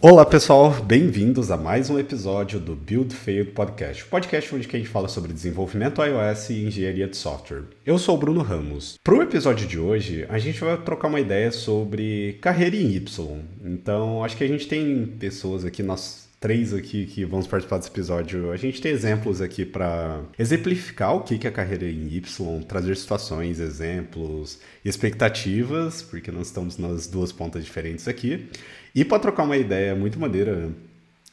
Olá 0.00 0.24
pessoal, 0.24 0.70
bem-vindos 0.70 1.50
a 1.50 1.56
mais 1.56 1.90
um 1.90 1.98
episódio 1.98 2.60
do 2.60 2.76
Build 2.76 3.12
Failed 3.12 3.50
Podcast, 3.50 4.04
podcast 4.04 4.54
onde 4.54 4.68
a 4.68 4.70
gente 4.70 4.88
fala 4.88 5.08
sobre 5.08 5.32
desenvolvimento 5.32 6.00
iOS 6.00 6.50
e 6.50 6.66
engenharia 6.66 7.08
de 7.08 7.16
software. 7.16 7.64
Eu 7.84 7.98
sou 7.98 8.14
o 8.14 8.18
Bruno 8.18 8.40
Ramos. 8.40 8.94
Para 9.02 9.16
o 9.16 9.22
episódio 9.22 9.66
de 9.66 9.76
hoje, 9.76 10.24
a 10.28 10.38
gente 10.38 10.60
vai 10.60 10.76
trocar 10.76 11.08
uma 11.08 11.18
ideia 11.18 11.50
sobre 11.50 12.38
carreira 12.40 12.76
em 12.76 12.92
Y. 12.92 13.40
Então, 13.64 14.22
acho 14.22 14.36
que 14.36 14.44
a 14.44 14.48
gente 14.48 14.68
tem 14.68 15.04
pessoas 15.18 15.64
aqui, 15.64 15.82
nós 15.82 16.27
três 16.40 16.72
aqui 16.72 17.06
que 17.06 17.24
vamos 17.24 17.46
participar 17.46 17.78
desse 17.78 17.90
episódio, 17.90 18.52
a 18.52 18.56
gente 18.56 18.80
tem 18.80 18.92
exemplos 18.92 19.40
aqui 19.40 19.64
para 19.64 20.22
exemplificar 20.38 21.14
o 21.14 21.22
que 21.22 21.46
é 21.46 21.50
a 21.50 21.52
carreira 21.52 21.84
em 21.84 22.08
Y, 22.08 22.64
trazer 22.64 22.96
situações, 22.96 23.58
exemplos, 23.58 24.60
expectativas, 24.84 26.02
porque 26.02 26.30
nós 26.30 26.46
estamos 26.46 26.78
nas 26.78 27.06
duas 27.06 27.32
pontas 27.32 27.64
diferentes 27.64 28.06
aqui. 28.06 28.48
E 28.94 29.04
para 29.04 29.18
trocar 29.18 29.42
uma 29.42 29.56
ideia 29.56 29.94
muito 29.94 30.18
maneira 30.18 30.70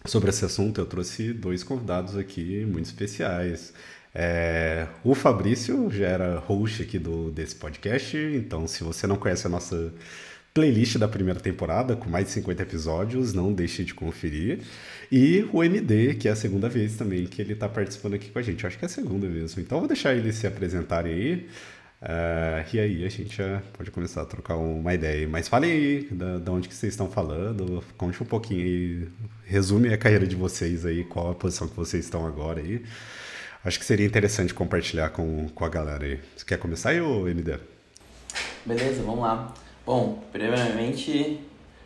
sobre 0.06 0.30
esse 0.30 0.44
assunto, 0.44 0.82
eu 0.82 0.86
trouxe 0.86 1.34
dois 1.34 1.64
convidados 1.64 2.18
aqui 2.18 2.66
muito 2.66 2.86
especiais. 2.86 3.74
É, 4.14 4.88
o 5.04 5.14
Fabrício 5.14 5.92
já 5.92 6.08
era 6.08 6.40
host 6.40 6.82
aqui 6.82 6.98
do, 6.98 7.30
desse 7.32 7.56
podcast, 7.56 8.18
então 8.18 8.66
se 8.68 8.84
você 8.84 9.06
não 9.06 9.18
conhece 9.18 9.46
a 9.46 9.50
nossa 9.50 9.94
playlist 10.56 10.98
da 10.98 11.08
primeira 11.08 11.40
temporada, 11.40 11.98
com 11.98 12.10
mais 12.10 12.28
de 12.28 12.32
50 12.32 12.64
episódios, 12.64 13.34
não 13.34 13.52
deixe 13.52 13.84
de 13.84 13.94
conferir. 13.94 14.62
E 15.12 15.46
o 15.52 15.62
MD, 15.62 16.16
que 16.16 16.30
é 16.30 16.32
a 16.32 16.36
segunda 16.36 16.70
vez 16.70 16.96
também 16.96 17.26
que 17.26 17.42
ele 17.42 17.52
está 17.54 17.68
participando 17.68 18.14
aqui 18.14 18.30
com 18.30 18.40
a 18.40 18.42
gente. 18.42 18.64
Eu 18.64 18.70
acho 18.70 18.80
que 18.80 18.86
é 18.86 18.88
a 18.88 18.90
segunda 18.90 19.28
mesmo. 19.28 19.62
Então 19.62 19.80
vou 19.80 19.88
deixar 19.88 20.16
eles 20.16 20.36
se 20.38 20.48
apresentarem 20.48 21.14
aí. 21.14 21.50
Uh, 22.02 22.74
e 22.74 22.80
aí 22.80 23.06
a 23.06 23.10
gente 23.10 23.36
já 23.36 23.62
pode 23.74 23.92
começar 23.92 24.22
a 24.22 24.26
trocar 24.26 24.56
uma 24.56 24.94
ideia. 24.94 25.28
Mas 25.28 25.50
fale 25.50 25.68
aí 25.68 26.08
da 26.40 26.52
onde 26.54 26.70
que 26.70 26.74
vocês 26.74 26.94
estão 26.94 27.10
falando, 27.10 27.84
conte 27.98 28.24
um 28.24 28.26
pouquinho 28.26 28.62
aí, 28.64 29.08
resume 29.44 29.94
a 29.94 29.98
carreira 29.98 30.26
de 30.26 30.38
vocês 30.38 30.86
aí, 30.86 31.04
qual 31.04 31.32
a 31.32 31.36
posição 31.36 31.68
que 31.68 31.76
vocês 31.76 32.06
estão 32.06 32.26
agora 32.26 32.62
aí. 32.62 32.82
Acho 33.66 33.78
que 33.78 33.86
seria 33.86 34.06
interessante 34.06 34.54
compartilhar 34.54 35.10
com, 35.10 35.50
com 35.50 35.66
a 35.66 35.70
galera 35.70 36.06
aí. 36.06 36.20
Você 36.38 36.46
quer 36.46 36.58
começar 36.58 36.92
aí, 36.92 37.02
ô 37.02 37.28
MD? 37.28 37.58
Beleza, 38.66 39.04
vamos 39.04 39.20
lá. 39.20 39.54
Bom, 39.86 40.20
primeiramente, 40.32 41.40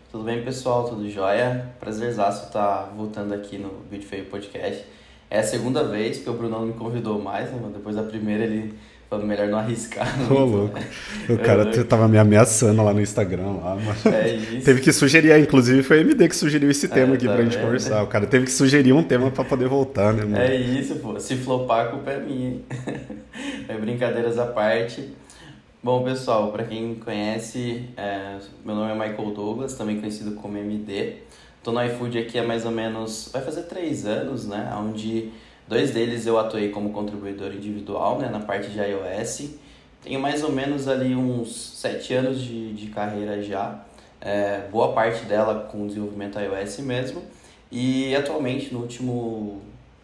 tudo 0.10 0.24
bem 0.24 0.42
pessoal, 0.42 0.88
tudo 0.88 1.10
jóia? 1.10 1.66
Prazerzaço 1.80 2.46
estar 2.46 2.94
voltando 2.96 3.34
aqui 3.34 3.58
no 3.58 3.82
Vídeo 3.92 4.08
Feio 4.08 4.26
Podcast. 4.26 4.86
É 5.30 5.40
a 5.40 5.44
segunda 5.44 5.84
vez 5.84 6.20
que 6.20 6.30
o 6.30 6.34
Bruno 6.34 6.66
me 6.66 6.74
convidou 6.74 7.22
mais, 7.22 7.52
né? 7.52 7.60
Depois 7.74 7.98
da 7.98 8.04
primeira 8.04 8.46
ele 8.46 8.74
Falando 9.10 9.26
melhor 9.26 9.48
não 9.48 9.58
arriscar. 9.58 10.08
Ô, 10.32 10.46
louco. 10.46 10.78
O 11.28 11.38
cara 11.40 11.64
eu, 11.64 11.84
tava 11.84 12.08
me 12.08 12.20
ameaçando 12.20 12.84
lá 12.84 12.94
no 12.94 13.02
Instagram. 13.02 13.54
Lá. 13.54 13.76
É 14.14 14.36
isso. 14.36 14.66
teve 14.66 14.82
que 14.82 14.94
sugerir, 14.94 15.36
inclusive 15.40 15.82
foi 15.82 15.98
o 15.98 16.02
MD 16.02 16.30
que 16.30 16.36
sugeriu 16.36 16.70
esse 16.70 16.88
tema 16.88 17.14
é, 17.14 17.16
aqui 17.16 17.26
tá 17.26 17.34
pra 17.34 17.44
gente 17.44 17.58
conversar. 17.58 17.96
Né? 17.96 18.02
O 18.04 18.08
cara 18.08 18.28
teve 18.28 18.46
que 18.46 18.52
sugerir 18.52 18.94
um 18.94 19.02
tema 19.02 19.32
pra 19.32 19.44
poder 19.44 19.68
voltar, 19.68 20.14
né, 20.14 20.24
mano? 20.26 20.38
É 20.38 20.56
isso, 20.56 20.98
pô. 20.98 21.20
Se 21.20 21.36
flopar, 21.36 21.88
a 21.88 21.90
culpa 21.90 22.12
é 22.12 22.20
minha. 22.20 22.60
é 23.68 23.74
brincadeiras 23.80 24.38
à 24.38 24.46
parte. 24.46 25.10
Bom, 25.82 26.04
pessoal, 26.04 26.52
para 26.52 26.66
quem 26.66 26.96
conhece, 26.96 27.90
é, 27.96 28.38
meu 28.66 28.76
nome 28.76 28.92
é 28.92 28.94
Michael 28.94 29.32
Douglas, 29.32 29.76
também 29.76 30.00
conhecido 30.00 30.36
como 30.36 30.58
MD. 30.58 31.18
Tô 31.64 31.72
no 31.72 31.84
iFood 31.84 32.18
aqui 32.18 32.38
há 32.38 32.44
mais 32.44 32.66
ou 32.66 32.72
menos, 32.72 33.30
vai 33.32 33.42
fazer 33.42 33.64
três 33.64 34.06
anos, 34.06 34.46
né? 34.46 34.74
Onde 34.78 35.32
Dois 35.70 35.92
deles 35.92 36.26
eu 36.26 36.40
atuei 36.40 36.70
como 36.70 36.90
contribuidor 36.90 37.54
individual, 37.54 38.18
né, 38.18 38.28
na 38.28 38.40
parte 38.40 38.72
de 38.72 38.80
iOS. 38.80 39.52
Tenho 40.04 40.20
mais 40.20 40.44
ou 40.44 40.52
menos 40.52 40.88
ali 40.88 41.16
uns 41.16 41.76
sete 41.78 42.12
anos 42.12 42.42
de, 42.42 42.74
de 42.74 42.88
carreira 42.88 43.40
já. 43.44 43.86
É, 44.20 44.68
boa 44.72 44.94
parte 44.94 45.26
dela 45.26 45.70
com 45.72 45.86
desenvolvimento 45.86 46.40
iOS 46.40 46.80
mesmo. 46.80 47.22
E 47.72 48.16
atualmente, 48.16 48.74
no 48.74 48.80
último 48.80 49.62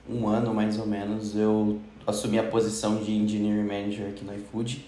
um 0.07 0.27
ano 0.27 0.53
mais 0.53 0.77
ou 0.77 0.85
menos, 0.85 1.35
eu 1.35 1.79
assumi 2.05 2.37
a 2.37 2.43
posição 2.43 2.97
de 2.97 3.11
Engineering 3.11 3.67
Manager 3.67 4.09
aqui 4.09 4.23
no 4.23 4.35
iFood. 4.35 4.85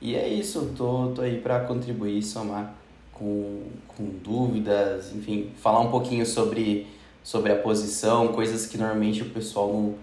E 0.00 0.14
é 0.14 0.28
isso, 0.28 0.72
tô, 0.76 1.12
tô 1.14 1.22
aí 1.22 1.40
para 1.40 1.60
contribuir, 1.60 2.22
somar 2.22 2.74
com, 3.12 3.62
com 3.88 4.04
dúvidas, 4.22 5.12
enfim, 5.14 5.50
falar 5.56 5.80
um 5.80 5.90
pouquinho 5.90 6.26
sobre 6.26 6.86
sobre 7.24 7.50
a 7.50 7.56
posição, 7.56 8.28
coisas 8.28 8.66
que 8.66 8.76
normalmente 8.76 9.22
o 9.22 9.30
pessoal 9.30 9.72
não, 9.72 9.94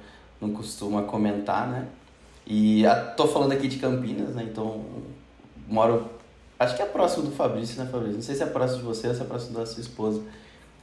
não 0.41 0.51
costuma 0.51 1.03
comentar, 1.03 1.69
né? 1.69 1.87
E 2.47 2.83
a, 2.83 2.95
tô 3.11 3.27
falando 3.27 3.51
aqui 3.51 3.67
de 3.67 3.77
Campinas, 3.77 4.33
né? 4.33 4.43
Então, 4.43 4.83
moro, 5.67 6.09
acho 6.59 6.75
que 6.75 6.81
é 6.81 6.85
próximo 6.85 7.25
do 7.27 7.31
Fabrício, 7.31 7.81
né, 7.81 7.87
Fabrício? 7.89 8.15
Não 8.15 8.23
sei 8.23 8.33
se 8.33 8.41
é 8.41 8.47
próximo 8.47 8.79
de 8.79 8.85
você 8.85 9.07
ou 9.07 9.13
se 9.13 9.21
é 9.21 9.25
próximo 9.25 9.53
da 9.53 9.65
sua 9.67 9.81
esposa. 9.81 10.23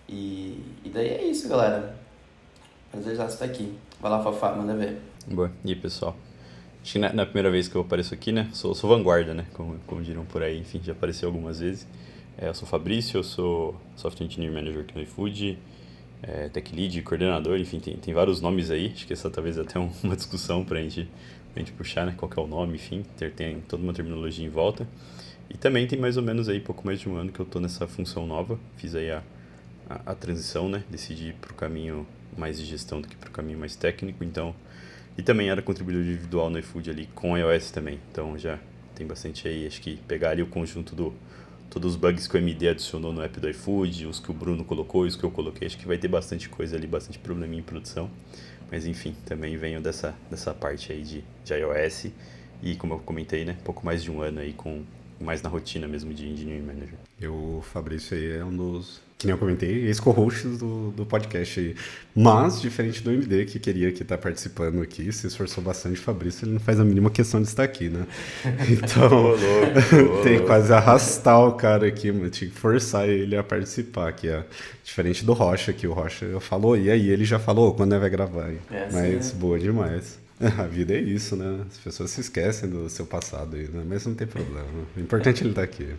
E, 0.09 0.63
e 0.85 0.89
daí 0.89 1.09
é 1.09 1.25
isso, 1.25 1.49
galera. 1.49 1.97
Prazer 2.93 3.17
já 3.17 3.27
estar 3.27 3.45
aqui. 3.45 3.77
Vai 4.01 4.11
lá, 4.11 4.23
Fafá, 4.23 4.53
manda 4.53 4.75
ver. 4.75 5.03
Boa. 5.27 5.51
E 5.65 5.71
aí, 5.71 5.77
pessoal? 5.77 6.17
Acho 6.88 6.94
que 6.94 6.99
na, 7.00 7.12
na, 7.12 7.26
primeira 7.26 7.50
vez 7.50 7.69
que 7.69 7.76
eu 7.76 7.82
apareço 7.82 8.15
aqui, 8.15 8.32
né? 8.32 8.49
Sou, 8.54 8.75
sou 8.75 8.88
vanguarda, 8.88 9.34
né? 9.34 9.44
Como, 9.53 9.78
como 9.87 10.00
dirão 10.00 10.25
por 10.25 10.43
aí. 10.43 10.59
Enfim, 10.59 10.81
já 10.82 10.93
apareceu 10.93 11.28
algumas 11.28 11.60
vezes. 11.60 11.87
É, 12.38 12.49
eu 12.49 12.54
sou 12.54 12.66
Fabrício, 12.66 13.19
eu 13.19 13.22
sou 13.22 13.78
Software 13.94 14.25
Engineer 14.25 14.50
Manager 14.50 14.81
aqui 14.81 14.94
no 14.94 15.03
iFood 15.03 15.59
é, 16.22 16.49
tech 16.49 16.75
lead, 16.75 17.03
coordenador, 17.03 17.59
enfim, 17.59 17.78
tem, 17.78 17.94
tem 17.99 18.15
vários 18.15 18.41
nomes 18.41 18.71
aí. 18.71 18.91
Acho 18.94 19.06
que 19.06 19.12
essa 19.12 19.28
talvez 19.28 19.59
até 19.59 19.78
uma 20.03 20.16
discussão 20.16 20.65
para 20.65 20.81
gente, 20.81 21.06
a 21.54 21.59
gente 21.59 21.72
puxar, 21.72 22.06
né? 22.06 22.15
Qual 22.16 22.32
é 22.34 22.41
o 22.41 22.47
nome, 22.47 22.76
enfim, 22.76 23.05
ter, 23.19 23.32
tem 23.32 23.60
toda 23.69 23.82
uma 23.82 23.93
terminologia 23.93 24.47
em 24.47 24.49
volta. 24.49 24.88
E 25.50 25.59
também 25.59 25.87
tem 25.87 25.99
mais 25.99 26.16
ou 26.16 26.22
menos 26.22 26.49
aí 26.49 26.59
pouco 26.59 26.87
mais 26.87 26.99
de 27.00 27.06
um 27.06 27.16
ano 27.16 27.31
que 27.31 27.38
eu 27.38 27.44
estou 27.44 27.60
nessa 27.60 27.87
função 27.87 28.26
nova. 28.26 28.59
Fiz 28.78 28.94
aí 28.94 29.10
a, 29.10 29.22
a, 29.91 30.12
a 30.12 30.15
transição, 30.15 30.70
né? 30.70 30.84
Decidi 30.88 31.28
ir 31.28 31.34
para 31.34 31.53
o 31.53 31.55
caminho 31.55 32.06
mais 32.34 32.59
de 32.59 32.65
gestão 32.65 32.99
do 32.99 33.09
que 33.09 33.15
para 33.15 33.28
o 33.28 33.32
caminho 33.32 33.59
mais 33.59 33.76
técnico, 33.76 34.25
então... 34.25 34.55
E 35.19 35.23
também 35.23 35.51
era 35.51 35.61
contribuidor 35.61 36.05
individual 36.05 36.49
no 36.49 36.61
iFood 36.61 36.91
ali 36.91 37.09
com 37.12 37.37
iOS 37.37 37.73
também. 37.73 37.99
Então 38.12 38.39
já 38.39 38.56
tem 38.95 39.05
bastante 39.05 39.49
aí, 39.49 39.67
acho 39.67 39.81
que 39.81 39.97
pegar 40.06 40.31
ali 40.31 40.43
o 40.43 40.47
conjunto 40.47 40.95
do 40.95 41.12
todos 41.69 41.93
os 41.95 42.01
bugs 42.01 42.27
que 42.27 42.34
o 42.34 42.39
MD 42.39 42.69
adicionou 42.69 43.12
no 43.12 43.21
app 43.21 43.39
do 43.39 43.51
iFood, 43.51 44.06
os 44.06 44.19
que 44.21 44.31
o 44.31 44.34
Bruno 44.34 44.65
colocou 44.65 45.05
e 45.05 45.09
os 45.09 45.17
que 45.17 45.25
eu 45.25 45.31
coloquei. 45.31 45.67
Acho 45.67 45.77
que 45.77 45.87
vai 45.87 45.99
ter 45.99 46.09
bastante 46.09 46.49
coisa 46.49 46.77
ali, 46.77 46.87
bastante 46.87 47.19
probleminha 47.19 47.61
em 47.61 47.65
produção. 47.65 48.09
Mas 48.71 48.87
enfim, 48.87 49.15
também 49.27 49.56
venho 49.56 49.81
dessa, 49.81 50.15
dessa 50.31 50.55
parte 50.55 50.93
aí 50.93 51.03
de, 51.03 51.25
de 51.45 51.55
iOS. 51.55 52.06
E 52.62 52.77
como 52.77 52.95
eu 52.95 52.99
comentei, 53.00 53.45
né, 53.45 53.56
pouco 53.65 53.85
mais 53.85 54.03
de 54.03 54.11
um 54.11 54.23
ano 54.23 54.39
aí 54.39 54.53
com 54.53 54.85
mais 55.21 55.43
na 55.43 55.49
rotina 55.49 55.87
mesmo 55.89 56.12
de 56.12 56.27
Engineering 56.27 56.67
Manager. 56.67 56.95
Eu, 57.21 57.34
o 57.34 57.62
Fabrício 57.62 58.17
aí 58.17 58.39
é 58.39 58.45
um 58.45 58.56
dos 58.56 59.01
que 59.19 59.27
nem 59.27 59.33
eu 59.34 59.39
comentei, 59.39 59.87
ex-co-hosts 59.87 60.59
do, 60.59 60.93
do 60.93 61.05
podcast 61.05 61.59
aí. 61.59 61.75
Mas, 62.15 62.61
diferente 62.61 63.03
do 63.03 63.11
MD, 63.11 63.47
que 63.47 63.59
queria 63.59 63.91
que 63.91 64.05
tá 64.05 64.17
participando 64.17 64.81
aqui, 64.81 65.12
se 65.12 65.27
esforçou 65.27 65.62
bastante, 65.62 65.99
Fabrício, 65.99 66.45
ele 66.45 66.53
não 66.53 66.61
faz 66.61 66.79
a 66.79 66.84
mínima 66.84 67.11
questão 67.11 67.43
de 67.43 67.49
estar 67.49 67.65
aqui, 67.65 67.89
né? 67.89 68.06
Então, 68.71 69.34
tem 70.23 70.39
quase 70.47 70.73
arrastar 70.73 71.41
o 71.41 71.53
cara 71.55 71.89
aqui, 71.89 72.12
mas 72.12 72.31
tinha 72.31 72.49
que 72.49 72.56
forçar 72.56 73.09
ele 73.09 73.37
a 73.37 73.43
participar 73.43 74.09
aqui, 74.09 74.31
ó. 74.31 74.43
Diferente 74.85 75.25
do 75.25 75.33
Rocha, 75.33 75.73
que 75.73 75.89
o 75.89 75.93
Rocha 75.93 76.25
eu 76.25 76.39
falou, 76.39 76.77
e 76.77 76.89
aí 76.89 77.11
ele 77.11 77.25
já 77.25 77.41
falou 77.41 77.75
quando 77.75 77.97
é 77.97 77.99
vai 77.99 78.09
gravar. 78.09 78.50
É 78.71 78.89
mas 78.93 79.33
né? 79.33 79.41
boa 79.41 79.59
demais. 79.59 80.17
A 80.59 80.65
vida 80.65 80.94
é 80.94 81.00
isso, 81.00 81.37
né? 81.37 81.65
As 81.69 81.78
pessoas 81.78 82.10
se 82.10 82.21
esquecem 82.21 82.69
do 82.69 82.88
seu 82.88 83.06
passado 83.06 83.56
aí, 83.56 83.69
né? 83.69 83.84
Mas 83.87 84.06
não 84.06 84.15
tem 84.15 84.26
problema. 84.26 84.66
O 84.97 85.00
importante 85.00 85.43
é 85.43 85.47
ele 85.47 85.50
estar 85.50 85.62
tá 85.62 85.65
aqui. 85.65 85.88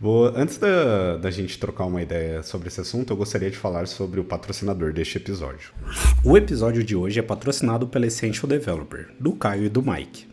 Vou, 0.00 0.32
antes 0.34 0.56
da, 0.56 1.18
da 1.18 1.30
gente 1.30 1.58
trocar 1.58 1.84
uma 1.84 2.00
ideia 2.00 2.42
sobre 2.42 2.68
esse 2.68 2.80
assunto, 2.80 3.12
eu 3.12 3.16
gostaria 3.16 3.50
de 3.50 3.56
falar 3.56 3.86
sobre 3.86 4.18
o 4.18 4.24
patrocinador 4.24 4.94
deste 4.94 5.18
episódio. 5.18 5.72
O 6.24 6.38
episódio 6.38 6.82
de 6.82 6.96
hoje 6.96 7.18
é 7.18 7.22
patrocinado 7.22 7.86
pela 7.86 8.06
Essential 8.06 8.48
Developer, 8.48 9.08
do 9.20 9.32
Caio 9.32 9.64
e 9.64 9.68
do 9.68 9.82
Mike. 9.82 10.29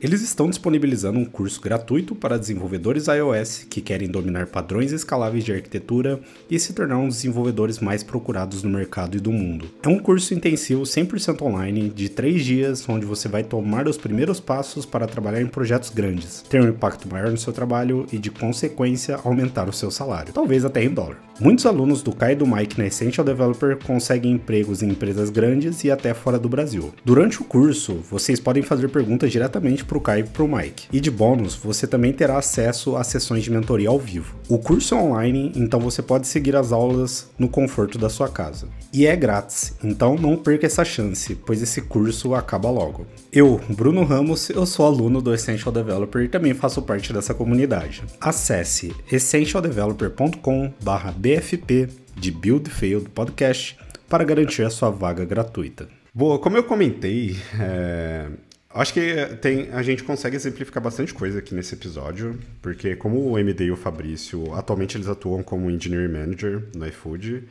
Eles 0.00 0.22
estão 0.22 0.48
disponibilizando 0.48 1.18
um 1.18 1.24
curso 1.24 1.60
gratuito 1.60 2.14
para 2.14 2.38
desenvolvedores 2.38 3.08
iOS 3.08 3.66
que 3.68 3.80
querem 3.80 4.08
dominar 4.08 4.46
padrões 4.46 4.92
escaláveis 4.92 5.44
de 5.44 5.52
arquitetura 5.52 6.20
e 6.48 6.56
se 6.56 6.72
tornar 6.72 6.98
um 6.98 7.08
dos 7.08 7.16
desenvolvedores 7.16 7.80
mais 7.80 8.04
procurados 8.04 8.62
no 8.62 8.70
mercado 8.70 9.16
e 9.16 9.20
do 9.20 9.32
mundo. 9.32 9.68
É 9.82 9.88
um 9.88 9.98
curso 9.98 10.32
intensivo 10.34 10.82
100% 10.82 11.42
online 11.42 11.90
de 11.90 12.08
3 12.08 12.44
dias, 12.44 12.88
onde 12.88 13.04
você 13.04 13.26
vai 13.28 13.42
tomar 13.42 13.88
os 13.88 13.98
primeiros 13.98 14.38
passos 14.38 14.86
para 14.86 15.08
trabalhar 15.08 15.42
em 15.42 15.48
projetos 15.48 15.90
grandes, 15.90 16.42
ter 16.42 16.62
um 16.62 16.68
impacto 16.68 17.08
maior 17.08 17.32
no 17.32 17.36
seu 17.36 17.52
trabalho 17.52 18.06
e, 18.12 18.18
de 18.18 18.30
consequência, 18.30 19.18
aumentar 19.24 19.68
o 19.68 19.72
seu 19.72 19.90
salário, 19.90 20.32
talvez 20.32 20.64
até 20.64 20.84
em 20.84 20.90
dólar. 20.90 21.27
Muitos 21.40 21.66
alunos 21.66 22.02
do 22.02 22.12
Kai 22.12 22.32
e 22.32 22.34
do 22.34 22.44
Mike 22.44 22.76
na 22.76 22.88
Essential 22.88 23.24
Developer 23.24 23.78
conseguem 23.86 24.32
empregos 24.32 24.82
em 24.82 24.88
empresas 24.88 25.30
grandes 25.30 25.84
e 25.84 25.90
até 25.90 26.12
fora 26.12 26.36
do 26.36 26.48
Brasil. 26.48 26.92
Durante 27.04 27.40
o 27.40 27.44
curso, 27.44 27.94
vocês 28.10 28.40
podem 28.40 28.60
fazer 28.60 28.88
perguntas 28.88 29.30
diretamente 29.30 29.84
para 29.84 29.96
o 29.96 30.00
Kai 30.00 30.20
e 30.20 30.24
para 30.24 30.42
o 30.42 30.48
Mike. 30.48 30.88
E 30.92 30.98
de 31.00 31.12
bônus, 31.12 31.54
você 31.54 31.86
também 31.86 32.12
terá 32.12 32.38
acesso 32.38 32.96
a 32.96 33.04
sessões 33.04 33.44
de 33.44 33.52
mentoria 33.52 33.88
ao 33.88 34.00
vivo. 34.00 34.34
O 34.48 34.58
curso 34.58 34.96
é 34.96 34.98
online, 34.98 35.52
então 35.54 35.78
você 35.78 36.02
pode 36.02 36.26
seguir 36.26 36.56
as 36.56 36.72
aulas 36.72 37.30
no 37.38 37.48
conforto 37.48 37.98
da 37.98 38.10
sua 38.10 38.28
casa. 38.28 38.66
E 38.92 39.06
é 39.06 39.14
grátis, 39.14 39.76
então 39.82 40.16
não 40.16 40.36
perca 40.36 40.66
essa 40.66 40.84
chance, 40.84 41.34
pois 41.34 41.62
esse 41.62 41.80
curso 41.82 42.34
acaba 42.34 42.70
logo. 42.70 43.06
Eu, 43.32 43.60
Bruno 43.68 44.04
Ramos, 44.04 44.48
eu 44.50 44.64
sou 44.64 44.86
aluno 44.86 45.20
do 45.20 45.34
Essential 45.34 45.72
Developer 45.72 46.22
e 46.22 46.28
também 46.28 46.54
faço 46.54 46.80
parte 46.82 47.12
dessa 47.12 47.34
comunidade. 47.34 48.04
Acesse 48.20 48.94
essentialdeveloper.com/bfp 49.10 51.88
de 52.16 52.30
Build 52.30 52.70
Failed 52.70 53.08
Podcast 53.10 53.76
para 54.08 54.22
garantir 54.24 54.62
a 54.62 54.70
sua 54.70 54.90
vaga 54.90 55.24
gratuita. 55.24 55.88
Boa, 56.14 56.38
como 56.38 56.56
eu 56.56 56.62
comentei, 56.64 57.36
é... 57.60 58.28
acho 58.70 58.94
que 58.94 59.26
tem, 59.40 59.68
a 59.70 59.82
gente 59.82 60.02
consegue 60.02 60.36
exemplificar 60.36 60.82
bastante 60.82 61.12
coisa 61.12 61.40
aqui 61.40 61.54
nesse 61.54 61.74
episódio, 61.74 62.38
porque 62.62 62.96
como 62.96 63.20
o 63.20 63.38
MD 63.38 63.66
e 63.66 63.70
o 63.70 63.76
Fabrício, 63.76 64.54
atualmente 64.54 64.96
eles 64.96 65.08
atuam 65.08 65.42
como 65.42 65.70
Engineering 65.70 66.12
Manager 66.12 66.64
no 66.74 66.88
iFood, 66.88 67.44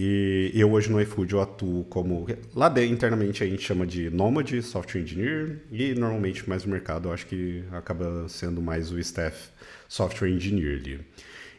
e 0.00 0.52
eu 0.54 0.70
hoje 0.70 0.88
no 0.88 1.00
iFood 1.00 1.32
eu 1.32 1.40
atuo 1.40 1.82
como. 1.86 2.24
Lá 2.54 2.68
dentro, 2.68 2.94
internamente 2.94 3.42
a 3.42 3.46
gente 3.46 3.62
chama 3.62 3.84
de 3.84 4.08
Nômade, 4.10 4.62
Software 4.62 5.00
Engineer, 5.00 5.58
e 5.72 5.92
normalmente 5.94 6.48
mais 6.48 6.64
no 6.64 6.70
mercado 6.70 7.08
eu 7.08 7.12
acho 7.12 7.26
que 7.26 7.64
acaba 7.72 8.28
sendo 8.28 8.62
mais 8.62 8.92
o 8.92 8.98
staff 9.00 9.48
Software 9.88 10.30
Engineer 10.30 10.78
ali. 10.78 11.00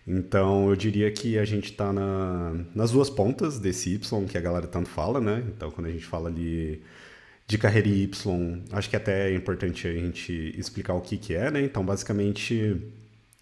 Então 0.07 0.69
eu 0.69 0.75
diria 0.77 1.11
que 1.11 1.37
a 1.37 1.43
gente 1.43 1.71
está 1.71 1.91
na, 1.91 2.55
nas 2.73 2.91
duas 2.91 3.09
pontas 3.09 3.59
desse 3.59 3.93
Y 3.95 4.25
que 4.25 4.37
a 4.37 4.41
galera 4.41 4.67
tanto 4.67 4.87
fala, 4.87 5.19
né? 5.19 5.43
Então 5.49 5.69
quando 5.69 5.87
a 5.87 5.91
gente 5.91 6.05
fala 6.05 6.29
ali 6.29 6.81
de 7.45 7.57
carreira 7.57 7.89
Y, 7.89 8.63
acho 8.71 8.89
que 8.89 8.95
até 8.95 9.31
é 9.31 9.35
importante 9.35 9.85
a 9.85 9.91
gente 9.91 10.55
explicar 10.57 10.93
o 10.93 11.01
que, 11.01 11.17
que 11.17 11.33
é, 11.33 11.51
né? 11.51 11.61
Então 11.61 11.83
basicamente 11.83 12.77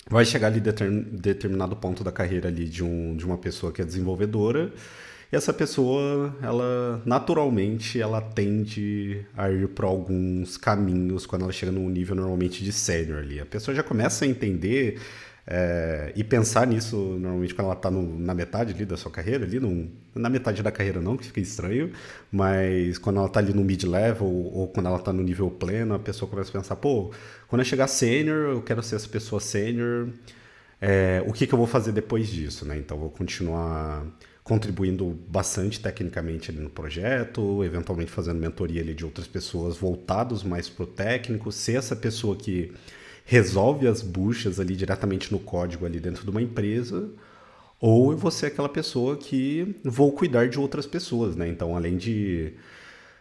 vai 0.09 0.25
chegar 0.25 0.47
ali 0.47 0.59
determin, 0.59 1.01
determinado 1.11 1.75
ponto 1.75 2.03
da 2.03 2.11
carreira 2.11 2.47
ali 2.47 2.65
de, 2.65 2.83
um, 2.83 3.15
de 3.15 3.25
uma 3.25 3.37
pessoa 3.37 3.71
que 3.71 3.81
é 3.81 3.85
desenvolvedora 3.85 4.71
e 5.31 5.35
essa 5.35 5.53
pessoa, 5.53 6.33
ela 6.41 7.01
naturalmente, 7.05 7.99
ela 7.99 8.21
tende 8.21 9.25
a 9.35 9.51
ir 9.51 9.67
para 9.69 9.85
alguns 9.85 10.55
caminhos 10.55 11.25
quando 11.25 11.41
ela 11.41 11.51
chega 11.51 11.69
num 11.69 11.89
nível 11.89 12.15
normalmente 12.15 12.63
de 12.63 12.71
sênior 12.71 13.19
ali. 13.19 13.37
A 13.39 13.45
pessoa 13.45 13.75
já 13.75 13.83
começa 13.83 14.23
a 14.23 14.27
entender 14.27 15.01
é, 15.49 16.11
e 16.13 16.25
pensar 16.25 16.67
nisso, 16.67 16.97
normalmente, 16.97 17.55
quando 17.55 17.67
ela 17.67 17.75
está 17.75 17.89
na 17.89 18.33
metade 18.33 18.73
ali 18.73 18.83
da 18.83 18.97
sua 18.97 19.09
carreira, 19.09 19.45
ali 19.45 19.61
num, 19.61 19.89
na 20.13 20.29
metade 20.29 20.61
da 20.61 20.69
carreira 20.71 20.99
não, 20.99 21.15
que 21.15 21.25
fica 21.25 21.39
estranho, 21.39 21.93
mas 22.29 22.97
quando 22.97 23.17
ela 23.17 23.27
está 23.27 23.39
ali 23.39 23.53
no 23.53 23.63
mid-level 23.63 24.27
ou 24.27 24.67
quando 24.67 24.87
ela 24.87 24.97
está 24.97 25.13
no 25.13 25.23
nível 25.23 25.49
pleno, 25.49 25.93
a 25.95 25.99
pessoa 25.99 26.29
começa 26.29 26.49
a 26.49 26.61
pensar, 26.61 26.75
pô, 26.75 27.11
quando 27.47 27.61
eu 27.61 27.65
chegar 27.65 27.87
sênior, 27.87 28.55
eu 28.55 28.61
quero 28.61 28.83
ser 28.83 28.97
essa 28.97 29.07
pessoa 29.07 29.39
sênior, 29.39 30.09
é, 30.81 31.23
o 31.25 31.31
que, 31.31 31.47
que 31.47 31.53
eu 31.53 31.57
vou 31.57 31.67
fazer 31.67 31.93
depois 31.93 32.27
disso, 32.27 32.65
né? 32.65 32.77
Então, 32.77 32.97
vou 32.97 33.09
continuar 33.09 34.05
contribuindo 34.43 35.17
bastante 35.29 35.79
tecnicamente 35.79 36.51
ali 36.51 36.59
no 36.59 36.69
projeto, 36.69 37.63
eventualmente 37.63 38.11
fazendo 38.11 38.39
mentoria 38.39 38.81
ali 38.81 38.93
de 38.93 39.05
outras 39.05 39.27
pessoas 39.27 39.77
voltados 39.77 40.43
mais 40.43 40.69
para 40.69 40.83
o 40.83 40.87
técnico, 40.87 41.51
ser 41.51 41.77
essa 41.77 41.95
pessoa 41.95 42.35
que 42.35 42.73
resolve 43.27 43.85
as 43.87 44.01
buchas 44.01 44.57
ali 44.57 44.73
diretamente 44.73 45.33
no 45.33 45.37
código 45.37 45.85
ali 45.85 45.99
dentro 45.99 46.23
de 46.23 46.29
uma 46.29 46.41
empresa, 46.41 47.09
ou 47.79 48.15
você 48.15 48.45
é 48.45 48.47
aquela 48.47 48.69
pessoa 48.69 49.17
que 49.17 49.75
vou 49.83 50.13
cuidar 50.13 50.47
de 50.47 50.57
outras 50.57 50.87
pessoas, 50.87 51.35
né? 51.35 51.47
Então, 51.47 51.75
além 51.75 51.97
de 51.97 52.53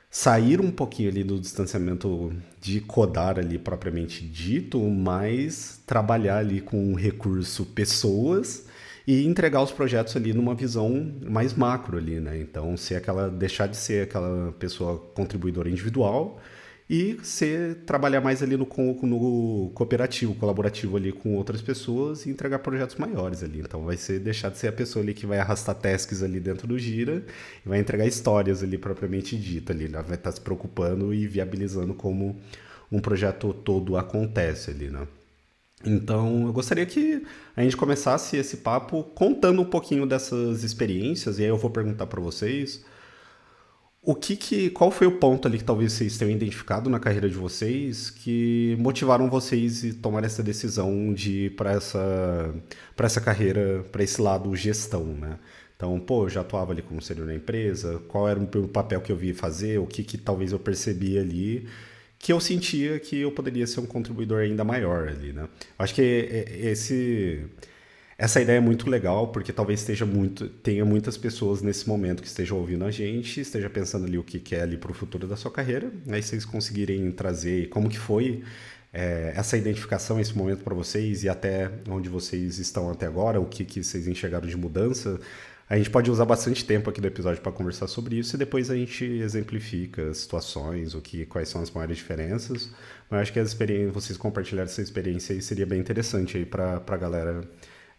sair 0.08 0.61
um 0.61 0.70
pouquinho 0.70 1.11
ali 1.11 1.25
do 1.25 1.41
distanciamento 1.41 2.32
de 2.61 2.81
codar 2.81 3.37
ali 3.37 3.58
propriamente 3.58 4.25
dito, 4.25 4.79
mas 4.81 5.82
trabalhar 5.85 6.38
ali 6.38 6.61
com 6.61 6.93
o 6.93 6.94
recurso 6.94 7.67
pessoas 7.67 8.64
e 9.06 9.26
entregar 9.26 9.61
os 9.61 9.73
projetos 9.73 10.14
ali 10.17 10.32
numa 10.32 10.55
visão 10.55 11.12
mais 11.29 11.53
macro 11.53 11.99
ali, 11.99 12.20
né? 12.20 12.38
Então, 12.41 12.76
ser 12.76 12.94
aquela 12.94 13.29
deixar 13.29 13.67
de 13.67 13.76
ser 13.76 14.05
aquela 14.05 14.53
pessoa 14.53 14.99
contribuidora 15.14 15.69
individual 15.69 16.41
e 16.88 17.18
ser 17.22 17.78
trabalhar 17.84 18.20
mais 18.20 18.42
ali 18.42 18.56
no, 18.56 18.66
no 19.02 19.70
cooperativo, 19.74 20.34
colaborativo 20.36 20.96
ali 20.96 21.10
com 21.10 21.34
outras 21.34 21.60
pessoas 21.60 22.24
e 22.26 22.30
entregar 22.30 22.60
projetos 22.60 22.94
maiores 22.96 23.42
ali. 23.42 23.58
Então 23.60 23.84
vai 23.84 23.96
ser 23.96 24.20
deixar 24.20 24.50
de 24.50 24.58
ser 24.58 24.68
a 24.68 24.72
pessoa 24.72 25.02
ali 25.02 25.12
que 25.12 25.26
vai 25.26 25.38
arrastar 25.38 25.74
tasks 25.74 26.22
ali 26.22 26.38
dentro 26.38 26.66
do 26.66 26.78
Gira 26.78 27.24
e 27.64 27.68
vai 27.68 27.80
entregar 27.80 28.06
histórias 28.06 28.62
ali 28.62 28.78
propriamente 28.78 29.36
dita 29.36 29.72
ali, 29.72 29.88
né? 29.88 30.00
vai 30.02 30.16
estar 30.16 30.30
se 30.30 30.40
preocupando 30.40 31.12
e 31.12 31.26
viabilizando 31.26 31.92
como 31.92 32.36
um 32.90 33.00
projeto 33.00 33.52
todo 33.52 33.96
acontece 33.96 34.70
ali, 34.70 34.88
né? 34.88 35.08
Então, 35.84 36.46
eu 36.46 36.52
gostaria 36.52 36.86
que 36.86 37.22
a 37.54 37.62
gente 37.62 37.76
começasse 37.76 38.36
esse 38.36 38.58
papo 38.58 39.04
contando 39.14 39.60
um 39.60 39.64
pouquinho 39.64 40.06
dessas 40.06 40.62
experiências, 40.64 41.38
e 41.38 41.42
aí 41.42 41.48
eu 41.48 41.56
vou 41.58 41.70
perguntar 41.70 42.06
para 42.06 42.20
vocês 42.20 42.82
o 44.06 44.14
que, 44.14 44.37
que 44.37 44.70
qual 44.70 44.88
foi 44.93 45.08
o 45.08 45.19
ponto 45.19 45.49
ali 45.49 45.58
que 45.58 45.64
talvez 45.64 45.93
vocês 45.93 46.17
tenham 46.17 46.31
identificado 46.31 46.88
na 46.88 47.00
carreira 47.00 47.29
de 47.29 47.35
vocês 47.35 48.08
que 48.08 48.76
motivaram 48.79 49.29
vocês 49.29 49.85
a 49.85 50.00
tomar 50.00 50.23
essa 50.23 50.44
decisão 50.44 51.12
de 51.12 51.47
ir 51.47 51.56
para 51.56 51.73
essa 51.73 52.55
para 52.94 53.06
essa 53.06 53.20
carreira, 53.20 53.85
para 53.91 54.05
esse 54.05 54.23
lado 54.23 54.55
gestão, 54.55 55.05
né? 55.05 55.41
Então, 55.75 55.99
pô, 55.99 56.29
já 56.29 56.41
atuava 56.43 56.73
ali 56.73 56.82
como 56.82 57.03
sênior 57.03 57.26
na 57.26 57.35
empresa, 57.35 58.00
qual 58.06 58.29
era 58.29 58.38
o 58.41 58.69
papel 58.69 59.00
que 59.00 59.11
eu 59.11 59.17
via 59.17 59.35
fazer, 59.35 59.79
o 59.79 59.87
que, 59.87 60.05
que 60.05 60.17
talvez 60.17 60.53
eu 60.53 60.58
percebia 60.58 61.20
ali, 61.20 61.67
que 62.19 62.32
eu 62.32 62.38
sentia 62.41 63.00
que 63.00 63.20
eu 63.20 63.32
poderia 63.32 63.67
ser 63.67 63.81
um 63.81 63.87
contribuidor 63.87 64.41
ainda 64.41 64.62
maior 64.64 65.08
ali, 65.08 65.32
né? 65.32 65.49
Acho 65.76 65.94
que 65.94 66.03
esse 66.03 67.44
essa 68.18 68.40
ideia 68.40 68.56
é 68.56 68.60
muito 68.60 68.88
legal, 68.88 69.28
porque 69.28 69.52
talvez 69.52 69.80
esteja 69.80 70.06
muito, 70.06 70.48
tenha 70.48 70.84
muitas 70.84 71.18
pessoas 71.18 71.60
nesse 71.60 71.86
momento 71.86 72.22
que 72.22 72.28
estejam 72.28 72.56
ouvindo 72.56 72.84
a 72.84 72.90
gente, 72.90 73.40
esteja 73.40 73.68
pensando 73.68 74.06
ali 74.06 74.16
o 74.16 74.24
que 74.24 74.40
quer 74.40 74.62
ali 74.62 74.78
para 74.78 74.90
o 74.90 74.94
futuro 74.94 75.26
da 75.26 75.36
sua 75.36 75.50
carreira, 75.50 75.92
aí 76.08 76.22
vocês 76.22 76.44
conseguirem 76.44 77.10
trazer 77.12 77.68
como 77.68 77.90
que 77.90 77.98
foi 77.98 78.42
é, 78.90 79.34
essa 79.36 79.58
identificação, 79.58 80.18
esse 80.18 80.34
momento 80.36 80.64
para 80.64 80.74
vocês 80.74 81.24
e 81.24 81.28
até 81.28 81.70
onde 81.90 82.08
vocês 82.08 82.58
estão 82.58 82.90
até 82.90 83.04
agora, 83.04 83.38
o 83.38 83.44
que, 83.44 83.66
que 83.66 83.84
vocês 83.84 84.08
enxergaram 84.08 84.48
de 84.48 84.56
mudança. 84.56 85.20
A 85.69 85.76
gente 85.76 85.90
pode 85.90 86.10
usar 86.10 86.24
bastante 86.24 86.64
tempo 86.64 86.88
aqui 86.88 87.00
no 87.00 87.08
episódio 87.08 87.42
para 87.42 87.52
conversar 87.52 87.88
sobre 87.88 88.16
isso 88.16 88.36
e 88.36 88.38
depois 88.38 88.70
a 88.70 88.76
gente 88.76 89.04
exemplifica 89.04 90.14
situações, 90.14 90.94
o 90.94 91.02
que, 91.02 91.26
quais 91.26 91.48
são 91.50 91.60
as 91.60 91.70
maiores 91.70 91.98
diferenças. 91.98 92.70
Mas 93.10 93.22
acho 93.22 93.32
que 93.32 93.40
as 93.40 93.54
vocês 93.92 94.16
compartilharem 94.16 94.70
essa 94.70 94.80
experiência 94.80 95.34
aí 95.34 95.42
seria 95.42 95.66
bem 95.66 95.80
interessante 95.80 96.38
aí 96.38 96.46
para 96.46 96.82
a 96.86 96.96
galera 96.96 97.46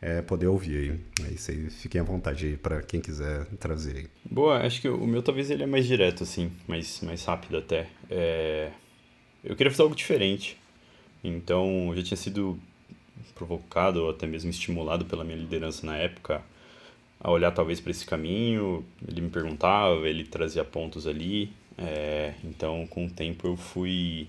é, 0.01 0.21
poder 0.21 0.47
ouvir 0.47 0.77
aí. 0.77 1.25
Aí 1.25 1.37
vocês 1.37 1.81
fiquem 1.81 1.99
à 2.01 2.03
vontade 2.03 2.45
aí 2.45 2.57
para 2.57 2.81
quem 2.81 3.01
quiser 3.01 3.45
trazer 3.59 3.97
aí. 3.97 4.07
Boa, 4.29 4.59
acho 4.59 4.81
que 4.81 4.89
o 4.89 5.07
meu 5.07 5.21
talvez 5.23 5.49
ele 5.49 5.63
é 5.63 5.67
mais 5.67 5.85
direto, 5.85 6.23
assim, 6.23 6.51
mais, 6.67 7.01
mais 7.01 7.23
rápido 7.25 7.57
até. 7.57 7.87
É... 8.09 8.71
Eu 9.43 9.55
queria 9.55 9.71
fazer 9.71 9.83
algo 9.83 9.95
diferente. 9.95 10.57
Então, 11.23 11.89
eu 11.89 11.97
já 11.97 12.03
tinha 12.03 12.17
sido 12.17 12.59
provocado 13.33 14.03
ou 14.03 14.09
até 14.09 14.27
mesmo 14.27 14.49
estimulado 14.49 15.05
pela 15.05 15.23
minha 15.23 15.37
liderança 15.37 15.85
na 15.85 15.97
época 15.97 16.41
a 17.19 17.31
olhar 17.31 17.51
talvez 17.51 17.79
para 17.79 17.91
esse 17.91 18.05
caminho. 18.05 18.85
Ele 19.07 19.21
me 19.21 19.29
perguntava, 19.29 20.07
ele 20.07 20.23
trazia 20.23 20.63
pontos 20.63 21.07
ali. 21.07 21.51
É... 21.77 22.33
Então, 22.43 22.85
com 22.87 23.05
o 23.07 23.09
tempo, 23.09 23.47
eu 23.47 23.57
fui 23.57 24.27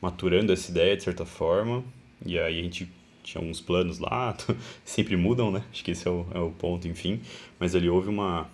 maturando 0.00 0.52
essa 0.52 0.70
ideia 0.70 0.96
de 0.96 1.02
certa 1.02 1.26
forma. 1.26 1.84
E 2.24 2.38
aí 2.38 2.58
a 2.58 2.62
gente 2.62 2.88
tinha 3.28 3.42
alguns 3.42 3.60
planos 3.60 3.98
lá, 3.98 4.34
sempre 4.84 5.16
mudam, 5.16 5.50
né? 5.50 5.62
Acho 5.70 5.84
que 5.84 5.90
esse 5.90 6.08
é 6.08 6.10
o, 6.10 6.26
é 6.34 6.38
o 6.38 6.50
ponto, 6.50 6.88
enfim. 6.88 7.20
Mas 7.58 7.74
ali 7.74 7.88
houve 7.88 8.08
uma, 8.08 8.50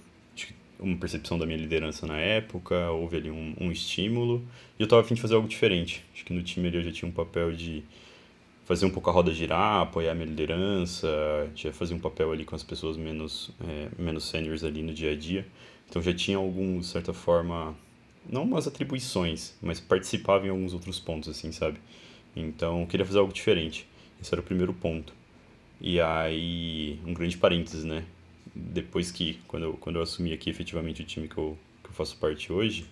uma 0.80 0.96
percepção 0.96 1.38
da 1.38 1.46
minha 1.46 1.58
liderança 1.58 2.06
na 2.06 2.18
época, 2.18 2.90
houve 2.90 3.16
ali 3.16 3.30
um, 3.30 3.54
um 3.60 3.70
estímulo, 3.70 4.44
e 4.78 4.82
eu 4.82 4.84
estava 4.84 5.02
afim 5.02 5.14
de 5.14 5.20
fazer 5.20 5.36
algo 5.36 5.46
diferente. 5.46 6.04
Acho 6.12 6.24
que 6.24 6.32
no 6.32 6.42
time 6.42 6.66
ali 6.66 6.78
eu 6.78 6.82
já 6.82 6.90
tinha 6.90 7.08
um 7.08 7.12
papel 7.12 7.52
de 7.52 7.84
fazer 8.64 8.86
um 8.86 8.90
pouco 8.90 9.08
a 9.10 9.12
roda 9.12 9.32
girar, 9.32 9.82
apoiar 9.82 10.12
a 10.12 10.14
minha 10.14 10.26
liderança, 10.26 11.08
já 11.54 11.72
fazer 11.72 11.94
um 11.94 12.00
papel 12.00 12.32
ali 12.32 12.44
com 12.44 12.56
as 12.56 12.64
pessoas 12.64 12.96
menos, 12.96 13.50
é, 13.60 14.02
menos 14.02 14.24
seniors 14.24 14.64
ali 14.64 14.82
no 14.82 14.92
dia 14.92 15.12
a 15.12 15.16
dia. 15.16 15.46
Então 15.88 16.02
já 16.02 16.12
tinha 16.12 16.36
algum, 16.36 16.80
de 16.80 16.86
certa 16.86 17.12
forma, 17.12 17.76
não 18.28 18.42
umas 18.42 18.66
atribuições, 18.66 19.54
mas 19.62 19.78
participava 19.78 20.46
em 20.46 20.50
alguns 20.50 20.72
outros 20.72 20.98
pontos, 20.98 21.28
assim, 21.28 21.52
sabe? 21.52 21.78
Então 22.34 22.80
eu 22.80 22.86
queria 22.86 23.06
fazer 23.06 23.18
algo 23.18 23.32
diferente. 23.32 23.86
Esse 24.20 24.34
era 24.34 24.40
o 24.40 24.44
primeiro 24.44 24.72
ponto. 24.72 25.12
E 25.80 26.00
aí, 26.00 26.98
um 27.06 27.12
grande 27.12 27.36
parênteses, 27.36 27.84
né? 27.84 28.04
Depois 28.54 29.10
que, 29.10 29.40
quando 29.46 29.64
eu, 29.64 29.72
quando 29.74 29.96
eu 29.96 30.02
assumi 30.02 30.32
aqui 30.32 30.48
efetivamente 30.48 31.02
o 31.02 31.04
time 31.04 31.28
que 31.28 31.36
eu, 31.36 31.58
que 31.82 31.90
eu 31.90 31.94
faço 31.94 32.16
parte 32.16 32.52
hoje, 32.52 32.86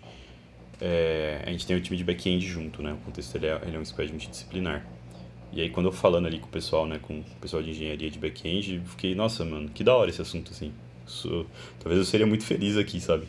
é, 0.81 1.43
a 1.47 1.51
gente 1.51 1.67
tem 1.67 1.77
o 1.77 1.81
time 1.81 1.97
de 1.97 2.05
back-end 2.05 2.47
junto, 2.47 2.83
né? 2.83 2.93
O 2.93 2.97
contexto 2.97 3.37
ele 3.37 3.47
é, 3.47 3.61
ele 3.65 3.77
é 3.77 3.79
um 3.79 3.85
squad 3.85 4.11
multidisciplinar. 4.11 4.85
E 5.53 5.61
aí, 5.61 5.71
quando 5.71 5.87
eu 5.87 5.93
falando 5.93 6.27
ali 6.27 6.39
com 6.39 6.47
o 6.47 6.51
pessoal, 6.51 6.87
né? 6.87 6.99
Com 7.01 7.21
o 7.21 7.25
pessoal 7.41 7.63
de 7.63 7.71
engenharia 7.71 8.11
de 8.11 8.19
back-end, 8.19 8.83
fiquei, 8.87 9.15
nossa, 9.15 9.45
mano, 9.45 9.69
que 9.69 9.85
da 9.85 9.95
hora 9.95 10.11
esse 10.11 10.21
assunto, 10.21 10.51
assim. 10.51 10.73
Isso, 11.07 11.47
talvez 11.79 11.99
eu 11.99 12.05
seria 12.05 12.27
muito 12.27 12.45
feliz 12.45 12.77
aqui, 12.77 13.01
sabe? 13.01 13.27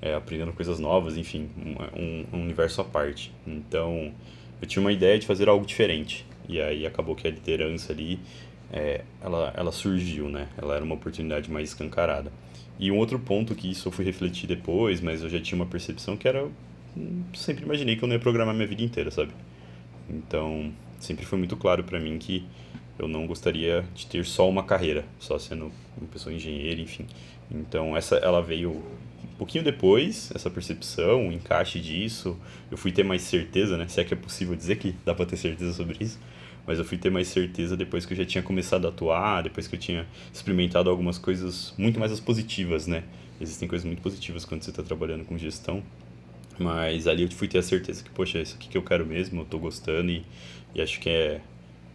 É, 0.00 0.14
aprendendo 0.14 0.52
coisas 0.52 0.78
novas, 0.78 1.16
enfim, 1.16 1.48
um, 1.96 2.36
um 2.36 2.42
universo 2.42 2.80
à 2.80 2.84
parte. 2.84 3.32
Então, 3.46 4.12
eu 4.60 4.66
tinha 4.66 4.80
uma 4.80 4.92
ideia 4.92 5.18
de 5.18 5.26
fazer 5.26 5.48
algo 5.48 5.64
diferente. 5.64 6.26
E 6.48 6.60
aí 6.60 6.86
acabou 6.86 7.14
que 7.14 7.26
a 7.26 7.30
liderança 7.30 7.92
ali 7.92 8.20
é, 8.72 9.02
ela, 9.20 9.52
ela 9.56 9.72
surgiu, 9.72 10.28
né? 10.28 10.48
Ela 10.56 10.76
era 10.76 10.84
uma 10.84 10.94
oportunidade 10.94 11.50
mais 11.50 11.70
escancarada. 11.70 12.32
E 12.78 12.90
um 12.90 12.98
outro 12.98 13.18
ponto 13.18 13.54
que 13.54 13.70
isso 13.70 13.88
eu 13.88 13.92
fui 13.92 14.04
refletir 14.04 14.46
depois, 14.46 15.00
mas 15.00 15.22
eu 15.22 15.30
já 15.30 15.40
tinha 15.40 15.56
uma 15.56 15.66
percepção 15.66 16.16
que 16.16 16.28
era. 16.28 16.48
Sempre 17.34 17.64
imaginei 17.64 17.96
que 17.96 18.02
eu 18.02 18.08
não 18.08 18.14
ia 18.14 18.20
programar 18.20 18.54
minha 18.54 18.66
vida 18.66 18.82
inteira, 18.82 19.10
sabe? 19.10 19.32
Então, 20.08 20.72
sempre 20.98 21.24
foi 21.24 21.38
muito 21.38 21.56
claro 21.56 21.84
para 21.84 21.98
mim 21.98 22.18
que 22.18 22.44
eu 22.98 23.06
não 23.06 23.26
gostaria 23.26 23.84
de 23.94 24.06
ter 24.06 24.24
só 24.24 24.48
uma 24.48 24.62
carreira, 24.62 25.04
só 25.18 25.38
sendo 25.38 25.70
uma 25.96 26.08
pessoa 26.10 26.34
engenheira, 26.34 26.80
enfim. 26.80 27.06
Então, 27.50 27.96
essa 27.96 28.16
ela 28.16 28.40
veio 28.40 28.70
um 28.70 29.36
pouquinho 29.38 29.62
depois, 29.62 30.30
essa 30.34 30.50
percepção, 30.50 31.28
o 31.28 31.32
encaixe 31.32 31.80
disso. 31.80 32.38
Eu 32.70 32.76
fui 32.76 32.92
ter 32.92 33.04
mais 33.04 33.22
certeza, 33.22 33.76
né? 33.76 33.86
Se 33.88 34.00
é 34.00 34.04
que 34.04 34.14
é 34.14 34.16
possível 34.16 34.54
dizer 34.54 34.76
que 34.76 34.94
dá 35.04 35.14
para 35.14 35.26
ter 35.26 35.36
certeza 35.36 35.72
sobre 35.72 35.96
isso 36.00 36.18
mas 36.66 36.78
eu 36.78 36.84
fui 36.84 36.98
ter 36.98 37.10
mais 37.10 37.28
certeza 37.28 37.76
depois 37.76 38.04
que 38.04 38.12
eu 38.12 38.16
já 38.16 38.24
tinha 38.24 38.42
começado 38.42 38.86
a 38.86 38.88
atuar, 38.88 39.42
depois 39.42 39.68
que 39.68 39.74
eu 39.74 39.78
tinha 39.78 40.06
experimentado 40.32 40.90
algumas 40.90 41.18
coisas 41.18 41.74
muito 41.78 41.98
mais 41.98 42.12
as 42.12 42.20
positivas, 42.20 42.86
né? 42.86 43.04
Existem 43.40 43.68
coisas 43.68 43.84
muito 43.84 44.02
positivas 44.02 44.44
quando 44.44 44.62
você 44.62 44.70
está 44.70 44.82
trabalhando 44.82 45.24
com 45.24 45.36
gestão, 45.36 45.82
mas 46.58 47.06
ali 47.06 47.22
eu 47.22 47.30
fui 47.30 47.48
ter 47.48 47.58
a 47.58 47.62
certeza 47.62 48.02
que, 48.02 48.10
poxa, 48.10 48.40
isso 48.40 48.56
aqui 48.56 48.68
que 48.68 48.78
eu 48.78 48.82
quero 48.82 49.06
mesmo, 49.06 49.40
eu 49.40 49.44
estou 49.44 49.60
gostando 49.60 50.10
e, 50.10 50.24
e 50.74 50.80
acho 50.80 50.98
que 51.00 51.08
é 51.08 51.40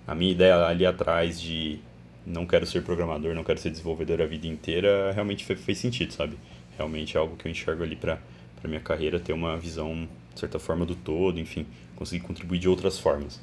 a 0.08 0.14
minha 0.14 0.32
ideia 0.32 0.66
ali 0.66 0.86
atrás 0.86 1.42
de 1.42 1.80
não 2.26 2.46
quero 2.46 2.66
ser 2.66 2.84
programador, 2.84 3.34
não 3.34 3.44
quero 3.44 3.60
ser 3.60 3.72
desenvolvedor 3.72 4.22
a 4.22 4.26
vida 4.26 4.46
inteira, 4.46 5.12
realmente 5.12 5.44
fez, 5.44 5.60
fez 5.60 5.78
sentido, 5.80 6.14
sabe? 6.14 6.38
Realmente 6.78 7.18
é 7.18 7.20
algo 7.20 7.36
que 7.36 7.48
eu 7.48 7.52
enxergo 7.52 7.84
ali 7.84 7.96
para 7.96 8.20
para 8.62 8.70
minha 8.70 8.80
carreira 8.80 9.20
ter 9.20 9.34
uma 9.34 9.58
visão 9.58 10.08
de 10.34 10.40
certa 10.40 10.60
forma 10.60 10.86
do 10.86 10.96
todo, 10.96 11.40
enfim, 11.40 11.66
conseguir 11.96 12.24
contribuir 12.24 12.60
de 12.60 12.70
outras 12.70 13.00
formas. 13.00 13.42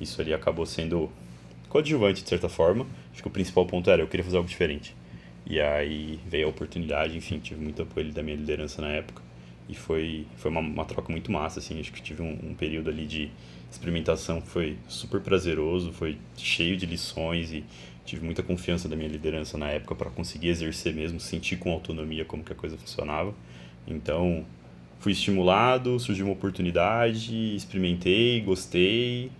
Isso 0.00 0.20
ali 0.20 0.32
acabou 0.32 0.66
sendo 0.66 1.10
coadjuvante 1.68 2.22
de 2.22 2.28
certa 2.28 2.48
forma. 2.48 2.86
Acho 3.12 3.22
que 3.22 3.28
o 3.28 3.30
principal 3.30 3.66
ponto 3.66 3.90
era 3.90 4.02
eu 4.02 4.08
queria 4.08 4.24
fazer 4.24 4.36
algo 4.36 4.48
diferente. 4.48 4.94
E 5.46 5.60
aí 5.60 6.20
veio 6.26 6.46
a 6.46 6.50
oportunidade, 6.50 7.16
enfim, 7.16 7.38
tive 7.38 7.62
muito 7.62 7.82
apoio 7.82 8.12
da 8.12 8.22
minha 8.22 8.36
liderança 8.36 8.80
na 8.82 8.88
época. 8.88 9.22
E 9.68 9.74
foi, 9.74 10.26
foi 10.36 10.50
uma, 10.50 10.60
uma 10.60 10.84
troca 10.84 11.10
muito 11.10 11.30
massa, 11.30 11.60
assim. 11.60 11.78
Acho 11.80 11.92
que 11.92 12.02
tive 12.02 12.22
um, 12.22 12.38
um 12.42 12.54
período 12.54 12.90
ali 12.90 13.06
de 13.06 13.30
experimentação 13.70 14.40
que 14.40 14.48
foi 14.48 14.76
super 14.88 15.20
prazeroso, 15.20 15.92
foi 15.92 16.18
cheio 16.36 16.76
de 16.76 16.86
lições 16.86 17.52
e 17.52 17.64
tive 18.04 18.24
muita 18.24 18.42
confiança 18.42 18.88
da 18.88 18.96
minha 18.96 19.08
liderança 19.08 19.56
na 19.56 19.68
época 19.68 19.94
para 19.94 20.10
conseguir 20.10 20.48
exercer 20.48 20.92
mesmo, 20.92 21.20
sentir 21.20 21.56
com 21.56 21.70
autonomia 21.70 22.24
como 22.24 22.42
que 22.42 22.52
a 22.52 22.56
coisa 22.56 22.76
funcionava. 22.76 23.32
Então, 23.86 24.44
fui 24.98 25.12
estimulado, 25.12 25.98
surgiu 26.00 26.26
uma 26.26 26.32
oportunidade, 26.32 27.54
experimentei, 27.54 28.40
gostei 28.40 29.30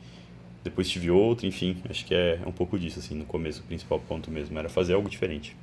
depois 0.63 0.89
tive 0.89 1.11
outro, 1.11 1.47
enfim, 1.47 1.83
acho 1.89 2.05
que 2.05 2.15
é, 2.15 2.41
um 2.47 2.53
pouco 2.53 2.79
disso, 2.79 2.99
assim, 2.99 3.15
no 3.15 3.25
começo, 3.25 3.61
o 3.61 3.65
principal 3.65 4.01
ponto 4.01 4.31
mesmo, 4.31 4.59
era 4.59 4.69
fazer 4.69 4.95
algo 4.95 5.09
diferente. 5.09 5.57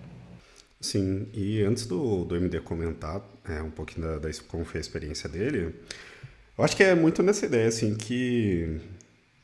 Sim, 0.80 1.28
e 1.34 1.62
antes 1.64 1.86
do, 1.86 2.24
do 2.24 2.36
MD 2.36 2.60
comentar 2.62 3.22
é, 3.48 3.62
um 3.62 3.72
pouquinho 3.72 4.08
da, 4.08 4.20
da, 4.20 4.30
como 4.48 4.64
foi 4.64 4.80
a 4.80 4.82
experiência 4.82 5.28
dele, 5.28 5.74
eu 6.58 6.64
acho 6.64 6.76
que 6.76 6.84
é 6.84 6.96
muito 6.96 7.24
nessa 7.24 7.46
ideia, 7.46 7.68
assim, 7.68 7.96
que, 7.96 8.80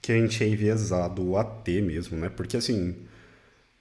que 0.02 0.12
a 0.12 0.16
gente 0.16 0.44
é 0.44 0.48
enviesado 0.48 1.38
a 1.38 1.44
ter 1.44 1.82
mesmo, 1.82 2.18
né? 2.18 2.30
Porque, 2.30 2.58
assim, 2.58 2.96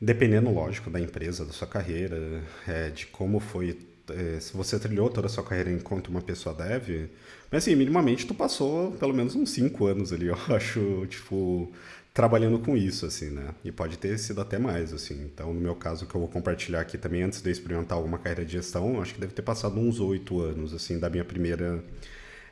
dependendo, 0.00 0.50
lógico, 0.50 0.90
da 0.90 1.00
empresa, 1.00 1.44
da 1.44 1.52
sua 1.52 1.66
carreira, 1.66 2.42
é, 2.66 2.90
de 2.90 3.06
como 3.06 3.40
foi, 3.40 3.78
é, 4.10 4.40
se 4.40 4.52
você 4.56 4.78
trilhou 4.78 5.08
toda 5.10 5.26
a 5.26 5.30
sua 5.30 5.44
carreira 5.44 5.70
enquanto 5.70 6.08
uma 6.08 6.20
pessoa 6.20 6.54
deve, 6.54 7.10
mas 7.50 7.64
assim, 7.64 7.76
minimamente 7.76 8.26
tu 8.26 8.34
passou 8.34 8.92
pelo 8.92 9.14
menos 9.14 9.34
uns 9.34 9.50
cinco 9.50 9.86
anos 9.86 10.12
ali, 10.12 10.26
eu 10.28 10.36
acho, 10.48 11.06
tipo, 11.08 11.72
trabalhando 12.14 12.58
com 12.58 12.76
isso, 12.76 13.06
assim, 13.06 13.30
né? 13.30 13.54
E 13.64 13.72
pode 13.72 13.98
ter 13.98 14.18
sido 14.18 14.40
até 14.40 14.58
mais, 14.58 14.92
assim. 14.92 15.22
Então, 15.24 15.52
no 15.54 15.60
meu 15.60 15.74
caso, 15.74 16.06
que 16.06 16.14
eu 16.14 16.20
vou 16.20 16.28
compartilhar 16.28 16.80
aqui 16.80 16.98
também, 16.98 17.22
antes 17.22 17.40
de 17.40 17.48
eu 17.48 17.52
experimentar 17.52 17.96
alguma 17.96 18.18
carreira 18.18 18.44
de 18.44 18.52
gestão, 18.52 19.00
acho 19.00 19.14
que 19.14 19.20
deve 19.20 19.32
ter 19.32 19.42
passado 19.42 19.78
uns 19.78 20.00
oito 20.00 20.40
anos, 20.40 20.74
assim, 20.74 20.98
da 20.98 21.08
minha 21.08 21.24
primeira 21.24 21.82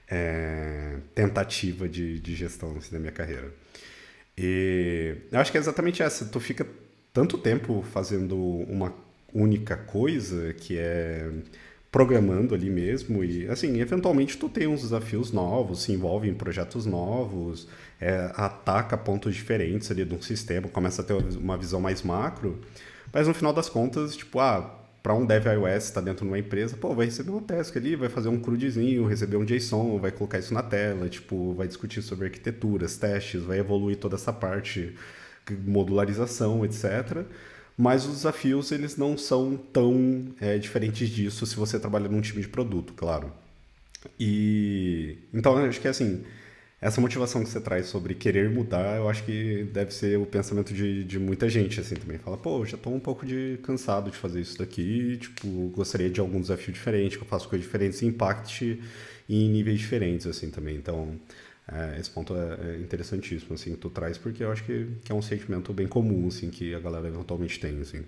é, 0.08 0.98
tentativa 1.14 1.88
de, 1.88 2.18
de 2.20 2.34
gestão, 2.34 2.76
assim, 2.76 2.92
da 2.92 2.98
minha 2.98 3.12
carreira. 3.12 3.52
E 4.36 5.16
eu 5.30 5.38
acho 5.40 5.52
que 5.52 5.58
é 5.58 5.60
exatamente 5.60 6.02
essa. 6.02 6.24
Tu 6.24 6.40
fica 6.40 6.66
tanto 7.12 7.36
tempo 7.36 7.84
fazendo 7.92 8.36
uma 8.36 8.94
única 9.34 9.76
coisa, 9.76 10.52
que 10.54 10.76
é 10.78 11.30
programando 11.90 12.54
ali 12.54 12.70
mesmo 12.70 13.24
e 13.24 13.48
assim 13.48 13.80
eventualmente 13.80 14.36
tu 14.38 14.48
tem 14.48 14.66
uns 14.66 14.82
desafios 14.82 15.32
novos 15.32 15.82
se 15.82 15.92
envolve 15.92 16.28
em 16.28 16.34
projetos 16.34 16.86
novos 16.86 17.66
é, 18.00 18.30
ataca 18.36 18.96
pontos 18.96 19.34
diferentes 19.34 19.90
ali 19.90 20.04
de 20.04 20.14
um 20.14 20.22
sistema 20.22 20.68
começa 20.68 21.02
a 21.02 21.04
ter 21.04 21.14
uma 21.14 21.56
visão 21.56 21.80
mais 21.80 22.02
macro 22.02 22.60
mas 23.12 23.26
no 23.26 23.34
final 23.34 23.52
das 23.52 23.68
contas 23.68 24.14
tipo 24.14 24.38
ah 24.38 24.76
para 25.02 25.14
um 25.14 25.26
dev 25.26 25.46
iOS 25.46 25.84
está 25.84 26.00
dentro 26.00 26.24
de 26.24 26.30
uma 26.30 26.38
empresa 26.38 26.76
pô 26.76 26.94
vai 26.94 27.06
receber 27.06 27.30
uma 27.30 27.42
task 27.42 27.76
ali 27.76 27.96
vai 27.96 28.08
fazer 28.08 28.28
um 28.28 28.38
crudezinho 28.38 29.06
receber 29.06 29.36
um 29.36 29.44
JSON 29.44 29.98
vai 29.98 30.12
colocar 30.12 30.38
isso 30.38 30.54
na 30.54 30.62
tela 30.62 31.08
tipo 31.08 31.54
vai 31.54 31.66
discutir 31.66 32.02
sobre 32.02 32.26
arquiteturas 32.26 32.98
testes 32.98 33.42
vai 33.42 33.58
evoluir 33.58 33.96
toda 33.96 34.14
essa 34.14 34.32
parte 34.32 34.94
modularização 35.66 36.64
etc 36.64 37.26
mas 37.80 38.04
os 38.04 38.16
desafios 38.16 38.70
eles 38.72 38.98
não 38.98 39.16
são 39.16 39.56
tão 39.56 40.34
é, 40.38 40.58
diferentes 40.58 41.08
disso 41.08 41.46
se 41.46 41.56
você 41.56 41.80
trabalha 41.80 42.10
num 42.10 42.20
time 42.20 42.42
de 42.42 42.48
produto, 42.48 42.92
claro. 42.92 43.32
E 44.18 45.16
então 45.32 45.56
acho 45.56 45.80
que 45.80 45.88
assim 45.88 46.22
essa 46.80 47.00
motivação 47.00 47.42
que 47.42 47.48
você 47.48 47.60
traz 47.60 47.86
sobre 47.86 48.14
querer 48.14 48.50
mudar, 48.50 48.96
eu 48.96 49.08
acho 49.08 49.24
que 49.24 49.64
deve 49.72 49.92
ser 49.94 50.18
o 50.18 50.26
pensamento 50.26 50.74
de, 50.74 51.04
de 51.04 51.18
muita 51.18 51.48
gente 51.48 51.80
assim 51.80 51.94
também. 51.94 52.18
Fala, 52.18 52.36
pô, 52.36 52.64
já 52.66 52.76
estou 52.76 52.94
um 52.94 53.00
pouco 53.00 53.24
de 53.26 53.58
cansado 53.62 54.10
de 54.10 54.16
fazer 54.16 54.40
isso 54.40 54.58
daqui, 54.58 55.18
tipo, 55.18 55.48
gostaria 55.74 56.10
de 56.10 56.20
algum 56.20 56.40
desafio 56.40 56.72
diferente, 56.72 57.16
que 57.16 57.24
eu 57.24 57.28
faça 57.28 57.46
coisas 57.48 57.66
diferentes 57.66 58.02
impacte 58.02 58.82
em 59.28 59.48
níveis 59.50 59.78
diferentes 59.78 60.26
assim 60.26 60.50
também. 60.50 60.76
Então 60.76 61.18
esse 61.98 62.10
ponto 62.10 62.34
é, 62.34 62.72
é, 62.72 62.76
interessantíssimo, 62.78 63.54
assim, 63.54 63.72
que 63.72 63.78
tu 63.78 63.90
traz, 63.90 64.18
porque 64.18 64.42
eu 64.42 64.50
acho 64.50 64.64
que, 64.64 64.88
que 65.04 65.12
é 65.12 65.14
um 65.14 65.22
sentimento 65.22 65.72
bem 65.72 65.86
comum, 65.86 66.26
assim, 66.28 66.50
que 66.50 66.74
a 66.74 66.80
galera 66.80 67.06
eventualmente 67.06 67.60
tem, 67.60 67.80
assim. 67.80 68.04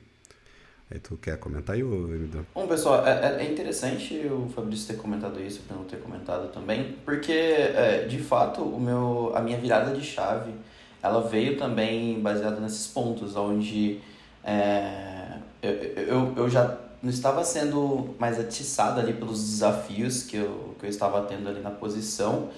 Aí 0.91 0.99
tu 0.99 1.17
quer 1.17 1.39
comentar 1.39 1.75
aí, 1.75 1.81
Emílio? 1.81 2.47
Bom, 2.55 2.67
pessoal, 2.67 3.07
é, 3.07 3.39
é, 3.39 3.47
é 3.47 3.51
interessante 3.51 4.15
o 4.27 4.51
Fabrício 4.55 4.89
ter 4.89 5.01
comentado 5.01 5.41
isso, 5.41 5.61
para 5.67 5.77
não 5.77 5.85
ter 5.85 5.99
comentado 5.99 6.53
também, 6.53 6.97
porque, 7.05 7.33
é, 7.33 8.05
de 8.07 8.19
fato, 8.19 8.63
o 8.63 8.81
meu, 8.81 9.33
a 9.35 9.41
minha 9.41 9.57
virada 9.57 9.95
de 9.95 10.05
chave, 10.05 10.53
ela 11.03 11.27
veio 11.27 11.57
também 11.57 12.21
baseada 12.21 12.61
nesses 12.61 12.87
pontos, 12.89 13.37
onde 13.37 14.01
é, 14.45 15.39
eu, 15.63 15.73
eu, 15.73 16.35
eu 16.37 16.51
já 16.51 16.79
não 17.03 17.11
estava 17.11 17.45
sendo 17.45 18.15
mais 18.19 18.39
atiçado 18.39 19.01
ali 19.01 19.13
pelos 19.13 19.43
desafios 19.43 20.23
que 20.23 20.37
eu, 20.37 20.75
que 20.79 20.87
eu 20.87 20.91
estava 20.91 21.23
tendo 21.23 21.49
ali 21.49 21.61
na 21.61 21.71
posição, 21.71 22.51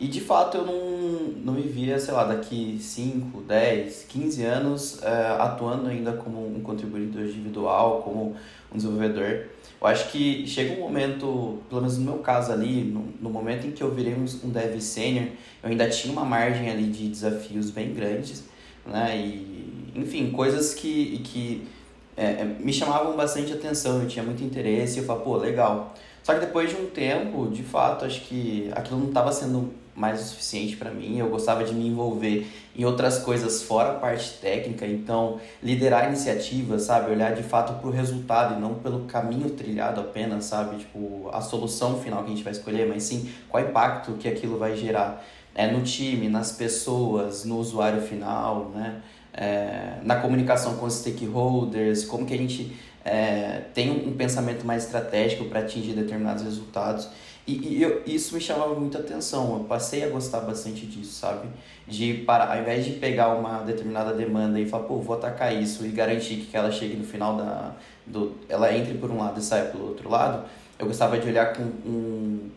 e 0.00 0.08
de 0.08 0.20
fato 0.20 0.56
eu 0.58 0.66
não, 0.66 1.34
não 1.44 1.52
me 1.52 1.62
via, 1.62 1.98
sei 1.98 2.12
lá, 2.12 2.24
daqui 2.24 2.78
5, 2.80 3.42
10, 3.42 4.06
15 4.08 4.42
anos 4.44 4.94
uh, 4.96 5.40
atuando 5.40 5.88
ainda 5.88 6.12
como 6.12 6.44
um 6.46 6.60
contribuidor 6.60 7.22
individual, 7.22 8.02
como 8.02 8.34
um 8.72 8.76
desenvolvedor. 8.76 9.46
Eu 9.80 9.86
acho 9.86 10.10
que 10.10 10.46
chega 10.48 10.74
um 10.74 10.80
momento, 10.80 11.62
pelo 11.68 11.82
menos 11.82 11.96
no 11.98 12.04
meu 12.04 12.18
caso 12.18 12.50
ali, 12.50 12.82
no, 12.84 13.04
no 13.20 13.30
momento 13.30 13.66
em 13.66 13.70
que 13.70 13.82
eu 13.82 13.94
virei 13.94 14.14
um, 14.14 14.24
um 14.46 14.50
dev 14.50 14.80
sênior, 14.80 15.26
eu 15.62 15.70
ainda 15.70 15.88
tinha 15.88 16.12
uma 16.12 16.24
margem 16.24 16.70
ali 16.70 16.84
de 16.84 17.08
desafios 17.08 17.70
bem 17.70 17.94
grandes, 17.94 18.44
né? 18.86 19.16
E, 19.16 19.92
enfim, 19.94 20.30
coisas 20.32 20.74
que, 20.74 21.18
que 21.18 21.68
é, 22.16 22.44
me 22.44 22.72
chamavam 22.72 23.14
bastante 23.14 23.52
atenção, 23.52 24.02
eu 24.02 24.08
tinha 24.08 24.24
muito 24.24 24.42
interesse 24.42 24.98
eu 24.98 25.04
falava, 25.04 25.24
pô, 25.24 25.36
legal. 25.36 25.94
Só 26.22 26.34
que 26.34 26.40
depois 26.40 26.70
de 26.70 26.76
um 26.76 26.86
tempo, 26.86 27.48
de 27.48 27.62
fato, 27.62 28.04
acho 28.04 28.22
que 28.22 28.70
aquilo 28.74 28.98
não 28.98 29.08
estava 29.08 29.30
sendo 29.30 29.70
mais 29.94 30.20
o 30.20 30.24
suficiente 30.24 30.76
para 30.76 30.90
mim. 30.90 31.18
Eu 31.18 31.28
gostava 31.28 31.64
de 31.64 31.74
me 31.74 31.86
envolver 31.86 32.46
em 32.76 32.84
outras 32.84 33.18
coisas 33.18 33.62
fora 33.62 33.92
a 33.92 33.94
parte 33.94 34.38
técnica, 34.40 34.86
então 34.86 35.40
liderar 35.62 36.08
iniciativas, 36.08 36.82
sabe, 36.82 37.10
olhar 37.10 37.34
de 37.34 37.42
fato 37.42 37.80
para 37.80 37.88
o 37.88 37.90
resultado 37.90 38.56
e 38.56 38.60
não 38.60 38.74
pelo 38.74 39.04
caminho 39.06 39.50
trilhado 39.50 40.00
apenas, 40.00 40.46
sabe, 40.46 40.78
tipo 40.78 41.28
a 41.32 41.40
solução 41.40 42.00
final 42.00 42.24
que 42.24 42.32
a 42.32 42.34
gente 42.34 42.44
vai 42.44 42.52
escolher, 42.52 42.88
mas 42.88 43.04
sim 43.04 43.30
qual 43.48 43.62
impacto 43.62 44.12
que 44.14 44.28
aquilo 44.28 44.58
vai 44.58 44.76
gerar 44.76 45.24
é, 45.54 45.70
no 45.70 45.82
time, 45.82 46.28
nas 46.28 46.52
pessoas, 46.52 47.44
no 47.44 47.58
usuário 47.58 48.02
final, 48.02 48.70
né, 48.74 49.00
é, 49.32 49.98
na 50.02 50.16
comunicação 50.16 50.76
com 50.76 50.86
os 50.86 50.94
stakeholders, 50.94 52.04
como 52.04 52.26
que 52.26 52.34
a 52.34 52.38
gente 52.38 52.76
é, 53.04 53.62
tem 53.74 53.90
um 53.90 54.16
pensamento 54.16 54.66
mais 54.66 54.84
estratégico 54.84 55.44
para 55.44 55.60
atingir 55.60 55.92
determinados 55.92 56.42
resultados. 56.42 57.08
E, 57.46 57.76
e 57.76 57.82
eu, 57.82 58.02
isso 58.06 58.34
me 58.34 58.40
chamava 58.40 58.74
muita 58.74 58.98
atenção. 58.98 59.58
Eu 59.58 59.64
passei 59.64 60.02
a 60.02 60.08
gostar 60.08 60.40
bastante 60.40 60.86
disso, 60.86 61.12
sabe? 61.12 61.48
De 61.86 62.14
para, 62.26 62.52
ao 62.52 62.60
invés 62.60 62.84
de 62.84 62.92
pegar 62.92 63.34
uma 63.34 63.58
determinada 63.62 64.14
demanda 64.14 64.58
e 64.58 64.66
falar, 64.66 64.84
pô, 64.84 64.96
vou 64.98 65.16
atacar 65.16 65.54
isso 65.54 65.84
e 65.84 65.90
garantir 65.90 66.36
que 66.50 66.56
ela 66.56 66.70
chegue 66.70 66.96
no 66.96 67.04
final 67.04 67.36
da. 67.36 67.72
Do, 68.06 68.34
ela 68.48 68.74
entre 68.74 68.94
por 68.98 69.10
um 69.10 69.18
lado 69.18 69.40
e 69.40 69.42
saia 69.42 69.64
pelo 69.66 69.88
outro 69.88 70.10
lado, 70.10 70.44
eu 70.78 70.86
gostava 70.86 71.18
de 71.18 71.26
olhar 71.26 71.54
com 71.54 71.62
um, 71.62 72.50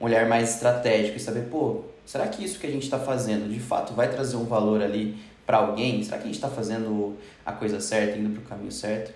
um 0.00 0.04
olhar 0.04 0.28
mais 0.28 0.54
estratégico 0.54 1.16
e 1.16 1.20
saber, 1.20 1.48
pô, 1.48 1.82
será 2.06 2.26
que 2.28 2.44
isso 2.44 2.58
que 2.58 2.66
a 2.66 2.70
gente 2.70 2.84
está 2.84 2.98
fazendo 2.98 3.52
de 3.52 3.58
fato 3.58 3.94
vai 3.94 4.08
trazer 4.08 4.36
um 4.36 4.44
valor 4.44 4.80
ali 4.82 5.16
para 5.46 5.58
alguém? 5.58 6.02
Será 6.04 6.18
que 6.18 6.24
a 6.24 6.26
gente 6.26 6.36
está 6.36 6.48
fazendo 6.48 7.16
a 7.44 7.52
coisa 7.52 7.80
certa, 7.80 8.16
indo 8.16 8.30
para 8.30 8.42
o 8.42 8.44
caminho 8.44 8.72
certo? 8.72 9.12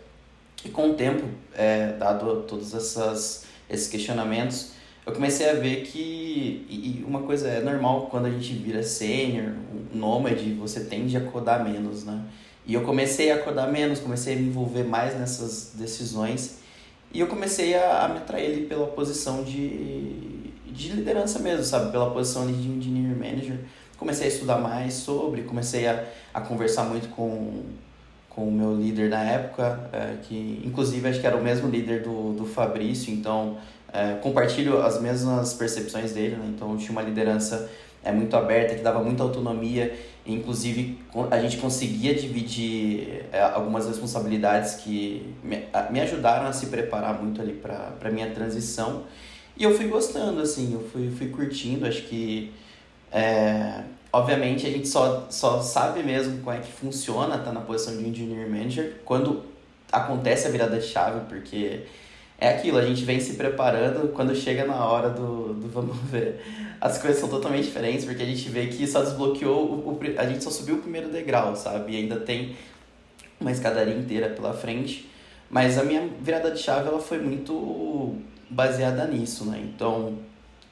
E 0.64 0.68
com 0.68 0.90
o 0.90 0.94
tempo, 0.94 1.24
é, 1.54 1.92
dado 1.92 2.42
todos 2.42 2.74
essas, 2.74 3.44
esses 3.70 3.88
questionamentos, 3.88 4.72
eu 5.06 5.12
comecei 5.12 5.48
a 5.48 5.52
ver 5.54 5.82
que 5.82 6.66
e 6.68 7.04
uma 7.06 7.22
coisa 7.22 7.48
é 7.48 7.60
normal 7.60 8.08
quando 8.10 8.26
a 8.26 8.30
gente 8.30 8.52
vira 8.54 8.82
sênior, 8.82 9.52
nômade, 9.94 10.52
você 10.54 10.80
tende 10.80 11.16
a 11.16 11.20
acordar 11.20 11.64
menos, 11.64 12.04
né? 12.04 12.22
E 12.66 12.74
eu 12.74 12.82
comecei 12.82 13.30
a 13.30 13.36
acordar 13.36 13.70
menos, 13.70 14.00
comecei 14.00 14.34
a 14.34 14.36
me 14.36 14.48
envolver 14.48 14.82
mais 14.82 15.16
nessas 15.16 15.72
decisões 15.74 16.58
e 17.14 17.20
eu 17.20 17.28
comecei 17.28 17.76
a, 17.76 18.04
a 18.04 18.08
me 18.08 18.18
atrair 18.18 18.66
pela 18.66 18.88
posição 18.88 19.44
de, 19.44 20.50
de 20.66 20.92
liderança 20.92 21.38
mesmo, 21.38 21.64
sabe? 21.64 21.92
Pela 21.92 22.10
posição 22.10 22.44
de 22.44 22.52
engineer 22.52 23.16
manager. 23.16 23.60
Comecei 23.96 24.26
a 24.26 24.28
estudar 24.28 24.58
mais 24.58 24.94
sobre, 24.94 25.42
comecei 25.42 25.86
a, 25.86 26.04
a 26.34 26.40
conversar 26.40 26.84
muito 26.84 27.08
com, 27.10 27.62
com 28.28 28.48
o 28.48 28.52
meu 28.52 28.74
líder 28.74 29.08
na 29.08 29.22
época, 29.22 29.88
é, 29.92 30.16
que 30.24 30.60
inclusive 30.64 31.08
acho 31.08 31.20
que 31.20 31.26
era 31.26 31.36
o 31.36 31.42
mesmo 31.42 31.70
líder 31.70 32.02
do, 32.02 32.34
do 32.34 32.44
Fabrício, 32.44 33.14
então 33.14 33.56
é, 33.96 34.14
compartilho 34.16 34.82
as 34.82 35.00
mesmas 35.00 35.54
percepções 35.54 36.12
dele, 36.12 36.36
né? 36.36 36.52
então 36.54 36.76
tinha 36.76 36.92
uma 36.92 37.00
liderança 37.00 37.70
é, 38.04 38.12
muito 38.12 38.36
aberta, 38.36 38.74
que 38.74 38.82
dava 38.82 39.02
muita 39.02 39.22
autonomia, 39.22 39.98
inclusive 40.26 40.98
a 41.30 41.40
gente 41.40 41.56
conseguia 41.56 42.14
dividir 42.14 43.24
é, 43.32 43.40
algumas 43.40 43.86
responsabilidades 43.86 44.74
que 44.74 45.34
me, 45.42 45.64
me 45.90 46.00
ajudaram 46.00 46.46
a 46.46 46.52
se 46.52 46.66
preparar 46.66 47.22
muito 47.22 47.40
ali 47.40 47.54
para 47.54 47.94
a 48.04 48.10
minha 48.10 48.30
transição, 48.30 49.04
e 49.56 49.64
eu 49.64 49.74
fui 49.74 49.88
gostando, 49.88 50.42
assim, 50.42 50.74
eu 50.74 50.86
fui, 50.90 51.10
fui 51.10 51.28
curtindo, 51.28 51.86
acho 51.86 52.02
que 52.02 52.52
é, 53.10 53.82
obviamente 54.12 54.66
a 54.66 54.70
gente 54.70 54.88
só, 54.88 55.26
só 55.30 55.62
sabe 55.62 56.02
mesmo 56.02 56.42
como 56.42 56.54
é 56.54 56.60
que 56.60 56.70
funciona, 56.70 57.38
tá 57.38 57.50
na 57.50 57.62
posição 57.62 57.96
de 57.96 58.06
engineer 58.06 58.46
manager, 58.46 59.00
quando 59.06 59.42
acontece 59.90 60.46
a 60.46 60.50
virada 60.50 60.78
de 60.78 60.86
chave, 60.86 61.20
porque 61.30 61.86
é 62.38 62.48
aquilo, 62.50 62.78
a 62.78 62.84
gente 62.84 63.04
vem 63.04 63.18
se 63.18 63.34
preparando, 63.34 64.12
quando 64.12 64.34
chega 64.34 64.64
na 64.66 64.84
hora 64.84 65.10
do, 65.10 65.54
do 65.54 65.68
vamos 65.68 65.96
ver, 66.10 66.40
as 66.80 66.98
coisas 66.98 67.18
são 67.18 67.28
totalmente 67.28 67.64
diferentes, 67.64 68.04
porque 68.04 68.22
a 68.22 68.26
gente 68.26 68.48
vê 68.48 68.66
que 68.66 68.86
só 68.86 69.02
desbloqueou, 69.02 69.64
o, 69.64 69.92
o, 69.92 70.00
a 70.18 70.26
gente 70.26 70.44
só 70.44 70.50
subiu 70.50 70.76
o 70.76 70.78
primeiro 70.78 71.08
degrau, 71.08 71.56
sabe? 71.56 71.92
E 71.92 71.96
ainda 71.96 72.16
tem 72.20 72.54
uma 73.40 73.50
escadaria 73.50 73.94
inteira 73.94 74.28
pela 74.30 74.52
frente. 74.52 75.10
Mas 75.48 75.78
a 75.78 75.84
minha 75.84 76.08
virada 76.20 76.50
de 76.50 76.58
chave, 76.58 76.88
ela 76.88 76.98
foi 76.98 77.18
muito 77.18 78.16
baseada 78.50 79.06
nisso, 79.06 79.44
né? 79.46 79.60
Então, 79.62 80.18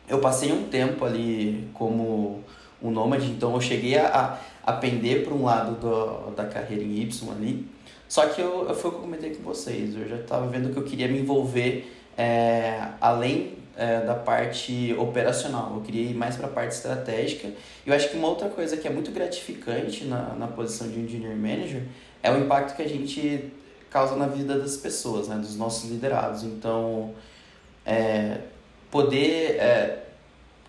eu 0.08 0.18
passei 0.18 0.52
um 0.52 0.64
tempo 0.64 1.04
ali 1.04 1.68
como 1.72 2.42
um 2.82 2.90
nômade, 2.90 3.26
então 3.26 3.54
eu 3.54 3.60
cheguei 3.60 3.96
a, 3.96 4.38
a 4.62 4.72
pender 4.72 5.24
para 5.24 5.32
um 5.32 5.44
lado 5.44 5.80
do, 5.80 6.30
da 6.32 6.44
carreira 6.44 6.82
em 6.82 7.00
Y 7.00 7.32
ali, 7.32 7.66
só 8.08 8.26
que 8.26 8.40
eu, 8.40 8.74
foi 8.74 8.90
o 8.90 8.94
que 8.94 8.98
eu 8.98 9.02
comentei 9.02 9.34
com 9.34 9.42
vocês, 9.42 9.94
eu 9.96 10.08
já 10.08 10.16
estava 10.16 10.46
vendo 10.46 10.72
que 10.72 10.78
eu 10.78 10.84
queria 10.84 11.08
me 11.08 11.20
envolver 11.20 11.90
é, 12.16 12.88
além 13.00 13.58
é, 13.76 14.00
da 14.00 14.14
parte 14.14 14.94
operacional, 14.98 15.72
eu 15.74 15.80
queria 15.82 16.02
ir 16.10 16.14
mais 16.14 16.36
para 16.36 16.46
a 16.46 16.50
parte 16.50 16.72
estratégica. 16.72 17.48
E 17.84 17.88
eu 17.88 17.94
acho 17.94 18.10
que 18.10 18.16
uma 18.16 18.28
outra 18.28 18.48
coisa 18.48 18.76
que 18.76 18.86
é 18.86 18.90
muito 18.90 19.10
gratificante 19.10 20.04
na, 20.04 20.34
na 20.34 20.46
posição 20.46 20.88
de 20.88 21.00
engineer 21.00 21.36
manager 21.36 21.82
é 22.22 22.30
o 22.30 22.38
impacto 22.38 22.76
que 22.76 22.82
a 22.82 22.88
gente 22.88 23.52
causa 23.90 24.16
na 24.16 24.26
vida 24.26 24.58
das 24.58 24.76
pessoas, 24.76 25.28
né, 25.28 25.36
dos 25.36 25.56
nossos 25.56 25.90
liderados. 25.90 26.42
Então, 26.42 27.14
é, 27.84 28.38
poder 28.90 29.56
é, 29.56 30.04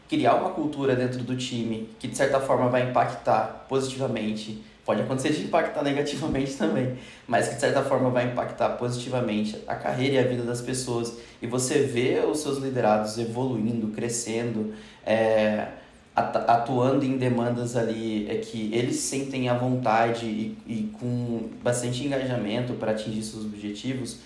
criar 0.10 0.36
uma 0.36 0.52
cultura 0.52 0.96
dentro 0.96 1.24
do 1.24 1.36
time 1.36 1.90
que 2.00 2.08
de 2.08 2.18
certa 2.18 2.40
forma 2.40 2.70
vai 2.70 2.90
impactar 2.90 3.66
positivamente 3.68 4.64
Pode 4.86 5.02
acontecer 5.02 5.34
de 5.34 5.46
impactar 5.46 5.82
negativamente 5.82 6.54
também, 6.58 6.96
mas 7.28 7.48
que 7.48 7.56
de 7.56 7.62
certa 7.62 7.82
forma 7.82 8.12
vai 8.12 8.28
impactar 8.28 8.70
positivamente 8.70 9.60
a 9.68 9.74
carreira 9.74 10.16
e 10.16 10.20
a 10.20 10.24
vida 10.24 10.44
das 10.44 10.62
pessoas. 10.62 11.18
E 11.42 11.48
você 11.48 11.80
vê 11.80 12.20
os 12.20 12.40
seus 12.40 12.60
liderados 12.60 13.18
evoluindo, 13.18 13.88
crescendo, 13.88 14.76
é, 15.04 15.70
atuando 16.16 17.04
em 17.04 17.18
demandas 17.18 17.76
ali 17.76 18.30
é 18.30 18.36
que 18.36 18.74
eles 18.74 18.98
sentem 18.98 19.50
a 19.50 19.56
vontade 19.56 20.26
e, 20.26 20.58
e 20.68 20.84
com 21.00 21.50
bastante 21.64 22.06
engajamento 22.06 22.74
para 22.74 22.92
atingir 22.92 23.24
seus 23.24 23.44
objetivos. 23.44 24.20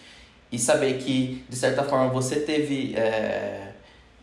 E 0.51 0.60
saber 0.60 0.97
que, 0.97 1.43
de 1.47 1.55
certa 1.55 1.83
forma, 1.83 2.10
você 2.10 2.39
teve 2.39 2.95
é, 2.95 3.71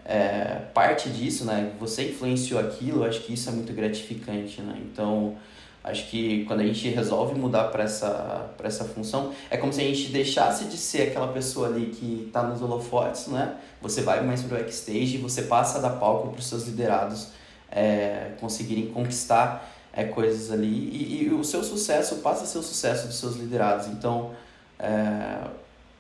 é, 0.05 0.61
parte 0.75 1.09
disso, 1.09 1.45
né? 1.45 1.73
Você 1.79 2.11
influenciou 2.11 2.61
aquilo, 2.61 3.05
acho 3.05 3.21
que 3.23 3.33
isso 3.35 3.49
é 3.49 3.53
muito 3.53 3.73
gratificante, 3.73 4.61
né? 4.61 4.77
Então 4.93 5.37
Acho 5.87 6.09
que 6.09 6.44
quando 6.46 6.61
a 6.61 6.64
gente 6.64 6.88
resolve 6.88 7.38
mudar 7.38 7.68
para 7.68 7.85
essa, 7.85 8.51
essa 8.62 8.85
função, 8.85 9.33
é 9.49 9.57
como 9.57 9.72
se 9.72 9.81
a 9.81 9.85
gente 9.85 10.11
deixasse 10.11 10.64
de 10.64 10.77
ser 10.77 11.03
aquela 11.03 11.29
pessoa 11.29 11.68
ali 11.68 11.87
que 11.87 12.25
está 12.27 12.42
nos 12.42 12.61
holofotes, 12.61 13.29
né? 13.29 13.55
Você 13.81 14.03
vai 14.03 14.20
mais 14.25 14.42
para 14.42 14.57
o 14.57 14.59
backstage 14.59 15.14
e 15.14 15.18
você 15.18 15.42
passa 15.42 15.79
a 15.79 15.81
dar 15.81 15.90
palco 15.90 16.31
para 16.31 16.40
os 16.40 16.46
seus 16.49 16.64
liderados 16.66 17.29
é, 17.70 18.33
conseguirem 18.40 18.88
conquistar 18.88 19.72
é, 19.92 20.03
coisas 20.05 20.51
ali 20.51 20.66
e, 20.66 21.22
e, 21.22 21.33
o 21.33 21.44
seu 21.44 21.62
sucesso 21.62 22.16
passa 22.16 22.42
a 22.42 22.46
ser 22.46 22.59
o 22.59 22.62
sucesso 22.62 23.07
dos 23.07 23.20
seus 23.20 23.37
liderados. 23.37 23.87
Então, 23.87 24.33
é, 24.81 25.38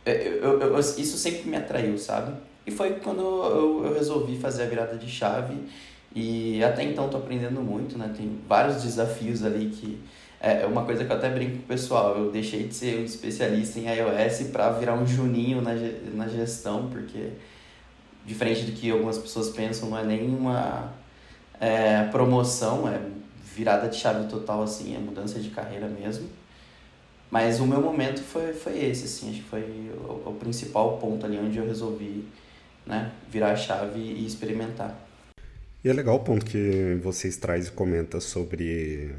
eu, 0.04 0.60
eu, 0.60 0.74
eu, 0.74 0.78
isso 0.80 1.16
sempre 1.16 1.48
me 1.48 1.56
atraiu, 1.56 1.96
sabe? 1.96 2.34
E 2.66 2.72
foi 2.72 2.94
quando 2.94 3.20
eu 3.20 3.94
resolvi 3.94 4.36
fazer 4.36 4.64
a 4.64 4.66
virada 4.66 4.96
de 4.96 5.08
chave 5.08 5.56
e 6.14 6.62
até 6.64 6.82
então 6.82 7.06
estou 7.06 7.20
aprendendo 7.20 7.60
muito, 7.60 7.98
né? 7.98 8.12
Tem 8.16 8.38
vários 8.48 8.82
desafios 8.82 9.44
ali 9.44 9.66
que 9.66 9.98
é, 10.40 10.62
é 10.62 10.66
uma 10.66 10.84
coisa 10.84 11.04
que 11.04 11.12
eu 11.12 11.16
até 11.16 11.28
brinco 11.28 11.58
com 11.58 11.62
o 11.62 11.66
pessoal. 11.66 12.16
Eu 12.16 12.30
deixei 12.30 12.66
de 12.68 12.74
ser 12.74 13.00
um 13.00 13.04
especialista 13.04 13.78
em 13.78 13.86
iOS 13.86 14.48
para 14.52 14.70
virar 14.70 14.94
um 14.94 15.06
juninho 15.06 15.60
na, 15.60 15.72
na 16.14 16.28
gestão, 16.28 16.88
porque 16.88 17.30
diferente 18.24 18.62
do 18.62 18.72
que 18.72 18.90
algumas 18.90 19.18
pessoas 19.18 19.50
pensam, 19.50 19.90
não 19.90 19.98
é 19.98 20.04
nem 20.04 20.28
uma 20.28 20.92
é, 21.60 22.04
promoção, 22.04 22.88
é 22.88 23.00
virada 23.54 23.88
de 23.88 23.96
chave 23.96 24.28
total, 24.28 24.62
assim, 24.62 24.94
é 24.94 24.98
mudança 24.98 25.38
de 25.40 25.50
carreira 25.50 25.86
mesmo. 25.86 26.28
Mas 27.30 27.60
o 27.60 27.66
meu 27.66 27.80
momento 27.80 28.20
foi, 28.20 28.52
foi 28.52 28.78
esse, 28.84 29.04
assim, 29.04 29.30
acho 29.30 29.42
que 29.42 29.48
foi 29.48 29.62
o, 29.96 30.30
o 30.30 30.36
principal 30.38 30.98
ponto 30.98 31.24
ali 31.24 31.38
onde 31.38 31.58
eu 31.58 31.66
resolvi 31.66 32.24
né, 32.84 33.10
virar 33.28 33.52
a 33.52 33.56
chave 33.56 33.98
e 33.98 34.26
experimentar. 34.26 35.05
E 35.84 35.88
é 35.88 35.92
legal 35.92 36.16
o 36.16 36.20
ponto 36.20 36.44
que 36.44 36.98
vocês 37.02 37.36
traz 37.36 37.68
e 37.68 37.70
comenta 37.72 38.20
sobre 38.20 39.14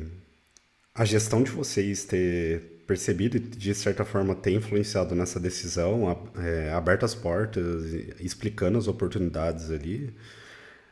a 0.94 1.06
gestão 1.06 1.44
de 1.44 1.52
vocês 1.52 2.04
ter 2.06 2.84
percebido 2.88 3.38
e 3.38 3.40
de 3.40 3.76
certa 3.76 4.04
forma 4.06 4.34
ter 4.34 4.52
influenciado 4.52 5.14
nessa 5.14 5.40
decisão, 5.40 6.32
é, 6.38 6.72
aberto 6.72 7.06
as 7.06 7.14
portas, 7.14 7.86
explicando 8.20 8.78
as 8.78 8.88
oportunidades 8.88 9.70
ali. 9.70 10.14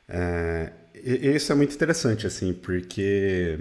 É, 0.08 0.72
isso 0.94 1.52
é 1.52 1.56
muito 1.56 1.74
interessante, 1.74 2.28
assim, 2.28 2.54
porque 2.54 3.58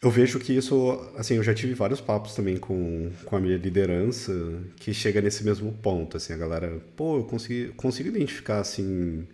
eu 0.00 0.10
vejo 0.10 0.38
que 0.38 0.52
isso, 0.52 0.92
assim, 1.16 1.36
eu 1.36 1.42
já 1.42 1.54
tive 1.54 1.74
vários 1.74 2.00
papos 2.00 2.34
também 2.34 2.56
com, 2.56 3.10
com 3.24 3.36
a 3.36 3.40
minha 3.40 3.56
liderança 3.56 4.32
que 4.76 4.94
chega 4.94 5.20
nesse 5.20 5.44
mesmo 5.44 5.72
ponto, 5.72 6.16
assim, 6.16 6.32
a 6.32 6.36
galera, 6.36 6.80
pô, 6.96 7.18
eu 7.18 7.24
consigo, 7.24 7.74
consigo 7.74 8.08
identificar, 8.08 8.60
assim, 8.60 9.26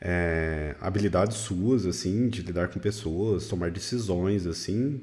é, 0.00 0.74
habilidades 0.80 1.36
suas, 1.38 1.86
assim, 1.86 2.28
de 2.28 2.42
lidar 2.42 2.68
com 2.68 2.80
pessoas, 2.80 3.46
tomar 3.48 3.70
decisões, 3.70 4.46
assim, 4.46 5.02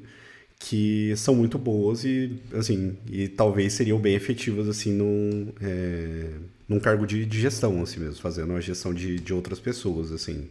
que 0.60 1.14
são 1.18 1.36
muito 1.36 1.58
boas 1.60 2.04
e, 2.04 2.42
assim, 2.54 2.98
e 3.10 3.28
talvez 3.28 3.74
seriam 3.74 4.00
bem 4.00 4.16
efetivas, 4.16 4.68
assim, 4.68 4.92
num, 4.94 5.54
é, 5.62 6.32
num 6.68 6.80
cargo 6.80 7.06
de, 7.06 7.26
de 7.26 7.40
gestão, 7.42 7.82
assim 7.82 8.00
mesmo, 8.00 8.16
fazendo 8.22 8.54
a 8.54 8.62
gestão 8.62 8.94
de, 8.94 9.20
de 9.20 9.34
outras 9.34 9.60
pessoas, 9.60 10.12
assim. 10.12 10.50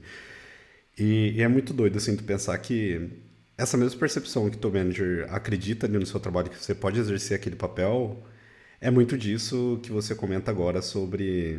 E, 0.98 1.32
e 1.36 1.42
é 1.42 1.48
muito 1.48 1.72
doido, 1.74 1.98
assim, 1.98 2.16
tu 2.16 2.24
pensar 2.24 2.56
que 2.58 3.10
essa 3.58 3.76
mesma 3.76 3.98
percepção 3.98 4.48
que 4.50 4.64
o 4.66 4.70
manager 4.70 5.26
acredita 5.32 5.86
ali 5.86 5.98
no 5.98 6.06
seu 6.06 6.20
trabalho, 6.20 6.50
que 6.50 6.62
você 6.62 6.74
pode 6.74 7.00
exercer 7.00 7.36
aquele 7.36 7.56
papel, 7.56 8.22
é 8.80 8.90
muito 8.90 9.16
disso 9.18 9.80
que 9.82 9.90
você 9.90 10.14
comenta 10.14 10.50
agora 10.50 10.82
sobre 10.82 11.58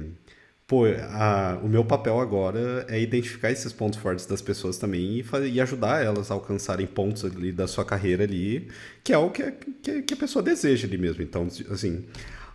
pô, 0.67 0.83
a, 0.85 1.59
o 1.63 1.69
meu 1.69 1.85
papel 1.85 2.19
agora 2.19 2.85
é 2.89 2.99
identificar 2.99 3.49
esses 3.49 3.71
pontos 3.71 3.97
fortes 3.99 4.25
das 4.25 4.41
pessoas 4.41 4.77
também 4.77 5.19
e, 5.19 5.23
fazer, 5.23 5.49
e 5.49 5.61
ajudar 5.61 6.03
elas 6.03 6.29
a 6.29 6.33
alcançarem 6.33 6.85
pontos 6.85 7.23
ali 7.23 7.53
da 7.53 7.67
sua 7.67 7.85
carreira 7.85 8.25
ali, 8.25 8.67
que 9.03 9.13
é 9.13 9.17
o 9.17 9.31
que, 9.31 9.49
que, 9.81 10.01
que, 10.01 10.13
a 10.13 10.17
pessoa 10.17 10.43
deseja 10.43 10.85
ali 10.85 10.97
mesmo. 10.97 11.23
Então, 11.23 11.47
assim, 11.71 12.05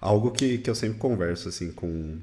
algo 0.01 0.31
que, 0.31 0.59
que 0.59 0.68
eu 0.68 0.75
sempre 0.75 0.98
converso, 0.98 1.48
assim, 1.48 1.72
com, 1.72 2.18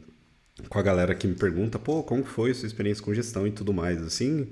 com 0.69 0.79
a 0.79 0.81
galera 0.83 1.15
que 1.15 1.27
me 1.27 1.35
pergunta, 1.35 1.79
pô, 1.79 2.03
como 2.03 2.23
foi 2.23 2.51
a 2.51 2.55
sua 2.55 2.67
experiência 2.67 3.03
com 3.03 3.13
gestão 3.13 3.47
e 3.47 3.51
tudo 3.51 3.73
mais, 3.73 3.99
assim, 4.03 4.47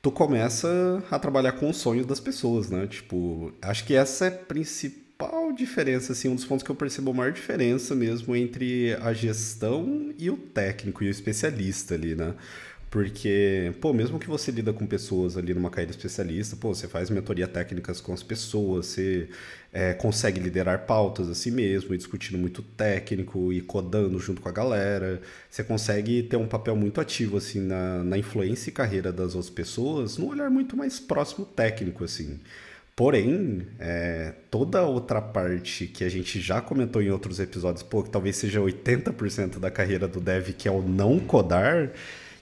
tu 0.00 0.10
começa 0.10 1.02
a 1.10 1.18
trabalhar 1.18 1.52
com 1.52 1.68
o 1.68 1.74
sonho 1.74 2.04
das 2.06 2.20
pessoas, 2.20 2.70
né? 2.70 2.86
Tipo, 2.86 3.52
acho 3.60 3.84
que 3.84 3.94
essa 3.94 4.26
é 4.26 4.28
a 4.28 4.32
principal 4.32 5.05
principal 5.16 5.52
diferença, 5.52 6.12
assim, 6.12 6.28
um 6.28 6.34
dos 6.34 6.44
pontos 6.44 6.62
que 6.62 6.70
eu 6.70 6.76
percebo 6.76 7.10
a 7.10 7.14
maior 7.14 7.32
diferença 7.32 7.94
mesmo 7.94 8.36
entre 8.36 8.94
a 9.00 9.12
gestão 9.12 10.12
e 10.18 10.30
o 10.30 10.36
técnico 10.36 11.02
e 11.02 11.08
o 11.08 11.10
especialista 11.10 11.94
ali, 11.94 12.14
né? 12.14 12.34
Porque, 12.90 13.74
pô, 13.80 13.92
mesmo 13.92 14.18
que 14.18 14.28
você 14.28 14.50
lida 14.50 14.72
com 14.72 14.86
pessoas 14.86 15.36
ali 15.36 15.52
numa 15.52 15.68
carreira 15.70 15.90
especialista, 15.90 16.56
pô, 16.56 16.74
você 16.74 16.86
faz 16.86 17.10
mentoria 17.10 17.48
técnicas 17.48 18.00
com 18.00 18.12
as 18.12 18.22
pessoas, 18.22 18.86
você 18.86 19.28
é, 19.72 19.92
consegue 19.92 20.38
liderar 20.40 20.86
pautas 20.86 21.28
assim 21.28 21.50
mesmo, 21.50 21.94
e 21.94 21.98
discutindo 21.98 22.38
muito 22.38 22.62
técnico 22.62 23.52
e 23.52 23.60
codando 23.60 24.18
junto 24.18 24.40
com 24.40 24.48
a 24.48 24.52
galera. 24.52 25.20
Você 25.50 25.64
consegue 25.64 26.22
ter 26.22 26.36
um 26.36 26.46
papel 26.46 26.76
muito 26.76 27.00
ativo, 27.00 27.36
assim, 27.36 27.60
na, 27.60 28.04
na 28.04 28.18
influência 28.18 28.70
e 28.70 28.72
carreira 28.72 29.12
das 29.12 29.34
outras 29.34 29.50
pessoas, 29.50 30.16
num 30.16 30.28
olhar 30.28 30.48
muito 30.50 30.76
mais 30.76 31.00
próximo 31.00 31.44
técnico, 31.44 32.04
assim. 32.04 32.40
Porém, 32.96 33.66
é, 33.78 34.32
toda 34.50 34.80
outra 34.82 35.20
parte 35.20 35.86
que 35.86 36.02
a 36.02 36.08
gente 36.08 36.40
já 36.40 36.62
comentou 36.62 37.02
em 37.02 37.10
outros 37.10 37.38
episódios, 37.38 37.82
pô, 37.82 38.02
que 38.02 38.08
talvez 38.08 38.36
seja 38.36 38.58
80% 38.58 39.58
da 39.58 39.70
carreira 39.70 40.08
do 40.08 40.18
dev, 40.18 40.48
que 40.54 40.66
é 40.66 40.70
o 40.70 40.80
não 40.80 41.20
codar, 41.20 41.90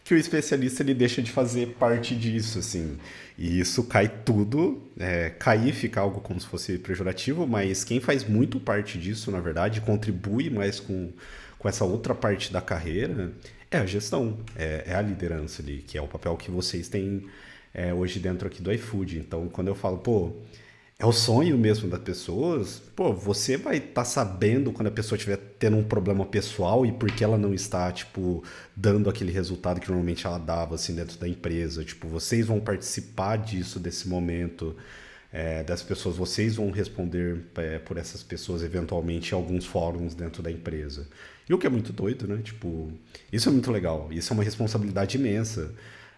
que 0.05 0.15
o 0.15 0.17
especialista 0.17 0.85
ele 0.85 0.95
deixa 0.95 1.21
de 1.21 1.33
fazer 1.33 1.75
parte 1.77 2.15
disso, 2.15 2.61
assim. 2.61 2.97
E 3.37 3.59
isso 3.59 3.83
cai 3.83 4.09
tudo, 4.09 4.81
é, 4.97 5.31
cair 5.31 5.73
fica 5.75 6.01
algo 6.01 6.21
como 6.21 6.41
se 6.41 6.47
fosse 6.47 6.79
pejorativo, 6.79 7.49
mas 7.49 7.83
quem 7.83 7.99
faz 7.99 8.23
muito 8.23 8.61
parte 8.61 8.97
disso, 8.97 9.33
na 9.33 9.41
verdade, 9.41 9.81
contribui 9.81 10.51
mais 10.51 10.79
com, 10.79 11.11
com 11.59 11.69
essa 11.69 11.85
outra 11.85 12.15
parte 12.15 12.53
da 12.53 12.61
carreira, 12.61 13.33
é 13.73 13.79
a 13.79 13.87
gestão, 13.87 14.39
é, 14.55 14.85
é 14.87 14.95
a 14.95 15.03
liderança 15.03 15.63
ali, 15.63 15.83
que 15.85 15.99
é 15.99 16.03
o 16.03 16.07
papel 16.07 16.37
que 16.37 16.49
vocês 16.49 16.89
têm 16.89 17.25
é, 17.75 17.93
hoje 17.93 18.21
dentro 18.21 18.47
aqui 18.47 18.63
do 18.63 18.73
iFood. 18.73 19.19
Então, 19.19 19.49
quando 19.49 19.69
eu 19.69 19.75
falo, 19.75 19.99
pô, 19.99 20.33
é 20.97 21.05
o 21.05 21.13
sonho 21.13 21.59
mesmo 21.59 21.89
das 21.91 22.01
pessoas, 22.01 22.81
pô, 22.95 23.13
você 23.13 23.57
vai 23.57 23.79
estar 23.79 23.93
tá 23.95 24.05
sabendo 24.05 24.73
quando 24.73 24.87
a 24.87 24.93
pessoa 24.93 25.17
estiver 25.17 25.37
tendo 25.59 25.77
um 25.77 25.83
problema 25.83 26.25
pessoal 26.25 26.87
e 26.87 26.93
por 26.93 27.11
que 27.11 27.25
ela 27.25 27.37
não 27.37 27.53
está, 27.53 27.91
tipo, 27.91 28.45
dando 28.77 29.11
aquele 29.11 29.33
resultado 29.33 29.81
que 29.81 29.89
normalmente 29.89 30.25
ela 30.25 30.39
dava, 30.39 30.77
assim, 30.77 30.95
dentro 30.95 31.19
da 31.19 31.29
empresa. 31.29 31.85
Tipo, 31.85 32.07
vocês 32.07 32.47
vão 32.47 32.61
participar 32.61 33.37
disso, 33.39 33.81
desse 33.81 34.09
momento, 34.09 34.77
é, 35.33 35.65
das 35.65 35.83
pessoas, 35.83 36.17
vocês 36.17 36.55
vão 36.55 36.71
responder 36.71 37.43
é, 37.57 37.81
por 37.81 37.97
essas 37.97 38.23
pessoas, 38.23 38.63
eventualmente, 38.63 39.33
em 39.33 39.35
alguns 39.35 39.67
fóruns 39.67 40.15
dentro 40.15 40.45
da 40.45 40.51
empresa. 40.51 41.09
E 41.49 41.53
o 41.53 41.59
que 41.59 41.67
é 41.67 41.71
muito 41.71 41.93
doido, 41.93 42.29
né? 42.29 42.41
Tipo, 42.43 42.93
isso 43.33 43.49
é 43.49 43.53
muito 43.53 43.71
legal, 43.73 44.09
isso 44.13 44.33
é 44.33 44.35
uma 44.35 44.45
responsabilidade 44.45 45.19
imensa. 45.19 45.75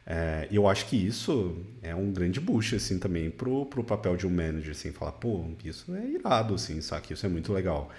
É, 0.06 0.46
eu 0.52 0.68
acho 0.68 0.86
que 0.86 0.96
isso 0.96 1.56
é 1.82 1.92
um 1.92 2.12
grande 2.12 2.38
boost, 2.38 2.76
assim, 2.76 2.96
também 2.96 3.28
pro, 3.28 3.66
pro 3.66 3.82
papel 3.82 4.16
de 4.16 4.24
um 4.24 4.30
manager, 4.30 4.70
assim, 4.70 4.92
falar, 4.92 5.12
pô, 5.12 5.44
isso 5.64 5.92
é 5.96 6.06
irado, 6.06 6.54
assim, 6.54 6.80
sabe? 6.80 7.12
Isso 7.12 7.26
é 7.26 7.28
muito 7.28 7.52
legal. 7.52 7.90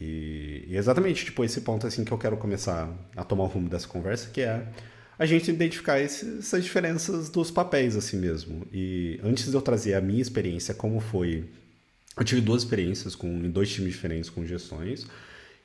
E, 0.00 0.64
e, 0.68 0.76
exatamente, 0.76 1.26
tipo, 1.26 1.44
esse 1.44 1.60
ponto, 1.60 1.86
assim, 1.86 2.02
que 2.02 2.12
eu 2.12 2.16
quero 2.16 2.36
começar 2.38 2.90
a 3.14 3.22
tomar 3.24 3.44
o 3.44 3.46
rumo 3.46 3.68
dessa 3.68 3.86
conversa, 3.86 4.30
que 4.30 4.40
é 4.40 4.66
a 5.18 5.26
gente 5.26 5.50
identificar 5.50 6.00
esse, 6.00 6.38
essas 6.38 6.64
diferenças 6.64 7.28
dos 7.28 7.50
papéis, 7.50 7.94
assim 7.94 8.16
mesmo. 8.16 8.66
E 8.72 9.20
antes 9.22 9.50
de 9.50 9.54
eu 9.54 9.60
trazer 9.60 9.92
a 9.92 10.00
minha 10.00 10.22
experiência, 10.22 10.72
como 10.72 10.98
foi... 10.98 11.44
Eu 12.16 12.24
tive 12.24 12.40
duas 12.40 12.62
experiências 12.62 13.14
com, 13.14 13.28
em 13.28 13.50
dois 13.50 13.70
times 13.70 13.92
diferentes 13.92 14.30
com 14.30 14.46
gestões. 14.46 15.06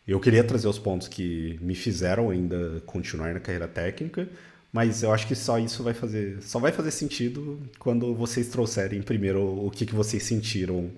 Eu 0.06 0.20
queria 0.20 0.44
trazer 0.44 0.68
os 0.68 0.78
pontos 0.78 1.08
que 1.08 1.58
me 1.62 1.74
fizeram 1.74 2.30
ainda 2.30 2.82
continuar 2.86 3.34
na 3.34 3.40
carreira 3.40 3.68
técnica, 3.68 4.28
mas 4.72 5.04
eu 5.04 5.14
acho 5.14 5.28
que 5.28 5.36
só 5.36 5.58
isso 5.58 5.84
vai 5.84 5.94
fazer, 5.94 6.42
só 6.42 6.60
vai 6.60 6.72
fazer 6.72 6.92
sentido 6.92 7.62
quando 7.80 8.14
vocês 8.14 8.48
trouxerem 8.50 9.02
primeiro 9.02 9.42
o 9.66 9.72
que, 9.72 9.86
que 9.86 9.96
vocês 9.96 10.24
sentiram 10.24 10.92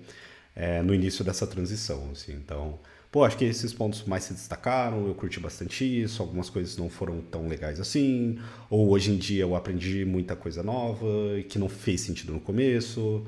é, 0.54 0.82
no 0.82 0.94
início 0.94 1.24
dessa 1.24 1.46
transição. 1.46 2.10
Assim. 2.10 2.32
Então, 2.32 2.78
pô, 3.10 3.24
acho 3.24 3.36
que 3.36 3.44
esses 3.44 3.72
pontos 3.72 4.04
mais 4.04 4.24
se 4.24 4.34
destacaram, 4.34 5.06
eu 5.06 5.14
curti 5.14 5.38
bastante 5.38 5.84
isso, 5.84 6.20
algumas 6.22 6.50
coisas 6.50 6.76
não 6.76 6.90
foram 6.90 7.20
tão 7.20 7.46
legais 7.46 7.80
assim, 7.80 8.38
ou 8.68 8.90
hoje 8.90 9.12
em 9.12 9.16
dia 9.16 9.42
eu 9.42 9.54
aprendi 9.54 10.04
muita 10.04 10.34
coisa 10.34 10.62
nova 10.62 11.06
que 11.48 11.58
não 11.58 11.68
fez 11.68 12.00
sentido 12.00 12.32
no 12.32 12.40
começo. 12.40 13.24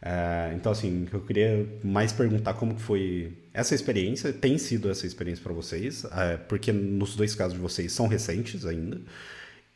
É, 0.00 0.52
então, 0.54 0.70
assim, 0.70 1.08
eu 1.12 1.20
queria 1.22 1.66
mais 1.82 2.12
perguntar 2.12 2.54
como 2.54 2.78
foi 2.78 3.32
essa 3.52 3.74
experiência, 3.74 4.32
tem 4.32 4.58
sido 4.58 4.90
essa 4.90 5.06
experiência 5.06 5.42
para 5.42 5.52
vocês, 5.54 6.04
é, 6.04 6.36
porque 6.36 6.70
nos 6.70 7.16
dois 7.16 7.34
casos 7.34 7.54
de 7.54 7.60
vocês 7.60 7.92
são 7.92 8.06
recentes 8.06 8.66
ainda. 8.66 9.00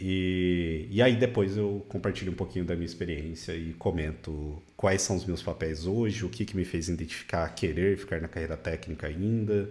E, 0.01 0.89
e 0.91 1.03
aí 1.03 1.15
depois 1.15 1.59
eu 1.59 1.85
compartilho 1.89 2.33
um 2.33 2.35
pouquinho 2.35 2.65
da 2.65 2.75
minha 2.75 2.87
experiência 2.87 3.53
e 3.53 3.75
comento 3.75 4.63
quais 4.75 5.03
são 5.03 5.15
os 5.15 5.27
meus 5.27 5.43
papéis 5.43 5.87
hoje, 5.87 6.25
o 6.25 6.31
que, 6.31 6.47
que 6.47 6.57
me 6.57 6.65
fez 6.65 6.89
identificar 6.89 7.47
querer 7.55 7.99
ficar 7.99 8.19
na 8.19 8.27
carreira 8.27 8.57
técnica 8.57 9.09
ainda. 9.09 9.69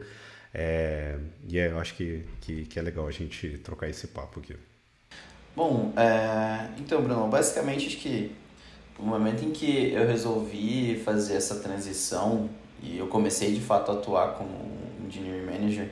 É, 0.54 1.18
e 1.48 1.58
é, 1.58 1.72
eu 1.72 1.80
acho 1.80 1.96
que, 1.96 2.24
que, 2.42 2.66
que, 2.66 2.78
é 2.78 2.82
legal 2.82 3.08
a 3.08 3.12
gente 3.12 3.58
trocar 3.64 3.90
esse 3.90 4.08
papo 4.08 4.40
aqui. 4.40 4.56
Bom, 5.56 5.94
é, 5.98 6.68
então, 6.78 7.02
Bruno, 7.02 7.28
basicamente 7.28 7.88
acho 7.88 7.98
que 7.98 8.32
no 9.00 9.06
momento 9.06 9.44
em 9.44 9.52
que 9.52 9.92
eu 9.94 10.06
resolvi 10.08 11.02
fazer 11.04 11.36
essa 11.36 11.56
transição 11.56 12.50
e 12.84 13.00
eu 13.00 13.08
comecei 13.08 13.54
de 13.54 13.62
fato 13.62 13.92
a 13.92 13.96
atuar 13.96 14.36
como 14.36 14.52
engineering 15.08 15.46
manager, 15.46 15.90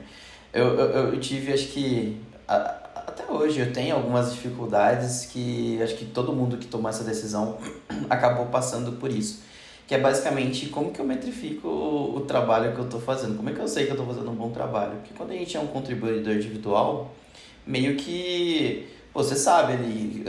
eu, 0.52 0.78
eu, 0.78 1.12
eu 1.12 1.20
tive, 1.20 1.52
acho 1.52 1.68
que, 1.68 2.20
a, 2.46 2.87
até 3.18 3.32
hoje 3.32 3.58
eu 3.58 3.72
tenho 3.72 3.96
algumas 3.96 4.32
dificuldades 4.32 5.26
que 5.26 5.82
acho 5.82 5.96
que 5.96 6.04
todo 6.04 6.32
mundo 6.32 6.56
que 6.56 6.66
tomou 6.66 6.88
essa 6.88 7.02
decisão 7.02 7.58
acabou 8.08 8.46
passando 8.46 8.92
por 8.92 9.10
isso. 9.10 9.42
Que 9.86 9.94
é 9.94 9.98
basicamente 9.98 10.66
como 10.68 10.92
que 10.92 11.00
eu 11.00 11.04
metrifico 11.04 11.66
o, 11.66 12.16
o 12.16 12.20
trabalho 12.20 12.72
que 12.74 12.78
eu 12.78 12.84
estou 12.84 13.00
fazendo. 13.00 13.36
Como 13.36 13.48
é 13.50 13.52
que 13.52 13.60
eu 13.60 13.66
sei 13.66 13.86
que 13.86 13.90
eu 13.90 13.94
estou 13.94 14.06
fazendo 14.06 14.30
um 14.30 14.34
bom 14.34 14.50
trabalho? 14.50 14.96
Porque 14.96 15.14
quando 15.16 15.30
a 15.30 15.34
gente 15.34 15.56
é 15.56 15.60
um 15.60 15.66
contribuidor 15.66 16.34
individual, 16.34 17.12
meio 17.66 17.96
que 17.96 18.86
você 19.12 19.34
sabe 19.34 19.72
ali, 19.72 20.24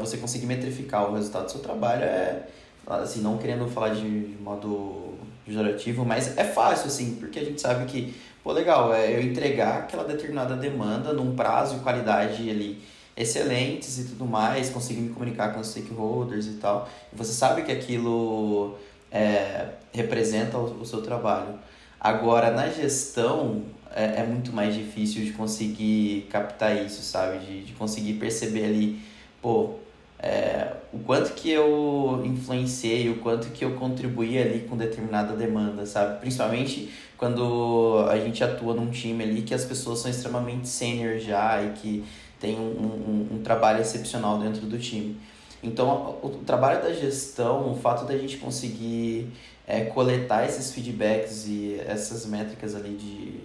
você 0.00 0.16
conseguir 0.16 0.46
metrificar 0.46 1.10
o 1.10 1.14
resultado 1.14 1.44
do 1.44 1.50
seu 1.50 1.60
trabalho 1.60 2.04
é, 2.04 2.46
assim, 2.86 3.20
não 3.20 3.36
querendo 3.36 3.68
falar 3.68 3.90
de 3.90 4.36
modo 4.40 5.14
pejorativo, 5.44 6.04
mas 6.04 6.38
é 6.38 6.44
fácil, 6.44 6.86
assim, 6.86 7.16
porque 7.16 7.40
a 7.40 7.44
gente 7.44 7.60
sabe 7.60 7.84
que 7.86 8.14
pô, 8.42 8.52
legal, 8.52 8.92
é 8.94 9.14
eu 9.14 9.22
entregar 9.22 9.80
aquela 9.80 10.04
determinada 10.04 10.56
demanda 10.56 11.12
num 11.12 11.34
prazo 11.34 11.76
e 11.76 11.80
qualidade 11.80 12.48
ali 12.48 12.82
excelentes 13.16 13.98
e 13.98 14.04
tudo 14.04 14.24
mais, 14.24 14.70
conseguir 14.70 15.00
me 15.00 15.10
comunicar 15.10 15.52
com 15.52 15.60
os 15.60 15.68
stakeholders 15.68 16.46
e 16.46 16.54
tal. 16.54 16.88
E 17.12 17.16
você 17.16 17.32
sabe 17.32 17.62
que 17.62 17.72
aquilo 17.72 18.76
é, 19.10 19.68
representa 19.92 20.56
o, 20.58 20.80
o, 20.80 20.86
seu 20.86 21.02
trabalho. 21.02 21.58
Agora, 22.00 22.50
na 22.50 22.68
gestão, 22.68 23.62
é, 23.94 24.20
é, 24.20 24.26
muito 24.26 24.52
mais 24.52 24.74
difícil 24.74 25.24
de 25.24 25.32
conseguir 25.32 26.26
captar 26.30 26.74
isso, 26.84 27.02
sabe? 27.02 27.38
De, 27.38 27.64
de 27.64 27.72
conseguir 27.74 28.14
perceber 28.14 28.64
ali, 28.64 29.00
pô, 29.40 29.74
é, 30.22 30.74
o 30.92 31.00
quanto 31.00 31.32
que 31.32 31.50
eu 31.50 32.22
influenciei, 32.24 33.10
o 33.10 33.18
quanto 33.18 33.48
que 33.48 33.64
eu 33.64 33.74
contribuí 33.74 34.38
ali 34.38 34.60
com 34.60 34.76
determinada 34.76 35.34
demanda, 35.34 35.84
sabe? 35.84 36.20
Principalmente 36.20 36.92
quando 37.18 38.06
a 38.08 38.16
gente 38.18 38.42
atua 38.44 38.72
num 38.72 38.88
time 38.88 39.24
ali 39.24 39.42
que 39.42 39.52
as 39.52 39.64
pessoas 39.64 39.98
são 39.98 40.08
extremamente 40.08 40.68
sênior 40.68 41.18
já 41.18 41.60
e 41.62 41.72
que 41.72 42.04
tem 42.38 42.56
um, 42.56 42.62
um, 42.62 43.28
um, 43.36 43.42
trabalho 43.42 43.80
excepcional 43.80 44.38
dentro 44.38 44.66
do 44.66 44.78
time. 44.78 45.16
Então, 45.60 46.18
o, 46.22 46.26
o, 46.26 46.44
trabalho 46.44 46.82
da 46.82 46.92
gestão, 46.92 47.72
o 47.72 47.76
fato 47.76 48.04
da 48.04 48.16
gente 48.16 48.36
conseguir 48.36 49.28
é, 49.66 49.84
coletar 49.86 50.44
esses 50.44 50.72
feedbacks 50.72 51.46
e 51.46 51.80
essas 51.86 52.26
métricas 52.26 52.74
ali 52.76 52.94
de, 52.94 53.40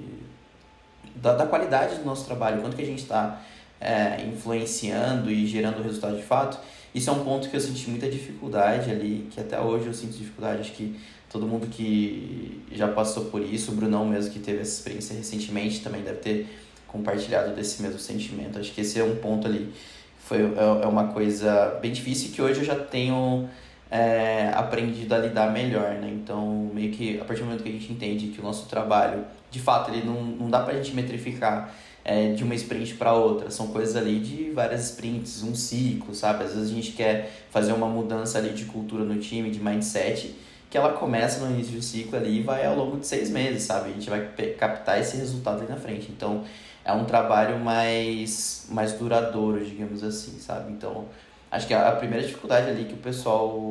da, 1.15 1.35
da 1.35 1.45
qualidade 1.47 1.95
do 1.95 2.05
nosso 2.05 2.25
trabalho, 2.25 2.61
quanto 2.61 2.75
que 2.75 2.81
a 2.81 2.85
gente 2.85 3.01
está 3.01 3.41
é, 3.79 4.25
influenciando 4.25 5.31
e 5.31 5.45
gerando 5.45 5.81
resultado 5.83 6.17
de 6.17 6.23
fato, 6.23 6.59
isso 6.93 7.09
é 7.09 7.13
um 7.13 7.23
ponto 7.23 7.49
que 7.49 7.55
eu 7.55 7.59
senti 7.59 7.89
muita 7.89 8.09
dificuldade 8.09 8.89
ali, 8.89 9.27
que 9.29 9.39
até 9.39 9.59
hoje 9.59 9.87
eu 9.87 9.93
sinto 9.93 10.17
dificuldade, 10.17 10.61
acho 10.61 10.71
que 10.71 10.95
todo 11.29 11.45
mundo 11.45 11.67
que 11.67 12.61
já 12.71 12.87
passou 12.87 13.25
por 13.25 13.41
isso, 13.41 13.71
o 13.71 13.75
Brunão 13.75 14.05
mesmo 14.05 14.31
que 14.31 14.39
teve 14.39 14.61
essa 14.61 14.79
experiência 14.79 15.15
recentemente 15.15 15.81
também 15.81 16.01
deve 16.01 16.19
ter 16.19 16.47
compartilhado 16.87 17.53
desse 17.53 17.81
mesmo 17.81 17.99
sentimento. 17.99 18.57
Acho 18.57 18.71
que 18.71 18.81
esse 18.81 18.99
é 18.99 19.03
um 19.03 19.17
ponto 19.17 19.45
ali, 19.45 19.71
foi, 20.19 20.39
é, 20.39 20.83
é 20.83 20.87
uma 20.87 21.09
coisa 21.09 21.77
bem 21.81 21.91
difícil 21.91 22.31
que 22.31 22.41
hoje 22.41 22.61
eu 22.61 22.65
já 22.65 22.75
tenho 22.75 23.47
é, 23.91 24.51
aprendido 24.53 25.13
a 25.13 25.17
lidar 25.17 25.51
melhor, 25.51 25.91
né? 25.95 26.09
Então, 26.11 26.69
meio 26.73 26.91
que 26.91 27.19
a 27.19 27.25
partir 27.25 27.41
do 27.41 27.45
momento 27.45 27.63
que 27.63 27.69
a 27.69 27.71
gente 27.71 27.91
entende 27.91 28.27
que 28.27 28.39
o 28.39 28.43
nosso 28.43 28.67
trabalho, 28.67 29.25
de 29.49 29.59
fato, 29.59 29.91
ele 29.91 30.05
não, 30.05 30.21
não 30.23 30.49
dá 30.49 30.61
pra 30.61 30.73
gente 30.73 30.93
metrificar 30.93 31.73
é, 32.07 32.31
de 32.31 32.43
uma 32.43 32.55
sprint 32.55 32.95
para 32.95 33.13
outra. 33.13 33.51
São 33.51 33.67
coisas 33.67 33.97
ali 33.97 34.19
de 34.19 34.49
várias 34.51 34.85
sprints, 34.85 35.43
um 35.43 35.53
ciclo, 35.53 36.15
sabe? 36.15 36.45
Às 36.45 36.53
vezes 36.53 36.71
a 36.71 36.73
gente 36.73 36.93
quer 36.93 37.29
fazer 37.51 37.73
uma 37.73 37.87
mudança 37.87 38.37
ali 38.37 38.53
de 38.53 38.63
cultura 38.65 39.03
no 39.03 39.19
time, 39.19 39.51
de 39.51 39.59
mindset, 39.59 40.33
que 40.69 40.77
ela 40.77 40.93
começa 40.93 41.45
no 41.45 41.53
início 41.53 41.73
do 41.73 41.81
ciclo 41.81 42.17
ali 42.17 42.39
e 42.39 42.41
vai 42.41 42.65
ao 42.65 42.75
longo 42.75 42.97
de 42.97 43.05
seis 43.05 43.29
meses, 43.29 43.63
sabe? 43.63 43.89
A 43.89 43.93
gente 43.93 44.09
vai 44.09 44.25
captar 44.57 44.99
esse 44.99 45.17
resultado 45.17 45.59
ali 45.59 45.69
na 45.69 45.75
frente. 45.75 46.09
Então, 46.09 46.45
é 46.85 46.93
um 46.93 47.03
trabalho 47.03 47.59
mais, 47.59 48.67
mais 48.69 48.93
duradouro, 48.93 49.63
digamos 49.63 50.01
assim, 50.01 50.39
sabe? 50.39 50.71
Então, 50.71 51.05
acho 51.51 51.67
que 51.67 51.73
a 51.73 51.91
primeira 51.91 52.25
dificuldade 52.25 52.69
ali 52.69 52.85
que 52.85 52.93
o 52.93 52.97
pessoal 52.97 53.61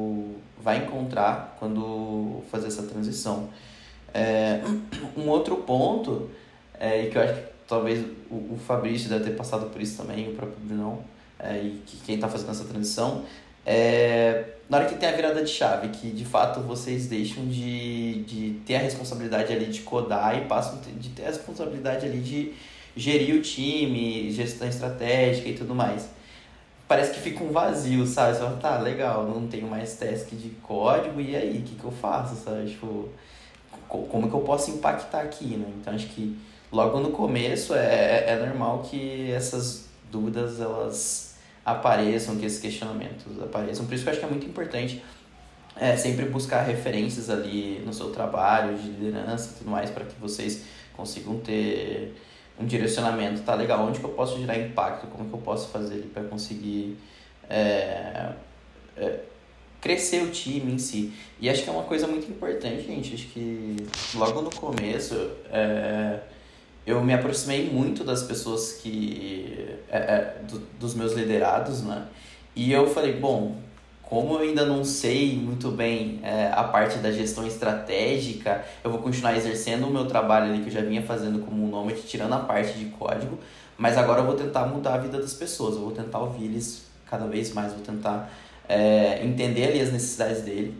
vai 0.62 0.78
encontrar 0.78 1.56
quando 1.58 2.42
fazer 2.50 2.66
essa 2.66 2.82
transição. 2.82 3.48
É, 4.12 4.60
um 5.16 5.26
outro 5.30 5.56
ponto, 5.56 6.30
é, 6.78 7.06
que 7.06 7.16
eu 7.16 7.22
acho 7.22 7.34
que 7.34 7.55
talvez 7.66 8.04
o, 8.30 8.34
o 8.34 8.58
Fabrício 8.66 9.08
deve 9.08 9.24
ter 9.24 9.36
passado 9.36 9.66
por 9.66 9.80
isso 9.80 9.96
também, 9.96 10.30
o 10.30 10.34
próprio 10.34 10.58
Brunão, 10.60 11.04
é, 11.38 11.58
e 11.58 11.82
que 11.84 11.98
quem 11.98 12.14
está 12.14 12.28
fazendo 12.28 12.50
essa 12.50 12.64
transição, 12.64 13.24
é, 13.64 14.44
na 14.68 14.78
hora 14.78 14.86
que 14.86 14.94
tem 14.94 15.08
a 15.08 15.12
virada 15.12 15.42
de 15.42 15.50
chave, 15.50 15.88
que 15.88 16.10
de 16.10 16.24
fato 16.24 16.60
vocês 16.60 17.06
deixam 17.06 17.46
de, 17.46 18.22
de 18.22 18.60
ter 18.64 18.76
a 18.76 18.78
responsabilidade 18.78 19.52
ali 19.52 19.66
de 19.66 19.80
codar 19.80 20.38
e 20.38 20.44
passam 20.46 20.80
de 20.80 21.08
ter 21.10 21.24
a 21.24 21.26
responsabilidade 21.26 22.06
ali 22.06 22.20
de 22.20 22.54
gerir 22.96 23.34
o 23.34 23.42
time, 23.42 24.30
gestão 24.30 24.68
estratégica 24.68 25.48
e 25.48 25.54
tudo 25.54 25.74
mais. 25.74 26.08
Parece 26.88 27.12
que 27.12 27.20
fica 27.20 27.42
um 27.42 27.50
vazio, 27.50 28.06
sabe? 28.06 28.34
Você 28.34 28.40
fala, 28.40 28.56
tá, 28.56 28.78
legal, 28.78 29.26
não 29.26 29.48
tenho 29.48 29.66
mais 29.66 29.94
task 29.94 30.30
de 30.30 30.50
código, 30.62 31.20
e 31.20 31.34
aí, 31.34 31.58
o 31.58 31.62
que, 31.62 31.74
que 31.74 31.84
eu 31.84 31.90
faço, 31.90 32.36
sabe? 32.36 32.70
Tipo, 32.70 33.08
como 33.88 34.28
que 34.28 34.34
eu 34.34 34.40
posso 34.40 34.70
impactar 34.70 35.22
aqui, 35.22 35.56
né? 35.56 35.66
Então, 35.80 35.92
acho 35.92 36.06
que 36.06 36.38
logo 36.76 37.00
no 37.00 37.10
começo 37.10 37.74
é, 37.74 38.24
é 38.28 38.36
normal 38.36 38.82
que 38.82 39.30
essas 39.30 39.88
dúvidas, 40.12 40.60
elas 40.60 41.34
apareçam, 41.64 42.36
que 42.36 42.44
esses 42.44 42.60
questionamentos 42.60 43.42
apareçam. 43.42 43.86
Por 43.86 43.94
isso 43.94 44.04
que 44.04 44.10
eu 44.10 44.12
acho 44.12 44.20
que 44.20 44.26
é 44.26 44.28
muito 44.28 44.46
importante 44.46 45.02
é, 45.74 45.96
sempre 45.96 46.26
buscar 46.26 46.62
referências 46.62 47.30
ali 47.30 47.82
no 47.84 47.94
seu 47.94 48.10
trabalho 48.10 48.76
de 48.76 48.88
liderança 48.88 49.52
e 49.52 49.58
tudo 49.58 49.70
mais, 49.70 49.90
para 49.90 50.04
que 50.04 50.14
vocês 50.20 50.64
consigam 50.94 51.38
ter 51.40 52.14
um 52.60 52.66
direcionamento, 52.66 53.40
tá 53.42 53.54
legal, 53.54 53.86
onde 53.86 53.98
que 53.98 54.04
eu 54.04 54.10
posso 54.10 54.38
gerar 54.38 54.58
impacto, 54.58 55.06
como 55.06 55.28
que 55.28 55.34
eu 55.34 55.40
posso 55.40 55.68
fazer 55.68 56.10
para 56.12 56.24
conseguir 56.24 56.98
é, 57.48 58.32
é, 58.96 59.20
crescer 59.80 60.22
o 60.22 60.30
time 60.30 60.72
em 60.72 60.78
si. 60.78 61.12
E 61.40 61.48
acho 61.48 61.62
que 61.62 61.70
é 61.70 61.72
uma 61.72 61.84
coisa 61.84 62.06
muito 62.06 62.30
importante, 62.30 62.86
gente, 62.86 63.14
acho 63.14 63.26
que 63.28 63.76
logo 64.14 64.42
no 64.42 64.50
começo 64.50 65.14
é, 65.50 66.20
eu 66.86 67.02
me 67.02 67.12
aproximei 67.12 67.68
muito 67.68 68.04
das 68.04 68.22
pessoas 68.22 68.74
que, 68.74 69.76
é, 69.90 69.98
é, 69.98 70.36
do, 70.48 70.58
dos 70.78 70.94
meus 70.94 71.12
liderados, 71.12 71.82
né, 71.82 72.06
e 72.54 72.72
eu 72.72 72.86
falei, 72.86 73.14
bom, 73.14 73.56
como 74.02 74.34
eu 74.34 74.38
ainda 74.38 74.64
não 74.64 74.84
sei 74.84 75.36
muito 75.36 75.70
bem 75.72 76.20
é, 76.22 76.48
a 76.54 76.62
parte 76.62 76.98
da 76.98 77.10
gestão 77.10 77.44
estratégica, 77.44 78.64
eu 78.84 78.90
vou 78.90 79.00
continuar 79.00 79.36
exercendo 79.36 79.88
o 79.88 79.90
meu 79.90 80.06
trabalho 80.06 80.52
ali 80.52 80.62
que 80.62 80.68
eu 80.68 80.72
já 80.72 80.80
vinha 80.80 81.02
fazendo 81.02 81.44
como 81.44 81.64
um 81.64 81.68
nômade, 81.68 82.02
tirando 82.02 82.32
a 82.32 82.38
parte 82.38 82.78
de 82.78 82.84
código, 82.86 83.36
mas 83.76 83.98
agora 83.98 84.20
eu 84.20 84.26
vou 84.26 84.36
tentar 84.36 84.64
mudar 84.66 84.94
a 84.94 84.98
vida 84.98 85.20
das 85.20 85.34
pessoas, 85.34 85.74
eu 85.74 85.82
vou 85.82 85.90
tentar 85.90 86.20
ouvir 86.20 86.44
eles 86.44 86.86
cada 87.04 87.26
vez 87.26 87.52
mais, 87.52 87.72
vou 87.72 87.82
tentar 87.82 88.32
é, 88.68 89.24
entender 89.24 89.68
ali 89.68 89.80
as 89.80 89.92
necessidades 89.92 90.42
dele 90.42 90.74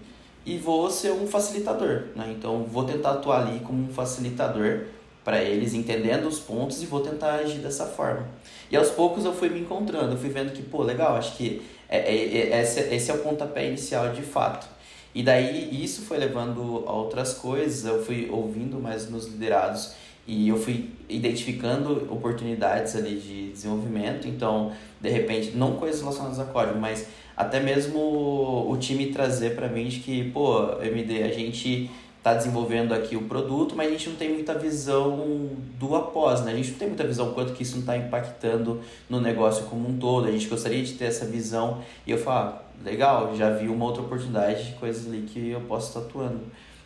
e 0.44 0.56
vou 0.56 0.88
ser 0.88 1.10
um 1.10 1.26
facilitador, 1.26 2.04
né? 2.14 2.32
Então 2.36 2.62
vou 2.64 2.84
tentar 2.84 3.10
atuar 3.12 3.42
ali 3.42 3.60
como 3.60 3.82
um 3.82 3.92
facilitador 3.92 4.84
para 5.26 5.42
eles, 5.42 5.74
entendendo 5.74 6.28
os 6.28 6.38
pontos 6.38 6.80
e 6.80 6.86
vou 6.86 7.00
tentar 7.00 7.34
agir 7.34 7.58
dessa 7.58 7.84
forma. 7.84 8.28
E 8.70 8.76
aos 8.76 8.90
poucos 8.90 9.24
eu 9.24 9.34
fui 9.34 9.48
me 9.48 9.58
encontrando, 9.58 10.16
fui 10.16 10.30
vendo 10.30 10.52
que, 10.52 10.62
pô, 10.62 10.84
legal, 10.84 11.16
acho 11.16 11.36
que 11.36 11.62
é, 11.88 11.98
é, 11.98 12.50
é, 12.52 12.62
esse, 12.62 12.78
esse 12.94 13.10
é 13.10 13.14
o 13.14 13.18
pontapé 13.18 13.66
inicial 13.66 14.12
de 14.12 14.22
fato. 14.22 14.68
E 15.12 15.24
daí 15.24 15.82
isso 15.82 16.02
foi 16.02 16.18
levando 16.18 16.84
a 16.86 16.92
outras 16.92 17.34
coisas, 17.34 17.84
eu 17.84 18.04
fui 18.04 18.28
ouvindo 18.30 18.78
mais 18.78 19.10
nos 19.10 19.26
liderados 19.26 19.94
e 20.28 20.48
eu 20.48 20.56
fui 20.56 20.90
identificando 21.08 22.06
oportunidades 22.08 22.94
ali 22.94 23.16
de 23.16 23.50
desenvolvimento. 23.50 24.28
Então, 24.28 24.70
de 25.00 25.08
repente, 25.08 25.56
não 25.56 25.74
coisas 25.74 26.02
relacionadas 26.02 26.38
a 26.38 26.44
código, 26.44 26.78
mas 26.78 27.08
até 27.36 27.58
mesmo 27.58 27.98
o 27.98 28.76
time 28.78 29.06
trazer 29.06 29.56
para 29.56 29.66
mim 29.66 29.88
de 29.88 29.98
que, 29.98 30.30
pô, 30.30 30.80
MD, 30.80 31.24
a 31.24 31.32
gente 31.32 31.90
está 32.26 32.34
desenvolvendo 32.34 32.92
aqui 32.92 33.14
o 33.14 33.22
produto, 33.22 33.76
mas 33.76 33.86
a 33.86 33.90
gente 33.92 34.08
não 34.08 34.16
tem 34.16 34.32
muita 34.32 34.52
visão 34.52 35.48
do 35.78 35.94
após, 35.94 36.40
né? 36.42 36.50
A 36.50 36.56
gente 36.56 36.72
não 36.72 36.78
tem 36.78 36.88
muita 36.88 37.04
visão 37.06 37.32
quanto 37.32 37.52
que 37.52 37.62
isso 37.62 37.74
não 37.74 37.82
está 37.82 37.96
impactando 37.96 38.80
no 39.08 39.20
negócio 39.20 39.66
como 39.66 39.88
um 39.88 39.96
todo. 39.96 40.26
A 40.26 40.32
gente 40.32 40.48
gostaria 40.48 40.82
de 40.82 40.94
ter 40.94 41.04
essa 41.04 41.24
visão 41.24 41.80
e 42.04 42.10
eu 42.10 42.18
falo, 42.18 42.48
ah, 42.48 42.62
legal, 42.84 43.36
já 43.36 43.50
vi 43.50 43.68
uma 43.68 43.84
outra 43.84 44.02
oportunidade 44.02 44.64
de 44.64 44.72
coisas 44.72 45.06
ali 45.06 45.22
que 45.22 45.50
eu 45.50 45.60
posso 45.60 45.86
estar 45.86 46.00
atuando. 46.00 46.40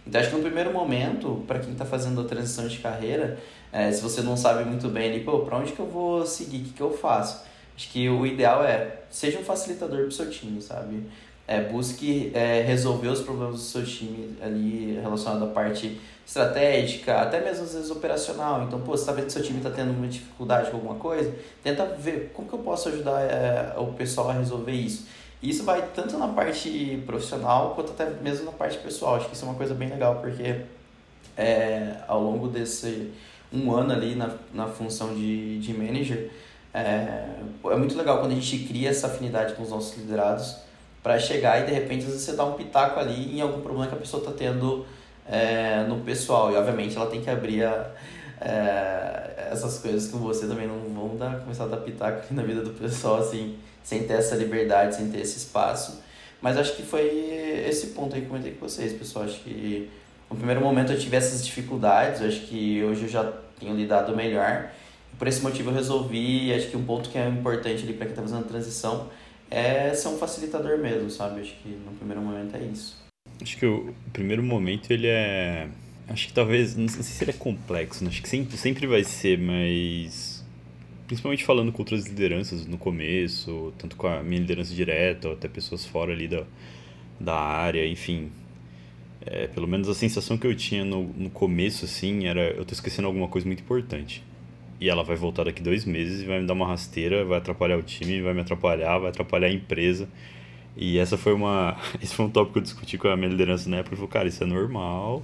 Então 0.07 0.21
acho 0.21 0.29
que 0.29 0.37
no 0.37 0.43
primeiro 0.43 0.75
momento, 0.75 1.43
para 1.47 1.59
quem 1.59 1.73
está 1.73 1.87
fazendo 1.87 2.21
a 2.21 2.25
transição 2.25 2.69
de 2.69 2.77
carreira, 2.77 3.39
é, 3.73 3.91
se 3.91 4.03
você 4.03 4.21
não 4.21 4.37
sabe 4.37 4.65
muito 4.65 4.89
bem 4.89 5.11
ali, 5.11 5.21
pô, 5.21 5.39
para 5.39 5.57
onde 5.57 5.73
que 5.73 5.81
eu 5.81 5.87
vou 5.87 6.27
seguir, 6.27 6.59
o 6.59 6.65
que, 6.65 6.73
que 6.75 6.83
eu 6.83 6.93
faço? 6.93 7.45
Acho 7.75 7.89
que 7.91 8.11
o 8.11 8.27
ideal 8.27 8.63
é, 8.63 8.99
seja 9.09 9.39
um 9.39 9.43
facilitador 9.43 10.01
para 10.01 10.09
o 10.09 10.13
seu 10.13 10.29
time, 10.29 10.61
sabe? 10.61 11.03
É, 11.51 11.61
busque 11.61 12.31
é, 12.33 12.63
resolver 12.63 13.09
os 13.09 13.23
problemas 13.23 13.57
do 13.57 13.61
seu 13.61 13.85
time 13.85 14.37
ali 14.41 14.97
relacionado 15.03 15.47
à 15.47 15.49
parte 15.49 16.01
estratégica, 16.25 17.23
até 17.23 17.41
mesmo 17.41 17.65
às 17.65 17.75
vezes 17.75 17.91
operacional. 17.91 18.63
Então, 18.63 18.81
pô, 18.81 18.93
você 18.93 19.03
está 19.03 19.13
vendo 19.13 19.27
que 19.27 19.33
seu 19.33 19.43
time 19.43 19.59
está 19.59 19.69
tendo 19.69 19.91
uma 19.91 20.07
dificuldade 20.07 20.71
com 20.71 20.77
alguma 20.77 20.95
coisa, 20.95 21.35
tenta 21.61 21.85
ver 21.87 22.31
como 22.33 22.49
que 22.49 22.55
eu 22.55 22.61
posso 22.61 22.89
ajudar 22.91 23.21
é, 23.23 23.75
o 23.77 23.89
pessoal 23.95 24.31
a 24.31 24.35
resolver 24.35 24.71
isso. 24.71 25.09
E 25.43 25.51
isso 25.51 25.65
vai 25.65 25.85
tanto 25.93 26.17
na 26.17 26.29
parte 26.29 27.03
profissional 27.05 27.75
quanto 27.75 27.91
até 27.91 28.09
mesmo 28.09 28.45
na 28.45 28.53
parte 28.53 28.79
pessoal. 28.79 29.17
Acho 29.17 29.29
que 29.29 29.35
isso 29.35 29.45
é 29.45 29.49
uma 29.49 29.57
coisa 29.57 29.75
bem 29.75 29.89
legal, 29.89 30.21
porque 30.21 30.61
é, 31.37 31.97
ao 32.07 32.23
longo 32.23 32.47
desse 32.47 33.11
um 33.53 33.73
ano 33.73 33.93
ali 33.93 34.15
na, 34.15 34.31
na 34.55 34.69
função 34.69 35.17
de, 35.17 35.59
de 35.59 35.75
manager, 35.75 36.31
é, 36.73 37.25
é 37.65 37.77
muito 37.77 37.99
legal 37.99 38.21
quando 38.21 38.31
a 38.31 38.37
gente 38.37 38.57
cria 38.69 38.91
essa 38.91 39.09
afinidade 39.09 39.55
com 39.55 39.65
os 39.65 39.71
nossos 39.71 39.97
liderados 39.97 40.70
para 41.03 41.19
chegar 41.19 41.63
e 41.63 41.67
de 41.67 41.73
repente 41.73 42.05
às 42.05 42.13
vezes 42.13 42.23
você 42.23 42.33
dá 42.33 42.45
um 42.45 42.53
pitaco 42.53 43.01
ali 43.01 43.37
em 43.37 43.41
algum 43.41 43.61
problema 43.61 43.87
que 43.87 43.95
a 43.95 43.99
pessoa 43.99 44.23
está 44.23 44.33
tendo 44.33 44.85
é, 45.27 45.85
no 45.89 46.01
pessoal. 46.01 46.53
E 46.53 46.57
obviamente 46.57 46.97
ela 46.97 47.07
tem 47.07 47.21
que 47.21 47.31
abrir 47.31 47.65
a, 47.65 47.91
é, 48.41 49.49
essas 49.53 49.79
coisas 49.79 50.11
com 50.11 50.19
você 50.19 50.47
também 50.47 50.67
não 50.67 50.79
vão 50.95 51.17
dar, 51.17 51.41
começar 51.41 51.65
a 51.65 51.69
dar 51.69 51.79
pitaco 51.79 52.33
na 52.33 52.43
vida 52.43 52.63
do 52.63 52.71
pessoal 52.71 53.21
assim, 53.21 53.57
sem 53.83 54.05
ter 54.05 54.15
essa 54.15 54.35
liberdade, 54.35 54.97
sem 54.97 55.11
ter 55.11 55.21
esse 55.21 55.39
espaço. 55.39 56.01
Mas 56.41 56.57
acho 56.57 56.75
que 56.75 56.83
foi 56.83 57.07
esse 57.69 57.89
ponto 57.89 58.15
aí 58.15 58.23
que 58.23 58.27
eu 58.27 58.31
comentei 58.31 58.53
com 58.53 58.67
vocês, 58.67 58.93
pessoal. 58.93 59.27
Acho 59.27 59.41
que 59.41 59.91
no 60.31 60.37
primeiro 60.37 60.61
momento 60.61 60.93
eu 60.93 60.99
tive 60.99 61.17
essas 61.17 61.45
dificuldades, 61.45 62.23
acho 62.23 62.41
que 62.43 62.83
hoje 62.83 63.03
eu 63.03 63.09
já 63.09 63.33
tenho 63.59 63.75
lidado 63.75 64.17
melhor. 64.17 64.71
Por 65.19 65.29
esse 65.29 65.43
motivo 65.43 65.71
eu 65.71 65.75
resolvi, 65.75 66.55
acho 66.55 66.69
que 66.69 66.77
um 66.77 66.85
ponto 66.85 67.11
que 67.11 67.19
é 67.19 67.29
importante 67.29 67.83
ali 67.83 67.93
para 67.93 68.07
quem 68.07 68.13
está 68.13 68.23
fazendo 68.23 68.45
a 68.45 68.49
transição 68.49 69.11
é 69.51 69.93
ser 69.95 70.09
um 70.09 70.17
facilitador 70.17 70.79
mesmo, 70.79 71.11
sabe? 71.11 71.41
Acho 71.41 71.55
que 71.63 71.69
no 71.69 71.93
primeiro 71.93 72.23
momento 72.23 72.57
é 72.57 72.63
isso. 72.63 72.97
Acho 73.43 73.57
que 73.57 73.67
o 73.67 73.95
primeiro 74.13 74.43
momento 74.43 74.91
ele 74.91 75.09
é. 75.09 75.69
Acho 76.09 76.29
que 76.29 76.33
talvez. 76.33 76.77
Não 76.77 76.89
sei 76.89 77.03
se 77.03 77.25
ele 77.25 77.33
é 77.33 77.35
complexo, 77.35 78.05
né? 78.05 78.11
acho 78.11 78.23
que 78.23 78.29
sempre, 78.29 78.57
sempre 78.57 78.87
vai 78.87 79.03
ser, 79.03 79.39
mas. 79.39 80.45
Principalmente 81.07 81.45
falando 81.45 81.73
com 81.73 81.83
outras 81.83 82.07
lideranças 82.07 82.67
no 82.67 82.79
começo, 82.79 83.73
tanto 83.77 83.97
com 83.97 84.07
a 84.07 84.23
minha 84.23 84.41
liderança 84.41 84.73
direta, 84.73 85.27
ou 85.27 85.35
até 85.35 85.49
pessoas 85.49 85.85
fora 85.85 86.13
ali 86.13 86.29
da, 86.29 86.45
da 87.19 87.35
área, 87.35 87.85
enfim. 87.85 88.31
É, 89.27 89.49
pelo 89.49 89.67
menos 89.67 89.89
a 89.89 89.95
sensação 89.95 90.39
que 90.39 90.47
eu 90.47 90.55
tinha 90.55 90.85
no, 90.85 91.03
no 91.03 91.29
começo, 91.29 91.85
assim, 91.85 92.27
era 92.27 92.51
eu 92.53 92.65
tô 92.65 92.73
esquecendo 92.73 93.09
alguma 93.09 93.27
coisa 93.27 93.45
muito 93.47 93.61
importante 93.61 94.23
e 94.81 94.89
ela 94.89 95.05
vai 95.05 95.15
voltar 95.15 95.45
daqui 95.45 95.63
dois 95.63 95.85
meses 95.85 96.23
e 96.23 96.25
vai 96.25 96.41
me 96.41 96.47
dar 96.47 96.55
uma 96.55 96.67
rasteira, 96.67 97.25
vai 97.25 97.39
atrapalhar 97.39 97.77
o 97.77 97.83
time, 97.83 98.23
vai 98.23 98.33
me 98.33 98.41
atrapalhar, 98.41 98.99
vai 98.99 99.11
atrapalhar 99.11 99.49
a 99.49 99.53
empresa. 99.53 100.09
E 100.77 100.99
essa 100.99 101.19
foi 101.19 101.35
uma, 101.35 101.77
esse 102.03 102.15
foi 102.15 102.25
um 102.25 102.31
tópico 102.31 102.55
que 102.55 102.59
eu 102.61 102.63
discuti 102.63 102.99
com 102.99 103.09
a 103.09 103.17
minha 103.17 103.29
liderança 103.29 103.69
na 103.69 103.79
época. 103.79 103.95
Eu 103.95 103.99
falei, 103.99 104.11
cara, 104.11 104.29
isso 104.29 104.43
é 104.43 104.47
normal. 104.47 105.23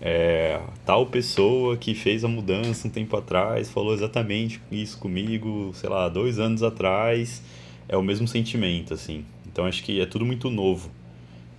É, 0.00 0.60
tal 0.84 1.06
pessoa 1.06 1.76
que 1.76 1.94
fez 1.94 2.24
a 2.24 2.28
mudança 2.28 2.86
um 2.86 2.90
tempo 2.90 3.16
atrás 3.16 3.70
falou 3.70 3.94
exatamente 3.94 4.60
isso 4.70 4.98
comigo, 4.98 5.70
sei 5.74 5.88
lá, 5.90 6.08
dois 6.08 6.38
anos 6.38 6.62
atrás. 6.62 7.42
É 7.88 7.96
o 7.96 8.02
mesmo 8.02 8.26
sentimento, 8.26 8.94
assim. 8.94 9.24
Então 9.46 9.66
acho 9.66 9.82
que 9.82 10.00
é 10.00 10.06
tudo 10.06 10.24
muito 10.24 10.50
novo. 10.50 10.90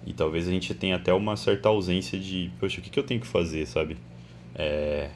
E 0.08 0.14
talvez 0.14 0.48
a 0.48 0.52
gente 0.52 0.74
tenha 0.74 0.96
até 0.96 1.14
uma 1.14 1.36
certa 1.36 1.70
ausência 1.70 2.18
de, 2.18 2.50
poxa, 2.60 2.80
o 2.80 2.84
que, 2.84 2.90
que 2.90 3.00
eu 3.00 3.04
tenho 3.04 3.20
que 3.22 3.28
fazer, 3.28 3.66
sabe? 3.68 3.98
É, 4.56 5.10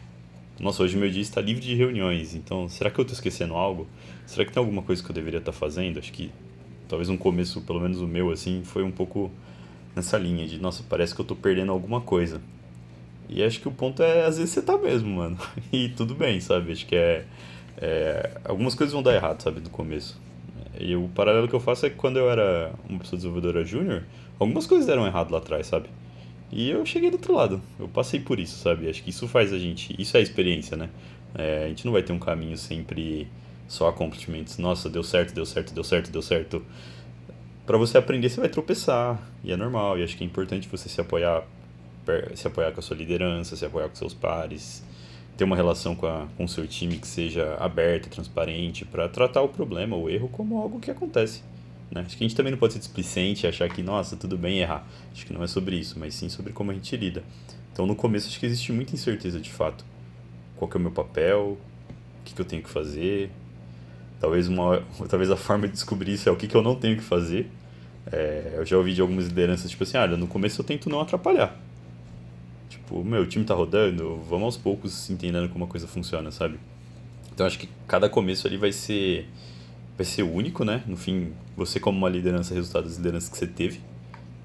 nossa, 0.61 0.83
hoje 0.83 0.95
meu 0.95 1.09
dia 1.09 1.23
está 1.23 1.41
livre 1.41 1.63
de 1.63 1.73
reuniões, 1.73 2.35
então 2.35 2.69
será 2.69 2.91
que 2.91 2.99
eu 2.99 3.01
estou 3.01 3.15
esquecendo 3.15 3.55
algo? 3.55 3.87
Será 4.27 4.45
que 4.45 4.53
tem 4.53 4.61
alguma 4.61 4.83
coisa 4.83 5.03
que 5.03 5.09
eu 5.09 5.13
deveria 5.15 5.39
estar 5.39 5.51
fazendo? 5.51 5.97
Acho 5.97 6.11
que 6.13 6.31
talvez 6.87 7.09
um 7.09 7.17
começo, 7.17 7.61
pelo 7.61 7.79
menos 7.79 7.99
o 7.99 8.07
meu, 8.07 8.29
assim, 8.29 8.61
foi 8.63 8.83
um 8.83 8.91
pouco 8.91 9.31
nessa 9.95 10.19
linha 10.19 10.47
de, 10.47 10.59
nossa, 10.61 10.83
parece 10.87 11.15
que 11.15 11.21
eu 11.21 11.23
estou 11.23 11.35
perdendo 11.35 11.71
alguma 11.71 11.99
coisa. 11.99 12.39
E 13.27 13.43
acho 13.43 13.59
que 13.59 13.67
o 13.67 13.71
ponto 13.71 14.03
é, 14.03 14.23
às 14.23 14.37
vezes 14.37 14.53
você 14.53 14.61
tá 14.61 14.77
mesmo, 14.77 15.09
mano. 15.15 15.37
E 15.73 15.89
tudo 15.89 16.13
bem, 16.13 16.39
sabe? 16.39 16.71
Acho 16.71 16.85
que 16.85 16.95
é, 16.95 17.25
é 17.77 18.37
algumas 18.45 18.75
coisas 18.75 18.93
vão 18.93 19.01
dar 19.01 19.15
errado, 19.15 19.41
sabe, 19.41 19.61
no 19.61 19.69
começo. 19.69 20.21
E 20.79 20.95
o 20.95 21.07
paralelo 21.15 21.47
que 21.47 21.55
eu 21.55 21.59
faço 21.59 21.87
é 21.87 21.89
que 21.89 21.95
quando 21.95 22.17
eu 22.17 22.29
era 22.29 22.71
uma 22.87 22.99
pessoa 22.99 23.17
desenvolvedora 23.17 23.65
júnior, 23.65 24.03
algumas 24.39 24.67
coisas 24.67 24.85
deram 24.85 25.07
errado 25.07 25.31
lá 25.31 25.39
atrás, 25.39 25.65
sabe? 25.65 25.89
E 26.51 26.69
eu 26.69 26.85
cheguei 26.85 27.09
do 27.09 27.13
outro 27.13 27.33
lado. 27.33 27.61
Eu 27.79 27.87
passei 27.87 28.19
por 28.19 28.39
isso, 28.39 28.57
sabe? 28.57 28.89
Acho 28.89 29.01
que 29.01 29.09
isso 29.09 29.27
faz 29.27 29.53
a 29.53 29.59
gente. 29.59 29.95
Isso 29.99 30.17
é 30.17 30.19
a 30.19 30.23
experiência, 30.23 30.75
né? 30.75 30.89
É, 31.33 31.63
a 31.65 31.67
gente 31.69 31.85
não 31.85 31.93
vai 31.93 32.03
ter 32.03 32.11
um 32.11 32.19
caminho 32.19 32.57
sempre 32.57 33.27
só 33.67 33.87
accomplishments. 33.87 34.57
Nossa, 34.57 34.89
deu 34.89 35.03
certo, 35.03 35.33
deu 35.33 35.45
certo, 35.45 35.73
deu 35.73 35.83
certo, 35.83 36.11
deu 36.11 36.21
certo. 36.21 36.65
Para 37.65 37.77
você 37.77 37.97
aprender, 37.97 38.29
você 38.29 38.41
vai 38.41 38.49
tropeçar. 38.49 39.17
E 39.43 39.51
é 39.51 39.55
normal. 39.55 39.97
E 39.97 40.03
acho 40.03 40.17
que 40.17 40.23
é 40.23 40.27
importante 40.27 40.67
você 40.67 40.89
se 40.89 40.99
apoiar, 40.99 41.43
se 42.35 42.47
apoiar 42.47 42.71
com 42.73 42.81
a 42.81 42.83
sua 42.83 42.97
liderança, 42.97 43.55
se 43.55 43.65
apoiar 43.65 43.87
com 43.87 43.95
seus 43.95 44.13
pares. 44.13 44.83
ter 45.37 45.45
uma 45.45 45.55
relação 45.55 45.95
com, 45.95 46.05
a, 46.05 46.27
com 46.37 46.43
o 46.43 46.49
seu 46.49 46.67
time 46.67 46.97
que 46.97 47.07
seja 47.07 47.55
aberta, 47.59 48.09
transparente, 48.09 48.83
para 48.83 49.07
tratar 49.07 49.41
o 49.41 49.47
problema, 49.47 49.95
o 49.95 50.09
erro, 50.09 50.27
como 50.27 50.57
algo 50.61 50.79
que 50.79 50.91
acontece. 50.91 51.43
Né? 51.91 52.01
Acho 52.01 52.17
que 52.17 52.23
a 52.23 52.27
gente 52.27 52.35
também 52.35 52.51
não 52.51 52.57
pode 52.57 52.73
ser 52.73 52.79
displicente 52.79 53.45
e 53.45 53.47
achar 53.47 53.69
que, 53.69 53.83
nossa, 53.83 54.15
tudo 54.15 54.37
bem 54.37 54.59
errar. 54.59 54.87
Acho 55.11 55.25
que 55.25 55.33
não 55.33 55.43
é 55.43 55.47
sobre 55.47 55.75
isso, 55.75 55.99
mas 55.99 56.15
sim 56.15 56.29
sobre 56.29 56.53
como 56.53 56.71
a 56.71 56.73
gente 56.73 56.95
lida. 56.95 57.23
Então, 57.73 57.85
no 57.85 57.95
começo, 57.95 58.27
acho 58.27 58.39
que 58.39 58.45
existe 58.45 58.71
muita 58.71 58.93
incerteza 58.93 59.39
de 59.39 59.51
fato. 59.51 59.85
Qual 60.55 60.69
é 60.73 60.77
o 60.77 60.79
meu 60.79 60.91
papel? 60.91 61.57
O 62.19 62.23
que, 62.23 62.33
que 62.33 62.41
eu 62.41 62.45
tenho 62.45 62.63
que 62.63 62.69
fazer? 62.69 63.29
Talvez, 64.19 64.47
uma, 64.47 64.83
talvez 65.09 65.29
a 65.29 65.35
forma 65.35 65.67
de 65.67 65.73
descobrir 65.73 66.13
isso 66.13 66.29
é 66.29 66.31
o 66.31 66.35
que, 66.35 66.47
que 66.47 66.55
eu 66.55 66.61
não 66.61 66.75
tenho 66.75 66.95
que 66.95 67.03
fazer. 67.03 67.49
É, 68.11 68.53
eu 68.55 68.65
já 68.65 68.77
ouvi 68.77 68.93
de 68.93 69.01
algumas 69.01 69.27
lideranças, 69.27 69.69
tipo 69.69 69.83
assim, 69.83 69.97
olha, 69.97 70.17
no 70.17 70.27
começo 70.27 70.61
eu 70.61 70.65
tento 70.65 70.89
não 70.89 71.01
atrapalhar. 71.01 71.59
Tipo, 72.69 73.03
meu, 73.03 73.23
o 73.23 73.25
time 73.25 73.45
tá 73.45 73.53
rodando, 73.53 74.17
vamos 74.27 74.45
aos 74.45 74.57
poucos 74.57 75.09
entendendo 75.09 75.49
como 75.49 75.65
a 75.65 75.67
coisa 75.67 75.87
funciona, 75.87 76.31
sabe? 76.31 76.59
Então 77.33 77.45
acho 77.45 77.59
que 77.59 77.69
cada 77.87 78.09
começo 78.09 78.47
ali 78.47 78.57
vai 78.57 78.71
ser 78.71 79.27
vai 79.97 80.05
ser 80.05 80.23
único, 80.23 80.63
né? 80.63 80.83
No 80.85 80.97
fim, 80.97 81.33
você 81.55 81.79
como 81.79 81.97
uma 81.97 82.09
liderança, 82.09 82.53
resultado 82.53 82.85
das 82.85 82.97
lideranças 82.97 83.29
que 83.29 83.37
você 83.37 83.47
teve. 83.47 83.81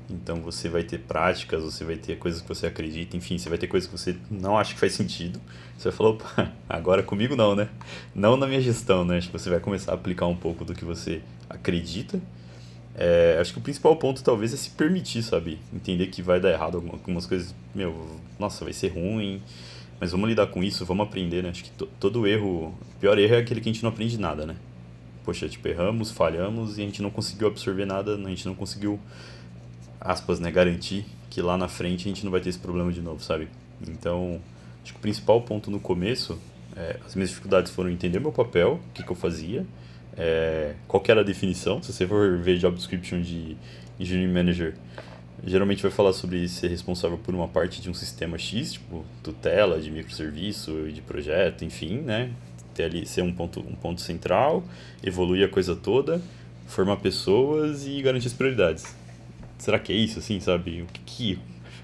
Então 0.09 0.37
você 0.41 0.69
vai 0.69 0.85
ter 0.85 0.99
práticas, 0.99 1.63
você 1.63 1.85
vai 1.85 1.97
ter 1.97 2.17
coisas 2.17 2.41
que 2.41 2.49
você 2.49 2.67
acredita, 2.67 3.17
enfim, 3.17 3.39
você 3.39 3.49
vai 3.49 3.59
ter 3.59 3.67
coisas 3.67 3.91
que 3.91 3.99
você 3.99 4.17
não 4.31 4.57
acha 4.57 4.73
que 4.73 4.79
faz 4.79 4.93
sentido. 4.93 5.41
Você 5.77 5.89
vai 5.89 5.97
falar, 5.97 6.11
opa, 6.11 6.53
agora 6.69 7.03
comigo 7.03 7.35
não, 7.35 7.57
né? 7.57 7.69
Não 8.15 8.37
na 8.37 8.47
minha 8.47 8.61
gestão, 8.61 9.05
né? 9.05 9.19
Acho 9.19 9.29
que 9.29 9.39
você 9.39 9.51
vai 9.51 9.61
começar 9.61 9.93
a 9.93 9.95
aplicar 9.95 10.27
um 10.27 10.37
pouco 10.37 10.65
do 10.65 10.75
que 10.75 10.85
você 10.85 11.23
acredita 11.49 12.21
é, 12.99 13.37
acho 13.39 13.53
que 13.53 13.59
o 13.59 13.63
principal 13.63 13.95
ponto 13.97 14.25
talvez 14.25 14.55
é 14.55 14.57
se 14.57 14.71
permitir, 14.71 15.23
sabe? 15.23 15.59
Entender 15.73 16.07
que 16.07 16.23
vai 16.23 16.41
dar 16.41 16.51
errado 16.51 16.79
algumas 16.79 17.27
coisas, 17.27 17.55
meu, 17.75 18.19
nossa, 18.39 18.65
vai 18.65 18.73
ser 18.73 18.89
ruim, 18.89 19.43
mas 20.01 20.13
vamos 20.13 20.27
lidar 20.31 20.47
com 20.47 20.65
isso, 20.65 20.85
vamos 20.87 21.07
aprender, 21.07 21.43
né? 21.43 21.51
Acho 21.51 21.63
que 21.63 21.71
todo 21.71 22.27
erro, 22.27 22.69
o 22.69 22.75
pior 22.99 23.19
erro 23.19 23.35
é 23.35 23.39
aquele 23.39 23.61
que 23.61 23.69
a 23.69 23.73
gente 23.73 23.83
não 23.83 23.91
aprende 23.91 24.19
nada, 24.19 24.47
né? 24.47 24.57
Poxa, 25.27 25.49
tipo, 25.49 25.67
erramos, 25.67 26.13
falhamos 26.13 26.79
e 26.79 26.83
a 26.83 26.85
gente 26.85 27.03
não 27.03 27.11
conseguiu 27.11 27.49
absorver 27.49 27.85
nada, 27.85 28.15
a 28.15 28.29
gente 28.29 28.47
não 28.47 28.55
conseguiu, 28.55 29.01
aspas, 30.01 30.39
né, 30.39 30.53
garantir 30.53 31.05
que 31.29 31.43
lá 31.43 31.59
na 31.59 31.67
frente 31.67 32.03
a 32.07 32.09
gente 32.09 32.25
não 32.25 32.31
vai 32.31 32.41
ter 32.41 32.49
esse 32.49 32.59
problema 32.61 32.93
de 32.93 33.03
novo, 33.03 33.23
sabe? 33.23 33.49
Então, 33.89 34.41
acho 34.85 34.93
que 34.93 34.99
o 34.99 35.03
principal 35.03 35.43
ponto 35.43 35.69
no 35.69 35.81
começo, 35.81 36.39
é, 36.77 37.01
as 37.05 37.17
minhas 37.17 37.31
dificuldades 37.31 37.73
foram 37.73 37.91
entender 37.91 38.21
meu 38.21 38.31
papel, 38.31 38.81
o 38.89 38.93
que, 38.95 39.03
que 39.03 39.11
eu 39.11 39.17
fazia, 39.17 39.67
é, 40.17 40.75
qual 40.87 41.03
era 41.09 41.23
a 41.23 41.25
definição. 41.25 41.83
Se 41.83 41.93
você 41.93 42.07
for 42.07 42.39
ver 42.39 42.57
job 42.59 42.77
description 42.77 43.21
de 43.21 43.57
engineering 43.99 44.33
manager, 44.33 44.75
geralmente 45.45 45.83
vai 45.83 45.91
falar 45.91 46.13
sobre 46.13 46.49
ser 46.49 46.69
responsável 46.69 47.19
por 47.19 47.35
uma 47.35 47.49
parte 47.49 47.83
de 47.83 47.91
um 47.91 47.95
sistema 47.95 48.39
X, 48.39 48.75
tipo 48.75 49.05
tutela 49.25 49.81
de 49.81 49.91
microserviço, 49.91 50.89
de 50.93 51.03
projeto, 51.03 51.65
enfim, 51.65 51.99
né? 51.99 52.31
Ter 52.77 52.85
ali 52.85 53.07
ser 53.07 53.23
um 53.23 53.33
ponto, 53.33 53.61
um 53.61 53.75
ponto 53.75 54.03
central, 54.03 54.63
evoluir 55.03 55.47
a 55.47 55.49
coisa 55.49 55.75
toda, 55.75 56.21
formar 56.67 56.99
pessoas 56.99 57.87
e 57.87 58.03
garantir 58.03 58.27
as 58.27 58.35
prioridades. 58.35 58.95
Será 59.57 59.79
que 59.79 59.93
é 59.93 59.97
isso, 59.97 60.19
assim, 60.19 60.39
sabe? 60.41 60.83
O 60.83 60.87
que, 60.87 61.01
que 61.01 61.39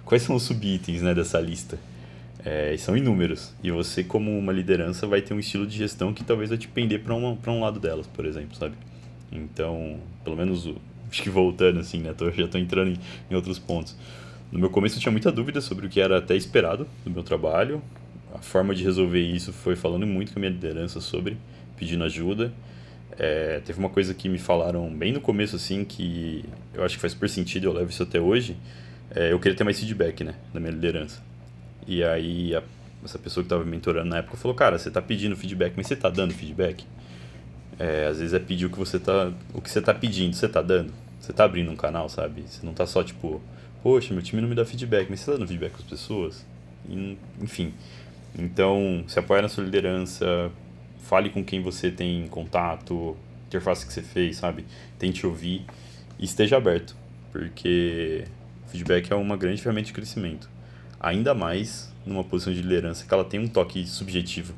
quais 0.05 0.23
são 0.23 0.37
os 0.37 0.43
subitens, 0.43 1.01
né, 1.01 1.15
dessa 1.15 1.41
lista? 1.41 1.79
É, 2.45 2.77
são 2.77 2.95
inúmeros. 2.95 3.55
E 3.63 3.71
você, 3.71 4.05
como 4.05 4.37
uma 4.39 4.53
liderança, 4.53 5.07
vai 5.07 5.23
ter 5.23 5.33
um 5.33 5.41
estilo 5.41 5.67
de 5.67 5.79
gestão 5.79 6.13
que 6.13 6.23
talvez 6.23 6.51
vai 6.51 6.59
te 6.59 6.69
pender 6.69 7.01
para 7.03 7.15
um, 7.15 7.61
lado 7.61 7.81
delas, 7.81 8.07
por 8.07 8.27
exemplo, 8.27 8.55
sabe? 8.55 8.75
Então, 9.31 9.99
pelo 10.23 10.37
menos, 10.37 10.69
acho 11.11 11.23
que 11.23 11.31
voltando 11.31 11.81
assim, 11.81 12.01
né? 12.01 12.13
Tô, 12.13 12.31
já 12.31 12.45
estou 12.45 12.61
entrando 12.61 12.91
em, 12.91 12.99
em 13.31 13.35
outros 13.35 13.59
pontos. 13.59 13.97
No 14.51 14.59
meu 14.59 14.69
começo 14.69 14.97
eu 14.99 15.01
tinha 15.01 15.13
muita 15.13 15.33
dúvida 15.33 15.63
sobre 15.63 15.87
o 15.87 15.89
que 15.89 15.99
era 15.99 16.19
até 16.19 16.37
esperado 16.37 16.87
do 17.03 17.11
meu 17.11 17.23
trabalho. 17.23 17.81
A 18.35 18.38
forma 18.38 18.75
de 18.75 18.83
resolver 18.83 19.21
isso 19.21 19.53
foi 19.53 19.77
falando 19.77 20.07
muito 20.07 20.33
com 20.33 20.38
a 20.38 20.40
minha 20.40 20.53
liderança 20.53 21.01
sobre, 21.01 21.37
pedindo 21.77 22.03
ajuda. 22.05 22.53
É, 23.18 23.61
teve 23.64 23.79
uma 23.79 23.90
coisa 23.90 24.14
que 24.14 24.29
me 24.29 24.38
falaram 24.38 24.88
bem 24.92 25.12
no 25.12 25.21
começo, 25.21 25.57
assim, 25.57 25.85
que 25.85 26.45
eu 26.73 26.83
acho 26.83 26.95
que 26.95 27.01
faz 27.01 27.12
super 27.12 27.29
sentido, 27.29 27.66
eu 27.66 27.73
levo 27.73 27.90
isso 27.90 28.03
até 28.03 28.21
hoje. 28.21 28.57
É, 29.14 29.33
eu 29.33 29.38
queria 29.38 29.57
ter 29.57 29.64
mais 29.64 29.79
feedback, 29.79 30.25
né, 30.25 30.35
da 30.53 30.59
minha 30.59 30.73
liderança. 30.73 31.23
E 31.87 32.03
aí 32.03 32.55
a, 32.57 32.62
essa 33.05 33.18
pessoa 33.18 33.42
que 33.42 33.47
estava 33.47 33.64
mentorando 33.64 34.09
na 34.09 34.18
época 34.18 34.37
falou, 34.37 34.55
cara, 34.55 34.79
você 34.79 34.88
está 34.88 35.03
pedindo 35.03 35.37
feedback, 35.37 35.75
mas 35.77 35.87
você 35.87 35.95
está 35.95 36.09
dando 36.09 36.33
feedback? 36.33 36.87
É, 37.79 38.07
às 38.07 38.18
vezes 38.18 38.33
é 38.33 38.38
pedir 38.38 38.66
o 38.66 38.71
que 38.71 38.79
você 38.79 38.97
está 38.97 39.33
o 39.53 39.61
que 39.61 39.71
você 39.71 39.81
tá 39.81 39.92
pedindo, 39.92 40.35
você 40.35 40.47
está 40.47 40.62
dando? 40.62 40.92
Você 41.21 41.33
está 41.33 41.45
abrindo 41.45 41.71
um 41.71 41.77
canal, 41.77 42.09
sabe? 42.09 42.45
Você 42.47 42.64
não 42.64 42.73
está 42.73 42.87
só 42.87 43.03
tipo, 43.03 43.40
poxa, 43.83 44.14
meu 44.14 44.23
time 44.23 44.40
não 44.40 44.49
me 44.49 44.55
dá 44.55 44.64
feedback, 44.64 45.09
mas 45.11 45.21
você 45.21 45.31
está 45.31 45.38
dando 45.38 45.49
feedback 45.49 45.73
para 45.73 45.83
as 45.83 45.88
pessoas? 45.88 46.47
E, 46.88 47.16
enfim. 47.40 47.73
Então, 48.38 49.05
se 49.07 49.18
apoia 49.18 49.42
na 49.42 49.49
sua 49.49 49.64
liderança, 49.64 50.51
fale 50.99 51.31
com 51.31 51.45
quem 51.45 51.62
você 51.62 51.90
tem 51.90 52.27
contato, 52.29 53.16
interface 53.47 53.87
que 53.87 53.92
você 53.92 54.03
fez, 54.03 54.37
sabe? 54.37 54.64
Tente 54.99 55.27
ouvir 55.27 55.64
e 56.18 56.25
esteja 56.25 56.57
aberto, 56.57 56.97
porque 57.31 58.25
feedback 58.68 59.12
é 59.12 59.14
uma 59.14 59.37
grande 59.37 59.61
ferramenta 59.61 59.88
de 59.88 59.92
crescimento 59.92 60.49
ainda 61.03 61.35
mais 61.35 61.92
numa 62.07 62.23
posição 62.23 62.53
de 62.53 62.62
liderança 62.62 63.05
que 63.05 63.12
ela 63.12 63.25
tem 63.25 63.40
um 63.40 63.49
toque 63.49 63.85
subjetivo. 63.87 64.55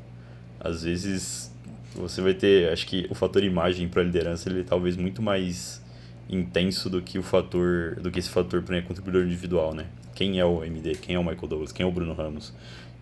Às 0.60 0.84
vezes 0.84 1.50
você 1.94 2.20
vai 2.20 2.34
ter, 2.34 2.70
acho 2.70 2.86
que 2.86 3.06
o 3.08 3.14
fator 3.14 3.42
imagem 3.42 3.88
para 3.88 4.02
a 4.02 4.04
liderança 4.04 4.50
ele 4.50 4.60
é 4.60 4.64
talvez 4.64 4.96
muito 4.96 5.22
mais 5.22 5.82
intenso 6.28 6.90
do 6.90 7.00
que 7.00 7.18
o 7.18 7.22
fator, 7.22 7.96
do 7.96 8.10
que 8.10 8.18
esse 8.18 8.28
fator 8.28 8.62
para 8.62 8.80
contribuidor 8.82 9.24
individual, 9.24 9.74
né? 9.74 9.86
Quem 10.14 10.38
é 10.38 10.44
o 10.44 10.62
MD, 10.62 10.94
quem 10.96 11.16
é 11.16 11.18
o 11.18 11.24
Michael 11.24 11.48
Douglas, 11.48 11.72
quem 11.72 11.84
é 11.84 11.88
o 11.88 11.92
Bruno 11.92 12.12
Ramos? 12.12 12.52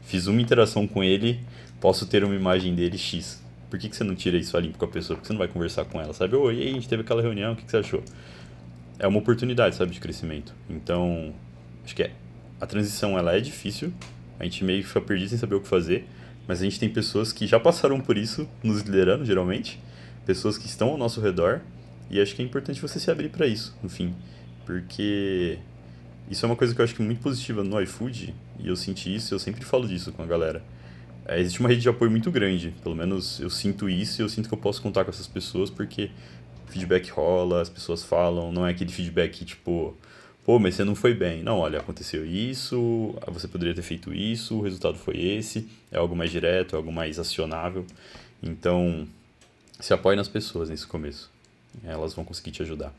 Fiz 0.02 0.26
uma 0.26 0.40
interação 0.40 0.86
com 0.86 1.02
ele, 1.02 1.40
posso 1.80 2.06
ter 2.06 2.24
uma 2.24 2.34
imagem 2.34 2.74
dele 2.74 2.98
X. 2.98 3.42
Por 3.70 3.78
que, 3.78 3.88
que 3.88 3.96
você 3.96 4.04
não 4.04 4.14
tira 4.14 4.36
isso 4.36 4.56
a 4.56 4.60
limpo 4.60 4.78
com 4.78 4.84
a 4.84 4.88
pessoa? 4.88 5.16
Porque 5.16 5.26
você 5.26 5.32
não 5.32 5.38
vai 5.38 5.48
conversar 5.48 5.84
com 5.84 6.00
ela, 6.00 6.12
sabe? 6.12 6.36
Oi, 6.36 6.68
a 6.68 6.72
gente 6.72 6.88
teve 6.88 7.02
aquela 7.02 7.22
reunião, 7.22 7.52
o 7.52 7.56
que, 7.56 7.64
que 7.64 7.70
você 7.70 7.78
achou? 7.78 8.02
É 8.98 9.06
uma 9.06 9.18
oportunidade, 9.18 9.74
sabe, 9.74 9.92
de 9.92 10.00
crescimento. 10.00 10.54
Então, 10.68 11.32
acho 11.84 11.94
que 11.94 12.02
é 12.02 12.12
a 12.62 12.66
transição 12.66 13.18
ela 13.18 13.34
é 13.34 13.40
difícil, 13.40 13.92
a 14.38 14.44
gente 14.44 14.62
meio 14.62 14.82
que 14.82 14.88
fica 14.88 15.00
perdido 15.00 15.30
sem 15.30 15.38
saber 15.38 15.56
o 15.56 15.60
que 15.60 15.66
fazer, 15.66 16.06
mas 16.46 16.60
a 16.60 16.64
gente 16.64 16.78
tem 16.78 16.88
pessoas 16.88 17.32
que 17.32 17.44
já 17.44 17.58
passaram 17.58 18.00
por 18.00 18.16
isso, 18.16 18.48
nos 18.62 18.82
liderando 18.82 19.24
geralmente, 19.24 19.80
pessoas 20.24 20.56
que 20.56 20.66
estão 20.66 20.90
ao 20.90 20.96
nosso 20.96 21.20
redor, 21.20 21.60
e 22.08 22.20
acho 22.20 22.36
que 22.36 22.42
é 22.42 22.44
importante 22.44 22.80
você 22.80 23.00
se 23.00 23.10
abrir 23.10 23.30
para 23.30 23.48
isso, 23.48 23.76
no 23.82 23.88
fim, 23.88 24.14
porque 24.64 25.58
isso 26.33 26.47
é 26.47 26.49
uma 26.49 26.57
coisa 26.57 26.75
que 26.75 26.81
eu 26.81 26.85
acho 26.85 26.95
que 26.95 27.03
é 27.03 27.05
muito 27.05 27.21
positiva 27.21 27.62
no 27.62 27.81
iFood, 27.83 28.35
e 28.59 28.68
eu 28.68 28.75
senti 28.75 29.14
isso, 29.14 29.35
eu 29.35 29.38
sempre 29.38 29.64
falo 29.64 29.87
disso 29.87 30.11
com 30.12 30.23
a 30.23 30.27
galera. 30.27 30.62
É, 31.27 31.38
existe 31.38 31.61
uma 31.61 31.68
rede 31.68 31.83
de 31.83 31.88
apoio 31.88 32.11
muito 32.11 32.31
grande, 32.31 32.75
pelo 32.83 32.97
menos 32.97 33.38
eu 33.38 33.51
sinto 33.51 33.88
isso 33.88 34.21
e 34.21 34.25
eu 34.25 34.29
sinto 34.29 34.49
que 34.49 34.55
eu 34.55 34.59
posso 34.59 34.81
contar 34.83 35.05
com 35.05 35.11
essas 35.11 35.27
pessoas 35.27 35.71
porque 35.71 36.11
feedback 36.66 37.11
rola, 37.11 37.61
as 37.61 37.68
pessoas 37.68 38.03
falam, 38.03 38.51
não 38.51 38.66
é 38.66 38.71
aquele 38.71 38.90
feedback 38.90 39.45
tipo, 39.45 39.97
pô, 40.45 40.59
mas 40.59 40.75
você 40.75 40.85
não 40.85 40.95
foi 40.95 41.14
bem. 41.14 41.42
Não, 41.42 41.59
olha, 41.59 41.79
aconteceu 41.79 42.25
isso, 42.27 43.14
você 43.29 43.47
poderia 43.47 43.75
ter 43.75 43.83
feito 43.83 44.12
isso, 44.12 44.57
o 44.57 44.62
resultado 44.62 44.97
foi 44.97 45.21
esse, 45.21 45.68
é 45.92 45.99
algo 45.99 46.16
mais 46.16 46.31
direto, 46.31 46.75
é 46.75 46.77
algo 46.77 46.90
mais 46.90 47.18
acionável. 47.18 47.87
Então, 48.42 49.07
se 49.79 49.92
apoie 49.92 50.16
nas 50.16 50.29
pessoas 50.29 50.71
nesse 50.71 50.87
começo. 50.87 51.31
Elas 51.85 52.14
vão 52.14 52.25
conseguir 52.25 52.51
te 52.51 52.62
ajudar. 52.62 52.92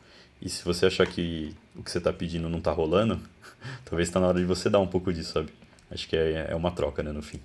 E 0.43 0.49
se 0.49 0.63
você 0.65 0.85
achar 0.85 1.07
que 1.07 1.55
o 1.73 1.81
que 1.81 1.89
você 1.89 1.99
está 1.99 2.11
pedindo 2.11 2.49
não 2.49 2.57
está 2.57 2.71
rolando, 2.71 3.17
talvez 3.85 4.09
está 4.09 4.19
na 4.19 4.27
hora 4.27 4.39
de 4.39 4.45
você 4.45 4.69
dar 4.69 4.79
um 4.79 4.87
pouco 4.87 5.13
disso, 5.13 5.31
sabe? 5.31 5.49
Acho 5.89 6.07
que 6.07 6.17
é, 6.17 6.47
é 6.49 6.55
uma 6.55 6.71
troca, 6.71 7.01
né, 7.01 7.13
no 7.13 7.21
fim. 7.21 7.39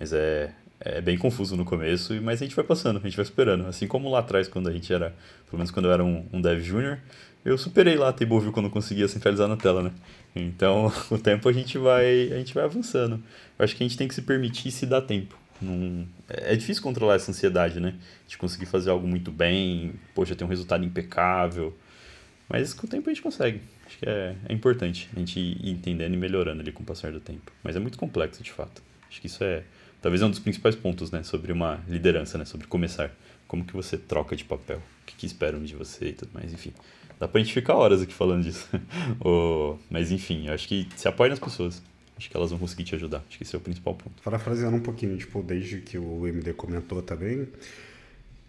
Mas 0.00 0.14
é, 0.14 0.50
é 0.80 1.00
bem 1.02 1.18
confuso 1.18 1.56
no 1.56 1.64
começo, 1.64 2.14
mas 2.22 2.40
a 2.40 2.46
gente 2.46 2.56
vai 2.56 2.64
passando, 2.64 2.98
a 2.98 3.02
gente 3.02 3.16
vai 3.16 3.24
esperando. 3.24 3.66
Assim 3.66 3.86
como 3.86 4.10
lá 4.10 4.20
atrás, 4.20 4.48
quando 4.48 4.68
a 4.68 4.72
gente 4.72 4.90
era, 4.90 5.14
pelo 5.44 5.58
menos 5.58 5.70
quando 5.70 5.86
eu 5.86 5.92
era 5.92 6.02
um, 6.02 6.24
um 6.32 6.40
dev 6.40 6.62
júnior, 6.62 6.98
eu 7.44 7.58
superei 7.58 7.96
lá 7.96 8.08
a 8.08 8.12
TableView 8.12 8.50
quando 8.50 8.70
conseguia 8.70 9.06
centralizar 9.08 9.46
na 9.46 9.56
tela, 9.56 9.82
né? 9.82 9.92
Então, 10.34 10.90
com 11.08 11.16
o 11.16 11.18
tempo 11.18 11.48
a 11.50 11.52
gente 11.52 11.76
vai, 11.76 12.32
a 12.32 12.38
gente 12.38 12.54
vai 12.54 12.64
avançando. 12.64 13.22
Eu 13.58 13.64
acho 13.64 13.76
que 13.76 13.84
a 13.84 13.86
gente 13.86 13.98
tem 13.98 14.08
que 14.08 14.14
se 14.14 14.22
permitir 14.22 14.70
se 14.70 14.86
dar 14.86 15.02
tempo. 15.02 15.36
Num... 15.60 16.06
É 16.28 16.56
difícil 16.56 16.82
controlar 16.82 17.16
essa 17.16 17.30
ansiedade, 17.30 17.78
né? 17.78 17.94
De 18.26 18.38
conseguir 18.38 18.66
fazer 18.66 18.90
algo 18.90 19.06
muito 19.06 19.30
bem, 19.30 19.94
poxa, 20.14 20.34
ter 20.34 20.44
um 20.44 20.48
resultado 20.48 20.84
impecável. 20.84 21.76
Mas 22.48 22.72
com 22.72 22.86
o 22.86 22.90
tempo 22.90 23.08
a 23.08 23.12
gente 23.12 23.22
consegue. 23.22 23.60
Acho 23.86 23.98
que 23.98 24.08
é, 24.08 24.34
é 24.48 24.52
importante 24.52 25.08
a 25.14 25.18
gente 25.18 25.38
ir 25.38 25.70
entendendo 25.70 26.14
e 26.14 26.16
melhorando 26.16 26.60
ali 26.60 26.72
com 26.72 26.82
o 26.82 26.86
passar 26.86 27.12
do 27.12 27.20
tempo. 27.20 27.52
Mas 27.62 27.76
é 27.76 27.78
muito 27.78 27.98
complexo, 27.98 28.42
de 28.42 28.50
fato. 28.50 28.82
Acho 29.08 29.20
que 29.20 29.26
isso 29.26 29.44
é, 29.44 29.64
talvez, 30.00 30.22
é 30.22 30.26
um 30.26 30.30
dos 30.30 30.38
principais 30.38 30.74
pontos, 30.74 31.10
né? 31.10 31.22
Sobre 31.22 31.52
uma 31.52 31.80
liderança, 31.88 32.38
né? 32.38 32.44
Sobre 32.44 32.66
começar. 32.66 33.10
Como 33.46 33.64
que 33.64 33.72
você 33.72 33.96
troca 33.96 34.34
de 34.34 34.44
papel? 34.44 34.78
O 34.78 35.06
que, 35.06 35.14
que 35.16 35.26
esperam 35.26 35.62
de 35.62 35.74
você 35.74 36.08
e 36.08 36.12
tudo 36.12 36.30
mais, 36.32 36.52
enfim. 36.52 36.72
Dá 37.18 37.26
pra 37.26 37.40
gente 37.40 37.52
ficar 37.52 37.74
horas 37.74 38.00
aqui 38.00 38.14
falando 38.14 38.44
disso. 38.44 38.68
oh, 39.20 39.76
mas 39.90 40.12
enfim, 40.12 40.48
acho 40.48 40.68
que 40.68 40.88
se 40.96 41.08
apoie 41.08 41.28
nas 41.28 41.38
pessoas. 41.38 41.82
Acho 42.16 42.28
que 42.28 42.36
elas 42.36 42.50
vão 42.50 42.58
conseguir 42.58 42.84
te 42.84 42.94
ajudar. 42.94 43.24
Acho 43.28 43.38
que 43.38 43.44
esse 43.44 43.54
é 43.54 43.58
o 43.58 43.60
principal 43.60 43.94
ponto. 43.94 44.22
Parafraseando 44.22 44.76
um 44.76 44.80
pouquinho, 44.80 45.16
tipo, 45.16 45.42
desde 45.42 45.80
que 45.80 45.96
o 45.98 46.26
MD 46.26 46.52
comentou 46.52 47.00
também, 47.00 47.48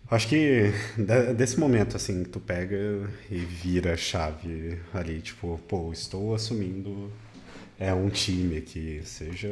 acho 0.09 0.27
que 0.27 0.71
desse 1.37 1.59
momento, 1.59 1.95
assim, 1.95 2.23
tu 2.23 2.39
pega 2.39 2.77
e 3.29 3.37
vira 3.37 3.93
a 3.93 3.97
chave 3.97 4.77
ali, 4.93 5.21
tipo, 5.21 5.59
pô, 5.67 5.91
estou 5.91 6.33
assumindo 6.35 7.11
é 7.79 7.93
um 7.93 8.09
time 8.09 8.57
aqui, 8.57 9.01
seja 9.05 9.47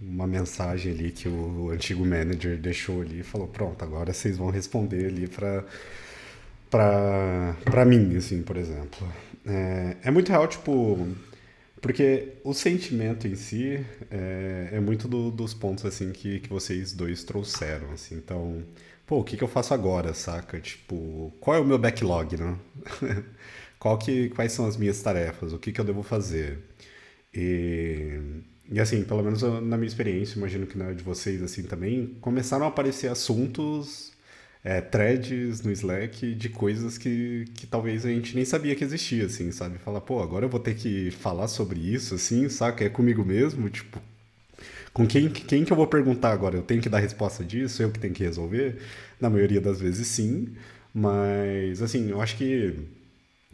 uma 0.00 0.26
mensagem 0.26 0.92
ali 0.92 1.12
que 1.12 1.28
o 1.28 1.70
antigo 1.70 2.04
manager 2.04 2.56
deixou 2.58 3.02
ali 3.02 3.20
e 3.20 3.22
falou, 3.22 3.46
pronto, 3.46 3.84
agora 3.84 4.12
vocês 4.12 4.36
vão 4.36 4.50
responder 4.50 5.06
ali 5.06 5.28
para 5.28 5.64
para 6.70 7.84
mim, 7.84 8.16
assim, 8.16 8.42
por 8.42 8.56
exemplo. 8.56 9.06
É, 9.46 9.96
é 10.04 10.10
muito 10.10 10.30
real, 10.30 10.48
tipo, 10.48 11.06
porque 11.82 12.30
o 12.42 12.54
sentimento 12.54 13.28
em 13.28 13.34
si 13.34 13.84
é, 14.10 14.70
é 14.72 14.80
muito 14.80 15.06
do, 15.06 15.30
dos 15.30 15.52
pontos, 15.52 15.84
assim, 15.84 16.10
que, 16.12 16.40
que 16.40 16.48
vocês 16.48 16.92
dois 16.92 17.24
trouxeram, 17.24 17.92
assim, 17.92 18.14
então, 18.14 18.62
pô, 19.12 19.18
o 19.18 19.24
que, 19.24 19.36
que 19.36 19.44
eu 19.44 19.48
faço 19.48 19.74
agora, 19.74 20.14
saca? 20.14 20.58
Tipo, 20.58 21.30
qual 21.38 21.58
é 21.58 21.60
o 21.60 21.66
meu 21.66 21.78
backlog, 21.78 22.34
né? 22.38 22.56
qual 23.78 23.98
que, 23.98 24.30
quais 24.30 24.52
são 24.52 24.64
as 24.66 24.74
minhas 24.78 25.02
tarefas? 25.02 25.52
O 25.52 25.58
que, 25.58 25.70
que 25.70 25.78
eu 25.78 25.84
devo 25.84 26.02
fazer? 26.02 26.60
E, 27.34 28.18
e 28.70 28.80
assim, 28.80 29.04
pelo 29.04 29.22
menos 29.22 29.42
na 29.42 29.76
minha 29.76 29.86
experiência, 29.86 30.38
imagino 30.38 30.66
que 30.66 30.78
na 30.78 30.92
de 30.94 31.02
vocês, 31.02 31.42
assim, 31.42 31.64
também, 31.64 32.16
começaram 32.22 32.64
a 32.64 32.68
aparecer 32.68 33.08
assuntos 33.10 34.12
é, 34.64 34.80
threads 34.80 35.60
no 35.60 35.70
Slack 35.72 36.34
de 36.34 36.48
coisas 36.48 36.96
que, 36.96 37.44
que 37.54 37.66
talvez 37.66 38.06
a 38.06 38.08
gente 38.08 38.34
nem 38.34 38.46
sabia 38.46 38.74
que 38.74 38.82
existia, 38.82 39.26
assim, 39.26 39.52
sabe? 39.52 39.76
Falar, 39.78 40.00
pô, 40.00 40.22
agora 40.22 40.46
eu 40.46 40.50
vou 40.50 40.60
ter 40.60 40.74
que 40.74 41.10
falar 41.10 41.48
sobre 41.48 41.78
isso, 41.80 42.14
assim, 42.14 42.48
saca? 42.48 42.82
É 42.82 42.88
comigo 42.88 43.22
mesmo, 43.22 43.68
tipo, 43.68 44.00
com 44.92 45.06
quem, 45.06 45.28
quem 45.30 45.64
que 45.64 45.72
eu 45.72 45.76
vou 45.76 45.86
perguntar 45.86 46.32
agora? 46.32 46.56
Eu 46.56 46.62
tenho 46.62 46.82
que 46.82 46.88
dar 46.88 46.98
resposta 46.98 47.44
disso? 47.44 47.82
Eu 47.82 47.90
que 47.90 47.98
tenho 47.98 48.14
que 48.14 48.22
resolver? 48.22 48.78
Na 49.20 49.30
maioria 49.30 49.60
das 49.60 49.80
vezes, 49.80 50.06
sim. 50.06 50.54
Mas, 50.94 51.80
assim, 51.82 52.10
eu 52.10 52.20
acho 52.20 52.36
que 52.36 52.74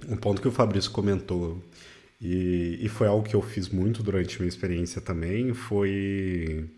um 0.09 0.17
ponto 0.17 0.43
que 0.43 0.49
o 0.49 0.53
Fabrício 0.53 0.91
comentou, 0.91 1.63
e, 2.21 2.79
e 2.83 2.89
foi 2.89 3.07
algo 3.07 3.29
que 3.29 3.35
eu 3.37 3.43
fiz 3.43 3.69
muito 3.69 4.03
durante 4.03 4.39
minha 4.39 4.49
experiência 4.49 5.01
também, 5.01 5.55
foi 5.55 6.69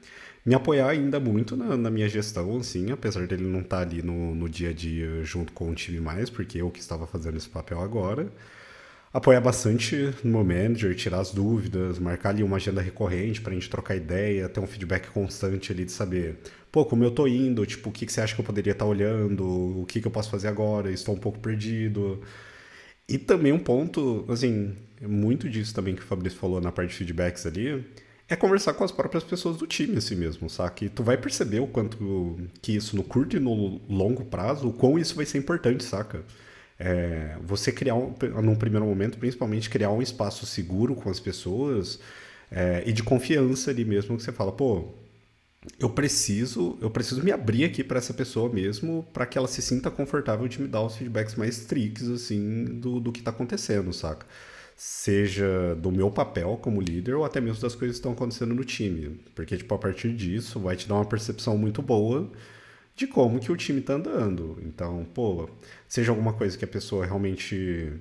me 0.45 0.55
apoiar 0.55 0.89
ainda 0.89 1.21
muito 1.21 1.57
na, 1.57 1.77
na, 1.77 1.91
minha 1.91 2.09
gestão, 2.09 2.57
assim, 2.59 2.91
apesar 2.91 3.27
dele 3.27 3.45
não 3.45 3.61
estar 3.61 3.79
tá 3.79 3.83
ali 3.83 4.03
no, 4.03 4.35
no 4.35 4.49
dia 4.49 4.71
a 4.71 4.73
dia 4.73 5.23
junto 5.25 5.53
com 5.53 5.71
o 5.71 5.75
time 5.75 6.01
mais, 6.01 6.31
porque 6.31 6.59
eu 6.59 6.71
que 6.71 6.81
estava 6.81 7.07
fazendo 7.07 7.37
esse 7.37 7.49
papel 7.49 7.81
agora. 7.81 8.31
Apoiar 9.13 9.41
bastante 9.41 9.97
no 10.23 10.31
meu 10.31 10.45
manager, 10.45 10.95
tirar 10.95 11.19
as 11.19 11.33
dúvidas, 11.33 11.99
marcar 11.99 12.29
ali 12.31 12.45
uma 12.45 12.59
agenda 12.59 12.81
recorrente 12.81 13.41
para 13.41 13.51
a 13.51 13.55
gente 13.55 13.69
trocar 13.69 13.97
ideia, 13.97 14.49
ter 14.49 14.61
um 14.61 14.69
feedback 14.69 15.09
constante 15.11 15.73
ali 15.73 15.85
de 15.85 15.91
saber, 15.91 16.39
pô, 16.71 16.85
como 16.85 17.03
eu 17.03 17.11
tô 17.11 17.27
indo, 17.27 17.67
tipo, 17.67 17.89
o 17.89 17.93
que, 17.93 18.07
que 18.07 18.13
você 18.13 18.21
acha 18.21 18.37
que 18.37 18.41
eu 18.41 18.45
poderia 18.45 18.71
estar 18.71 18.85
tá 18.85 18.89
olhando, 18.89 19.81
o 19.81 19.85
que, 19.85 20.01
que 20.01 20.07
eu 20.07 20.13
posso 20.13 20.31
fazer 20.31 20.47
agora, 20.47 20.93
estou 20.93 21.17
um 21.17 21.19
pouco 21.19 21.41
perdido. 21.41 22.23
E 23.09 23.19
também 23.19 23.53
um 23.53 23.59
ponto, 23.59 24.25
assim, 24.29 24.77
muito 25.03 25.49
disso 25.51 25.75
também 25.75 25.97
que 25.97 26.03
o 26.03 26.05
Fabrício 26.05 26.39
falou 26.39 26.61
na 26.61 26.71
parte 26.71 26.91
de 26.91 26.97
feedbacks 26.97 27.45
ali, 27.47 27.85
é 28.29 28.37
conversar 28.37 28.75
com 28.75 28.85
as 28.85 28.93
próprias 28.93 29.25
pessoas 29.25 29.57
do 29.57 29.67
time 29.67 29.97
assim 29.97 30.15
mesmo, 30.15 30.49
saca? 30.49 30.89
Tu 30.89 31.03
vai 31.03 31.19
perceber 31.19 31.59
o 31.59 31.67
quanto 31.67 32.39
que 32.63 32.77
isso 32.77 32.95
no 32.95 33.03
curto 33.03 33.37
e 33.37 33.41
no 33.41 33.81
longo 33.89 34.25
prazo, 34.25 34.69
o 34.69 34.73
quão 34.73 34.97
isso 34.97 35.17
vai 35.17 35.27
ser 35.27 35.39
importante, 35.39 35.83
saca? 35.83 36.25
É, 36.81 37.37
você 37.43 37.71
criar, 37.71 37.95
um, 37.95 38.15
num 38.43 38.57
primeiro 38.57 38.87
momento, 38.87 39.19
principalmente 39.19 39.69
criar 39.69 39.91
um 39.91 40.01
espaço 40.01 40.47
seguro 40.47 40.95
com 40.95 41.11
as 41.11 41.21
pessoas 41.21 42.01
é, 42.51 42.83
e 42.87 42.93
de 42.93 43.03
confiança 43.03 43.71
ali 43.71 43.85
mesmo, 43.85 44.17
que 44.17 44.23
você 44.23 44.33
fala, 44.33 44.51
pô, 44.51 44.89
eu 45.79 45.91
preciso, 45.91 46.79
eu 46.81 46.91
preciso 46.91 47.23
me 47.23 47.31
abrir 47.31 47.65
aqui 47.65 47.85
para 47.85 47.99
essa 47.99 48.15
pessoa 48.15 48.51
mesmo, 48.51 49.07
para 49.13 49.27
que 49.27 49.37
ela 49.37 49.47
se 49.47 49.61
sinta 49.61 49.91
confortável 49.91 50.49
de 50.49 50.61
me 50.63 50.67
dar 50.67 50.83
os 50.83 50.97
feedbacks 50.97 51.35
mais 51.35 51.67
tricks, 51.67 52.09
assim, 52.09 52.65
do, 52.65 52.99
do 52.99 53.13
que 53.13 53.23
tá 53.23 53.31
acontecendo, 53.31 53.93
saca? 53.93 54.27
seja 54.83 55.75
do 55.75 55.93
meu 55.93 56.11
papel 56.11 56.59
como 56.63 56.81
líder 56.81 57.15
ou 57.15 57.23
até 57.23 57.39
mesmo 57.39 57.61
das 57.61 57.75
coisas 57.75 57.97
que 57.97 57.99
estão 57.99 58.13
acontecendo 58.13 58.55
no 58.55 58.65
time. 58.65 59.21
Porque, 59.35 59.55
tipo, 59.55 59.75
a 59.75 59.79
partir 59.79 60.15
disso 60.15 60.59
vai 60.59 60.75
te 60.75 60.89
dar 60.89 60.95
uma 60.95 61.05
percepção 61.05 61.59
muito 61.59 61.83
boa 61.83 62.33
de 63.01 63.07
como 63.07 63.41
que 63.41 63.51
o 63.51 63.57
time 63.57 63.81
está 63.81 63.95
andando. 63.95 64.59
Então, 64.63 65.07
pô, 65.15 65.49
seja 65.89 66.13
alguma 66.13 66.35
coisa 66.35 66.57
que 66.59 66.65
a 66.65 66.69
pessoa 66.69 67.07
realmente... 67.07 67.95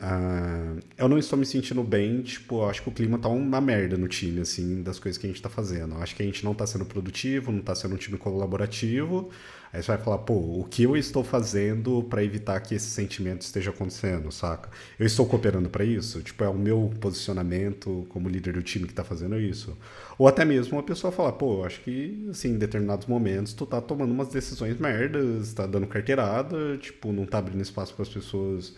Uh, 0.00 0.78
eu 0.96 1.08
não 1.08 1.18
estou 1.18 1.36
me 1.36 1.44
sentindo 1.44 1.82
bem, 1.82 2.22
tipo, 2.22 2.64
acho 2.64 2.82
que 2.82 2.88
o 2.88 2.92
clima 2.92 3.18
tá 3.18 3.28
uma 3.28 3.60
merda 3.60 3.96
no 3.96 4.06
time, 4.06 4.40
assim, 4.40 4.82
das 4.82 4.98
coisas 4.98 5.18
que 5.18 5.26
a 5.26 5.28
gente 5.28 5.36
está 5.36 5.48
fazendo. 5.48 5.96
acho 5.96 6.14
que 6.14 6.22
a 6.22 6.26
gente 6.26 6.44
não 6.44 6.52
está 6.52 6.66
sendo 6.66 6.84
produtivo, 6.84 7.50
não 7.50 7.60
está 7.60 7.74
sendo 7.74 7.94
um 7.94 7.98
time 7.98 8.16
colaborativo, 8.16 9.30
Aí 9.72 9.82
você 9.82 9.88
vai 9.88 9.98
falar, 9.98 10.18
pô, 10.18 10.34
o 10.34 10.64
que 10.64 10.82
eu 10.82 10.96
estou 10.96 11.22
fazendo 11.22 12.02
para 12.04 12.24
evitar 12.24 12.58
que 12.60 12.74
esse 12.74 12.86
sentimento 12.86 13.42
esteja 13.42 13.70
acontecendo, 13.70 14.32
saca? 14.32 14.70
Eu 14.98 15.06
estou 15.06 15.26
cooperando 15.26 15.68
para 15.68 15.84
isso? 15.84 16.22
Tipo, 16.22 16.44
é 16.44 16.48
o 16.48 16.54
meu 16.54 16.90
posicionamento 17.00 18.06
como 18.08 18.28
líder 18.28 18.54
do 18.54 18.62
time 18.62 18.86
que 18.86 18.92
está 18.92 19.04
fazendo 19.04 19.38
isso? 19.38 19.76
Ou 20.16 20.26
até 20.26 20.44
mesmo 20.44 20.76
uma 20.78 20.82
pessoa 20.82 21.12
falar, 21.12 21.32
pô, 21.32 21.64
acho 21.64 21.80
que, 21.82 22.26
assim, 22.30 22.50
em 22.50 22.58
determinados 22.58 23.06
momentos 23.06 23.52
tu 23.52 23.66
tá 23.66 23.80
tomando 23.80 24.10
umas 24.10 24.28
decisões 24.28 24.78
merdas, 24.78 25.52
tá 25.52 25.66
dando 25.66 25.86
carteirada, 25.86 26.78
tipo, 26.78 27.12
não 27.12 27.26
tá 27.26 27.38
abrindo 27.38 27.60
espaço 27.60 27.94
para 27.94 28.04
as 28.04 28.08
pessoas 28.08 28.74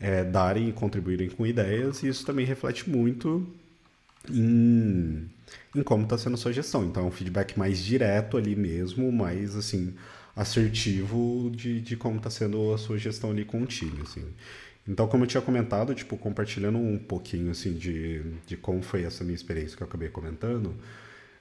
é, 0.00 0.24
darem 0.24 0.68
e 0.68 0.72
contribuírem 0.72 1.28
com 1.28 1.46
ideias, 1.46 2.02
e 2.02 2.08
isso 2.08 2.24
também 2.24 2.44
reflete 2.44 2.88
muito 2.88 3.46
em, 4.30 5.28
em 5.74 5.82
como 5.82 6.04
está 6.04 6.18
sendo 6.18 6.34
a 6.34 6.38
sua 6.38 6.52
gestão. 6.52 6.84
Então, 6.84 7.04
é 7.04 7.06
um 7.06 7.10
feedback 7.10 7.58
mais 7.58 7.78
direto 7.78 8.36
ali 8.36 8.56
mesmo, 8.56 9.10
mais, 9.12 9.56
assim 9.56 9.94
assertivo 10.36 11.50
de, 11.54 11.80
de 11.80 11.96
como 11.96 12.16
está 12.16 12.28
sendo 12.30 12.72
a 12.72 12.78
sua 12.78 12.98
gestão 12.98 13.30
ali 13.30 13.44
com 13.44 13.62
o 13.62 13.66
time, 13.66 14.00
assim. 14.02 14.24
Então, 14.86 15.06
como 15.06 15.24
eu 15.24 15.28
tinha 15.28 15.40
comentado, 15.40 15.94
tipo, 15.94 16.16
compartilhando 16.16 16.76
um 16.78 16.98
pouquinho, 16.98 17.50
assim, 17.50 17.72
de, 17.72 18.20
de 18.46 18.56
como 18.56 18.82
foi 18.82 19.04
essa 19.04 19.24
minha 19.24 19.34
experiência 19.34 19.76
que 19.76 19.82
eu 19.82 19.86
acabei 19.86 20.08
comentando, 20.08 20.74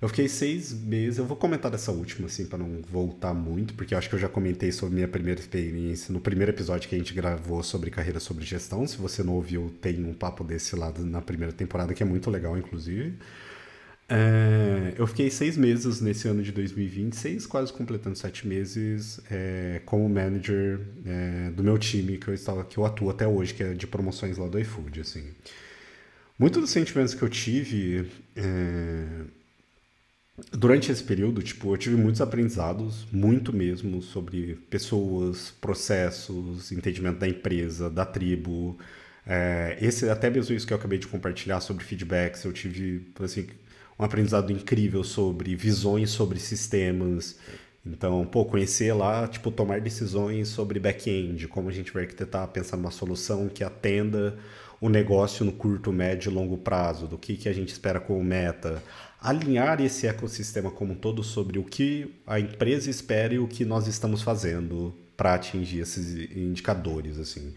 eu 0.03 0.09
fiquei 0.09 0.27
seis 0.27 0.73
meses, 0.73 1.17
eu 1.17 1.23
vou 1.23 1.37
comentar 1.37 1.71
dessa 1.71 1.89
última, 1.89 2.27
assim, 2.27 2.45
para 2.45 2.57
não 2.57 2.81
voltar 2.81 3.33
muito, 3.33 3.73
porque 3.73 3.95
acho 3.95 4.09
que 4.09 4.15
eu 4.15 4.19
já 4.19 4.27
comentei 4.27 4.69
sobre 4.69 4.95
minha 4.95 5.07
primeira 5.07 5.39
experiência 5.39 6.11
no 6.11 6.19
primeiro 6.19 6.51
episódio 6.51 6.89
que 6.89 6.95
a 6.95 6.97
gente 6.97 7.13
gravou 7.13 7.63
sobre 7.63 7.89
carreira 7.89 8.19
sobre 8.19 8.43
gestão. 8.43 8.85
Se 8.85 8.97
você 8.97 9.23
não 9.23 9.31
ouviu, 9.31 9.73
tem 9.79 10.03
um 10.03 10.13
papo 10.13 10.43
desse 10.43 10.75
lado 10.75 11.05
na 11.05 11.21
primeira 11.21 11.53
temporada, 11.53 11.93
que 11.93 12.03
é 12.03 12.05
muito 12.05 12.29
legal, 12.29 12.57
inclusive. 12.57 13.17
É, 14.09 14.93
eu 14.97 15.07
fiquei 15.07 15.31
seis 15.31 15.55
meses 15.55 16.01
nesse 16.01 16.27
ano 16.27 16.43
de 16.43 16.51
2026, 16.51 17.45
quase 17.45 17.71
completando 17.71 18.17
sete 18.17 18.45
meses, 18.45 19.21
é, 19.31 19.81
como 19.85 20.09
manager 20.09 20.81
é, 21.05 21.49
do 21.51 21.63
meu 21.63 21.77
time 21.77 22.17
que 22.17 22.27
eu, 22.27 22.33
estava, 22.33 22.65
que 22.65 22.77
eu 22.77 22.85
atuo 22.85 23.09
até 23.09 23.25
hoje, 23.25 23.53
que 23.53 23.63
é 23.63 23.73
de 23.73 23.87
promoções 23.87 24.37
lá 24.37 24.49
do 24.49 24.59
iFood. 24.59 24.99
Assim. 24.99 25.23
Muitos 26.37 26.59
dos 26.59 26.71
sentimentos 26.71 27.13
que 27.13 27.21
eu 27.21 27.29
tive 27.29 28.11
é, 28.35 29.05
durante 30.51 30.91
esse 30.91 31.03
período, 31.03 31.41
tipo, 31.43 31.73
eu 31.73 31.77
tive 31.77 31.95
muitos 31.95 32.21
aprendizados, 32.21 33.05
muito 33.11 33.53
mesmo, 33.53 34.01
sobre 34.01 34.55
pessoas, 34.69 35.51
processos, 35.61 36.71
entendimento 36.71 37.19
da 37.19 37.27
empresa, 37.27 37.89
da 37.89 38.05
tribo. 38.05 38.77
É, 39.25 39.77
esse 39.81 40.09
até 40.09 40.29
mesmo 40.29 40.55
isso 40.55 40.65
que 40.67 40.73
eu 40.73 40.77
acabei 40.77 40.97
de 40.99 41.07
compartilhar 41.07 41.61
sobre 41.61 41.83
feedbacks, 41.85 42.43
eu 42.43 42.51
tive 42.51 43.07
assim 43.21 43.47
um 43.97 44.03
aprendizado 44.03 44.51
incrível 44.51 45.03
sobre 45.03 45.55
visões 45.55 46.09
sobre 46.09 46.39
sistemas. 46.39 47.37
Então, 47.85 48.25
pô, 48.25 48.45
conhecer 48.45 48.93
lá, 48.93 49.27
tipo, 49.27 49.51
tomar 49.51 49.81
decisões 49.81 50.47
sobre 50.47 50.79
back-end, 50.79 51.47
como 51.47 51.69
a 51.69 51.71
gente 51.71 51.91
vai 51.91 52.03
arquitetar, 52.03 52.47
pensar 52.47 52.77
numa 52.77 52.91
solução 52.91 53.49
que 53.49 53.63
atenda 53.63 54.37
o 54.83 54.89
negócio 54.89 55.45
no 55.45 55.53
curto, 55.53 55.93
médio 55.93 56.29
e 56.29 56.33
longo 56.33 56.57
prazo, 56.57 57.07
do 57.07 57.17
que, 57.17 57.37
que 57.37 57.47
a 57.47 57.53
gente 57.53 57.69
espera 57.69 58.01
como 58.01 58.21
meta. 58.21 58.83
Alinhar 59.17 59.79
esse 59.79 60.05
ecossistema 60.07 60.69
como 60.69 60.91
um 60.91 60.95
todo 60.97 61.23
sobre 61.23 61.57
o 61.57 61.63
que 61.63 62.13
a 62.27 62.37
empresa 62.37 62.89
espera 62.89 63.33
e 63.33 63.39
o 63.39 63.47
que 63.47 63.63
nós 63.63 63.87
estamos 63.87 64.21
fazendo 64.21 64.93
para 65.15 65.35
atingir 65.35 65.79
esses 65.79 66.29
indicadores, 66.35 67.17
assim. 67.17 67.53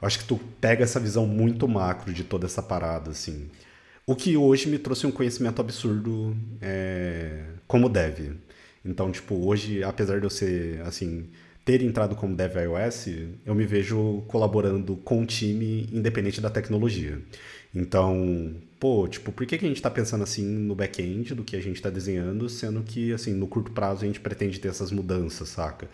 Eu 0.00 0.06
acho 0.06 0.20
que 0.20 0.26
tu 0.26 0.38
pega 0.60 0.84
essa 0.84 1.00
visão 1.00 1.26
muito 1.26 1.66
macro 1.66 2.12
de 2.12 2.22
toda 2.22 2.46
essa 2.46 2.62
parada, 2.62 3.10
assim. 3.10 3.50
O 4.06 4.14
que 4.14 4.36
hoje 4.36 4.68
me 4.68 4.78
trouxe 4.78 5.08
um 5.08 5.10
conhecimento 5.10 5.60
absurdo 5.60 6.36
é, 6.62 7.46
como 7.66 7.88
dev. 7.88 8.36
Então, 8.84 9.10
tipo, 9.10 9.34
hoje, 9.44 9.82
apesar 9.82 10.20
de 10.20 10.26
eu 10.26 10.30
ser, 10.30 10.82
assim, 10.82 11.30
ter 11.64 11.82
entrado 11.82 12.16
como 12.16 12.34
dev 12.34 12.56
iOS, 12.56 13.06
eu 13.44 13.54
me 13.54 13.64
vejo 13.64 14.22
colaborando 14.26 14.96
com 14.96 15.22
o 15.22 15.26
time 15.26 15.88
independente 15.92 16.40
da 16.40 16.50
tecnologia. 16.50 17.20
Então, 17.74 18.56
pô, 18.80 19.06
tipo, 19.06 19.30
por 19.30 19.46
que, 19.46 19.56
que 19.56 19.64
a 19.64 19.68
gente 19.68 19.76
está 19.76 19.90
pensando 19.90 20.24
assim 20.24 20.44
no 20.44 20.74
back-end 20.74 21.34
do 21.34 21.44
que 21.44 21.54
a 21.54 21.60
gente 21.60 21.76
está 21.76 21.88
desenhando, 21.90 22.48
sendo 22.48 22.82
que, 22.82 23.12
assim, 23.12 23.32
no 23.32 23.46
curto 23.46 23.70
prazo 23.70 24.02
a 24.02 24.06
gente 24.06 24.20
pretende 24.20 24.58
ter 24.58 24.68
essas 24.68 24.90
mudanças, 24.90 25.50
saca? 25.50 25.88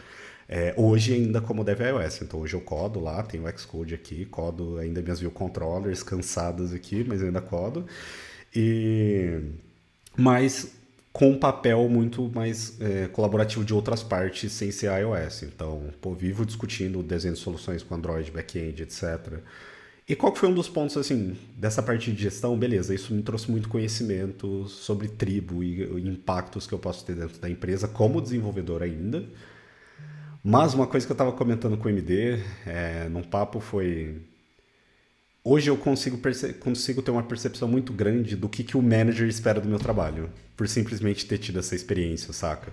É, 0.48 0.72
hoje 0.76 1.12
ainda 1.12 1.40
como 1.40 1.64
dev 1.64 1.80
iOS, 1.80 2.22
então 2.22 2.40
hoje 2.40 2.54
eu 2.54 2.60
codo 2.60 3.00
lá, 3.00 3.22
tenho 3.22 3.44
o 3.44 3.58
Xcode 3.58 3.94
aqui, 3.94 4.24
codo 4.26 4.78
ainda 4.78 5.02
minhas 5.02 5.18
view 5.18 5.30
controllers 5.30 6.04
cansadas 6.04 6.72
aqui, 6.72 7.04
mas 7.06 7.22
ainda 7.22 7.40
codo. 7.40 7.84
E 8.54 9.40
mas 10.16 10.72
com 11.16 11.30
um 11.30 11.38
papel 11.38 11.88
muito 11.88 12.30
mais 12.34 12.78
é, 12.78 13.08
colaborativo 13.08 13.64
de 13.64 13.72
outras 13.72 14.02
partes 14.02 14.52
sem 14.52 14.70
ser 14.70 14.90
iOS. 15.00 15.44
Então, 15.44 15.84
pô, 15.98 16.12
vivo 16.12 16.44
discutindo 16.44 17.02
desenho 17.02 17.32
de 17.32 17.40
soluções 17.40 17.82
com 17.82 17.94
Android, 17.94 18.30
back-end, 18.30 18.82
etc. 18.82 19.40
E 20.06 20.14
qual 20.14 20.30
que 20.30 20.38
foi 20.38 20.50
um 20.50 20.54
dos 20.54 20.68
pontos, 20.68 20.94
assim, 20.94 21.34
dessa 21.56 21.82
parte 21.82 22.12
de 22.12 22.22
gestão? 22.22 22.54
Beleza, 22.58 22.94
isso 22.94 23.14
me 23.14 23.22
trouxe 23.22 23.50
muito 23.50 23.66
conhecimento 23.66 24.68
sobre 24.68 25.08
tribo 25.08 25.64
e, 25.64 25.84
e 25.84 26.06
impactos 26.06 26.66
que 26.66 26.74
eu 26.74 26.78
posso 26.78 27.02
ter 27.02 27.14
dentro 27.14 27.40
da 27.40 27.48
empresa 27.48 27.88
como 27.88 28.20
desenvolvedor 28.20 28.82
ainda. 28.82 29.24
Mas 30.44 30.74
uma 30.74 30.86
coisa 30.86 31.06
que 31.06 31.12
eu 31.12 31.14
estava 31.14 31.32
comentando 31.32 31.78
com 31.78 31.88
o 31.88 31.90
MD 31.90 32.40
é, 32.66 33.08
num 33.08 33.22
papo 33.22 33.58
foi 33.58 34.20
hoje 35.46 35.70
eu 35.70 35.76
consigo, 35.76 36.18
consigo 36.58 37.00
ter 37.00 37.12
uma 37.12 37.22
percepção 37.22 37.68
muito 37.68 37.92
grande 37.92 38.34
do 38.34 38.48
que, 38.48 38.64
que 38.64 38.76
o 38.76 38.82
manager 38.82 39.28
espera 39.28 39.60
do 39.60 39.68
meu 39.68 39.78
trabalho, 39.78 40.28
por 40.56 40.66
simplesmente 40.66 41.24
ter 41.24 41.38
tido 41.38 41.60
essa 41.60 41.76
experiência, 41.76 42.32
saca? 42.32 42.72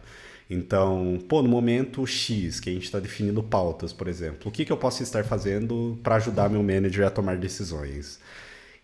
Então, 0.49 1.19
pô, 1.29 1.43
no 1.43 1.47
momento 1.47 2.05
X, 2.07 2.59
que 2.59 2.71
a 2.71 2.73
gente 2.73 2.85
está 2.85 2.99
definindo 2.99 3.43
pautas, 3.43 3.93
por 3.93 4.07
exemplo, 4.07 4.49
o 4.49 4.51
que, 4.51 4.65
que 4.65 4.71
eu 4.71 4.77
posso 4.77 5.03
estar 5.03 5.23
fazendo 5.23 5.99
para 6.01 6.15
ajudar 6.15 6.49
meu 6.49 6.63
manager 6.63 7.05
a 7.05 7.11
tomar 7.11 7.37
decisões? 7.37 8.19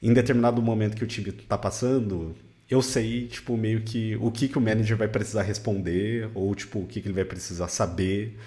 Em 0.02 0.14
determinado 0.14 0.62
momento 0.62 0.96
que 0.96 1.04
o 1.04 1.08
time 1.08 1.30
está 1.30 1.58
passando, 1.58 2.36
eu 2.70 2.84
sei, 2.84 3.28
tipo, 3.28 3.58
meio 3.58 3.82
que 3.82 4.16
o 4.22 4.30
que, 4.30 4.48
que 4.48 4.58
o 4.58 4.62
manager 4.62 4.96
vai 4.96 5.08
precisar 5.08 5.42
responder, 5.42 6.30
ou, 6.36 6.54
tipo, 6.54 6.80
o 6.80 6.86
que, 6.86 7.02
que 7.02 7.08
ele 7.08 7.16
vai 7.16 7.26
precisar 7.26 7.68
saber 7.68 8.38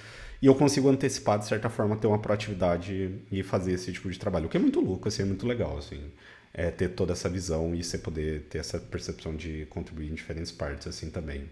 e 0.43 0.47
eu 0.47 0.57
consigo 0.57 0.89
antecipar, 0.89 1.39
de 1.39 1.47
certa 1.47 1.71
forma, 1.71 1.97
ter 1.97 2.09
uma 2.09 2.19
proatividade 2.19 3.15
e 3.31 3.45
fazer 3.45 3.75
esse 3.75 3.93
tipo 3.93 4.11
de 4.11 4.19
trabalho. 4.19 4.47
O 4.47 4.49
que 4.49 4.57
é 4.57 4.61
muito 4.61 4.81
louco, 4.81 5.07
assim, 5.07 5.23
é 5.23 5.25
muito 5.25 5.47
legal, 5.47 5.79
assim. 5.79 6.11
É 6.53 6.69
ter 6.69 6.89
toda 6.89 7.13
essa 7.13 7.29
visão 7.29 7.73
e 7.77 7.85
você 7.85 7.97
poder 7.97 8.43
ter 8.51 8.59
essa 8.59 8.81
percepção 8.81 9.37
de 9.37 9.67
contribuir 9.71 10.11
em 10.11 10.15
diferentes 10.15 10.51
partes, 10.51 10.89
assim, 10.89 11.11
também. 11.11 11.49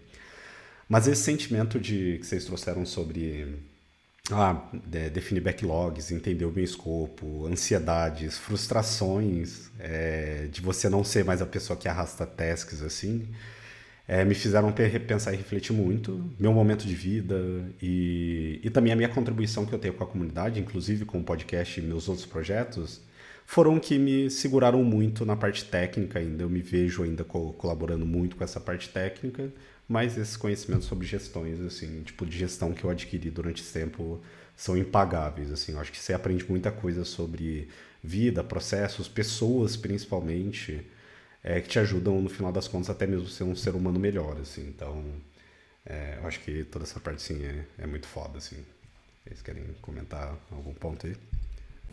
Mas 0.89 1.07
esse 1.07 1.23
sentimento 1.23 1.79
de 1.79 2.17
que 2.19 2.27
vocês 2.27 2.43
trouxeram 2.43 2.85
sobre 2.85 3.55
ah, 4.29 4.69
é, 4.91 5.09
definir 5.09 5.39
backlogs, 5.39 6.11
entender 6.11 6.43
o 6.43 6.51
meu 6.51 6.63
escopo, 6.63 7.47
ansiedades, 7.47 8.37
frustrações 8.37 9.71
é, 9.79 10.49
de 10.51 10.59
você 10.59 10.89
não 10.89 11.01
ser 11.01 11.23
mais 11.23 11.41
a 11.41 11.45
pessoa 11.45 11.79
que 11.79 11.87
arrasta 11.87 12.25
tasks, 12.25 12.81
assim 12.81 13.25
é, 14.07 14.25
me 14.25 14.35
fizeram 14.35 14.73
repensar 14.73 15.33
e 15.33 15.37
refletir 15.37 15.73
muito 15.73 16.29
meu 16.39 16.51
momento 16.51 16.85
de 16.85 16.95
vida 16.95 17.39
e, 17.81 18.59
e 18.63 18.69
também 18.69 18.91
a 18.91 18.95
minha 18.95 19.09
contribuição 19.09 19.65
que 19.65 19.73
eu 19.73 19.79
tenho 19.79 19.93
com 19.93 20.03
a 20.03 20.07
comunidade, 20.07 20.59
inclusive 20.59 21.05
com 21.05 21.19
o 21.19 21.23
podcast 21.23 21.79
e 21.79 21.83
meus 21.83 22.09
outros 22.09 22.25
projetos, 22.25 23.01
foram 23.45 23.79
que 23.79 23.97
me 23.97 24.29
seguraram 24.29 24.83
muito 24.83 25.25
na 25.25 25.35
parte 25.35 25.65
técnica 25.65 26.19
ainda. 26.19 26.43
Eu 26.43 26.49
me 26.49 26.61
vejo 26.61 27.03
ainda 27.03 27.23
co 27.23 27.53
colaborando 27.53 28.05
muito 28.05 28.35
com 28.35 28.43
essa 28.43 28.59
parte 28.59 28.89
técnica, 28.89 29.51
mas 29.87 30.17
esses 30.17 30.37
conhecimentos 30.37 30.87
sobre 30.87 31.05
gestões, 31.05 31.59
assim, 31.59 32.01
tipo 32.03 32.25
de 32.25 32.37
gestão 32.37 32.73
que 32.73 32.83
eu 32.83 32.89
adquiri 32.89 33.29
durante 33.29 33.61
esse 33.61 33.73
tempo 33.73 34.21
são 34.55 34.77
impagáveis, 34.77 35.51
assim. 35.51 35.73
Eu 35.73 35.79
acho 35.79 35.91
que 35.91 35.99
você 35.99 36.13
aprende 36.13 36.45
muita 36.47 36.71
coisa 36.71 37.03
sobre 37.03 37.67
vida, 38.03 38.43
processos, 38.43 39.07
pessoas 39.07 39.75
principalmente 39.75 40.81
é, 41.43 41.59
que 41.61 41.69
te 41.69 41.79
ajudam, 41.79 42.21
no 42.21 42.29
final 42.29 42.51
das 42.51 42.67
contas, 42.67 42.89
até 42.89 43.07
mesmo 43.07 43.27
ser 43.27 43.43
um 43.43 43.55
ser 43.55 43.75
humano 43.75 43.99
melhor, 43.99 44.37
assim. 44.39 44.67
Então, 44.67 45.03
é, 45.85 46.17
eu 46.21 46.27
acho 46.27 46.39
que 46.41 46.63
toda 46.65 46.85
essa 46.85 46.99
parte, 46.99 47.21
sim, 47.21 47.43
é, 47.43 47.65
é 47.83 47.87
muito 47.87 48.07
foda, 48.07 48.37
assim. 48.37 48.57
Vocês 49.25 49.41
querem 49.41 49.63
comentar 49.81 50.35
algum 50.51 50.73
ponto 50.73 51.07
aí? 51.07 51.15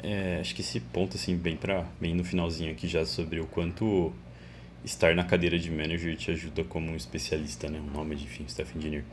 É, 0.01 0.39
acho 0.41 0.55
que 0.55 0.61
esse 0.61 0.81
ponto, 0.81 1.17
assim, 1.17 1.37
bem, 1.37 1.57
pra, 1.57 1.85
bem 2.01 2.15
no 2.15 2.25
finalzinho 2.25 2.73
aqui 2.73 2.87
já 2.87 3.05
sobre 3.05 3.41
o 3.41 3.47
quanto 3.47 4.13
estar 4.85 5.15
na 5.15 5.25
cadeira 5.25 5.59
de 5.59 5.71
manager 5.71 6.17
te 6.17 6.31
ajuda 6.31 6.65
como 6.65 6.93
um 6.93 6.97
especialista, 6.97 7.69
né? 7.69 7.81
Um 7.81 7.91
nome 7.91 8.15
de, 8.17 8.25
enfim, 8.25 8.45
staff 8.45 8.77
engineer. 8.77 9.05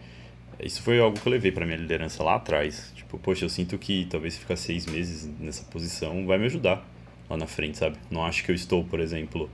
Isso 0.59 0.81
foi 0.81 0.99
algo 0.99 1.19
que 1.19 1.27
eu 1.27 1.31
levei 1.31 1.51
para 1.51 1.65
minha 1.65 1.77
liderança 1.77 2.23
lá 2.23 2.35
atrás. 2.35 2.91
Tipo, 2.95 3.17
poxa, 3.17 3.45
eu 3.45 3.49
sinto 3.49 3.77
que 3.77 4.05
talvez 4.09 4.37
ficar 4.37 4.55
seis 4.55 4.85
meses 4.85 5.25
nessa 5.39 5.63
posição 5.65 6.25
vai 6.25 6.37
me 6.37 6.45
ajudar 6.45 6.85
lá 7.29 7.35
na 7.35 7.47
frente, 7.47 7.77
sabe? 7.77 7.97
Não 8.09 8.23
acho 8.25 8.43
que 8.43 8.51
eu 8.51 8.55
estou, 8.55 8.83
por 8.83 8.99
exemplo, 8.99 9.49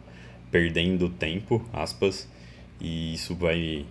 perdendo 0.51 1.09
tempo, 1.09 1.65
aspas, 1.71 2.27
e 2.79 3.13
isso 3.13 3.33
vai, 3.33 3.85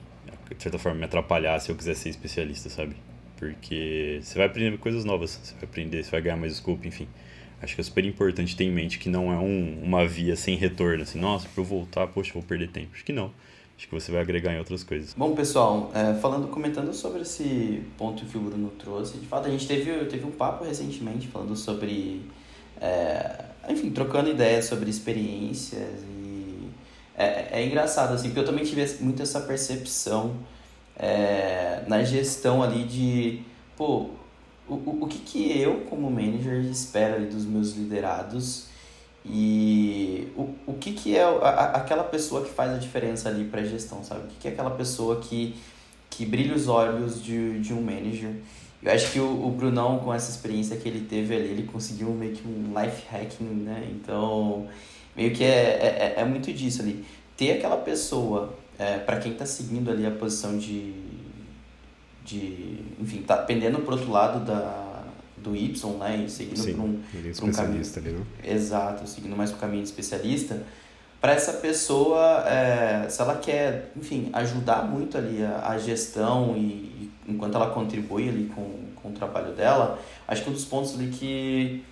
de 0.56 0.62
certa 0.62 0.78
forma, 0.78 0.98
me 0.98 1.04
atrapalhar 1.04 1.58
se 1.60 1.70
eu 1.70 1.76
quiser 1.76 1.94
ser 1.94 2.10
especialista, 2.10 2.68
sabe? 2.68 2.94
Porque 3.36 4.20
você 4.22 4.36
vai 4.36 4.46
aprender 4.46 4.76
coisas 4.78 5.04
novas, 5.04 5.40
você 5.42 5.54
vai 5.54 5.64
aprender, 5.64 6.04
você 6.04 6.10
vai 6.10 6.20
ganhar 6.20 6.36
mais 6.36 6.56
scope, 6.56 6.86
enfim. 6.86 7.08
Acho 7.62 7.74
que 7.74 7.80
é 7.80 7.84
super 7.84 8.04
importante 8.04 8.56
ter 8.56 8.64
em 8.64 8.70
mente 8.70 8.98
que 8.98 9.08
não 9.08 9.32
é 9.32 9.36
um, 9.36 9.80
uma 9.82 10.06
via 10.06 10.36
sem 10.36 10.56
retorno, 10.56 11.02
assim, 11.02 11.18
nossa, 11.18 11.48
para 11.48 11.62
eu 11.62 11.64
voltar, 11.64 12.06
poxa, 12.06 12.32
vou 12.32 12.42
perder 12.42 12.68
tempo. 12.68 12.90
Acho 12.94 13.04
que 13.04 13.12
não. 13.12 13.32
Acho 13.76 13.88
que 13.88 13.94
você 13.94 14.12
vai 14.12 14.20
agregar 14.20 14.52
em 14.52 14.58
outras 14.58 14.82
coisas. 14.82 15.14
Bom, 15.14 15.34
pessoal, 15.34 15.90
é, 15.94 16.14
falando, 16.20 16.48
comentando 16.48 16.92
sobre 16.92 17.22
esse 17.22 17.82
ponto 17.96 18.26
que 18.26 18.36
o 18.36 18.40
Bruno 18.40 18.70
trouxe, 18.78 19.16
de 19.16 19.26
fato, 19.26 19.48
a 19.48 19.50
gente 19.50 19.66
teve, 19.66 20.04
teve 20.04 20.24
um 20.26 20.30
papo 20.30 20.64
recentemente 20.64 21.28
falando 21.28 21.56
sobre, 21.56 22.22
é, 22.78 23.44
enfim, 23.70 23.90
trocando 23.90 24.28
ideias 24.28 24.66
sobre 24.66 24.90
experiências 24.90 26.04
é, 27.20 27.48
é 27.60 27.66
engraçado, 27.66 28.14
assim, 28.14 28.28
porque 28.28 28.40
eu 28.40 28.44
também 28.46 28.64
tive 28.64 28.86
muito 29.00 29.22
essa 29.22 29.40
percepção 29.40 30.36
é, 30.96 31.82
na 31.86 32.02
gestão 32.02 32.62
ali 32.62 32.84
de, 32.84 33.42
pô, 33.76 34.10
o, 34.66 35.02
o, 35.02 35.06
que, 35.06 35.18
que 35.18 35.60
eu, 35.60 35.82
como 35.82 36.10
manager, 36.10 36.64
espero 36.64 37.16
ali 37.16 37.26
dos 37.26 37.44
meus 37.44 37.74
liderados 37.74 38.66
e 39.24 40.28
o, 40.34 40.48
o 40.66 40.74
que, 40.74 40.92
que 40.92 41.16
é 41.16 41.24
a, 41.24 41.72
aquela 41.76 42.04
pessoa 42.04 42.42
que 42.42 42.50
faz 42.50 42.72
a 42.72 42.78
diferença 42.78 43.28
ali 43.28 43.44
para 43.44 43.60
a 43.60 43.64
gestão, 43.64 44.02
sabe? 44.02 44.24
O 44.24 44.28
que, 44.28 44.36
que 44.40 44.48
é 44.48 44.52
aquela 44.52 44.70
pessoa 44.70 45.20
que, 45.20 45.56
que 46.08 46.24
brilha 46.24 46.54
os 46.54 46.68
olhos 46.68 47.22
de, 47.22 47.60
de 47.60 47.74
um 47.74 47.82
manager. 47.82 48.34
Eu 48.82 48.92
acho 48.92 49.12
que 49.12 49.20
o, 49.20 49.46
o 49.46 49.50
Brunão, 49.50 49.98
com 49.98 50.12
essa 50.12 50.30
experiência 50.30 50.76
que 50.76 50.88
ele 50.88 51.06
teve 51.06 51.34
ali, 51.34 51.48
ele 51.48 51.62
conseguiu 51.64 52.10
meio 52.10 52.32
que 52.32 52.46
um 52.46 52.72
life 52.80 53.02
hacking, 53.10 53.44
né? 53.44 53.86
Então, 53.90 54.68
meio 55.14 55.32
que 55.32 55.44
é, 55.44 56.14
é, 56.16 56.20
é 56.20 56.24
muito 56.24 56.52
disso 56.52 56.80
ali. 56.80 57.04
Ter 57.36 57.52
aquela 57.52 57.76
pessoa, 57.76 58.54
é, 58.78 58.98
para 58.98 59.18
quem 59.18 59.32
está 59.32 59.44
seguindo 59.44 59.90
ali 59.90 60.06
a 60.06 60.10
posição 60.10 60.56
de, 60.56 60.94
de. 62.24 62.78
Enfim, 62.98 63.22
tá 63.22 63.36
pendendo 63.36 63.80
pro 63.80 63.92
outro 63.92 64.10
lado 64.10 64.44
da, 64.46 65.04
do 65.36 65.54
Y, 65.54 65.98
né? 65.98 66.24
E 66.24 66.30
seguindo 66.30 66.74
para 66.74 66.82
um, 66.82 67.00
é 67.14 67.32
pra 67.32 67.46
um 67.46 67.52
caminho. 67.52 67.82
Ali, 67.96 68.12
né? 68.12 68.24
Exato, 68.44 69.06
seguindo 69.06 69.36
mais 69.36 69.50
o 69.50 69.56
caminho 69.56 69.82
de 69.82 69.88
especialista. 69.90 70.62
Para 71.20 71.32
essa 71.32 71.52
pessoa, 71.54 72.48
é, 72.48 73.06
se 73.10 73.20
ela 73.20 73.36
quer, 73.36 73.92
enfim, 73.94 74.30
ajudar 74.32 74.88
muito 74.88 75.18
ali 75.18 75.44
a, 75.44 75.68
a 75.68 75.78
gestão 75.78 76.56
e, 76.56 76.60
e 76.60 77.09
enquanto 77.28 77.54
ela 77.54 77.70
contribui 77.70 78.28
ali 78.28 78.50
com, 78.54 78.78
com 78.96 79.08
o 79.10 79.12
trabalho 79.12 79.52
dela, 79.52 79.98
acho 80.26 80.42
que 80.42 80.50
um 80.50 80.52
dos 80.52 80.64
pontos 80.64 80.94
ali 80.94 81.08
que 81.08 81.84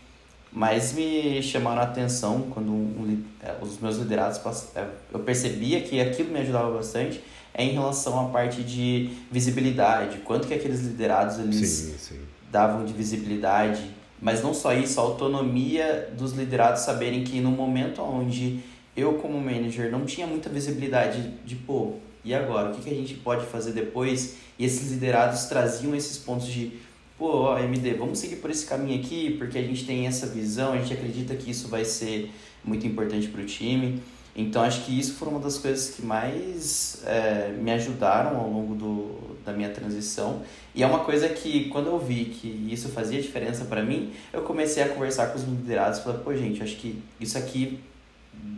mas 0.51 0.95
me 0.95 1.43
chamaram 1.43 1.83
a 1.83 1.85
atenção 1.85 2.49
quando 2.51 2.73
um, 2.73 3.23
é, 3.43 3.55
os 3.61 3.79
meus 3.81 3.99
liderados 3.99 4.41
é, 4.75 4.87
eu 5.13 5.21
percebia 5.21 5.81
que 5.83 6.01
aquilo 6.01 6.31
me 6.31 6.41
ajudava 6.41 6.75
bastante 6.75 7.23
é 7.53 7.65
em 7.65 7.73
relação 7.73 8.19
à 8.19 8.31
parte 8.31 8.63
de 8.63 9.11
visibilidade 9.31 10.19
quanto 10.19 10.49
que 10.49 10.55
aqueles 10.55 10.81
liderados 10.81 11.39
eles 11.39 11.69
sim, 11.69 11.95
sim. 11.99 12.21
davam 12.51 12.85
de 12.85 12.95
visibilidade 12.95 13.91
mas 14.21 14.43
não 14.43 14.55
só 14.55 14.73
isso 14.73 14.99
a 14.99 15.03
autonomia 15.03 16.09
dos 16.17 16.33
liderados 16.33 16.83
saberem 16.83 17.25
que 17.25 17.41
no 17.41 17.51
momento 17.51 18.01
onde 18.01 18.61
eu 18.97 19.15
como 19.15 19.39
manager 19.39 19.91
não 19.93 20.07
tinha 20.07 20.27
muita 20.27 20.49
visibilidade 20.49 21.31
de 21.45 21.57
pô 21.57 21.97
e 22.29 22.35
agora 22.35 22.71
o 22.71 22.75
que, 22.75 22.83
que 22.83 22.91
a 22.91 22.95
gente 22.95 23.15
pode 23.15 23.47
fazer 23.47 23.73
depois 23.73 24.37
e 24.59 24.65
esses 24.65 24.91
liderados 24.91 25.47
traziam 25.47 25.95
esses 25.95 26.19
pontos 26.19 26.47
de 26.47 26.73
pô, 27.19 27.31
ó, 27.31 27.59
MD, 27.59 27.95
vamos 27.95 28.19
seguir 28.19 28.37
por 28.37 28.51
esse 28.51 28.67
caminho 28.67 29.01
aqui, 29.01 29.35
porque 29.39 29.59
a 29.59 29.63
gente 29.63 29.85
tem 29.85 30.07
essa 30.07 30.27
visão, 30.27 30.75
a 30.75 30.77
gente 30.77 30.93
acredita 30.93 31.35
que 31.35 31.51
isso 31.51 31.67
vai 31.67 31.85
ser 31.85 32.31
muito 32.63 32.87
importante 32.87 33.29
para 33.29 33.41
o 33.41 33.45
time. 33.45 34.01
Então, 34.37 34.63
acho 34.63 34.85
que 34.85 34.97
isso 34.97 35.15
foi 35.15 35.27
uma 35.29 35.41
das 35.41 35.59
coisas 35.59 35.91
que 35.97 36.03
mais 36.05 37.03
é, 37.05 37.53
me 37.61 37.73
ajudaram 37.73 38.39
ao 38.39 38.49
longo 38.49 38.75
do, 38.77 39.37
da 39.45 39.53
minha 39.53 39.71
transição. 39.71 40.43
E 40.75 40.83
é 40.83 40.87
uma 40.87 41.01
coisa 41.01 41.29
que, 41.29 41.69
quando 41.71 41.87
eu 41.87 41.99
vi 41.99 42.27
que 42.27 42.69
isso 42.71 42.89
fazia 42.91 43.21
diferença 43.21 43.65
para 43.65 43.83
mim, 43.83 44.13
eu 44.33 44.43
comecei 44.43 44.83
a 44.83 44.89
conversar 44.91 45.29
com 45.29 45.39
os 45.39 45.45
liderados 45.45 45.99
e 45.99 46.05
falei, 46.05 46.21
pô, 46.21 46.37
gente, 46.37 46.63
acho 46.63 46.77
que 46.77 47.03
isso 47.19 47.37
aqui 47.37 47.81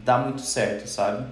dá 0.04 0.18
muito 0.18 0.42
certo, 0.42 0.86
sabe? 0.86 1.24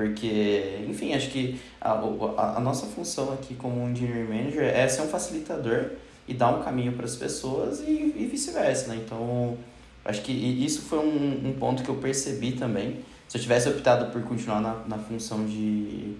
Porque, 0.00 0.86
enfim, 0.88 1.12
acho 1.12 1.28
que 1.28 1.60
a, 1.78 1.90
a, 1.90 2.56
a 2.56 2.60
nossa 2.60 2.86
função 2.86 3.34
aqui 3.34 3.54
como 3.54 3.86
engineering 3.86 4.28
manager 4.28 4.62
é 4.62 4.88
ser 4.88 5.02
um 5.02 5.08
facilitador 5.08 5.90
e 6.26 6.32
dar 6.32 6.56
um 6.56 6.62
caminho 6.62 6.92
para 6.92 7.04
as 7.04 7.16
pessoas 7.16 7.80
e, 7.80 8.14
e 8.16 8.26
vice-versa, 8.30 8.88
né? 8.88 9.02
Então, 9.04 9.58
acho 10.02 10.22
que 10.22 10.32
isso 10.32 10.80
foi 10.82 11.00
um, 11.00 11.48
um 11.48 11.52
ponto 11.52 11.82
que 11.82 11.90
eu 11.90 11.96
percebi 11.96 12.52
também. 12.52 13.00
Se 13.28 13.36
eu 13.36 13.42
tivesse 13.42 13.68
optado 13.68 14.10
por 14.10 14.22
continuar 14.22 14.62
na, 14.62 14.74
na 14.88 14.96
função 14.96 15.44
de, 15.44 16.16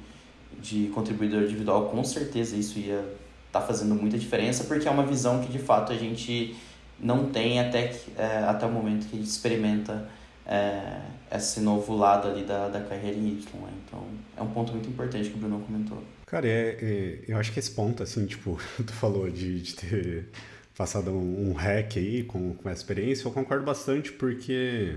de 0.60 0.88
contribuidor 0.88 1.44
individual, 1.44 1.86
com 1.86 2.04
certeza 2.04 2.56
isso 2.56 2.78
ia 2.78 3.02
estar 3.46 3.60
tá 3.60 3.66
fazendo 3.66 3.94
muita 3.94 4.18
diferença, 4.18 4.64
porque 4.64 4.86
é 4.86 4.90
uma 4.90 5.06
visão 5.06 5.40
que 5.40 5.50
de 5.50 5.58
fato 5.58 5.90
a 5.90 5.96
gente 5.96 6.54
não 6.98 7.30
tem 7.30 7.58
até, 7.58 7.88
que, 7.88 8.12
é, 8.18 8.44
até 8.46 8.66
o 8.66 8.70
momento 8.70 9.08
que 9.08 9.16
a 9.16 9.18
gente 9.18 9.30
experimenta 9.30 10.06
é, 10.46 11.00
esse 11.32 11.60
novo 11.60 11.96
lado 11.96 12.28
ali 12.28 12.44
da, 12.44 12.68
da 12.68 12.80
carreira 12.80 13.16
em 13.16 13.28
Y. 13.28 13.60
Né? 13.60 13.72
Então, 13.86 14.04
é 14.36 14.42
um 14.42 14.50
ponto 14.50 14.72
muito 14.72 14.88
importante 14.88 15.30
que 15.30 15.36
o 15.36 15.38
Bruno 15.38 15.60
comentou. 15.60 16.02
Cara, 16.26 16.46
é, 16.46 16.78
é, 16.80 17.24
eu 17.28 17.36
acho 17.38 17.52
que 17.52 17.58
esse 17.58 17.70
ponto, 17.70 18.02
assim, 18.02 18.26
tipo, 18.26 18.58
tu 18.86 18.92
falou 18.92 19.30
de, 19.30 19.60
de 19.60 19.74
ter 19.74 20.28
passado 20.76 21.10
um, 21.10 21.50
um 21.50 21.52
hack 21.52 21.98
aí 21.98 22.24
com, 22.24 22.54
com 22.54 22.68
a 22.68 22.72
experiência, 22.72 23.26
eu 23.26 23.32
concordo 23.32 23.64
bastante 23.64 24.12
porque 24.12 24.96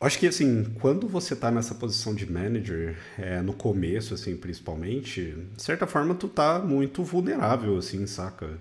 acho 0.00 0.18
que 0.18 0.26
assim, 0.26 0.64
quando 0.80 1.06
você 1.06 1.34
está 1.34 1.48
nessa 1.50 1.76
posição 1.76 2.12
de 2.12 2.30
manager, 2.30 2.96
é, 3.16 3.40
no 3.40 3.52
começo, 3.52 4.14
assim, 4.14 4.36
principalmente, 4.36 5.32
de 5.56 5.62
certa 5.62 5.86
forma 5.86 6.14
tu 6.14 6.28
tá 6.28 6.58
muito 6.58 7.04
vulnerável, 7.04 7.76
assim, 7.78 8.04
saca? 8.06 8.60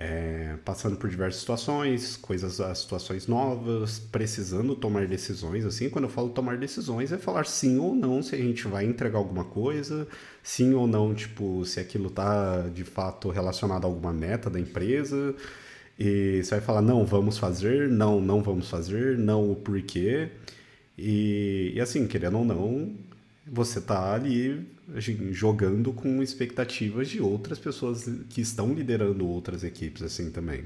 É, 0.00 0.54
passando 0.64 0.96
por 0.96 1.10
diversas 1.10 1.40
situações, 1.40 2.16
coisas, 2.16 2.60
situações 2.78 3.26
novas, 3.26 3.98
precisando 3.98 4.76
tomar 4.76 5.08
decisões, 5.08 5.64
assim, 5.64 5.90
quando 5.90 6.04
eu 6.04 6.10
falo 6.10 6.28
tomar 6.28 6.56
decisões 6.56 7.10
é 7.10 7.18
falar 7.18 7.44
sim 7.46 7.78
ou 7.78 7.96
não 7.96 8.22
se 8.22 8.36
a 8.36 8.38
gente 8.38 8.68
vai 8.68 8.84
entregar 8.84 9.18
alguma 9.18 9.44
coisa, 9.44 10.06
sim 10.40 10.72
ou 10.72 10.86
não, 10.86 11.12
tipo, 11.12 11.64
se 11.64 11.80
aquilo 11.80 12.10
tá 12.10 12.68
de 12.72 12.84
fato 12.84 13.28
relacionado 13.28 13.86
a 13.86 13.88
alguma 13.88 14.12
meta 14.12 14.48
da 14.48 14.60
empresa, 14.60 15.34
e 15.98 16.42
você 16.44 16.50
vai 16.52 16.60
falar 16.60 16.80
não, 16.82 17.04
vamos 17.04 17.36
fazer, 17.36 17.88
não, 17.88 18.20
não 18.20 18.40
vamos 18.40 18.70
fazer, 18.70 19.18
não, 19.18 19.50
o 19.50 19.56
porquê, 19.56 20.28
e, 20.96 21.72
e 21.74 21.80
assim, 21.80 22.06
querendo 22.06 22.38
ou 22.38 22.44
não, 22.44 22.94
você 23.50 23.80
tá 23.80 24.14
ali 24.14 24.66
jogando 25.30 25.92
com 25.92 26.22
expectativas 26.22 27.08
de 27.08 27.20
outras 27.20 27.58
pessoas 27.58 28.08
que 28.30 28.40
estão 28.40 28.72
liderando 28.72 29.26
outras 29.26 29.62
equipes 29.64 30.02
assim 30.02 30.30
também. 30.30 30.64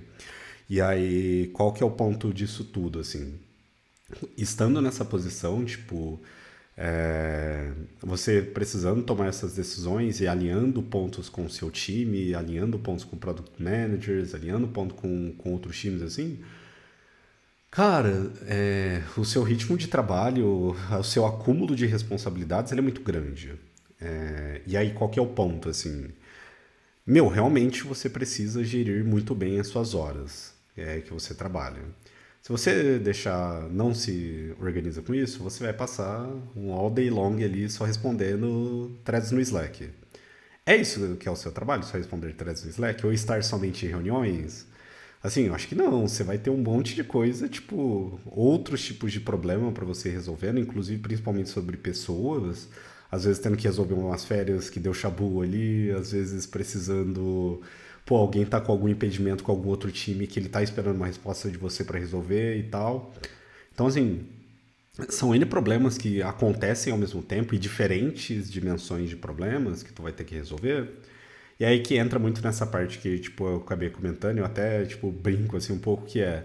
E 0.68 0.80
aí, 0.80 1.50
qual 1.52 1.72
que 1.72 1.82
é 1.82 1.86
o 1.86 1.90
ponto 1.90 2.32
disso 2.32 2.64
tudo 2.64 2.98
assim? 2.98 3.34
Estando 4.36 4.80
nessa 4.80 5.04
posição, 5.04 5.64
tipo, 5.64 6.20
é, 6.76 7.70
você 8.00 8.40
precisando 8.40 9.02
tomar 9.02 9.26
essas 9.26 9.54
decisões 9.54 10.20
e 10.20 10.26
alinhando 10.26 10.82
pontos 10.82 11.28
com 11.28 11.44
o 11.44 11.50
seu 11.50 11.70
time, 11.70 12.34
alinhando 12.34 12.78
pontos 12.78 13.04
com 13.04 13.16
product 13.16 13.62
managers, 13.62 14.34
alinhando 14.34 14.68
pontos 14.68 14.98
com, 14.98 15.32
com 15.36 15.52
outros 15.52 15.78
times 15.78 16.02
assim, 16.02 16.38
Cara, 17.72 18.30
é, 18.46 19.02
o 19.16 19.24
seu 19.24 19.42
ritmo 19.42 19.78
de 19.78 19.88
trabalho, 19.88 20.76
o 21.00 21.02
seu 21.02 21.24
acúmulo 21.26 21.74
de 21.74 21.86
responsabilidades, 21.86 22.70
ele 22.70 22.80
é 22.80 22.82
muito 22.82 23.00
grande. 23.00 23.58
É, 23.98 24.60
e 24.66 24.76
aí, 24.76 24.92
qual 24.92 25.08
que 25.08 25.18
é 25.18 25.22
o 25.22 25.26
ponto, 25.26 25.70
assim? 25.70 26.10
Meu, 27.06 27.28
realmente 27.28 27.84
você 27.84 28.10
precisa 28.10 28.62
gerir 28.64 29.04
muito 29.04 29.34
bem 29.34 29.58
as 29.58 29.68
suas 29.68 29.94
horas 29.94 30.54
é, 30.76 31.00
que 31.00 31.12
você 31.14 31.34
trabalha. 31.34 31.82
Se 32.42 32.50
você 32.50 32.98
deixar, 32.98 33.62
não 33.70 33.94
se 33.94 34.54
organiza 34.60 35.00
com 35.02 35.14
isso, 35.14 35.42
você 35.42 35.64
vai 35.64 35.72
passar 35.72 36.28
um 36.56 36.72
all 36.72 36.90
day 36.90 37.08
long 37.10 37.36
ali 37.42 37.70
só 37.70 37.84
respondendo 37.84 38.92
threads 39.04 39.30
no 39.32 39.40
Slack. 39.40 39.90
É 40.66 40.76
isso 40.76 41.16
que 41.16 41.28
é 41.28 41.30
o 41.30 41.36
seu 41.36 41.52
trabalho, 41.52 41.84
só 41.84 41.96
responder 41.96 42.34
threads 42.34 42.64
no 42.64 42.70
Slack? 42.70 43.06
Ou 43.06 43.12
estar 43.12 43.42
somente 43.42 43.86
em 43.86 43.90
reuniões? 43.90 44.66
Assim, 45.22 45.46
eu 45.46 45.54
acho 45.54 45.68
que 45.68 45.74
não. 45.74 46.08
Você 46.08 46.24
vai 46.24 46.36
ter 46.38 46.50
um 46.50 46.56
monte 46.56 46.94
de 46.94 47.04
coisa, 47.04 47.48
tipo, 47.48 48.20
outros 48.26 48.84
tipos 48.84 49.12
de 49.12 49.20
problema 49.20 49.70
para 49.70 49.84
você 49.84 50.08
resolvendo, 50.10 50.58
inclusive 50.58 51.00
principalmente 51.00 51.48
sobre 51.48 51.76
pessoas. 51.76 52.68
Às 53.10 53.24
vezes 53.24 53.38
tendo 53.40 53.56
que 53.56 53.64
resolver 53.64 53.94
umas 53.94 54.24
férias 54.24 54.70
que 54.70 54.80
deu 54.80 54.92
chabu 54.94 55.42
ali, 55.42 55.90
às 55.92 56.12
vezes 56.12 56.46
precisando. 56.46 57.60
Pô, 58.04 58.16
alguém 58.16 58.44
tá 58.44 58.60
com 58.60 58.72
algum 58.72 58.88
impedimento 58.88 59.44
com 59.44 59.52
algum 59.52 59.68
outro 59.68 59.92
time 59.92 60.26
que 60.26 60.40
ele 60.40 60.48
tá 60.48 60.62
esperando 60.62 60.96
uma 60.96 61.06
resposta 61.06 61.50
de 61.50 61.56
você 61.58 61.84
para 61.84 61.98
resolver 61.98 62.56
e 62.56 62.64
tal. 62.64 63.14
Então, 63.72 63.86
assim, 63.86 64.26
são 65.08 65.34
N 65.34 65.46
problemas 65.46 65.96
que 65.96 66.22
acontecem 66.22 66.92
ao 66.92 66.98
mesmo 66.98 67.22
tempo 67.22 67.54
e 67.54 67.58
diferentes 67.58 68.50
dimensões 68.50 69.08
de 69.08 69.16
problemas 69.16 69.82
que 69.82 69.92
tu 69.92 70.02
vai 70.02 70.12
ter 70.12 70.24
que 70.24 70.34
resolver. 70.34 70.90
E 71.62 71.64
aí 71.64 71.78
que 71.80 71.96
entra 71.96 72.18
muito 72.18 72.42
nessa 72.42 72.66
parte 72.66 72.98
que, 72.98 73.20
tipo, 73.20 73.46
eu 73.46 73.58
acabei 73.58 73.88
comentando, 73.88 74.36
eu 74.38 74.44
até, 74.44 74.84
tipo, 74.84 75.12
brinco, 75.12 75.56
assim, 75.56 75.72
um 75.72 75.78
pouco, 75.78 76.04
que 76.04 76.20
é... 76.20 76.44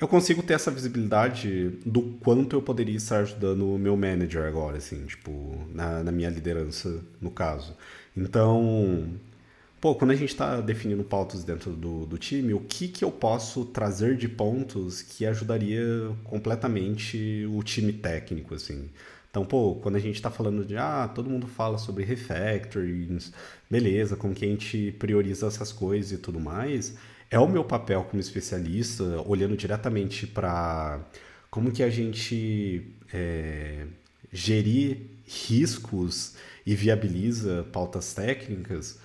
Eu 0.00 0.08
consigo 0.08 0.42
ter 0.42 0.54
essa 0.54 0.70
visibilidade 0.70 1.68
do 1.84 2.00
quanto 2.22 2.56
eu 2.56 2.62
poderia 2.62 2.96
estar 2.96 3.18
ajudando 3.18 3.74
o 3.74 3.78
meu 3.78 3.94
manager 3.98 4.46
agora, 4.46 4.78
assim, 4.78 5.04
tipo, 5.04 5.30
na, 5.74 6.02
na 6.02 6.10
minha 6.10 6.30
liderança, 6.30 7.04
no 7.20 7.30
caso. 7.30 7.76
Então, 8.16 9.10
pô, 9.78 9.94
quando 9.94 10.12
a 10.12 10.16
gente 10.16 10.30
está 10.30 10.58
definindo 10.62 11.04
pautas 11.04 11.44
dentro 11.44 11.72
do, 11.72 12.06
do 12.06 12.16
time, 12.16 12.54
o 12.54 12.60
que, 12.60 12.88
que 12.88 13.04
eu 13.04 13.10
posso 13.12 13.66
trazer 13.66 14.16
de 14.16 14.26
pontos 14.26 15.02
que 15.02 15.26
ajudaria 15.26 15.84
completamente 16.24 17.46
o 17.52 17.62
time 17.62 17.92
técnico, 17.92 18.54
assim? 18.54 18.88
Então, 19.30 19.44
pô, 19.44 19.76
quando 19.76 19.96
a 19.96 20.00
gente 20.00 20.16
está 20.16 20.30
falando 20.30 20.64
de, 20.64 20.76
ah, 20.76 21.08
todo 21.14 21.30
mundo 21.30 21.46
fala 21.46 21.78
sobre 21.78 22.04
refactorings, 22.04 23.32
beleza, 23.70 24.16
como 24.16 24.34
que 24.34 24.44
a 24.44 24.48
gente 24.48 24.92
prioriza 24.98 25.46
essas 25.46 25.72
coisas 25.72 26.12
e 26.12 26.18
tudo 26.18 26.40
mais, 26.40 26.96
é 27.30 27.38
o 27.38 27.48
meu 27.48 27.62
papel 27.62 28.02
como 28.04 28.20
especialista, 28.20 29.04
olhando 29.24 29.56
diretamente 29.56 30.26
para 30.26 31.00
como 31.48 31.70
que 31.70 31.82
a 31.82 31.88
gente 31.88 32.92
é, 33.12 33.86
gerir 34.32 34.98
riscos 35.24 36.34
e 36.66 36.74
viabiliza 36.74 37.64
pautas 37.72 38.12
técnicas, 38.12 38.98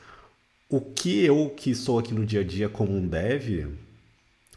o 0.68 0.82
que 0.82 1.24
eu 1.24 1.52
que 1.56 1.76
sou 1.76 2.00
aqui 2.00 2.14
no 2.14 2.26
dia 2.26 2.42
a 2.42 2.44
dia 2.44 2.68
como 2.68 2.92
um 2.92 3.08
dev, 3.08 3.68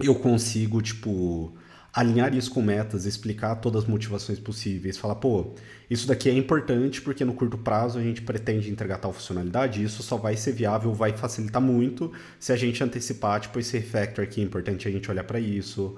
eu 0.01 0.15
consigo, 0.15 0.81
tipo, 0.81 1.55
alinhar 1.99 2.33
isso 2.33 2.53
com 2.53 2.63
metas, 2.63 3.07
explicar 3.07 3.57
todas 3.57 3.83
as 3.83 3.89
motivações 3.89 4.39
possíveis, 4.39 4.97
falar, 4.97 5.17
pô, 5.17 5.55
isso 5.91 6.07
daqui 6.07 6.31
é 6.31 6.33
importante 6.33 7.03
porque 7.03 7.25
no 7.25 7.35
curto 7.35 7.59
prazo 7.59 7.99
a 7.99 8.03
gente 8.03 8.23
pretende 8.23 8.71
entregar 8.71 8.99
tal 8.99 9.13
funcionalidade, 9.13 9.83
isso 9.83 10.01
só 10.05 10.17
vai 10.17 10.37
ser 10.37 10.53
viável, 10.53 10.95
vai 10.95 11.13
facilitar 11.17 11.61
muito 11.61 12.13
se 12.39 12.53
a 12.53 12.57
gente 12.57 12.85
antecipar, 12.85 13.41
tipo, 13.41 13.59
esse 13.59 13.77
refactor 13.77 14.25
aqui 14.25 14.41
é 14.41 14.45
importante 14.45 14.87
a 14.87 14.93
gente 14.93 15.11
olhar 15.11 15.25
para 15.25 15.41
isso, 15.41 15.97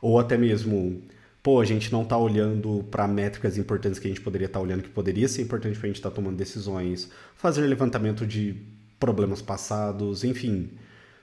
ou 0.00 0.20
até 0.20 0.38
mesmo, 0.38 1.02
pô, 1.42 1.60
a 1.60 1.64
gente 1.64 1.90
não 1.90 2.02
está 2.02 2.16
olhando 2.16 2.84
para 2.88 3.08
métricas 3.08 3.58
importantes 3.58 3.98
que 3.98 4.06
a 4.06 4.10
gente 4.10 4.20
poderia 4.20 4.46
estar 4.46 4.60
tá 4.60 4.64
olhando, 4.64 4.84
que 4.84 4.90
poderia 4.90 5.26
ser 5.26 5.42
importante 5.42 5.76
para 5.76 5.86
a 5.86 5.88
gente 5.88 5.96
estar 5.96 6.10
tá 6.10 6.14
tomando 6.14 6.36
decisões, 6.36 7.10
fazer 7.34 7.62
levantamento 7.62 8.24
de 8.24 8.54
problemas 9.00 9.42
passados, 9.42 10.22
enfim, 10.22 10.70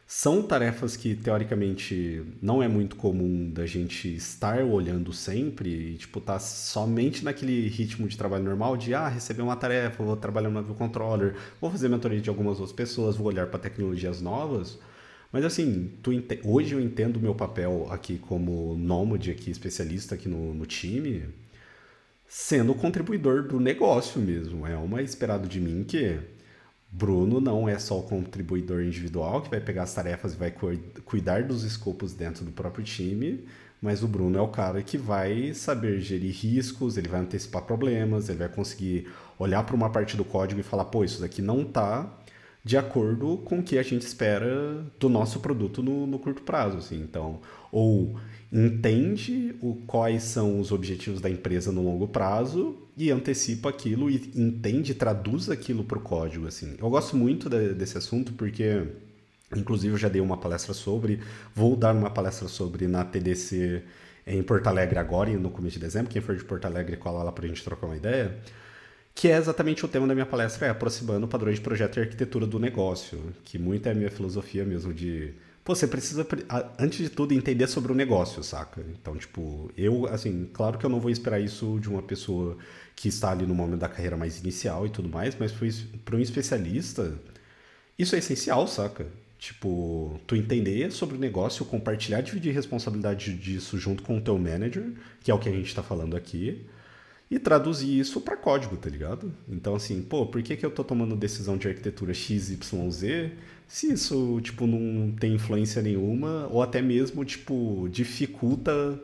são 0.09 0.41
tarefas 0.41 0.95
que, 0.95 1.13
teoricamente, 1.13 2.23
não 2.41 2.63
é 2.63 2.67
muito 2.69 2.95
comum 2.95 3.49
da 3.51 3.65
gente 3.65 4.15
estar 4.15 4.63
olhando 4.63 5.11
sempre 5.11 5.69
e, 5.69 5.97
tipo, 5.97 6.21
tá 6.21 6.39
somente 6.39 7.25
naquele 7.25 7.67
ritmo 7.67 8.07
de 8.07 8.17
trabalho 8.17 8.45
normal 8.45 8.77
de, 8.77 8.93
ah, 8.93 9.09
receber 9.09 9.41
uma 9.41 9.57
tarefa, 9.57 10.01
vou 10.01 10.15
trabalhar 10.15 10.49
no 10.49 10.73
controller, 10.75 11.35
vou 11.59 11.69
fazer 11.69 11.89
mentoria 11.89 12.21
de 12.21 12.29
algumas 12.29 12.57
outras 12.57 12.71
pessoas, 12.71 13.17
vou 13.17 13.27
olhar 13.27 13.47
para 13.47 13.59
tecnologias 13.59 14.21
novas. 14.21 14.79
Mas, 15.29 15.43
assim, 15.43 15.91
hoje 16.45 16.73
eu 16.73 16.79
entendo 16.79 17.17
o 17.17 17.21
meu 17.21 17.35
papel 17.35 17.85
aqui 17.91 18.17
como 18.17 18.77
nômade, 18.77 19.29
aqui, 19.29 19.51
especialista 19.51 20.15
aqui 20.15 20.29
no, 20.29 20.53
no 20.53 20.65
time, 20.65 21.25
sendo 22.25 22.73
contribuidor 22.73 23.43
do 23.43 23.59
negócio 23.59 24.21
mesmo. 24.21 24.65
É 24.65 24.77
uma 24.77 25.01
esperado 25.01 25.49
de 25.49 25.59
mim 25.59 25.83
que 25.83 26.17
Bruno 26.89 27.39
não 27.39 27.67
é 27.67 27.77
só 27.77 27.99
o 27.99 28.03
contribuidor 28.03 28.81
individual 28.81 29.41
que 29.41 29.49
vai 29.49 29.59
pegar 29.59 29.83
as 29.83 29.93
tarefas 29.93 30.33
e 30.33 30.37
vai 30.37 30.53
cuidar 31.05 31.43
dos 31.43 31.63
escopos 31.63 32.13
dentro 32.13 32.45
do 32.45 32.51
próprio 32.51 32.83
time, 32.83 33.45
mas 33.81 34.01
o 34.03 34.07
Bruno 34.07 34.37
é 34.37 34.41
o 34.41 34.47
cara 34.47 34.81
que 34.81 34.97
vai 34.97 35.53
saber 35.53 35.99
gerir 35.99 36.33
riscos, 36.33 36.97
ele 36.97 37.07
vai 37.07 37.19
antecipar 37.19 37.61
problemas, 37.63 38.29
ele 38.29 38.39
vai 38.39 38.49
conseguir 38.49 39.07
olhar 39.37 39.63
para 39.63 39.75
uma 39.75 39.89
parte 39.89 40.17
do 40.17 40.25
código 40.25 40.59
e 40.59 40.63
falar, 40.63 40.85
pô, 40.85 41.03
isso 41.03 41.21
daqui 41.21 41.41
não 41.41 41.61
está 41.61 42.11
de 42.63 42.75
acordo 42.75 43.37
com 43.45 43.59
o 43.59 43.63
que 43.63 43.77
a 43.77 43.83
gente 43.83 44.01
espera 44.01 44.83
do 44.99 45.07
nosso 45.07 45.39
produto 45.39 45.81
no, 45.81 46.05
no 46.05 46.19
curto 46.19 46.41
prazo, 46.41 46.77
assim. 46.77 46.99
Então, 46.99 47.39
ou 47.71 48.19
entende 48.51 49.55
o, 49.61 49.75
quais 49.87 50.23
são 50.23 50.59
os 50.59 50.71
objetivos 50.71 51.19
da 51.19 51.29
empresa 51.29 51.71
no 51.71 51.83
longo 51.83 52.07
prazo 52.07 52.77
e 52.95 53.11
antecipa 53.11 53.69
aquilo 53.69 54.09
e 54.09 54.31
entende, 54.35 54.93
traduz 54.93 55.49
aquilo 55.49 55.83
para 55.83 55.97
o 55.97 56.01
código. 56.01 56.47
Assim. 56.47 56.75
Eu 56.79 56.89
gosto 56.89 57.15
muito 57.15 57.49
de, 57.49 57.73
desse 57.73 57.97
assunto 57.97 58.33
porque, 58.33 58.83
inclusive, 59.55 59.93
eu 59.93 59.97
já 59.97 60.09
dei 60.09 60.21
uma 60.21 60.37
palestra 60.37 60.73
sobre, 60.73 61.19
vou 61.53 61.75
dar 61.75 61.93
uma 61.93 62.09
palestra 62.09 62.47
sobre 62.47 62.87
na 62.87 63.03
TDC 63.03 63.83
em 64.25 64.43
Porto 64.43 64.67
Alegre 64.67 64.99
agora, 64.99 65.29
no 65.31 65.49
começo 65.49 65.75
de 65.75 65.85
dezembro. 65.85 66.11
Quem 66.11 66.21
for 66.21 66.35
de 66.35 66.43
Porto 66.43 66.65
Alegre, 66.65 66.97
cola 66.97 67.23
lá 67.23 67.31
para 67.31 67.45
a 67.45 67.47
gente 67.47 67.63
trocar 67.63 67.87
uma 67.87 67.95
ideia. 67.95 68.37
Que 69.15 69.29
é 69.29 69.37
exatamente 69.37 69.83
o 69.83 69.87
tema 69.87 70.05
da 70.05 70.13
minha 70.13 70.25
palestra, 70.25 70.67
é 70.67 70.69
aproximando 70.69 71.27
padrões 71.27 71.55
de 71.55 71.61
projeto 71.61 71.97
e 71.97 72.01
arquitetura 72.01 72.45
do 72.45 72.59
negócio, 72.59 73.19
que 73.43 73.57
muito 73.57 73.87
é 73.87 73.91
a 73.91 73.95
minha 73.95 74.11
filosofia 74.11 74.63
mesmo 74.63 74.93
de 74.93 75.33
Pô, 75.67 75.75
você 75.75 75.85
precisa, 75.85 76.25
antes 76.79 76.97
de 76.99 77.09
tudo, 77.09 77.33
entender 77.33 77.67
sobre 77.67 77.91
o 77.91 77.95
negócio, 77.95 78.41
saca? 78.41 78.81
Então, 78.89 79.17
tipo, 79.17 79.69
eu, 79.75 80.07
assim, 80.07 80.49
claro 80.53 80.77
que 80.77 80.85
eu 80.85 80.89
não 80.89 80.97
vou 80.97 81.11
esperar 81.11 81.41
isso 81.41 81.77
de 81.81 81.89
uma 81.89 82.01
pessoa 82.01 82.57
que 82.95 83.09
está 83.09 83.31
ali 83.31 83.45
no 83.45 83.53
momento 83.53 83.81
da 83.81 83.89
carreira 83.89 84.15
mais 84.15 84.39
inicial 84.39 84.85
e 84.85 84.89
tudo 84.89 85.09
mais, 85.09 85.35
mas 85.37 85.51
para 86.05 86.15
um 86.15 86.21
especialista, 86.21 87.13
isso 87.99 88.15
é 88.15 88.19
essencial, 88.19 88.65
saca? 88.65 89.07
Tipo, 89.37 90.17
tu 90.25 90.37
entender 90.37 90.89
sobre 90.93 91.17
o 91.17 91.19
negócio, 91.19 91.65
compartilhar, 91.65 92.21
dividir 92.21 92.53
responsabilidade 92.53 93.33
disso 93.33 93.77
junto 93.77 94.03
com 94.03 94.19
o 94.19 94.21
teu 94.21 94.37
manager, 94.37 94.93
que 95.21 95.29
é 95.29 95.33
o 95.33 95.37
que 95.37 95.49
a 95.49 95.51
gente 95.51 95.67
está 95.67 95.83
falando 95.83 96.15
aqui, 96.15 96.65
e 97.29 97.37
traduzir 97.37 97.99
isso 97.99 98.21
para 98.21 98.37
código, 98.37 98.77
tá 98.77 98.89
ligado? 98.89 99.33
Então, 99.49 99.75
assim, 99.75 100.01
pô, 100.01 100.25
por 100.25 100.41
que, 100.41 100.55
que 100.55 100.65
eu 100.65 100.71
tô 100.71 100.83
tomando 100.83 101.15
decisão 101.15 101.57
de 101.57 101.67
arquitetura 101.67 102.13
XYZ 102.13 102.57
se 103.67 103.91
isso, 103.91 104.39
tipo, 104.41 104.65
não 104.65 105.11
tem 105.11 105.35
influência 105.35 105.81
nenhuma 105.81 106.47
ou 106.49 106.63
até 106.63 106.81
mesmo, 106.81 107.25
tipo, 107.25 107.89
dificulta 107.91 108.99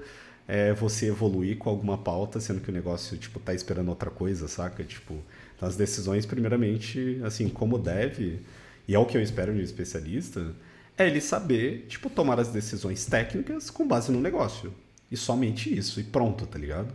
é, 0.48 0.74
você 0.74 1.08
evoluir 1.08 1.58
com 1.58 1.70
alguma 1.70 1.98
pauta, 1.98 2.40
sendo 2.40 2.62
que 2.62 2.70
o 2.70 2.74
negócio, 2.74 3.18
tipo, 3.18 3.40
tá 3.40 3.54
esperando 3.54 3.90
outra 3.90 4.10
coisa, 4.10 4.48
saca? 4.48 4.84
Tipo, 4.84 5.16
as 5.60 5.76
decisões, 5.76 6.26
primeiramente, 6.26 7.20
assim, 7.24 7.50
como 7.50 7.78
deve, 7.78 8.40
e 8.88 8.96
é 8.96 9.00
o 9.00 9.06
que 9.06 9.18
eu 9.18 9.22
espero 9.22 9.54
de 9.54 9.60
um 9.60 9.64
especialista, 9.64 10.54
é 10.98 11.08
ele 11.08 11.20
saber, 11.20 11.86
tipo, 11.90 12.10
tomar 12.10 12.40
as 12.40 12.50
decisões 12.50 13.06
técnicas 13.06 13.70
com 13.70 13.88
base 13.88 14.12
no 14.12 14.22
negócio. 14.22 14.74
E 15.12 15.18
somente 15.18 15.76
isso, 15.78 16.00
e 16.00 16.04
pronto, 16.04 16.46
tá 16.48 16.58
ligado? 16.58 16.94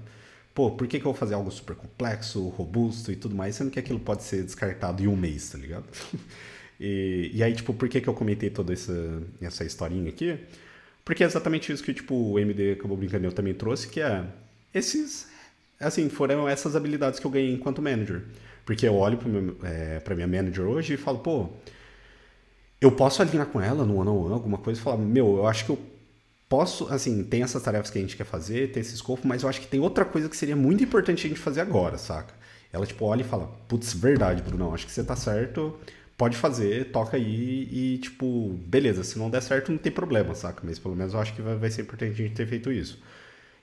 Pô, 0.58 0.72
por 0.72 0.88
que, 0.88 0.98
que 0.98 1.06
eu 1.06 1.12
vou 1.12 1.14
fazer 1.14 1.36
algo 1.36 1.52
super 1.52 1.76
complexo, 1.76 2.48
robusto 2.48 3.12
e 3.12 3.16
tudo 3.16 3.32
mais, 3.32 3.54
sendo 3.54 3.70
que 3.70 3.78
aquilo 3.78 4.00
pode 4.00 4.24
ser 4.24 4.42
descartado 4.42 5.00
em 5.00 5.06
um 5.06 5.14
mês, 5.14 5.50
tá 5.50 5.56
ligado? 5.56 5.84
e, 6.80 7.30
e 7.32 7.44
aí, 7.44 7.54
tipo, 7.54 7.72
por 7.72 7.88
que, 7.88 8.00
que 8.00 8.08
eu 8.08 8.12
comentei 8.12 8.50
toda 8.50 8.72
essa, 8.72 9.22
essa 9.40 9.64
historinha 9.64 10.08
aqui? 10.08 10.36
Porque 11.04 11.22
é 11.22 11.26
exatamente 11.28 11.70
isso 11.70 11.84
que, 11.84 11.94
tipo, 11.94 12.12
o 12.12 12.40
MD 12.40 12.72
acabou 12.72 12.96
brincando 12.96 13.24
eu 13.24 13.32
também 13.32 13.54
trouxe, 13.54 13.86
que 13.86 14.00
é 14.00 14.24
esses, 14.74 15.28
assim, 15.78 16.08
foram 16.08 16.48
essas 16.48 16.74
habilidades 16.74 17.20
que 17.20 17.26
eu 17.28 17.30
ganhei 17.30 17.54
enquanto 17.54 17.80
manager. 17.80 18.24
Porque 18.66 18.84
eu 18.84 18.96
olho 18.96 19.16
para 19.16 20.12
é, 20.12 20.16
minha 20.16 20.26
manager 20.26 20.64
hoje 20.64 20.94
e 20.94 20.96
falo, 20.96 21.20
pô, 21.20 21.50
eu 22.80 22.90
posso 22.90 23.22
alinhar 23.22 23.46
com 23.46 23.60
ela 23.60 23.84
no 23.84 23.94
one-on-one, 23.94 24.24
-on 24.24 24.26
-one, 24.26 24.32
alguma 24.32 24.58
coisa, 24.58 24.80
e 24.80 24.82
falar, 24.82 24.96
meu, 24.96 25.36
eu 25.36 25.46
acho 25.46 25.64
que 25.66 25.70
eu 25.70 25.78
posso, 26.48 26.86
assim, 26.88 27.22
tem 27.22 27.42
essas 27.42 27.62
tarefas 27.62 27.90
que 27.90 27.98
a 27.98 28.00
gente 28.00 28.16
quer 28.16 28.24
fazer, 28.24 28.72
tem 28.72 28.80
esse 28.80 28.94
escopo, 28.94 29.26
mas 29.26 29.42
eu 29.42 29.48
acho 29.48 29.60
que 29.60 29.66
tem 29.66 29.80
outra 29.80 30.04
coisa 30.04 30.28
que 30.28 30.36
seria 30.36 30.56
muito 30.56 30.82
importante 30.82 31.26
a 31.26 31.28
gente 31.28 31.40
fazer 31.40 31.60
agora, 31.60 31.98
saca? 31.98 32.34
Ela, 32.72 32.86
tipo, 32.86 33.04
olha 33.04 33.22
e 33.22 33.24
fala, 33.24 33.46
putz, 33.68 33.92
verdade, 33.94 34.42
Bruno, 34.42 34.72
acho 34.74 34.86
que 34.86 34.92
você 34.92 35.04
tá 35.04 35.16
certo, 35.16 35.78
pode 36.16 36.36
fazer, 36.36 36.90
toca 36.90 37.16
aí 37.16 37.68
e, 37.70 37.98
tipo, 37.98 38.50
beleza, 38.66 39.04
se 39.04 39.18
não 39.18 39.30
der 39.30 39.42
certo 39.42 39.70
não 39.70 39.78
tem 39.78 39.92
problema, 39.92 40.34
saca? 40.34 40.62
Mas 40.64 40.78
pelo 40.78 40.96
menos 40.96 41.14
eu 41.14 41.20
acho 41.20 41.34
que 41.34 41.42
vai, 41.42 41.56
vai 41.56 41.70
ser 41.70 41.82
importante 41.82 42.12
a 42.12 42.24
gente 42.24 42.34
ter 42.34 42.46
feito 42.46 42.72
isso. 42.72 42.98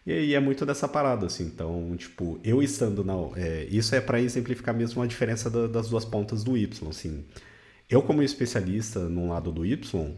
E 0.05 0.11
aí 0.11 0.33
é 0.36 0.39
muito 0.39 0.65
dessa 0.65 0.88
parada, 0.88 1.25
assim, 1.25 1.45
então, 1.45 1.95
tipo, 1.97 2.39
eu 2.43 2.61
estando 2.61 3.03
na... 3.03 3.13
É, 3.36 3.67
isso 3.71 3.95
é 3.95 4.01
para 4.01 4.21
exemplificar 4.21 4.75
mesmo 4.75 5.01
a 5.01 5.07
diferença 5.07 5.49
da, 5.49 5.65
das 5.67 5.89
duas 5.89 6.05
pontas 6.05 6.43
do 6.43 6.55
Y, 6.55 6.88
assim. 6.88 7.25
Eu, 7.89 8.01
como 8.03 8.21
especialista 8.21 8.99
no 9.09 9.29
lado 9.29 9.51
do 9.51 9.65
Y, 9.65 10.15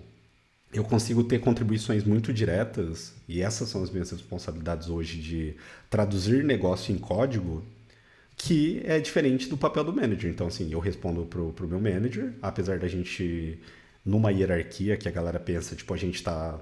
eu 0.73 0.83
consigo 0.83 1.23
ter 1.23 1.39
contribuições 1.39 2.03
muito 2.03 2.33
diretas, 2.33 3.13
e 3.27 3.41
essas 3.41 3.69
são 3.69 3.81
as 3.81 3.89
minhas 3.89 4.11
responsabilidades 4.11 4.89
hoje 4.89 5.19
de 5.21 5.55
traduzir 5.89 6.43
negócio 6.43 6.93
em 6.93 6.97
código, 6.97 7.63
que 8.35 8.81
é 8.85 8.99
diferente 8.99 9.49
do 9.49 9.57
papel 9.57 9.83
do 9.83 9.93
manager. 9.93 10.29
Então, 10.29 10.47
assim, 10.47 10.71
eu 10.71 10.79
respondo 10.79 11.25
pro, 11.25 11.53
pro 11.53 11.67
meu 11.67 11.79
manager, 11.79 12.33
apesar 12.41 12.77
da 12.79 12.87
gente, 12.87 13.59
numa 14.05 14.31
hierarquia 14.31 14.97
que 14.97 15.07
a 15.07 15.11
galera 15.11 15.39
pensa, 15.39 15.75
tipo, 15.75 15.93
a 15.93 15.97
gente 15.97 16.15
está 16.15 16.59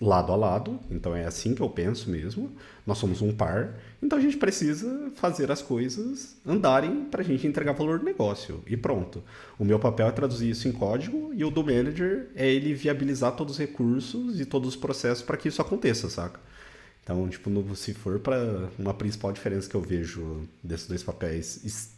lado 0.00 0.32
a 0.32 0.36
lado, 0.36 0.78
então 0.90 1.14
é 1.14 1.24
assim 1.24 1.54
que 1.54 1.62
eu 1.62 1.68
penso 1.68 2.10
mesmo. 2.10 2.50
Nós 2.86 2.98
somos 2.98 3.22
um 3.22 3.32
par, 3.32 3.74
então 4.02 4.18
a 4.18 4.22
gente 4.22 4.36
precisa 4.36 5.10
fazer 5.14 5.50
as 5.50 5.62
coisas 5.62 6.36
andarem 6.46 7.06
para 7.06 7.22
a 7.22 7.24
gente 7.24 7.46
entregar 7.46 7.72
valor 7.72 7.98
no 7.98 8.04
negócio 8.04 8.62
e 8.66 8.76
pronto. 8.76 9.22
O 9.58 9.64
meu 9.64 9.78
papel 9.78 10.06
é 10.06 10.12
traduzir 10.12 10.50
isso 10.50 10.68
em 10.68 10.72
código 10.72 11.32
e 11.34 11.44
o 11.44 11.50
do 11.50 11.64
manager 11.64 12.28
é 12.34 12.48
ele 12.48 12.74
viabilizar 12.74 13.32
todos 13.32 13.54
os 13.54 13.58
recursos 13.58 14.38
e 14.38 14.44
todos 14.44 14.70
os 14.70 14.76
processos 14.76 15.24
para 15.24 15.36
que 15.36 15.48
isso 15.48 15.62
aconteça, 15.62 16.08
saca? 16.08 16.38
Então, 17.02 17.28
tipo, 17.28 17.48
no, 17.48 17.74
se 17.76 17.94
for 17.94 18.18
para 18.18 18.68
uma 18.78 18.92
principal 18.92 19.32
diferença 19.32 19.68
que 19.68 19.76
eu 19.76 19.80
vejo 19.80 20.46
desses 20.62 20.88
dois 20.88 21.02
papéis, 21.02 21.92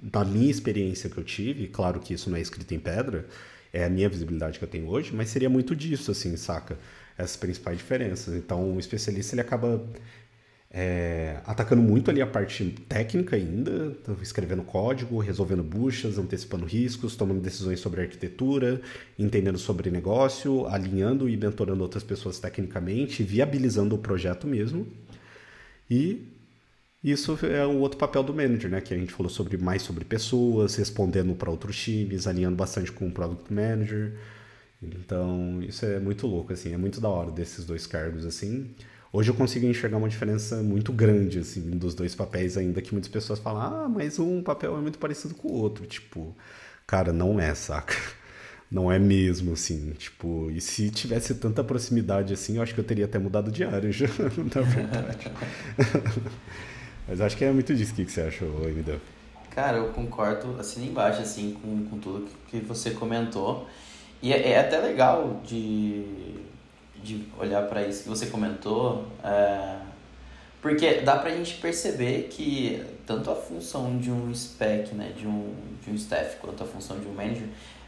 da 0.00 0.24
minha 0.24 0.50
experiência 0.50 1.10
que 1.10 1.18
eu 1.18 1.24
tive, 1.24 1.66
claro 1.68 1.98
que 2.00 2.14
isso 2.14 2.30
não 2.30 2.36
é 2.36 2.40
escrito 2.40 2.72
em 2.72 2.78
pedra, 2.78 3.26
é 3.72 3.84
a 3.84 3.90
minha 3.90 4.08
visibilidade 4.08 4.58
que 4.58 4.64
eu 4.64 4.68
tenho 4.68 4.88
hoje, 4.88 5.12
mas 5.14 5.28
seria 5.30 5.50
muito 5.50 5.74
disso, 5.74 6.10
assim, 6.10 6.36
saca? 6.36 6.78
Essas 7.16 7.36
principais 7.36 7.78
diferenças. 7.78 8.34
Então, 8.34 8.76
o 8.76 8.78
especialista 8.78 9.34
ele 9.34 9.40
acaba 9.40 9.82
é, 10.70 11.40
atacando 11.46 11.80
muito 11.80 12.10
ali 12.10 12.20
a 12.20 12.26
parte 12.26 12.64
técnica 12.86 13.36
ainda, 13.36 13.96
escrevendo 14.20 14.62
código, 14.62 15.18
resolvendo 15.18 15.62
buchas, 15.62 16.18
antecipando 16.18 16.66
riscos, 16.66 17.16
tomando 17.16 17.40
decisões 17.40 17.80
sobre 17.80 18.02
arquitetura, 18.02 18.80
entendendo 19.18 19.58
sobre 19.58 19.90
negócio, 19.90 20.66
alinhando 20.66 21.28
e 21.28 21.36
mentorando 21.36 21.82
outras 21.82 22.02
pessoas 22.02 22.38
tecnicamente, 22.38 23.22
viabilizando 23.22 23.94
o 23.94 23.98
projeto 23.98 24.46
mesmo. 24.46 24.86
E 25.90 26.32
isso 27.02 27.38
é 27.46 27.64
o 27.64 27.78
outro 27.78 27.98
papel 27.98 28.22
do 28.22 28.34
manager, 28.34 28.70
né? 28.70 28.80
Que 28.80 28.92
a 28.92 28.98
gente 28.98 29.12
falou 29.12 29.30
sobre 29.30 29.56
mais 29.56 29.80
sobre 29.82 30.04
pessoas, 30.04 30.74
respondendo 30.74 31.34
para 31.34 31.50
outros 31.50 31.76
times, 31.80 32.26
alinhando 32.26 32.56
bastante 32.56 32.90
com 32.92 33.06
o 33.06 33.10
product 33.12 33.52
manager. 33.52 34.14
Então, 34.98 35.62
isso 35.62 35.84
é 35.84 35.98
muito 35.98 36.26
louco, 36.26 36.52
assim, 36.52 36.72
é 36.72 36.76
muito 36.76 37.00
da 37.00 37.08
hora 37.08 37.30
desses 37.30 37.64
dois 37.64 37.86
cargos, 37.86 38.24
assim. 38.24 38.74
Hoje 39.12 39.30
eu 39.30 39.34
consigo 39.34 39.66
enxergar 39.66 39.96
uma 39.96 40.08
diferença 40.08 40.62
muito 40.62 40.92
grande, 40.92 41.38
assim, 41.38 41.70
dos 41.70 41.94
dois 41.94 42.14
papéis, 42.14 42.56
ainda 42.56 42.82
que 42.82 42.92
muitas 42.92 43.10
pessoas 43.10 43.38
falam, 43.38 43.62
ah, 43.62 43.88
mas 43.88 44.18
um 44.18 44.42
papel 44.42 44.76
é 44.76 44.80
muito 44.80 44.98
parecido 44.98 45.34
com 45.34 45.48
o 45.48 45.52
outro. 45.54 45.86
Tipo, 45.86 46.36
cara, 46.86 47.12
não 47.12 47.40
é, 47.40 47.54
saca? 47.54 47.94
Não 48.68 48.90
é 48.90 48.98
mesmo, 48.98 49.52
assim, 49.52 49.92
tipo, 49.92 50.50
e 50.50 50.60
se 50.60 50.90
tivesse 50.90 51.36
tanta 51.36 51.62
proximidade 51.62 52.34
assim, 52.34 52.56
eu 52.56 52.62
acho 52.64 52.74
que 52.74 52.80
eu 52.80 52.84
teria 52.84 53.04
até 53.04 53.16
mudado 53.16 53.48
de 53.48 53.62
área 53.62 53.92
já, 53.92 54.08
na 54.52 54.60
verdade. 54.60 55.30
mas 57.06 57.20
acho 57.20 57.36
que 57.36 57.44
é 57.44 57.52
muito 57.52 57.72
disso. 57.72 57.92
O 57.92 57.94
que 57.94 58.10
você 58.10 58.22
achou, 58.22 58.68
MW? 58.68 58.98
Cara, 59.56 59.78
eu 59.78 59.88
concordo, 59.88 60.56
assim, 60.58 60.88
embaixo, 60.88 61.22
assim, 61.22 61.56
com, 61.62 61.86
com 61.86 61.98
tudo 61.98 62.28
que 62.48 62.58
você 62.58 62.90
comentou. 62.90 63.68
E 64.22 64.32
é, 64.32 64.52
é 64.52 64.60
até 64.60 64.78
legal 64.78 65.40
de, 65.44 66.04
de 67.02 67.26
olhar 67.38 67.62
para 67.68 67.86
isso 67.86 68.04
que 68.04 68.08
você 68.08 68.26
comentou, 68.26 69.06
é, 69.22 69.76
porque 70.60 70.94
dá 71.02 71.16
para 71.16 71.30
a 71.30 71.34
gente 71.36 71.54
perceber 71.58 72.28
que 72.30 72.82
tanto 73.06 73.30
a 73.30 73.36
função 73.36 73.98
de 73.98 74.10
um 74.10 74.34
spec, 74.34 74.94
né, 74.94 75.12
de 75.16 75.26
um, 75.26 75.54
de 75.84 75.90
um 75.90 75.94
staff, 75.94 76.36
quanto 76.40 76.64
a 76.64 76.66
função 76.66 76.98
de 76.98 77.06
um 77.06 77.12
manager, 77.12 77.46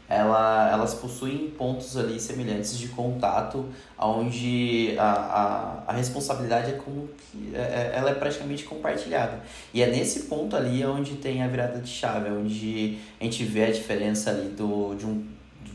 ela, 0.09 0.71
elas 0.71 0.95
possuem 0.95 1.51
pontos 1.51 1.95
ali 1.95 2.19
semelhantes 2.19 2.77
de 2.77 2.87
contato, 2.87 3.65
onde 3.97 4.95
a, 4.97 5.83
a, 5.85 5.91
a 5.91 5.93
responsabilidade 5.93 6.71
é 6.71 6.73
como 6.73 7.07
que 7.09 7.51
é, 7.53 7.59
é, 7.59 7.91
ela 7.93 8.09
é 8.09 8.15
praticamente 8.15 8.63
compartilhada. 8.63 9.39
E 9.71 9.83
é 9.83 9.87
nesse 9.87 10.21
ponto 10.21 10.55
ali 10.55 10.83
onde 10.83 11.17
tem 11.17 11.43
a 11.43 11.47
virada 11.47 11.79
de 11.79 11.89
chave, 11.89 12.31
onde 12.31 12.97
a 13.21 13.23
gente 13.23 13.43
vê 13.43 13.65
a 13.65 13.71
diferença 13.71 14.31
ali 14.31 14.49
do, 14.49 14.95
de 14.95 15.05
um 15.05 15.23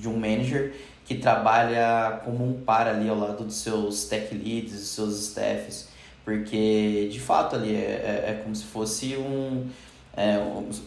de 0.05 0.09
um 0.09 0.15
manager 0.15 0.75
que 1.05 1.15
trabalha 1.17 2.21
como 2.25 2.47
um 2.47 2.61
par 2.63 2.87
ali 2.87 3.09
ao 3.09 3.19
lado 3.19 3.45
dos 3.45 3.57
seus 3.57 4.05
tech 4.05 4.35
leads, 4.35 4.73
dos 4.73 4.89
seus 4.89 5.19
staffs, 5.29 5.89
porque 6.25 7.09
de 7.11 7.21
fato 7.21 7.57
ali 7.57 7.75
é, 7.75 7.79
é, 7.79 8.31
é 8.31 8.41
como 8.43 8.55
se 8.55 8.65
fosse 8.65 9.17
um 9.17 9.67
é, 10.17 10.39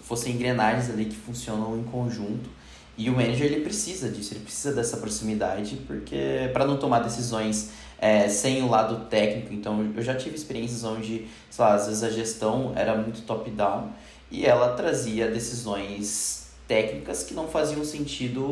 fossem 0.03 0.33
engrenagens 0.33 0.89
ali 0.89 1.05
que 1.05 1.15
funcionam 1.15 1.77
em 1.77 1.83
conjunto. 1.83 2.49
E 2.97 3.09
o 3.09 3.13
manager 3.13 3.45
ele 3.45 3.61
precisa 3.61 4.09
disso, 4.09 4.33
ele 4.33 4.39
precisa 4.39 4.73
dessa 4.73 4.97
proximidade 4.97 5.77
porque 5.85 6.49
para 6.51 6.65
não 6.65 6.77
tomar 6.77 6.99
decisões 6.99 7.71
é, 7.99 8.27
sem 8.27 8.63
o 8.63 8.69
lado 8.69 9.05
técnico, 9.05 9.53
então 9.53 9.91
eu 9.95 10.01
já 10.01 10.15
tive 10.15 10.35
experiências 10.35 10.83
onde, 10.83 11.27
sei 11.49 11.65
lá, 11.65 11.75
às 11.75 11.87
vezes 11.87 12.03
a 12.03 12.09
gestão 12.09 12.73
era 12.75 12.95
muito 12.95 13.21
top-down 13.21 13.89
e 14.31 14.45
ela 14.45 14.73
trazia 14.73 15.29
decisões 15.29 16.47
técnicas 16.67 17.23
que 17.23 17.33
não 17.33 17.47
faziam 17.47 17.83
sentido 17.83 18.43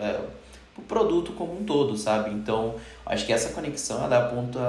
é, 0.00 0.20
o 0.76 0.82
produto 0.82 1.32
como 1.32 1.60
um 1.60 1.64
todo, 1.64 1.96
sabe? 1.96 2.30
Então, 2.30 2.74
acho 3.06 3.24
que 3.26 3.32
essa 3.32 3.50
conexão 3.52 4.04
ela 4.04 4.26
aponta, 4.26 4.60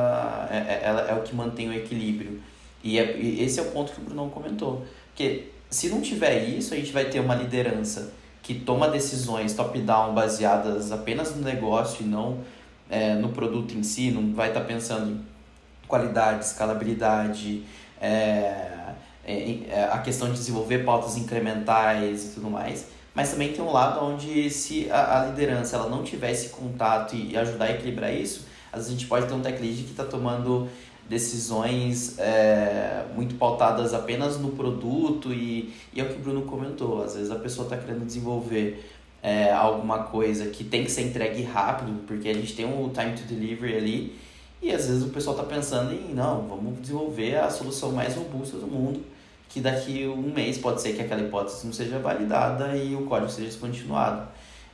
é, 0.52 0.58
é, 0.58 0.82
ela 0.84 1.02
é 1.02 1.14
o 1.16 1.22
que 1.22 1.36
mantém 1.36 1.70
o 1.70 1.74
equilíbrio. 1.74 2.40
E, 2.84 3.00
é, 3.00 3.18
e 3.18 3.44
esse 3.44 3.60
é 3.60 3.64
o 3.64 3.72
ponto 3.72 3.92
que 3.92 4.00
o 4.00 4.04
Bruno 4.04 4.30
comentou. 4.30 4.86
Porque 5.08 5.50
se 5.70 5.90
não 5.90 6.02
tiver 6.02 6.44
isso, 6.44 6.74
a 6.74 6.78
gente 6.78 6.92
vai 6.92 7.06
ter 7.06 7.20
uma 7.20 7.36
liderança 7.36 8.14
que 8.44 8.54
toma 8.54 8.88
decisões 8.88 9.54
top-down 9.54 10.14
baseadas 10.14 10.92
apenas 10.92 11.36
no 11.36 11.42
negócio 11.42 12.06
e 12.06 12.08
não 12.08 12.40
é, 12.90 13.16
no 13.16 13.30
produto 13.30 13.74
em 13.74 13.84
si, 13.84 14.12
não 14.12 14.34
vai 14.34 14.50
estar 14.50 14.62
tá 14.62 14.66
pensando 14.66 15.12
em 15.12 15.26
qualidade, 15.88 16.46
escalabilidade, 16.46 17.64
é, 18.00 18.94
é, 19.26 19.90
a 19.92 19.98
questão 20.00 20.28
de 20.28 20.36
desenvolver 20.36 20.80
pautas 20.80 21.18
incrementais 21.18 22.26
e 22.26 22.30
tudo 22.36 22.50
mais, 22.50 22.88
mas 23.16 23.32
também 23.32 23.54
tem 23.54 23.64
um 23.64 23.72
lado 23.72 24.06
onde 24.06 24.50
se 24.50 24.92
a, 24.92 25.22
a 25.22 25.26
liderança 25.28 25.78
ela 25.78 25.90
não 25.90 26.04
tiver 26.04 26.32
esse 26.32 26.50
contato 26.50 27.16
e, 27.16 27.32
e 27.32 27.38
ajudar 27.38 27.66
a 27.66 27.72
equilibrar 27.72 28.14
isso, 28.14 28.46
às 28.72 28.80
vezes 28.82 28.90
a 28.90 28.94
gente 28.94 29.08
pode 29.08 29.26
ter 29.26 29.34
um 29.34 29.40
tech 29.40 29.60
lead 29.62 29.84
que 29.84 29.92
está 29.92 30.04
tomando 30.04 30.68
decisões 31.10 32.20
é, 32.20 33.06
muito 33.16 33.36
pautadas 33.36 33.94
apenas 33.94 34.38
no 34.38 34.52
produto 34.52 35.32
e, 35.32 35.74
e 35.94 36.02
é 36.02 36.04
o 36.04 36.10
que 36.10 36.16
o 36.16 36.20
Bruno 36.20 36.42
comentou, 36.42 37.04
às 37.04 37.16
vezes 37.16 37.32
a 37.32 37.36
pessoa 37.36 37.66
está 37.66 37.78
querendo 37.78 38.06
desenvolver 38.06 38.92
é, 39.24 39.52
alguma 39.52 40.04
coisa 40.04 40.48
que 40.48 40.64
tem 40.64 40.84
que 40.84 40.92
ser 40.92 41.04
entregue 41.04 41.42
rápido, 41.44 42.06
porque 42.06 42.28
a 42.28 42.34
gente 42.34 42.54
tem 42.54 42.66
um 42.66 42.90
time 42.90 43.14
to 43.14 43.24
delivery 43.24 43.76
ali, 43.76 44.16
e 44.62 44.72
às 44.72 44.88
vezes 44.88 45.04
o 45.04 45.10
pessoal 45.10 45.36
está 45.36 45.48
pensando 45.48 45.94
em, 45.94 46.14
não, 46.14 46.48
vamos 46.48 46.82
desenvolver 46.82 47.38
a 47.38 47.50
solução 47.50 47.92
mais 47.92 48.16
robusta 48.16 48.58
do 48.58 48.68
mundo, 48.68 49.02
que 49.56 49.62
daqui 49.62 50.06
um 50.06 50.34
mês 50.34 50.58
pode 50.58 50.82
ser 50.82 50.98
que 50.98 51.02
aquela 51.02 51.22
hipótese 51.22 51.66
não 51.66 51.72
seja 51.72 51.98
validada 51.98 52.76
e 52.76 52.94
o 52.94 53.06
código 53.06 53.32
seja 53.32 53.48
descontinuado. 53.48 54.28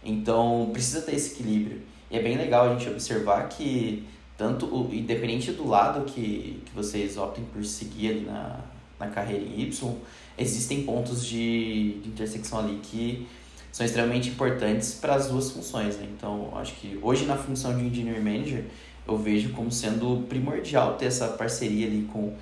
Então 0.03 0.71
precisa 0.73 1.01
ter 1.01 1.13
esse 1.13 1.33
equilíbrio. 1.33 1.83
E 2.09 2.17
é 2.17 2.23
bem 2.23 2.35
legal 2.35 2.65
a 2.65 2.73
gente 2.73 2.89
observar 2.89 3.47
que 3.47 4.07
tanto 4.35 4.89
independente 4.91 5.51
do 5.51 5.67
lado 5.67 6.03
que, 6.05 6.63
que 6.65 6.71
vocês 6.73 7.15
optem 7.15 7.43
por 7.53 7.63
seguir 7.63 8.09
ali 8.09 8.21
na, 8.21 8.59
na 8.99 9.05
carreira 9.05 9.45
em 9.45 9.61
Y, 9.61 9.97
existem 10.35 10.81
pontos 10.81 11.23
de, 11.27 11.99
de 12.01 12.09
intersecção 12.09 12.57
ali 12.57 12.79
que 12.81 13.27
são 13.71 13.85
extremamente 13.85 14.29
importantes 14.29 14.95
para 14.95 15.13
as 15.13 15.27
duas 15.27 15.51
funções. 15.51 15.95
Né? 15.97 16.07
Então, 16.17 16.49
acho 16.55 16.73
que 16.77 16.97
hoje 17.03 17.25
na 17.25 17.37
função 17.37 17.77
de 17.77 17.85
Engineer 17.85 18.19
Manager, 18.19 18.65
eu 19.07 19.15
vejo 19.15 19.51
como 19.51 19.71
sendo 19.71 20.25
primordial 20.27 20.95
ter 20.95 21.05
essa 21.05 21.27
parceria 21.27 21.85
ali 21.85 22.09
com, 22.11 22.33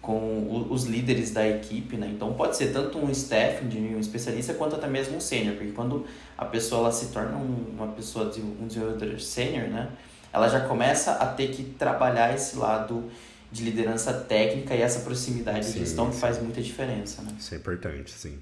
com 0.00 0.66
os 0.70 0.84
líderes 0.84 1.30
da 1.30 1.46
equipe. 1.48 1.96
Né? 1.96 2.10
Então, 2.14 2.32
pode 2.34 2.56
ser 2.56 2.72
tanto 2.72 2.98
um 2.98 3.10
staff, 3.10 3.64
um 3.64 4.00
especialista, 4.00 4.54
quanto 4.54 4.76
até 4.76 4.88
mesmo 4.88 5.16
um 5.16 5.20
sênior, 5.20 5.56
porque 5.56 5.72
quando 5.72 6.06
a 6.36 6.44
pessoa 6.44 6.82
ela 6.82 6.92
se 6.92 7.06
torna 7.06 7.36
uma 7.36 7.88
pessoa, 7.88 8.32
um 8.60 8.66
desenvolvedor 8.66 9.20
sênior, 9.20 9.68
né? 9.68 9.90
ela 10.32 10.48
já 10.48 10.60
começa 10.66 11.12
a 11.12 11.26
ter 11.26 11.48
que 11.50 11.64
trabalhar 11.64 12.34
esse 12.34 12.56
lado 12.56 13.10
de 13.50 13.64
liderança 13.64 14.12
técnica 14.12 14.74
e 14.74 14.80
essa 14.80 15.00
proximidade 15.00 15.66
sim, 15.66 15.72
de 15.72 15.78
gestão 15.80 16.10
que 16.10 16.16
faz 16.16 16.40
muita 16.40 16.62
diferença, 16.62 17.20
né? 17.22 17.34
Isso 17.38 17.52
é 17.52 17.58
importante, 17.58 18.12
sim. 18.12 18.38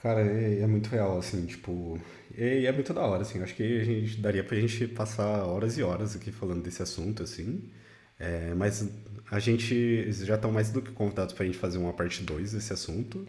Cara, 0.00 0.20
é, 0.20 0.60
é 0.60 0.66
muito 0.66 0.88
real, 0.88 1.18
assim, 1.18 1.44
tipo... 1.46 1.98
E 2.36 2.66
é 2.66 2.72
muito 2.72 2.92
da 2.92 3.00
hora, 3.02 3.22
assim. 3.22 3.42
Acho 3.42 3.54
que 3.54 3.80
a 3.80 3.84
gente 3.84 4.20
daria 4.20 4.44
pra 4.44 4.58
gente 4.58 4.86
passar 4.88 5.44
horas 5.44 5.76
e 5.78 5.82
horas 5.82 6.14
aqui 6.14 6.30
falando 6.30 6.62
desse 6.62 6.82
assunto, 6.82 7.22
assim. 7.22 7.62
É, 8.24 8.54
mas 8.54 8.88
a 9.30 9.38
gente 9.38 10.10
já 10.12 10.36
estão 10.36 10.50
mais 10.50 10.70
do 10.70 10.80
que 10.80 10.90
convidados 10.92 11.34
pra 11.34 11.44
gente 11.44 11.58
fazer 11.58 11.76
uma 11.76 11.92
parte 11.92 12.22
2 12.22 12.52
desse 12.52 12.72
assunto. 12.72 13.26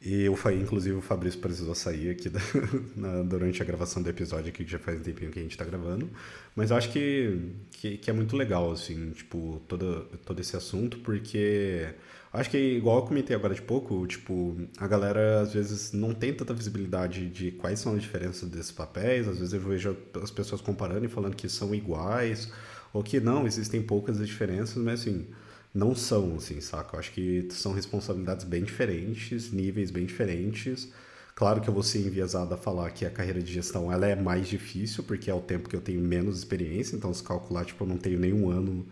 E 0.00 0.22
eu, 0.22 0.38
inclusive, 0.52 0.96
o 0.96 1.00
Fabrício 1.00 1.40
precisou 1.40 1.74
sair 1.74 2.10
aqui 2.10 2.28
da, 2.28 2.38
na, 2.94 3.22
durante 3.22 3.60
a 3.60 3.64
gravação 3.64 4.00
do 4.00 4.08
episódio 4.08 4.50
aqui, 4.50 4.64
que 4.64 4.70
já 4.70 4.78
faz 4.78 5.00
um 5.00 5.02
tempinho 5.02 5.30
que 5.30 5.40
a 5.40 5.42
gente 5.42 5.52
está 5.52 5.64
gravando. 5.64 6.08
Mas 6.54 6.70
eu 6.70 6.76
acho 6.76 6.90
que, 6.90 7.52
que, 7.72 7.98
que, 7.98 8.08
é 8.08 8.12
muito 8.12 8.36
legal, 8.36 8.70
assim, 8.70 9.10
tipo, 9.10 9.60
todo, 9.66 10.06
todo 10.24 10.40
esse 10.40 10.56
assunto, 10.56 10.98
porque 10.98 11.88
acho 12.32 12.48
que, 12.48 12.56
igual 12.58 12.98
eu 12.98 13.02
comentei 13.02 13.34
agora 13.34 13.54
de 13.54 13.62
pouco, 13.62 14.06
tipo, 14.06 14.56
a 14.78 14.86
galera 14.86 15.40
às 15.40 15.52
vezes 15.52 15.92
não 15.92 16.14
tem 16.14 16.32
tanta 16.32 16.54
visibilidade 16.54 17.28
de 17.28 17.50
quais 17.52 17.80
são 17.80 17.94
as 17.94 18.02
diferenças 18.02 18.48
desses 18.48 18.70
papéis. 18.70 19.26
Às 19.26 19.38
vezes 19.38 19.52
eu 19.52 19.60
vejo 19.60 19.96
as 20.22 20.30
pessoas 20.30 20.60
comparando 20.60 21.06
e 21.06 21.08
falando 21.08 21.34
que 21.34 21.48
são 21.48 21.74
iguais, 21.74 22.52
ou 22.98 23.04
que 23.04 23.20
não, 23.20 23.46
existem 23.46 23.80
poucas 23.80 24.18
diferenças, 24.18 24.76
mas 24.76 25.00
assim 25.00 25.24
não 25.72 25.94
são, 25.94 26.34
assim, 26.36 26.60
saca? 26.60 26.96
Eu 26.96 26.98
acho 26.98 27.12
que 27.12 27.46
são 27.50 27.72
responsabilidades 27.72 28.44
bem 28.44 28.64
diferentes, 28.64 29.52
níveis 29.52 29.92
bem 29.92 30.04
diferentes. 30.04 30.88
Claro 31.36 31.60
que 31.60 31.68
eu 31.68 31.74
vou 31.74 31.84
ser 31.84 32.00
enviesado 32.00 32.52
a 32.52 32.56
falar 32.56 32.90
que 32.90 33.06
a 33.06 33.10
carreira 33.10 33.40
de 33.40 33.52
gestão 33.52 33.92
ela 33.92 34.08
é 34.08 34.16
mais 34.16 34.48
difícil, 34.48 35.04
porque 35.04 35.30
é 35.30 35.34
o 35.34 35.40
tempo 35.40 35.68
que 35.68 35.76
eu 35.76 35.80
tenho 35.80 36.00
menos 36.00 36.38
experiência, 36.38 36.96
então 36.96 37.14
se 37.14 37.22
calcular, 37.22 37.64
tipo, 37.64 37.84
eu 37.84 37.88
não 37.88 37.96
tenho 37.96 38.18
nenhum 38.18 38.50
ano 38.50 38.84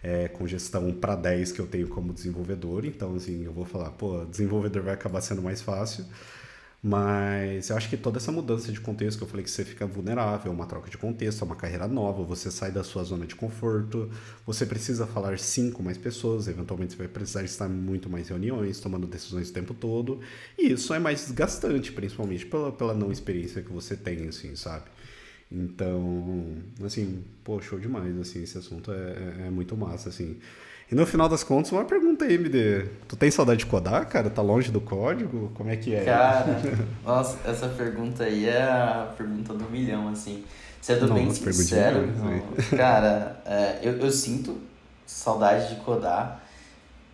é, 0.00 0.28
com 0.28 0.46
gestão 0.46 0.92
para 0.92 1.16
10 1.16 1.50
que 1.50 1.60
eu 1.60 1.66
tenho 1.66 1.88
como 1.88 2.12
desenvolvedor, 2.12 2.84
então, 2.84 3.16
assim, 3.16 3.44
eu 3.44 3.52
vou 3.52 3.64
falar, 3.64 3.90
pô, 3.90 4.24
desenvolvedor 4.24 4.84
vai 4.84 4.94
acabar 4.94 5.20
sendo 5.20 5.42
mais 5.42 5.60
fácil, 5.60 6.04
mas 6.82 7.70
eu 7.70 7.76
acho 7.76 7.88
que 7.88 7.96
toda 7.96 8.18
essa 8.18 8.30
mudança 8.30 8.70
de 8.70 8.80
contexto 8.80 9.18
que 9.18 9.24
eu 9.24 9.28
falei 9.28 9.44
que 9.44 9.50
você 9.50 9.64
fica 9.64 9.84
vulnerável, 9.84 10.52
uma 10.52 10.64
troca 10.64 10.88
de 10.88 10.96
contexto, 10.96 11.42
é 11.42 11.44
uma 11.44 11.56
carreira 11.56 11.88
nova, 11.88 12.22
você 12.22 12.50
sai 12.50 12.70
da 12.70 12.84
sua 12.84 13.02
zona 13.02 13.26
de 13.26 13.34
conforto, 13.34 14.08
você 14.46 14.64
precisa 14.64 15.06
falar 15.06 15.38
sim 15.38 15.72
com 15.72 15.82
mais 15.82 15.98
pessoas, 15.98 16.46
eventualmente 16.46 16.92
você 16.92 16.98
vai 16.98 17.08
precisar 17.08 17.42
estar 17.42 17.68
muito 17.68 18.08
mais 18.08 18.28
reuniões, 18.28 18.78
tomando 18.78 19.06
decisões 19.08 19.50
o 19.50 19.52
tempo 19.52 19.74
todo, 19.74 20.20
e 20.56 20.72
isso 20.72 20.94
é 20.94 21.00
mais 21.00 21.22
desgastante, 21.22 21.90
principalmente 21.90 22.46
pela, 22.46 22.70
pela 22.70 22.94
não 22.94 23.10
experiência 23.10 23.60
que 23.60 23.72
você 23.72 23.96
tem, 23.96 24.28
assim, 24.28 24.54
sabe? 24.54 24.84
Então, 25.50 26.56
assim, 26.84 27.24
pô, 27.42 27.60
show 27.60 27.78
demais, 27.78 28.16
assim, 28.18 28.42
esse 28.42 28.58
assunto 28.58 28.92
é, 28.92 29.44
é, 29.44 29.46
é 29.46 29.50
muito 29.50 29.76
massa, 29.76 30.10
assim. 30.10 30.36
E 30.90 30.94
no 30.94 31.06
final 31.06 31.28
das 31.28 31.44
contas, 31.44 31.70
uma 31.70 31.84
pergunta 31.84 32.24
aí, 32.24 32.34
MD. 32.34 32.86
Tu 33.06 33.14
tem 33.14 33.30
saudade 33.30 33.60
de 33.60 33.66
codar, 33.66 34.08
cara? 34.08 34.30
Tá 34.30 34.40
longe 34.40 34.70
do 34.70 34.80
código? 34.80 35.52
Como 35.54 35.68
é 35.68 35.76
que 35.76 35.94
é? 35.94 36.04
Cara, 36.04 36.60
nossa, 37.04 37.38
essa 37.48 37.68
pergunta 37.68 38.24
aí 38.24 38.48
é 38.48 38.62
a 38.62 39.12
pergunta 39.16 39.52
do 39.52 39.64
milhão, 39.70 40.08
assim. 40.08 40.44
Sendo 40.80 41.12
bem 41.12 41.30
sincero, 41.30 42.06
não, 42.06 42.40
cara, 42.78 43.42
é, 43.44 43.78
eu, 43.82 43.98
eu 43.98 44.10
sinto 44.10 44.56
saudade 45.04 45.74
de 45.74 45.80
codar. 45.82 46.42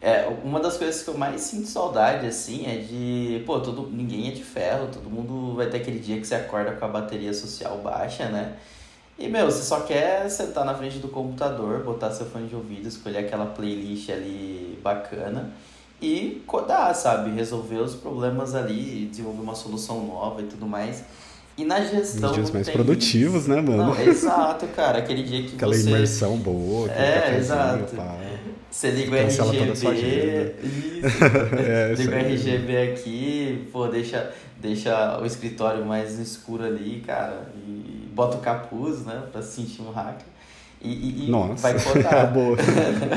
É, 0.00 0.28
uma 0.44 0.60
das 0.60 0.76
coisas 0.76 1.02
que 1.02 1.08
eu 1.08 1.16
mais 1.16 1.40
sinto 1.40 1.66
saudade, 1.66 2.26
assim, 2.26 2.66
é 2.66 2.76
de, 2.76 3.42
pô, 3.46 3.58
todo, 3.58 3.90
ninguém 3.90 4.28
é 4.28 4.32
de 4.32 4.44
ferro, 4.44 4.88
todo 4.92 5.08
mundo 5.08 5.56
vai 5.56 5.66
ter 5.66 5.78
aquele 5.78 5.98
dia 5.98 6.20
que 6.20 6.26
você 6.26 6.34
acorda 6.34 6.72
com 6.72 6.84
a 6.84 6.88
bateria 6.88 7.32
social 7.32 7.78
baixa, 7.78 8.28
né? 8.28 8.54
E, 9.18 9.28
meu, 9.28 9.46
você 9.46 9.62
só 9.62 9.80
quer 9.80 10.28
sentar 10.28 10.64
na 10.64 10.74
frente 10.74 10.98
do 10.98 11.08
computador, 11.08 11.84
botar 11.84 12.10
seu 12.10 12.26
fone 12.26 12.48
de 12.48 12.54
ouvido, 12.54 12.88
escolher 12.88 13.18
aquela 13.18 13.46
playlist 13.46 14.10
ali 14.10 14.78
bacana 14.82 15.52
e 16.02 16.42
codar, 16.46 16.94
sabe? 16.94 17.30
Resolver 17.30 17.76
os 17.76 17.94
problemas 17.94 18.54
ali, 18.54 19.06
desenvolver 19.06 19.42
uma 19.42 19.54
solução 19.54 20.04
nova 20.04 20.42
e 20.42 20.46
tudo 20.46 20.66
mais. 20.66 21.04
E 21.56 21.64
na 21.64 21.80
gestão. 21.80 22.30
Os 22.30 22.36
dias 22.36 22.50
mais 22.50 22.68
produtivos, 22.68 23.46
né, 23.46 23.60
mano? 23.60 23.94
Não, 23.94 24.00
exato, 24.00 24.66
cara. 24.68 24.98
Aquele 24.98 25.22
dia 25.22 25.44
que 25.44 25.54
Aquela 25.54 25.72
você. 25.72 25.88
imersão 25.88 26.36
boa. 26.36 26.90
É, 26.90 27.36
exato. 27.38 27.94
Pá. 27.94 28.16
Você 28.68 28.90
liga 28.90 29.12
o 29.12 29.14
RGB. 29.14 29.72
Isso. 29.72 29.86
é, 31.56 31.94
liga 31.96 32.16
o 32.16 32.18
RGB 32.18 32.92
aqui, 32.92 33.68
pô, 33.72 33.86
deixa, 33.86 34.32
deixa 34.60 35.20
o 35.20 35.24
escritório 35.24 35.84
mais 35.86 36.18
escuro 36.18 36.64
ali, 36.64 37.00
cara. 37.06 37.52
E 37.64 37.83
bota 38.14 38.36
o 38.36 38.40
capuz, 38.40 39.04
né, 39.04 39.24
pra 39.30 39.42
se 39.42 39.62
sentir 39.62 39.82
um 39.82 39.90
hacker. 39.90 40.26
E, 40.80 41.26
e, 41.26 41.30
Nossa. 41.30 41.62
vai 41.62 41.82
codar. 41.82 42.30
Boa. 42.32 42.56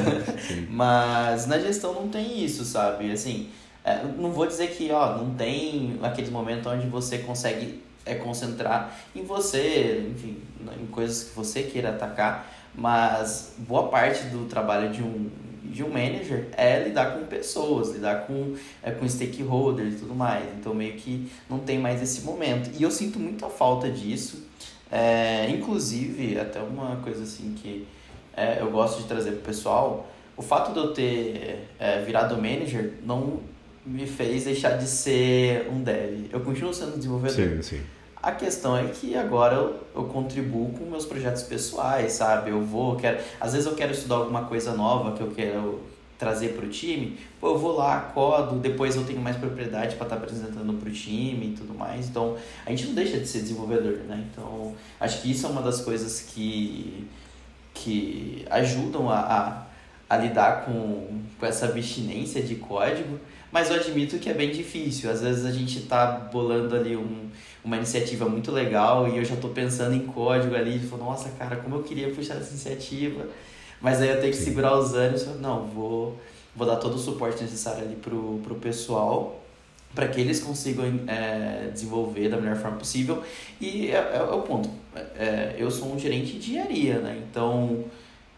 Mas 0.70 1.46
na 1.48 1.60
gestão 1.60 1.94
não 1.94 2.08
tem 2.08 2.44
isso, 2.44 2.64
sabe? 2.64 3.12
Assim, 3.12 3.50
é, 3.84 4.04
não 4.04 4.32
vou 4.32 4.48
dizer 4.48 4.68
que 4.70 4.90
ó, 4.92 5.18
não 5.18 5.34
tem 5.36 6.00
aqueles 6.02 6.30
momentos 6.30 6.66
onde 6.66 6.88
você 6.88 7.20
consegue 7.20 7.84
é, 8.06 8.16
concentrar 8.16 8.98
em 9.14 9.24
você, 9.24 10.10
enfim, 10.10 10.38
em 10.82 10.86
coisas 10.88 11.26
que 11.26 11.36
você 11.36 11.64
queira 11.64 11.90
atacar, 11.90 12.50
mas 12.74 13.56
boa 13.58 13.90
parte 13.90 14.24
do 14.26 14.46
trabalho 14.46 14.90
de 14.90 15.04
um, 15.04 15.30
de 15.64 15.84
um 15.84 15.90
manager 15.90 16.48
é 16.56 16.84
lidar 16.84 17.18
com 17.18 17.26
pessoas, 17.26 17.92
lidar 17.92 18.26
com, 18.26 18.56
é, 18.82 18.92
com 18.92 19.08
stakeholders 19.08 19.96
e 19.96 19.98
tudo 19.98 20.16
mais. 20.16 20.46
Então, 20.58 20.74
meio 20.74 20.94
que 20.94 21.30
não 21.50 21.60
tem 21.60 21.80
mais 21.80 22.02
esse 22.02 22.22
momento. 22.22 22.70
E 22.80 22.84
eu 22.84 22.92
sinto 22.92 23.20
muita 23.20 23.50
falta 23.50 23.90
disso. 23.90 24.48
É, 24.92 25.50
inclusive, 25.50 26.40
até 26.40 26.60
uma 26.60 26.98
coisa 26.98 27.24
assim 27.24 27.54
que 27.62 27.88
é, 28.36 28.62
eu 28.62 28.72
gosto 28.72 29.02
de 29.02 29.08
trazer 29.08 29.32
para 29.32 29.40
o 29.40 29.44
pessoal, 29.44 30.08
o 30.36 30.42
fato 30.42 30.72
de 30.72 30.80
eu 30.80 30.94
ter 30.94 31.68
é, 31.80 32.02
virado 32.04 32.36
manager 32.36 32.94
não 33.04 33.40
me 33.86 34.06
fez 34.06 34.44
deixar 34.44 34.78
de 34.78 34.86
ser 34.86 35.68
um 35.72 35.82
dev. 35.82 36.30
Eu 36.32 36.42
continuo 36.42 36.74
sendo 36.74 36.98
desenvolvedor. 36.98 37.36
Sim, 37.36 37.62
sim. 37.62 37.82
A 38.22 38.32
questão 38.32 38.76
é 38.78 38.86
que 38.88 39.16
agora 39.16 39.56
eu, 39.56 39.76
eu 39.96 40.04
contribuo 40.06 40.72
com 40.74 40.86
meus 40.86 41.06
projetos 41.06 41.44
pessoais, 41.44 42.14
sabe? 42.14 42.52
Eu 42.52 42.62
vou, 42.62 42.96
quero, 42.96 43.20
às 43.40 43.54
vezes 43.54 43.68
eu 43.68 43.76
quero 43.76 43.92
estudar 43.92 44.16
alguma 44.16 44.46
coisa 44.46 44.74
nova 44.74 45.16
que 45.16 45.22
eu 45.22 45.32
quero 45.32 45.80
trazer 46.18 46.50
para 46.50 46.66
o 46.66 46.70
time, 46.70 47.18
pô, 47.40 47.50
eu 47.50 47.58
vou 47.58 47.76
lá, 47.76 48.00
codo, 48.14 48.58
depois 48.58 48.96
eu 48.96 49.04
tenho 49.04 49.20
mais 49.20 49.38
propriedade 49.38 49.96
para 49.96 50.06
estar 50.06 50.16
tá 50.16 50.24
apresentando 50.24 50.74
para 50.74 50.90
o 50.90 50.92
time 50.92 51.48
e 51.48 51.56
tudo 51.56 51.74
mais. 51.74 52.08
Então, 52.08 52.36
a 52.66 52.72
gente 52.72 52.88
não 52.88 52.96
deixa 52.96 53.20
de 53.20 53.28
ser 53.28 53.42
desenvolvedor, 53.42 54.00
né? 54.08 54.26
Então, 54.32 54.76
acho 55.00 55.22
que 55.22 55.32
isso 55.32 55.46
é 55.46 55.50
uma 55.50 55.62
das 55.62 55.82
coisas 55.82 56.22
que, 56.22 57.08
que 57.74 58.46
ajudam 58.50 59.10
a, 59.10 59.20
a, 60.10 60.16
a 60.16 60.18
lidar 60.18 60.66
com, 60.66 61.22
com 61.40 61.46
essa 61.46 61.68
abstinência 61.68 62.42
de 62.42 62.56
código, 62.56 63.20
mas 63.52 63.70
eu 63.70 63.76
admito 63.76 64.18
que 64.18 64.30
é 64.30 64.34
bem 64.34 64.52
difícil. 64.52 65.12
Às 65.12 65.22
vezes 65.22 65.46
a 65.46 65.52
gente 65.52 65.78
está 65.78 66.08
bolando 66.08 66.76
ali 66.76 66.98
um, 66.98 67.30
uma 67.64 67.78
iniciativa 67.78 68.28
muito 68.28 68.52
legal 68.52 69.08
e 69.08 69.18
eu 69.18 69.24
já 69.24 69.36
estou 69.36 69.52
pensando 69.52 69.94
em 69.94 70.08
código 70.08 70.56
ali, 70.56 70.78
e 70.78 70.80
falo, 70.80 71.06
nossa, 71.06 71.30
cara, 71.38 71.58
como 71.58 71.76
eu 71.76 71.84
queria 71.84 72.10
puxar 72.10 72.38
essa 72.38 72.50
iniciativa 72.50 73.28
mas 73.82 74.02
aí 74.02 74.10
eu 74.10 74.20
tenho 74.20 74.32
que 74.32 74.40
Sim. 74.40 74.46
segurar 74.46 74.78
os 74.78 74.94
ânimos. 74.94 75.26
Não, 75.40 75.66
vou, 75.66 76.20
vou 76.56 76.68
dar 76.68 76.78
todo 76.78 76.96
o 76.96 77.00
suporte 77.00 77.42
necessário 77.42 77.84
ali 77.84 77.96
pro, 77.96 78.40
pro 78.44 78.56
pessoal 78.56 79.44
para 79.94 80.08
que 80.08 80.22
eles 80.22 80.40
consigam 80.40 80.86
é, 81.08 81.70
desenvolver 81.74 82.30
da 82.30 82.38
melhor 82.38 82.56
forma 82.58 82.78
possível. 82.78 83.24
E 83.60 83.90
é, 83.90 83.96
é, 83.96 84.18
é 84.18 84.34
o 84.34 84.42
ponto. 84.42 84.70
É, 85.16 85.56
eu 85.58 85.72
sou 85.72 85.92
um 85.92 85.98
gerente 85.98 86.34
de 86.34 86.52
engenharia, 86.52 87.00
né? 87.00 87.22
Então, 87.28 87.86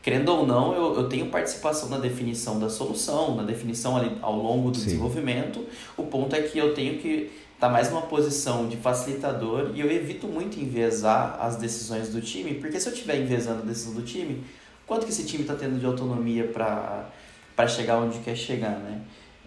querendo 0.01 0.29
ou 0.29 0.47
não, 0.47 0.73
eu, 0.73 0.95
eu 0.95 1.09
tenho 1.09 1.27
participação 1.27 1.89
na 1.89 1.97
definição 1.97 2.59
da 2.59 2.69
solução, 2.69 3.35
na 3.35 3.43
definição 3.43 3.97
ali 3.97 4.17
ao 4.21 4.35
longo 4.35 4.71
do 4.71 4.77
Sim. 4.77 4.85
desenvolvimento. 4.85 5.65
O 5.97 6.03
ponto 6.03 6.35
é 6.35 6.41
que 6.41 6.57
eu 6.57 6.73
tenho 6.73 6.97
que 6.99 7.29
estar 7.53 7.67
tá 7.67 7.69
mais 7.69 7.89
numa 7.89 8.03
posição 8.03 8.67
de 8.69 8.77
facilitador 8.77 9.71
e 9.73 9.81
eu 9.81 9.91
evito 9.91 10.27
muito 10.27 10.57
enviesar 10.59 11.37
as 11.41 11.57
decisões 11.57 12.07
do 12.07 12.21
time, 12.21 12.53
porque 12.53 12.79
se 12.79 12.87
eu 12.87 12.93
estiver 12.93 13.19
enviesando 13.19 13.63
a 13.63 13.65
decisão 13.65 13.93
do 13.93 14.01
time, 14.01 14.43
quanto 14.89 15.05
que 15.05 15.11
esse 15.11 15.23
time 15.23 15.43
está 15.43 15.53
tendo 15.53 15.79
de 15.79 15.85
autonomia 15.85 16.45
para 16.45 17.67
chegar 17.67 17.99
onde 17.99 18.17
quer 18.19 18.35
chegar, 18.35 18.71
né? 18.71 18.99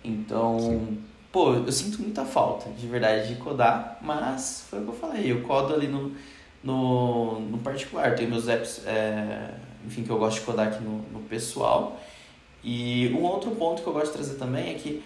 Então, 0.05 0.97
pô, 1.33 1.55
eu 1.55 1.73
sinto 1.73 2.01
muita 2.01 2.25
falta, 2.25 2.71
de 2.71 2.87
verdade, 2.87 3.35
de 3.35 3.41
codar, 3.41 3.99
mas 4.01 4.67
foi 4.71 4.79
o 4.79 4.85
que 4.85 4.89
eu 4.91 4.95
falei, 4.95 5.33
eu 5.33 5.43
codo 5.43 5.75
ali 5.75 5.89
no, 5.89 6.13
no, 6.63 7.41
no 7.41 7.59
particular, 7.59 8.15
tenho 8.15 8.31
meus 8.31 8.47
apps, 8.47 8.87
é, 8.87 9.51
enfim, 9.85 10.05
que 10.05 10.11
eu 10.11 10.19
gosto 10.19 10.39
de 10.39 10.47
codar 10.47 10.69
aqui 10.69 10.83
no, 10.85 10.99
no 11.13 11.21
pessoal. 11.29 12.01
E 12.63 13.13
um 13.13 13.25
outro 13.25 13.51
ponto 13.51 13.83
que 13.83 13.89
eu 13.89 13.93
gosto 13.93 14.13
de 14.13 14.13
trazer 14.13 14.35
também 14.37 14.71
é 14.71 14.75
que 14.75 15.03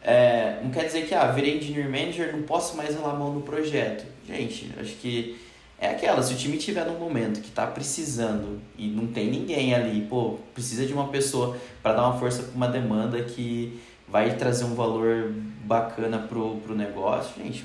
é, 0.00 0.60
não 0.62 0.70
quer 0.70 0.84
dizer 0.84 1.08
que, 1.08 1.14
ah, 1.14 1.26
virei 1.32 1.58
engineer 1.58 1.90
manager, 1.90 2.32
não 2.32 2.42
posso 2.42 2.76
mais 2.76 2.94
ralar 2.94 3.14
a 3.14 3.16
mão 3.16 3.32
no 3.32 3.42
projeto. 3.42 4.06
Gente, 4.24 4.72
acho 4.78 4.94
que 4.94 5.36
é 5.78 5.90
aquela, 5.90 6.22
se 6.22 6.32
o 6.32 6.36
time 6.36 6.56
tiver 6.56 6.86
num 6.86 6.98
momento 6.98 7.40
que 7.40 7.48
está 7.48 7.66
precisando 7.66 8.60
e 8.78 8.88
não 8.88 9.06
tem 9.06 9.30
ninguém 9.30 9.74
ali, 9.74 10.06
pô, 10.08 10.38
precisa 10.54 10.86
de 10.86 10.92
uma 10.92 11.08
pessoa 11.08 11.56
para 11.82 11.92
dar 11.92 12.08
uma 12.08 12.18
força 12.18 12.42
para 12.44 12.54
uma 12.54 12.68
demanda 12.68 13.22
que 13.22 13.78
vai 14.08 14.36
trazer 14.36 14.64
um 14.64 14.74
valor 14.74 15.32
bacana 15.64 16.18
pro, 16.18 16.56
pro 16.56 16.74
negócio, 16.74 17.42
gente, 17.42 17.64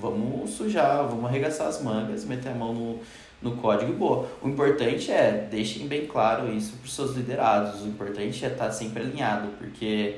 vamos 0.00 0.50
sujar, 0.50 1.06
vamos 1.06 1.26
arregaçar 1.26 1.66
as 1.66 1.82
mangas, 1.82 2.24
meter 2.24 2.50
a 2.50 2.54
mão 2.54 2.72
no, 2.72 3.00
no 3.42 3.56
código 3.56 3.92
e 3.92 3.94
boa. 3.94 4.26
O 4.40 4.48
importante 4.48 5.10
é, 5.10 5.46
deixem 5.50 5.86
bem 5.86 6.06
claro 6.06 6.50
isso 6.50 6.76
para 6.78 6.86
os 6.86 6.94
seus 6.94 7.14
liderados, 7.14 7.82
o 7.82 7.88
importante 7.88 8.42
é 8.42 8.48
estar 8.48 8.66
tá 8.66 8.72
sempre 8.72 9.02
alinhado, 9.02 9.48
porque 9.58 10.16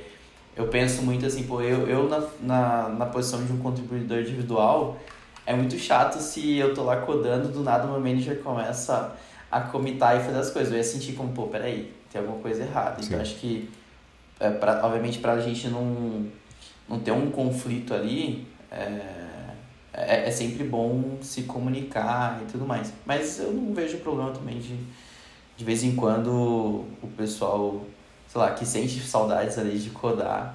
eu 0.55 0.69
penso 0.69 1.03
muito 1.03 1.27
assim, 1.27 1.43
pô, 1.45 1.61
eu, 1.61 1.89
eu 1.89 2.09
na, 2.09 2.23
na, 2.41 2.89
na 2.91 3.07
posição 3.07 3.45
de 3.45 3.53
um 3.53 3.59
contribuidor 3.59 4.21
individual, 4.21 4.99
é 5.45 5.55
muito 5.55 5.79
chato 5.79 6.19
se 6.19 6.57
eu 6.57 6.75
tô 6.75 6.85
lá 6.85 6.97
codando, 6.99 7.49
do 7.49 7.63
nada 7.63 7.87
o 7.87 7.93
meu 7.93 8.01
manager 8.01 8.39
começa 8.41 9.15
a 9.51 9.61
comitar 9.61 10.17
e 10.17 10.21
fazer 10.21 10.39
as 10.39 10.51
coisas. 10.51 10.73
Eu 10.73 10.79
ia 10.79 10.85
sentir 10.85 11.13
como, 11.13 11.33
pô, 11.33 11.47
peraí, 11.49 11.93
tem 12.11 12.21
alguma 12.21 12.41
coisa 12.41 12.63
errada. 12.63 12.93
Então, 12.93 13.03
Sim. 13.03 13.09
Então 13.09 13.21
acho 13.21 13.35
que, 13.37 13.71
é, 14.41 14.51
pra, 14.51 14.85
obviamente, 14.85 15.19
pra 15.19 15.39
gente 15.41 15.69
não, 15.69 16.27
não 16.89 17.01
ter 17.01 17.11
um 17.13 17.31
conflito 17.31 17.93
ali, 17.93 18.47
é, 18.71 19.01
é, 19.93 20.29
é 20.29 20.31
sempre 20.31 20.65
bom 20.65 21.19
se 21.21 21.43
comunicar 21.43 22.41
e 22.43 22.51
tudo 22.51 22.65
mais. 22.65 22.93
Mas 23.05 23.39
eu 23.41 23.53
não 23.53 23.75
vejo 23.75 23.99
problema 23.99 24.31
também 24.31 24.59
de, 24.59 24.77
de 25.57 25.65
vez 25.65 25.83
em 25.83 25.95
quando, 25.95 26.31
o 27.03 27.09
pessoal, 27.17 27.85
sei 28.29 28.41
lá, 28.41 28.53
que 28.53 28.65
sente 28.65 29.01
saudades 29.01 29.59
ali 29.59 29.79
de 29.79 29.91
codar, 29.91 30.55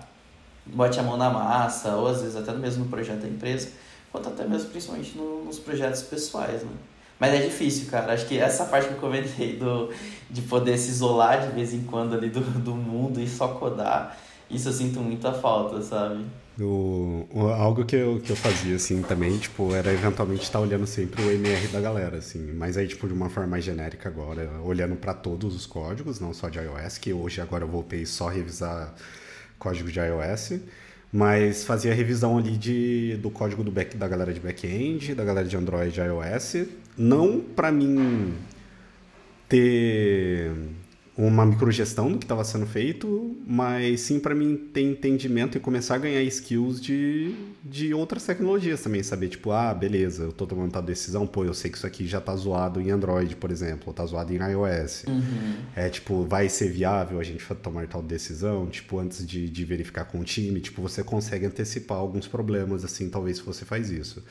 bote 0.66 1.00
a 1.00 1.04
mão 1.04 1.18
na 1.18 1.30
massa, 1.30 1.96
ou 1.96 2.08
às 2.08 2.22
vezes 2.22 2.36
até 2.36 2.52
mesmo 2.54 2.86
no 2.86 2.90
projeto 2.90 3.22
da 3.22 3.28
empresa, 3.28 3.70
quanto 4.18 4.30
até 4.30 4.48
mesmo 4.48 4.70
principalmente 4.70 5.16
no, 5.18 5.46
nos 5.46 5.60
projetos 5.60 6.02
pessoais, 6.04 6.64
né? 6.64 6.72
Mas 7.20 7.34
é 7.34 7.42
difícil, 7.42 7.90
cara. 7.90 8.14
Acho 8.14 8.28
que 8.28 8.38
essa 8.38 8.66
parte 8.66 8.88
que 8.88 8.94
eu 8.94 9.00
comentei 9.00 9.56
do, 9.58 9.90
de 10.30 10.42
poder 10.44 10.78
se 10.78 10.90
isolar 10.90 11.48
de 11.48 11.54
vez 11.54 11.74
em 11.74 11.84
quando 11.84 12.16
ali 12.16 12.30
do, 12.30 12.42
do 12.42 12.76
mundo 12.76 13.20
e 13.20 13.28
só 13.28 13.48
codar, 13.50 14.18
isso 14.50 14.70
eu 14.70 14.74
sinto 14.74 15.00
muita 15.00 15.34
falta, 15.34 15.82
sabe? 15.82 16.26
O, 16.60 17.28
o, 17.32 17.48
algo 17.50 17.86
que 17.86 17.96
eu, 17.96 18.20
que 18.20 18.32
eu 18.32 18.36
fazia, 18.36 18.76
assim, 18.76 19.04
também, 19.04 19.38
tipo, 19.38 19.76
era 19.76 19.94
eventualmente 19.94 20.44
estar 20.44 20.60
olhando 20.60 20.88
sempre 20.88 21.22
o 21.22 21.32
MR 21.32 21.68
da 21.68 21.80
galera, 21.80 22.18
assim. 22.18 22.52
Mas 22.54 22.78
aí, 22.78 22.88
tipo, 22.88 23.08
de 23.08 23.14
uma 23.14 23.30
forma 23.30 23.50
mais 23.50 23.64
genérica 23.64 24.10
agora, 24.10 24.50
olhando 24.64 24.96
para 24.96 25.14
todos 25.14 25.56
os 25.56 25.68
códigos, 25.68 26.20
não 26.20 26.34
só 26.34 26.50
de 26.50 26.58
iOS, 26.60 26.98
que 26.98 27.14
hoje 27.14 27.42
agora 27.42 27.64
eu 27.64 27.68
voltei 27.68 28.06
só 28.06 28.30
a 28.30 28.32
revisar 28.32 28.94
código 29.60 29.92
de 29.92 30.00
iOS. 30.00 30.60
Mas 31.12 31.64
fazia 31.64 31.94
revisão 31.94 32.38
ali 32.38 32.58
de, 32.58 33.18
do 33.22 33.30
código 33.30 33.64
do 33.64 33.72
back, 33.72 33.96
da 33.96 34.08
galera 34.08 34.34
de 34.34 34.40
back-end, 34.40 35.16
da 35.16 35.24
galera 35.24 35.48
de 35.48 35.56
Android 35.56 35.98
e 35.98 36.04
iOS. 36.04 36.68
Não 36.98 37.40
para 37.40 37.72
mim 37.72 38.34
ter 39.48 40.52
uma 41.18 41.44
microgestão 41.44 42.12
do 42.12 42.20
que 42.20 42.26
estava 42.26 42.44
sendo 42.44 42.68
feito, 42.68 43.36
mas 43.46 44.02
sim 44.02 44.20
para 44.20 44.36
mim 44.36 44.56
ter 44.56 44.82
entendimento 44.82 45.58
e 45.58 45.60
começar 45.60 45.96
a 45.96 45.98
ganhar 45.98 46.22
skills 46.22 46.80
de, 46.80 47.34
de 47.64 47.92
outras 47.92 48.24
tecnologias 48.24 48.82
também, 48.82 49.02
saber 49.02 49.30
tipo, 49.30 49.52
ah, 49.52 49.74
beleza, 49.74 50.24
eu 50.24 50.30
estou 50.30 50.46
tomando 50.46 50.72
tal 50.72 50.82
decisão, 50.82 51.26
pô, 51.26 51.44
eu 51.44 51.56
sei 51.56 51.72
que 51.72 51.78
isso 51.78 51.88
aqui 51.88 52.06
já 52.06 52.20
está 52.20 52.36
zoado 52.36 52.80
em 52.80 52.92
Android, 52.92 53.36
por 53.36 53.50
exemplo, 53.50 53.86
ou 53.88 53.94
tá 53.94 54.06
zoado 54.06 54.32
em 54.32 54.38
iOS. 54.38 55.06
Uhum. 55.08 55.56
É 55.76 55.90
tipo, 55.90 56.24
vai 56.24 56.48
ser 56.50 56.70
viável 56.70 57.20
a 57.20 57.24
gente 57.24 57.44
tomar 57.56 57.88
tal 57.88 58.04
decisão, 58.04 58.68
tipo, 58.68 59.00
antes 59.00 59.26
de, 59.26 59.50
de 59.50 59.66
verificar 59.66 60.06
com 60.06 60.20
o 60.20 60.24
time, 60.24 60.60
tipo, 60.62 60.84
você 60.84 61.04
consegue 61.04 61.48
antecipar 61.48 61.98
alguns 61.98 62.28
problemas 62.28 62.86
assim, 62.86 63.10
talvez 63.10 63.38
se 63.38 63.44
você 63.44 63.66
faz 63.66 63.90
isso. 63.90 64.24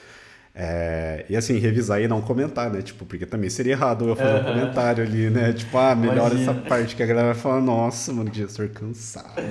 É, 0.58 1.26
e 1.28 1.36
assim, 1.36 1.58
revisar 1.58 2.00
e 2.00 2.08
não 2.08 2.22
comentar, 2.22 2.70
né? 2.70 2.80
Tipo, 2.80 3.04
porque 3.04 3.26
também 3.26 3.50
seria 3.50 3.72
errado 3.72 4.08
eu 4.08 4.16
fazer 4.16 4.36
uhum. 4.36 4.40
um 4.40 4.44
comentário 4.44 5.04
ali, 5.04 5.28
né? 5.28 5.52
Tipo, 5.52 5.76
ah, 5.76 5.94
melhor 5.94 6.30
Imagina. 6.30 6.52
essa 6.52 6.54
parte 6.54 6.96
que 6.96 7.02
a 7.02 7.06
galera 7.06 7.34
vai 7.34 7.42
falar, 7.42 7.60
nossa, 7.60 8.10
mano, 8.10 8.30
que 8.30 8.38
gestor 8.38 8.70
cansado. 8.70 9.42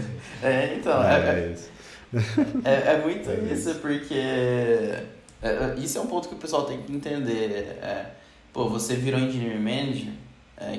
É, 0.41 0.75
então, 0.75 1.03
é, 1.03 1.19
é, 1.19 1.53
isso. 1.53 1.75
É, 2.65 2.93
é 2.93 3.01
muito 3.03 3.29
é 3.29 3.35
isso, 3.53 3.69
isso, 3.69 3.79
porque 3.79 4.15
é, 4.15 5.03
é, 5.43 5.75
isso 5.77 5.95
é 5.99 6.01
um 6.01 6.07
ponto 6.07 6.27
que 6.27 6.33
o 6.33 6.39
pessoal 6.39 6.65
tem 6.65 6.81
que 6.81 6.91
entender. 6.91 7.77
pô, 8.51 8.67
você 8.67 8.95
virou 8.95 9.19
engineering 9.19 9.59
manager, 9.59 10.13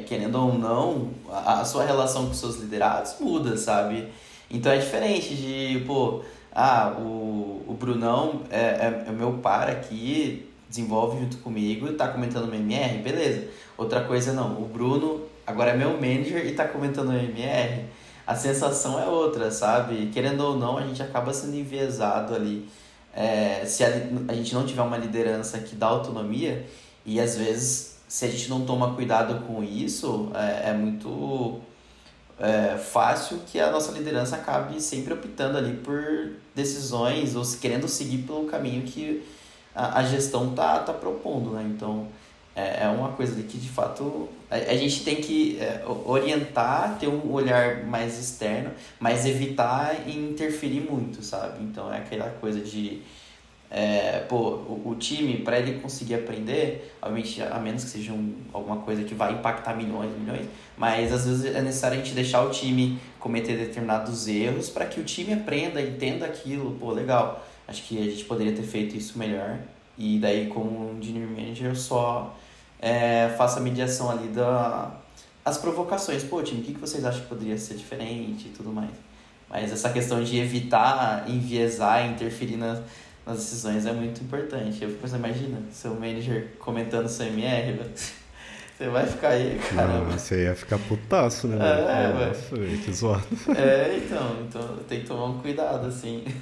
querendo 0.06 0.34
ou 0.34 0.58
não, 0.58 1.10
a, 1.30 1.60
a 1.60 1.64
sua 1.64 1.84
relação 1.84 2.26
com 2.26 2.34
seus 2.34 2.56
liderados 2.56 3.14
muda, 3.20 3.56
sabe? 3.56 4.08
Então 4.50 4.72
é 4.72 4.78
diferente 4.78 5.36
de, 5.36 5.84
pô, 5.86 6.22
ah, 6.58 6.96
o, 6.98 7.62
o 7.68 7.76
Brunão 7.78 8.40
é, 8.50 8.60
é, 8.60 9.04
é 9.08 9.12
meu 9.12 9.34
par 9.34 9.68
aqui, 9.68 10.48
desenvolve 10.66 11.20
junto 11.20 11.36
comigo 11.36 11.92
tá 11.92 12.08
comentando 12.08 12.46
no 12.46 12.54
MR, 12.54 12.96
beleza. 13.02 13.48
Outra 13.76 14.04
coisa 14.04 14.32
não, 14.32 14.62
o 14.62 14.64
Bruno 14.64 15.20
agora 15.46 15.72
é 15.72 15.76
meu 15.76 15.92
manager 15.92 16.46
e 16.46 16.54
tá 16.54 16.66
comentando 16.66 17.12
no 17.12 17.18
MR. 17.18 17.84
A 18.26 18.34
sensação 18.34 18.98
é 18.98 19.06
outra, 19.06 19.50
sabe? 19.50 20.06
Querendo 20.06 20.40
ou 20.40 20.56
não, 20.56 20.78
a 20.78 20.86
gente 20.86 21.02
acaba 21.02 21.30
sendo 21.34 21.56
enviesado 21.56 22.34
ali. 22.34 22.66
É, 23.14 23.62
se 23.66 23.84
a, 23.84 23.88
a 24.28 24.32
gente 24.32 24.54
não 24.54 24.64
tiver 24.64 24.80
uma 24.80 24.96
liderança 24.96 25.58
que 25.58 25.76
dá 25.76 25.88
autonomia, 25.88 26.66
e 27.04 27.20
às 27.20 27.36
vezes, 27.36 27.98
se 28.08 28.24
a 28.24 28.28
gente 28.28 28.48
não 28.48 28.64
toma 28.64 28.94
cuidado 28.94 29.46
com 29.46 29.62
isso, 29.62 30.30
é, 30.34 30.70
é 30.70 30.72
muito 30.72 31.60
é, 32.38 32.76
fácil 32.76 33.40
que 33.46 33.58
a 33.58 33.70
nossa 33.70 33.92
liderança 33.92 34.36
acabe 34.36 34.80
sempre 34.80 35.14
optando 35.14 35.56
ali 35.56 35.74
por 35.76 36.32
decisões 36.54 37.34
ou 37.34 37.42
querendo 37.60 37.88
seguir 37.88 38.18
pelo 38.18 38.44
caminho 38.44 38.82
que 38.82 39.24
a, 39.74 40.00
a 40.00 40.04
gestão 40.04 40.54
tá, 40.54 40.80
tá 40.80 40.92
propondo, 40.92 41.50
né? 41.50 41.66
Então, 41.74 42.08
é, 42.54 42.84
é 42.84 42.88
uma 42.88 43.12
coisa 43.12 43.34
ali 43.34 43.42
que, 43.42 43.58
de 43.58 43.68
fato, 43.68 44.28
a, 44.50 44.56
a 44.56 44.76
gente 44.76 45.04
tem 45.04 45.16
que 45.16 45.58
é, 45.60 45.82
orientar, 46.04 46.96
ter 46.98 47.08
um 47.08 47.32
olhar 47.32 47.84
mais 47.84 48.18
externo, 48.18 48.70
mas 48.98 49.26
evitar 49.26 50.08
interferir 50.08 50.80
muito, 50.80 51.22
sabe? 51.22 51.62
Então, 51.62 51.92
é 51.92 51.98
aquela 51.98 52.30
coisa 52.30 52.60
de 52.60 53.02
é, 53.70 54.20
pô, 54.28 54.36
o, 54.36 54.90
o 54.90 54.94
time, 54.94 55.38
para 55.38 55.58
ele 55.58 55.80
conseguir 55.80 56.14
aprender, 56.14 56.94
obviamente, 57.02 57.42
a 57.42 57.58
menos 57.58 57.84
que 57.84 57.90
seja 57.90 58.12
um, 58.12 58.34
alguma 58.52 58.76
coisa 58.78 59.02
que 59.02 59.14
vai 59.14 59.32
impactar 59.32 59.74
milhões 59.74 60.10
e 60.14 60.18
milhões, 60.20 60.46
mas 60.76 61.12
às 61.12 61.26
vezes 61.26 61.54
é 61.54 61.60
necessário 61.60 61.98
a 61.98 62.02
gente 62.02 62.14
deixar 62.14 62.42
o 62.42 62.50
time 62.50 62.98
cometer 63.18 63.56
determinados 63.56 64.28
erros 64.28 64.68
para 64.68 64.86
que 64.86 65.00
o 65.00 65.04
time 65.04 65.32
aprenda, 65.32 65.80
entenda 65.82 66.26
aquilo, 66.26 66.76
pô, 66.78 66.92
legal. 66.92 67.44
Acho 67.66 67.82
que 67.82 67.98
a 67.98 68.04
gente 68.04 68.24
poderia 68.24 68.52
ter 68.52 68.62
feito 68.62 68.96
isso 68.96 69.18
melhor. 69.18 69.58
E 69.98 70.18
daí, 70.18 70.46
como 70.46 70.90
um 70.90 70.98
engineer 70.98 71.28
manager, 71.28 71.70
eu 71.70 71.74
só 71.74 72.36
é, 72.80 73.34
faço 73.36 73.58
a 73.58 73.62
mediação 73.62 74.10
ali 74.10 74.28
da 74.28 74.92
as 75.44 75.58
provocações. 75.58 76.24
Pô, 76.24 76.42
time, 76.42 76.60
o 76.60 76.64
que 76.64 76.72
vocês 76.72 77.04
acham 77.04 77.22
que 77.22 77.28
poderia 77.28 77.56
ser 77.56 77.74
diferente 77.74 78.48
e 78.48 78.50
tudo 78.50 78.72
mais. 78.72 78.90
Mas 79.48 79.72
essa 79.72 79.90
questão 79.90 80.22
de 80.22 80.38
evitar 80.38 81.24
enviesar, 81.28 82.04
interferir 82.10 82.56
nas 82.56 82.80
nas 83.26 83.38
decisões 83.38 83.84
é 83.84 83.92
muito 83.92 84.22
importante. 84.22 84.82
Eu 84.82 84.88
fico 84.90 85.02
pensando, 85.02 85.24
imagina, 85.24 85.58
seu 85.72 85.94
manager 85.94 86.52
comentando 86.60 87.08
seu 87.08 87.26
MR, 87.26 87.80
você 88.78 88.88
vai 88.88 89.06
ficar 89.06 89.30
aí, 89.30 89.58
cara. 89.58 89.88
Não, 89.88 90.04
você 90.04 90.44
ia 90.44 90.54
ficar 90.54 90.78
putaço, 90.78 91.48
né? 91.48 91.56
É, 91.58 92.12
velho. 92.12 92.78
que 92.78 92.92
zoado. 92.92 93.26
É, 93.56 93.96
então, 93.96 94.36
então 94.48 94.76
tem 94.88 95.00
que 95.00 95.06
tomar 95.06 95.26
um 95.26 95.40
cuidado, 95.40 95.88
assim. 95.88 96.24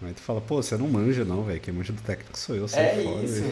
Aí 0.00 0.14
tu 0.14 0.20
fala, 0.20 0.40
pô, 0.40 0.62
você 0.62 0.76
não 0.76 0.86
manja 0.86 1.24
não, 1.24 1.42
velho. 1.42 1.58
Quem 1.58 1.74
manja 1.74 1.92
do 1.92 2.00
técnico 2.00 2.38
sou 2.38 2.54
eu, 2.54 2.66
é 2.66 2.68
fora, 2.68 3.24
isso. 3.24 3.42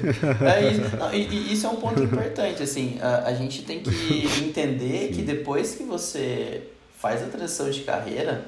É 0.44 0.70
isso. 0.70 0.97
Não, 0.97 1.12
e, 1.12 1.26
e, 1.26 1.53
isso 1.53 1.66
é 1.66 1.70
um 1.70 1.74
ponto 1.74 2.01
importante, 2.01 2.62
assim. 2.62 2.99
A, 3.01 3.24
a 3.26 3.34
gente 3.34 3.62
tem 3.62 3.80
que 3.80 3.90
entender 4.47 5.11
que 5.12 5.22
depois 5.22 5.74
que 5.74 5.82
você 5.82 6.68
faz 7.01 7.20
a 7.20 7.26
transição 7.26 7.68
de 7.68 7.80
carreira, 7.80 8.47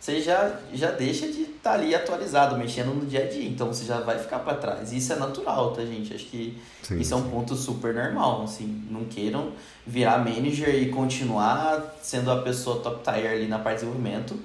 você 0.00 0.20
já, 0.20 0.60
já 0.72 0.92
deixa 0.92 1.26
de 1.26 1.42
estar 1.42 1.70
tá 1.70 1.72
ali 1.72 1.94
atualizado, 1.94 2.56
mexendo 2.56 2.94
no 2.94 3.04
dia 3.04 3.24
a 3.24 3.28
dia. 3.28 3.48
Então 3.48 3.66
você 3.66 3.84
já 3.84 4.00
vai 4.00 4.18
ficar 4.18 4.38
para 4.38 4.54
trás. 4.56 4.92
Isso 4.92 5.12
é 5.12 5.16
natural, 5.16 5.72
tá, 5.72 5.84
gente? 5.84 6.14
Acho 6.14 6.26
que 6.26 6.56
sim, 6.82 7.00
isso 7.00 7.14
é 7.14 7.16
um 7.16 7.28
ponto 7.28 7.56
super 7.56 7.92
normal. 7.92 8.42
Assim, 8.42 8.86
não 8.90 9.04
queiram 9.06 9.52
virar 9.86 10.18
manager 10.18 10.74
e 10.74 10.88
continuar 10.90 11.96
sendo 12.00 12.30
a 12.30 12.42
pessoa 12.42 12.80
top 12.80 13.02
tier 13.02 13.32
ali 13.32 13.48
na 13.48 13.58
parte 13.58 13.80
de 13.80 13.86
desenvolvimento, 13.86 14.38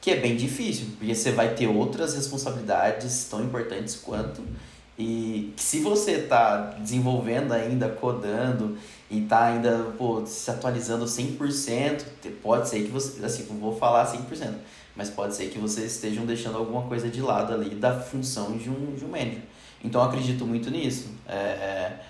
que 0.00 0.10
é 0.10 0.16
bem 0.16 0.36
difícil, 0.36 0.86
porque 0.98 1.14
você 1.14 1.30
vai 1.30 1.54
ter 1.54 1.68
outras 1.68 2.14
responsabilidades 2.14 3.28
tão 3.30 3.42
importantes 3.42 3.94
quanto. 3.96 4.42
E 4.98 5.52
se 5.56 5.80
você 5.80 6.12
está 6.12 6.74
desenvolvendo 6.78 7.52
ainda, 7.52 7.88
codando 7.88 8.78
e 9.10 9.22
está 9.22 9.46
ainda 9.46 9.92
pô, 9.96 10.24
se 10.24 10.50
atualizando 10.50 11.04
100%, 11.04 12.02
pode 12.42 12.68
ser 12.68 12.82
que 12.82 12.90
você, 12.90 13.24
assim, 13.24 13.46
não 13.50 13.58
vou 13.58 13.76
falar 13.76 14.10
100%, 14.10 14.54
mas 14.96 15.10
pode 15.10 15.34
ser 15.34 15.50
que 15.50 15.58
vocês 15.58 15.92
estejam 15.92 16.24
deixando 16.24 16.56
alguma 16.56 16.82
coisa 16.82 17.08
de 17.08 17.20
lado 17.20 17.52
ali 17.52 17.74
da 17.74 18.00
função 18.00 18.56
de 18.56 18.70
um, 18.70 18.94
de 18.94 19.04
um 19.04 19.08
manager. 19.08 19.42
Então 19.84 20.00
eu 20.00 20.08
acredito 20.08 20.46
muito 20.46 20.70
nisso. 20.70 21.10
É, 21.28 21.34
é, 21.34 22.00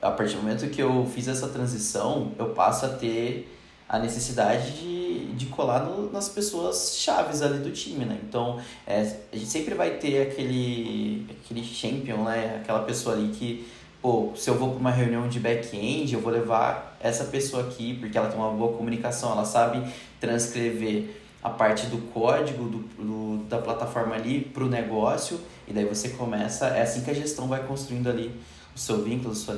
a 0.00 0.10
partir 0.10 0.34
do 0.34 0.42
momento 0.42 0.68
que 0.68 0.82
eu 0.82 1.08
fiz 1.14 1.28
essa 1.28 1.48
transição, 1.48 2.32
eu 2.38 2.50
passo 2.50 2.84
a 2.86 2.88
ter 2.88 3.48
a 3.88 3.98
necessidade 3.98 4.72
de, 4.72 5.26
de 5.34 5.46
colar 5.46 5.84
no, 5.84 6.10
nas 6.10 6.28
pessoas 6.28 6.96
chaves 6.98 7.42
ali 7.42 7.58
do 7.58 7.70
time, 7.70 8.04
né? 8.04 8.18
Então, 8.26 8.58
é, 8.86 9.00
a 9.32 9.36
gente 9.36 9.50
sempre 9.50 9.74
vai 9.74 9.98
ter 9.98 10.22
aquele, 10.22 11.26
aquele 11.30 11.62
champion, 11.62 12.24
né? 12.24 12.56
Aquela 12.60 12.80
pessoa 12.80 13.14
ali 13.14 13.28
que, 13.28 13.66
pô, 14.00 14.32
se 14.34 14.48
eu 14.48 14.54
vou 14.54 14.70
para 14.70 14.78
uma 14.78 14.90
reunião 14.90 15.28
de 15.28 15.38
back-end, 15.38 16.14
eu 16.14 16.20
vou 16.20 16.32
levar 16.32 16.96
essa 17.00 17.24
pessoa 17.24 17.64
aqui, 17.64 17.94
porque 18.00 18.16
ela 18.16 18.28
tem 18.28 18.38
uma 18.38 18.50
boa 18.50 18.76
comunicação, 18.76 19.32
ela 19.32 19.44
sabe 19.44 19.86
transcrever 20.18 21.21
a 21.42 21.50
parte 21.50 21.86
do 21.86 21.98
código 22.12 22.64
do, 22.64 22.78
do 22.78 23.44
da 23.48 23.58
plataforma 23.58 24.14
ali 24.14 24.40
para 24.40 24.64
o 24.64 24.68
negócio, 24.68 25.40
e 25.66 25.72
daí 25.72 25.84
você 25.84 26.10
começa, 26.10 26.68
é 26.68 26.82
assim 26.82 27.02
que 27.02 27.10
a 27.10 27.14
gestão 27.14 27.48
vai 27.48 27.66
construindo 27.66 28.08
ali 28.08 28.32
o 28.74 28.78
seu 28.78 29.02
vínculo, 29.02 29.34
sua, 29.34 29.56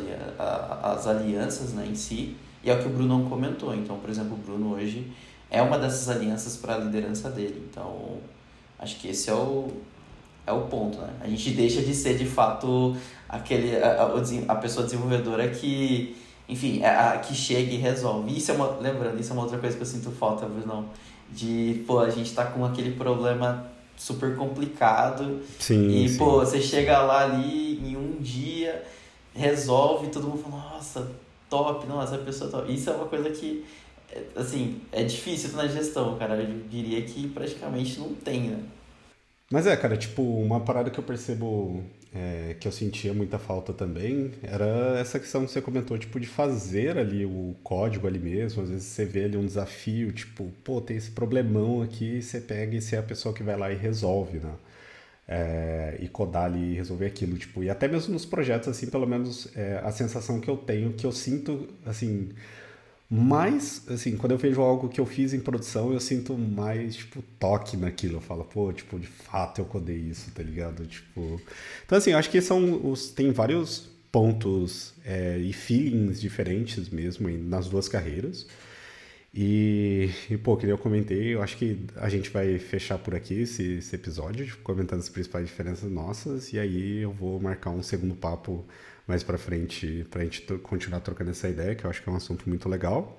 as 0.82 1.06
alianças 1.06 1.72
né, 1.72 1.86
em 1.86 1.94
si, 1.94 2.36
e 2.62 2.70
é 2.70 2.74
o 2.74 2.78
que 2.80 2.86
o 2.86 2.90
Bruno 2.90 3.28
comentou. 3.28 3.74
Então, 3.74 3.98
por 3.98 4.10
exemplo, 4.10 4.34
o 4.34 4.36
Bruno 4.36 4.74
hoje 4.74 5.12
é 5.50 5.60
uma 5.62 5.78
dessas 5.78 6.08
alianças 6.08 6.56
para 6.56 6.74
a 6.74 6.78
liderança 6.78 7.30
dele. 7.30 7.68
Então, 7.70 8.18
acho 8.78 8.98
que 8.98 9.08
esse 9.08 9.28
é 9.28 9.34
o, 9.34 9.68
é 10.46 10.52
o 10.52 10.62
ponto, 10.62 10.98
né? 10.98 11.10
A 11.20 11.28
gente 11.28 11.50
deixa 11.50 11.82
de 11.82 11.94
ser, 11.94 12.16
de 12.16 12.24
fato, 12.24 12.96
aquele, 13.28 13.76
a, 13.76 14.02
a, 14.02 14.52
a 14.52 14.54
pessoa 14.56 14.84
desenvolvedora 14.84 15.48
que, 15.48 16.16
enfim, 16.48 16.80
é 16.82 16.88
a, 16.88 17.18
que 17.18 17.34
chega 17.34 17.70
e 17.70 17.76
resolve. 17.76 18.36
Isso 18.36 18.50
é 18.50 18.54
uma, 18.54 18.78
lembrando, 18.80 19.20
isso 19.20 19.30
é 19.30 19.32
uma 19.34 19.42
outra 19.42 19.58
coisa 19.58 19.76
que 19.76 19.82
eu 19.82 19.86
sinto 19.86 20.10
falta, 20.10 20.46
Bruno, 20.46 20.88
de, 21.34 21.82
pô, 21.86 21.98
a 21.98 22.10
gente 22.10 22.32
tá 22.32 22.44
com 22.44 22.64
aquele 22.64 22.92
problema 22.92 23.66
super 23.96 24.36
complicado. 24.36 25.42
Sim, 25.58 25.88
e, 25.88 26.08
sim. 26.08 26.18
pô, 26.18 26.40
você 26.40 26.60
chega 26.60 27.00
lá 27.02 27.24
ali 27.24 27.78
em 27.78 27.96
um 27.96 28.20
dia, 28.20 28.84
resolve, 29.34 30.08
todo 30.08 30.28
mundo 30.28 30.42
fala, 30.42 30.74
nossa, 30.74 31.10
top, 31.48 31.86
nossa, 31.86 32.16
a 32.16 32.18
pessoa 32.18 32.50
top. 32.50 32.72
Isso 32.72 32.90
é 32.90 32.92
uma 32.94 33.06
coisa 33.06 33.30
que, 33.30 33.64
assim, 34.36 34.80
é 34.92 35.02
difícil 35.02 35.52
na 35.52 35.66
gestão, 35.66 36.16
cara. 36.16 36.36
Eu 36.36 36.60
diria 36.68 37.02
que 37.02 37.28
praticamente 37.28 37.98
não 37.98 38.14
tem, 38.14 38.42
né? 38.50 38.62
Mas 39.50 39.66
é, 39.66 39.76
cara, 39.76 39.96
tipo, 39.96 40.22
uma 40.22 40.60
parada 40.60 40.90
que 40.90 40.98
eu 40.98 41.04
percebo 41.04 41.82
é, 42.14 42.54
que 42.60 42.68
eu 42.68 42.72
sentia 42.72 43.12
muita 43.12 43.40
falta 43.40 43.72
também 43.72 44.30
era 44.42 44.98
essa 45.00 45.18
questão 45.18 45.44
que 45.44 45.50
você 45.50 45.60
comentou, 45.60 45.98
tipo, 45.98 46.20
de 46.20 46.28
fazer 46.28 46.96
ali 46.96 47.26
o 47.26 47.56
código 47.64 48.06
ali 48.06 48.20
mesmo. 48.20 48.62
Às 48.62 48.70
vezes 48.70 48.84
você 48.84 49.04
vê 49.04 49.24
ali 49.24 49.36
um 49.36 49.44
desafio, 49.44 50.12
tipo, 50.12 50.50
pô, 50.62 50.80
tem 50.80 50.96
esse 50.96 51.10
problemão 51.10 51.82
aqui, 51.82 52.22
você 52.22 52.40
pega 52.40 52.76
e 52.76 52.80
você 52.80 52.96
é 52.96 53.00
a 53.00 53.02
pessoa 53.02 53.34
que 53.34 53.42
vai 53.42 53.56
lá 53.56 53.72
e 53.72 53.74
resolve, 53.74 54.38
né? 54.38 54.54
É, 55.26 55.96
e 56.00 56.08
codar 56.08 56.44
ali 56.44 56.72
e 56.72 56.74
resolver 56.74 57.06
aquilo, 57.06 57.36
tipo, 57.38 57.64
e 57.64 57.70
até 57.70 57.88
mesmo 57.88 58.12
nos 58.12 58.26
projetos, 58.26 58.68
assim, 58.68 58.86
pelo 58.88 59.06
menos 59.06 59.48
é, 59.56 59.80
a 59.82 59.90
sensação 59.90 60.38
que 60.38 60.48
eu 60.50 60.56
tenho, 60.56 60.92
que 60.92 61.06
eu 61.06 61.12
sinto, 61.12 61.66
assim, 61.86 62.28
mais, 63.10 63.82
assim, 63.88 64.16
quando 64.16 64.32
eu 64.32 64.38
vejo 64.38 64.60
algo 64.60 64.88
que 64.88 65.00
eu 65.00 65.06
fiz 65.06 65.32
em 65.34 65.40
produção, 65.40 65.92
eu 65.92 66.00
sinto 66.00 66.36
mais, 66.36 66.96
tipo, 66.96 67.22
toque 67.38 67.76
naquilo. 67.76 68.16
Eu 68.16 68.20
falo, 68.20 68.44
pô, 68.44 68.72
tipo, 68.72 68.98
de 68.98 69.06
fato 69.06 69.60
eu 69.60 69.64
codei 69.64 69.96
isso, 69.96 70.30
tá 70.32 70.42
ligado? 70.42 70.86
Tipo... 70.86 71.40
Então, 71.84 71.98
assim, 71.98 72.10
eu 72.12 72.18
acho 72.18 72.30
que 72.30 72.40
são 72.40 72.90
os... 72.90 73.10
Tem 73.10 73.30
vários 73.30 73.88
pontos 74.10 74.94
é, 75.04 75.38
e 75.38 75.52
feelings 75.52 76.20
diferentes 76.20 76.88
mesmo 76.88 77.28
nas 77.28 77.68
duas 77.68 77.88
carreiras. 77.88 78.46
E, 79.34 80.10
e, 80.30 80.36
pô, 80.36 80.56
que 80.56 80.64
eu 80.66 80.78
comentei, 80.78 81.34
eu 81.34 81.42
acho 81.42 81.56
que 81.56 81.84
a 81.96 82.08
gente 82.08 82.30
vai 82.30 82.56
fechar 82.58 82.98
por 82.98 83.16
aqui 83.16 83.40
esse, 83.40 83.78
esse 83.78 83.94
episódio, 83.96 84.46
tipo, 84.46 84.62
comentando 84.62 85.00
as 85.00 85.08
principais 85.08 85.46
diferenças 85.46 85.90
nossas, 85.90 86.52
e 86.52 86.58
aí 86.58 86.98
eu 87.00 87.12
vou 87.12 87.40
marcar 87.40 87.70
um 87.70 87.82
segundo 87.82 88.14
papo 88.14 88.64
mais 89.06 89.22
para 89.22 89.38
frente 89.38 90.06
para 90.10 90.22
a 90.22 90.24
gente 90.24 90.42
continuar 90.58 91.00
trocando 91.00 91.30
essa 91.30 91.48
ideia, 91.48 91.74
que 91.74 91.84
eu 91.84 91.90
acho 91.90 92.02
que 92.02 92.08
é 92.08 92.12
um 92.12 92.16
assunto 92.16 92.48
muito 92.48 92.68
legal. 92.68 93.18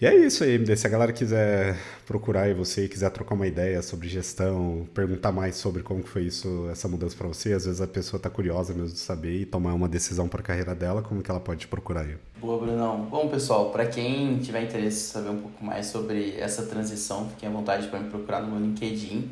E 0.00 0.06
é 0.06 0.14
isso 0.14 0.42
aí, 0.44 0.54
MD. 0.54 0.74
Se 0.78 0.86
a 0.86 0.90
galera 0.90 1.12
quiser 1.12 1.76
procurar 2.06 2.44
aí 2.44 2.54
você, 2.54 2.88
quiser 2.88 3.10
trocar 3.10 3.34
uma 3.34 3.46
ideia 3.46 3.82
sobre 3.82 4.08
gestão, 4.08 4.88
perguntar 4.94 5.30
mais 5.30 5.56
sobre 5.56 5.82
como 5.82 6.02
foi 6.02 6.22
isso, 6.22 6.66
essa 6.72 6.88
mudança 6.88 7.14
para 7.14 7.28
você, 7.28 7.52
às 7.52 7.66
vezes 7.66 7.82
a 7.82 7.86
pessoa 7.86 8.16
está 8.16 8.30
curiosa 8.30 8.72
mesmo 8.72 8.94
de 8.94 8.98
saber 8.98 9.42
e 9.42 9.44
tomar 9.44 9.74
uma 9.74 9.86
decisão 9.86 10.26
para 10.26 10.40
a 10.40 10.42
carreira 10.42 10.74
dela, 10.74 11.02
como 11.02 11.22
que 11.22 11.30
ela 11.30 11.38
pode 11.38 11.66
procurar 11.66 12.06
aí? 12.06 12.16
Boa, 12.40 12.58
Brunão. 12.58 13.08
Bom, 13.10 13.28
pessoal, 13.28 13.68
para 13.72 13.84
quem 13.84 14.38
tiver 14.38 14.62
interesse 14.62 15.10
em 15.10 15.12
saber 15.12 15.28
um 15.28 15.42
pouco 15.42 15.62
mais 15.62 15.84
sobre 15.88 16.34
essa 16.38 16.62
transição, 16.62 17.28
fiquem 17.28 17.50
à 17.50 17.52
vontade 17.52 17.86
para 17.88 18.00
me 18.00 18.08
procurar 18.08 18.40
no 18.40 18.52
meu 18.52 18.60
LinkedIn. 18.68 19.30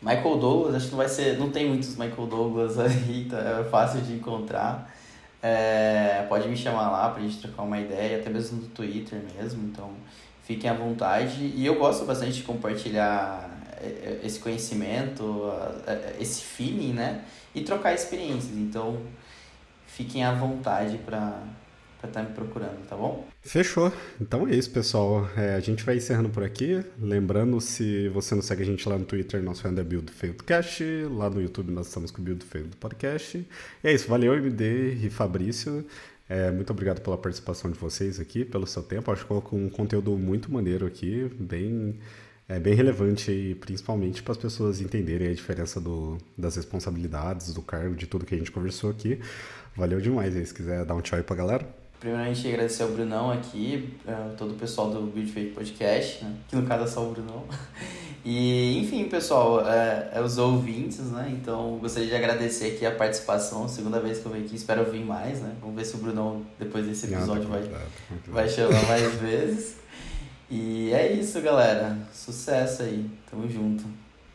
Michael 0.00 0.38
Douglas, 0.38 0.76
acho 0.76 0.86
que 0.86 0.92
não 0.92 0.98
vai 0.98 1.10
ser, 1.10 1.38
não 1.38 1.50
tem 1.50 1.68
muitos 1.68 1.90
Michael 1.90 2.26
Douglas 2.26 2.78
aí, 2.80 3.26
tá? 3.30 3.36
é 3.60 3.64
fácil 3.64 4.00
de 4.00 4.14
encontrar. 4.14 4.95
É, 5.42 6.24
pode 6.28 6.48
me 6.48 6.56
chamar 6.56 6.90
lá 6.90 7.10
pra 7.10 7.22
gente 7.22 7.38
trocar 7.38 7.62
uma 7.62 7.78
ideia, 7.78 8.18
até 8.18 8.30
mesmo 8.30 8.62
no 8.62 8.68
Twitter 8.68 9.20
mesmo, 9.36 9.68
então 9.68 9.90
fiquem 10.42 10.68
à 10.68 10.74
vontade. 10.74 11.52
E 11.54 11.64
eu 11.64 11.76
gosto 11.76 12.04
bastante 12.04 12.32
de 12.32 12.42
compartilhar 12.42 13.48
é, 13.80 13.86
é, 13.86 14.20
esse 14.24 14.40
conhecimento, 14.40 15.52
esse 16.18 16.42
feeling, 16.42 16.92
né? 16.92 17.24
E 17.54 17.62
trocar 17.62 17.94
experiências. 17.94 18.56
Então 18.56 19.00
fiquem 19.86 20.24
à 20.24 20.32
vontade 20.32 20.98
para 20.98 21.38
para 21.98 22.08
estar 22.08 22.22
tá 22.22 22.28
me 22.28 22.34
procurando, 22.34 22.86
tá 22.88 22.96
bom? 22.96 23.26
Fechou. 23.42 23.92
Então 24.20 24.46
é 24.46 24.54
isso, 24.54 24.70
pessoal. 24.70 25.28
É, 25.36 25.54
a 25.54 25.60
gente 25.60 25.84
vai 25.84 25.96
encerrando 25.96 26.28
por 26.28 26.42
aqui. 26.42 26.84
Lembrando, 26.98 27.60
se 27.60 28.08
você 28.08 28.34
não 28.34 28.42
segue 28.42 28.62
a 28.62 28.66
gente 28.66 28.88
lá 28.88 28.98
no 28.98 29.04
Twitter, 29.04 29.42
nosso 29.42 29.66
handle 29.66 29.80
é 29.80 29.84
BuildFeidoCast. 29.84 30.84
Lá 31.10 31.30
no 31.30 31.40
YouTube 31.40 31.72
nós 31.72 31.86
estamos 31.86 32.10
com 32.10 32.20
o 32.20 32.24
Build 32.24 32.44
Podcast. 32.78 33.38
E 33.38 33.88
é 33.88 33.92
isso. 33.92 34.08
Valeu, 34.08 34.34
MD 34.34 34.94
e 34.94 35.10
Fabrício. 35.10 35.84
É, 36.28 36.50
muito 36.50 36.70
obrigado 36.70 37.00
pela 37.00 37.16
participação 37.16 37.70
de 37.70 37.78
vocês 37.78 38.18
aqui, 38.18 38.44
pelo 38.44 38.66
seu 38.66 38.82
tempo. 38.82 39.10
Acho 39.10 39.22
que 39.22 39.28
colocou 39.28 39.58
um 39.58 39.68
conteúdo 39.68 40.10
muito 40.16 40.52
maneiro 40.52 40.84
aqui, 40.84 41.30
bem, 41.38 41.98
é, 42.48 42.58
bem 42.58 42.74
relevante 42.74 43.30
e 43.30 43.54
principalmente 43.54 44.22
para 44.22 44.32
as 44.32 44.38
pessoas 44.38 44.80
entenderem 44.80 45.28
a 45.28 45.34
diferença 45.34 45.80
do, 45.80 46.18
das 46.36 46.56
responsabilidades, 46.56 47.54
do 47.54 47.62
cargo, 47.62 47.94
de 47.94 48.06
tudo 48.06 48.26
que 48.26 48.34
a 48.34 48.38
gente 48.38 48.50
conversou 48.50 48.90
aqui. 48.90 49.20
Valeu 49.76 50.00
demais 50.00 50.34
aí, 50.34 50.44
se 50.44 50.54
quiser 50.54 50.84
dar 50.84 50.94
um 50.94 51.00
tchau 51.00 51.18
aí 51.18 51.22
pra 51.22 51.36
galera. 51.36 51.85
Primeiramente, 51.98 52.46
agradecer 52.46 52.82
ao 52.82 52.90
Brunão 52.90 53.32
aqui, 53.32 53.94
é, 54.06 54.12
todo 54.36 54.52
o 54.52 54.54
pessoal 54.54 54.90
do 54.90 55.02
Build 55.02 55.32
Fake 55.32 55.52
Podcast, 55.52 56.24
né? 56.24 56.34
que 56.48 56.56
no 56.56 56.66
caso 56.66 56.84
é 56.84 56.86
só 56.86 57.02
o 57.02 57.12
Brunão. 57.12 57.44
E, 58.28 58.80
enfim, 58.80 59.04
pessoal, 59.04 59.64
é, 59.64 60.10
é, 60.14 60.20
os 60.20 60.36
ouvintes, 60.36 61.12
né? 61.12 61.32
Então, 61.40 61.78
gostaria 61.80 62.08
de 62.08 62.14
agradecer 62.16 62.74
aqui 62.74 62.84
a 62.84 62.90
participação, 62.90 63.68
segunda 63.68 64.00
vez 64.00 64.18
que 64.18 64.26
eu 64.26 64.32
venho 64.32 64.44
aqui, 64.44 64.56
espero 64.56 64.84
vir 64.90 65.04
mais, 65.04 65.40
né? 65.40 65.54
Vamos 65.60 65.76
ver 65.76 65.84
se 65.84 65.94
o 65.94 65.98
Brunão, 65.98 66.42
depois 66.58 66.84
desse 66.84 67.06
episódio, 67.06 67.44
vai, 67.44 67.62
vai 68.26 68.48
chamar 68.48 68.84
mais 68.88 69.14
vezes. 69.20 69.76
E 70.50 70.92
é 70.92 71.12
isso, 71.12 71.40
galera. 71.40 71.96
Sucesso 72.12 72.82
aí. 72.82 73.08
Tamo 73.30 73.48
junto. 73.48 73.84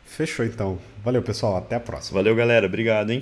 Fechou, 0.06 0.46
então. 0.46 0.78
Valeu, 1.04 1.22
pessoal. 1.22 1.58
Até 1.58 1.76
a 1.76 1.80
próxima. 1.80 2.18
Valeu, 2.20 2.34
galera. 2.34 2.66
Obrigado, 2.66 3.10
hein? 3.10 3.20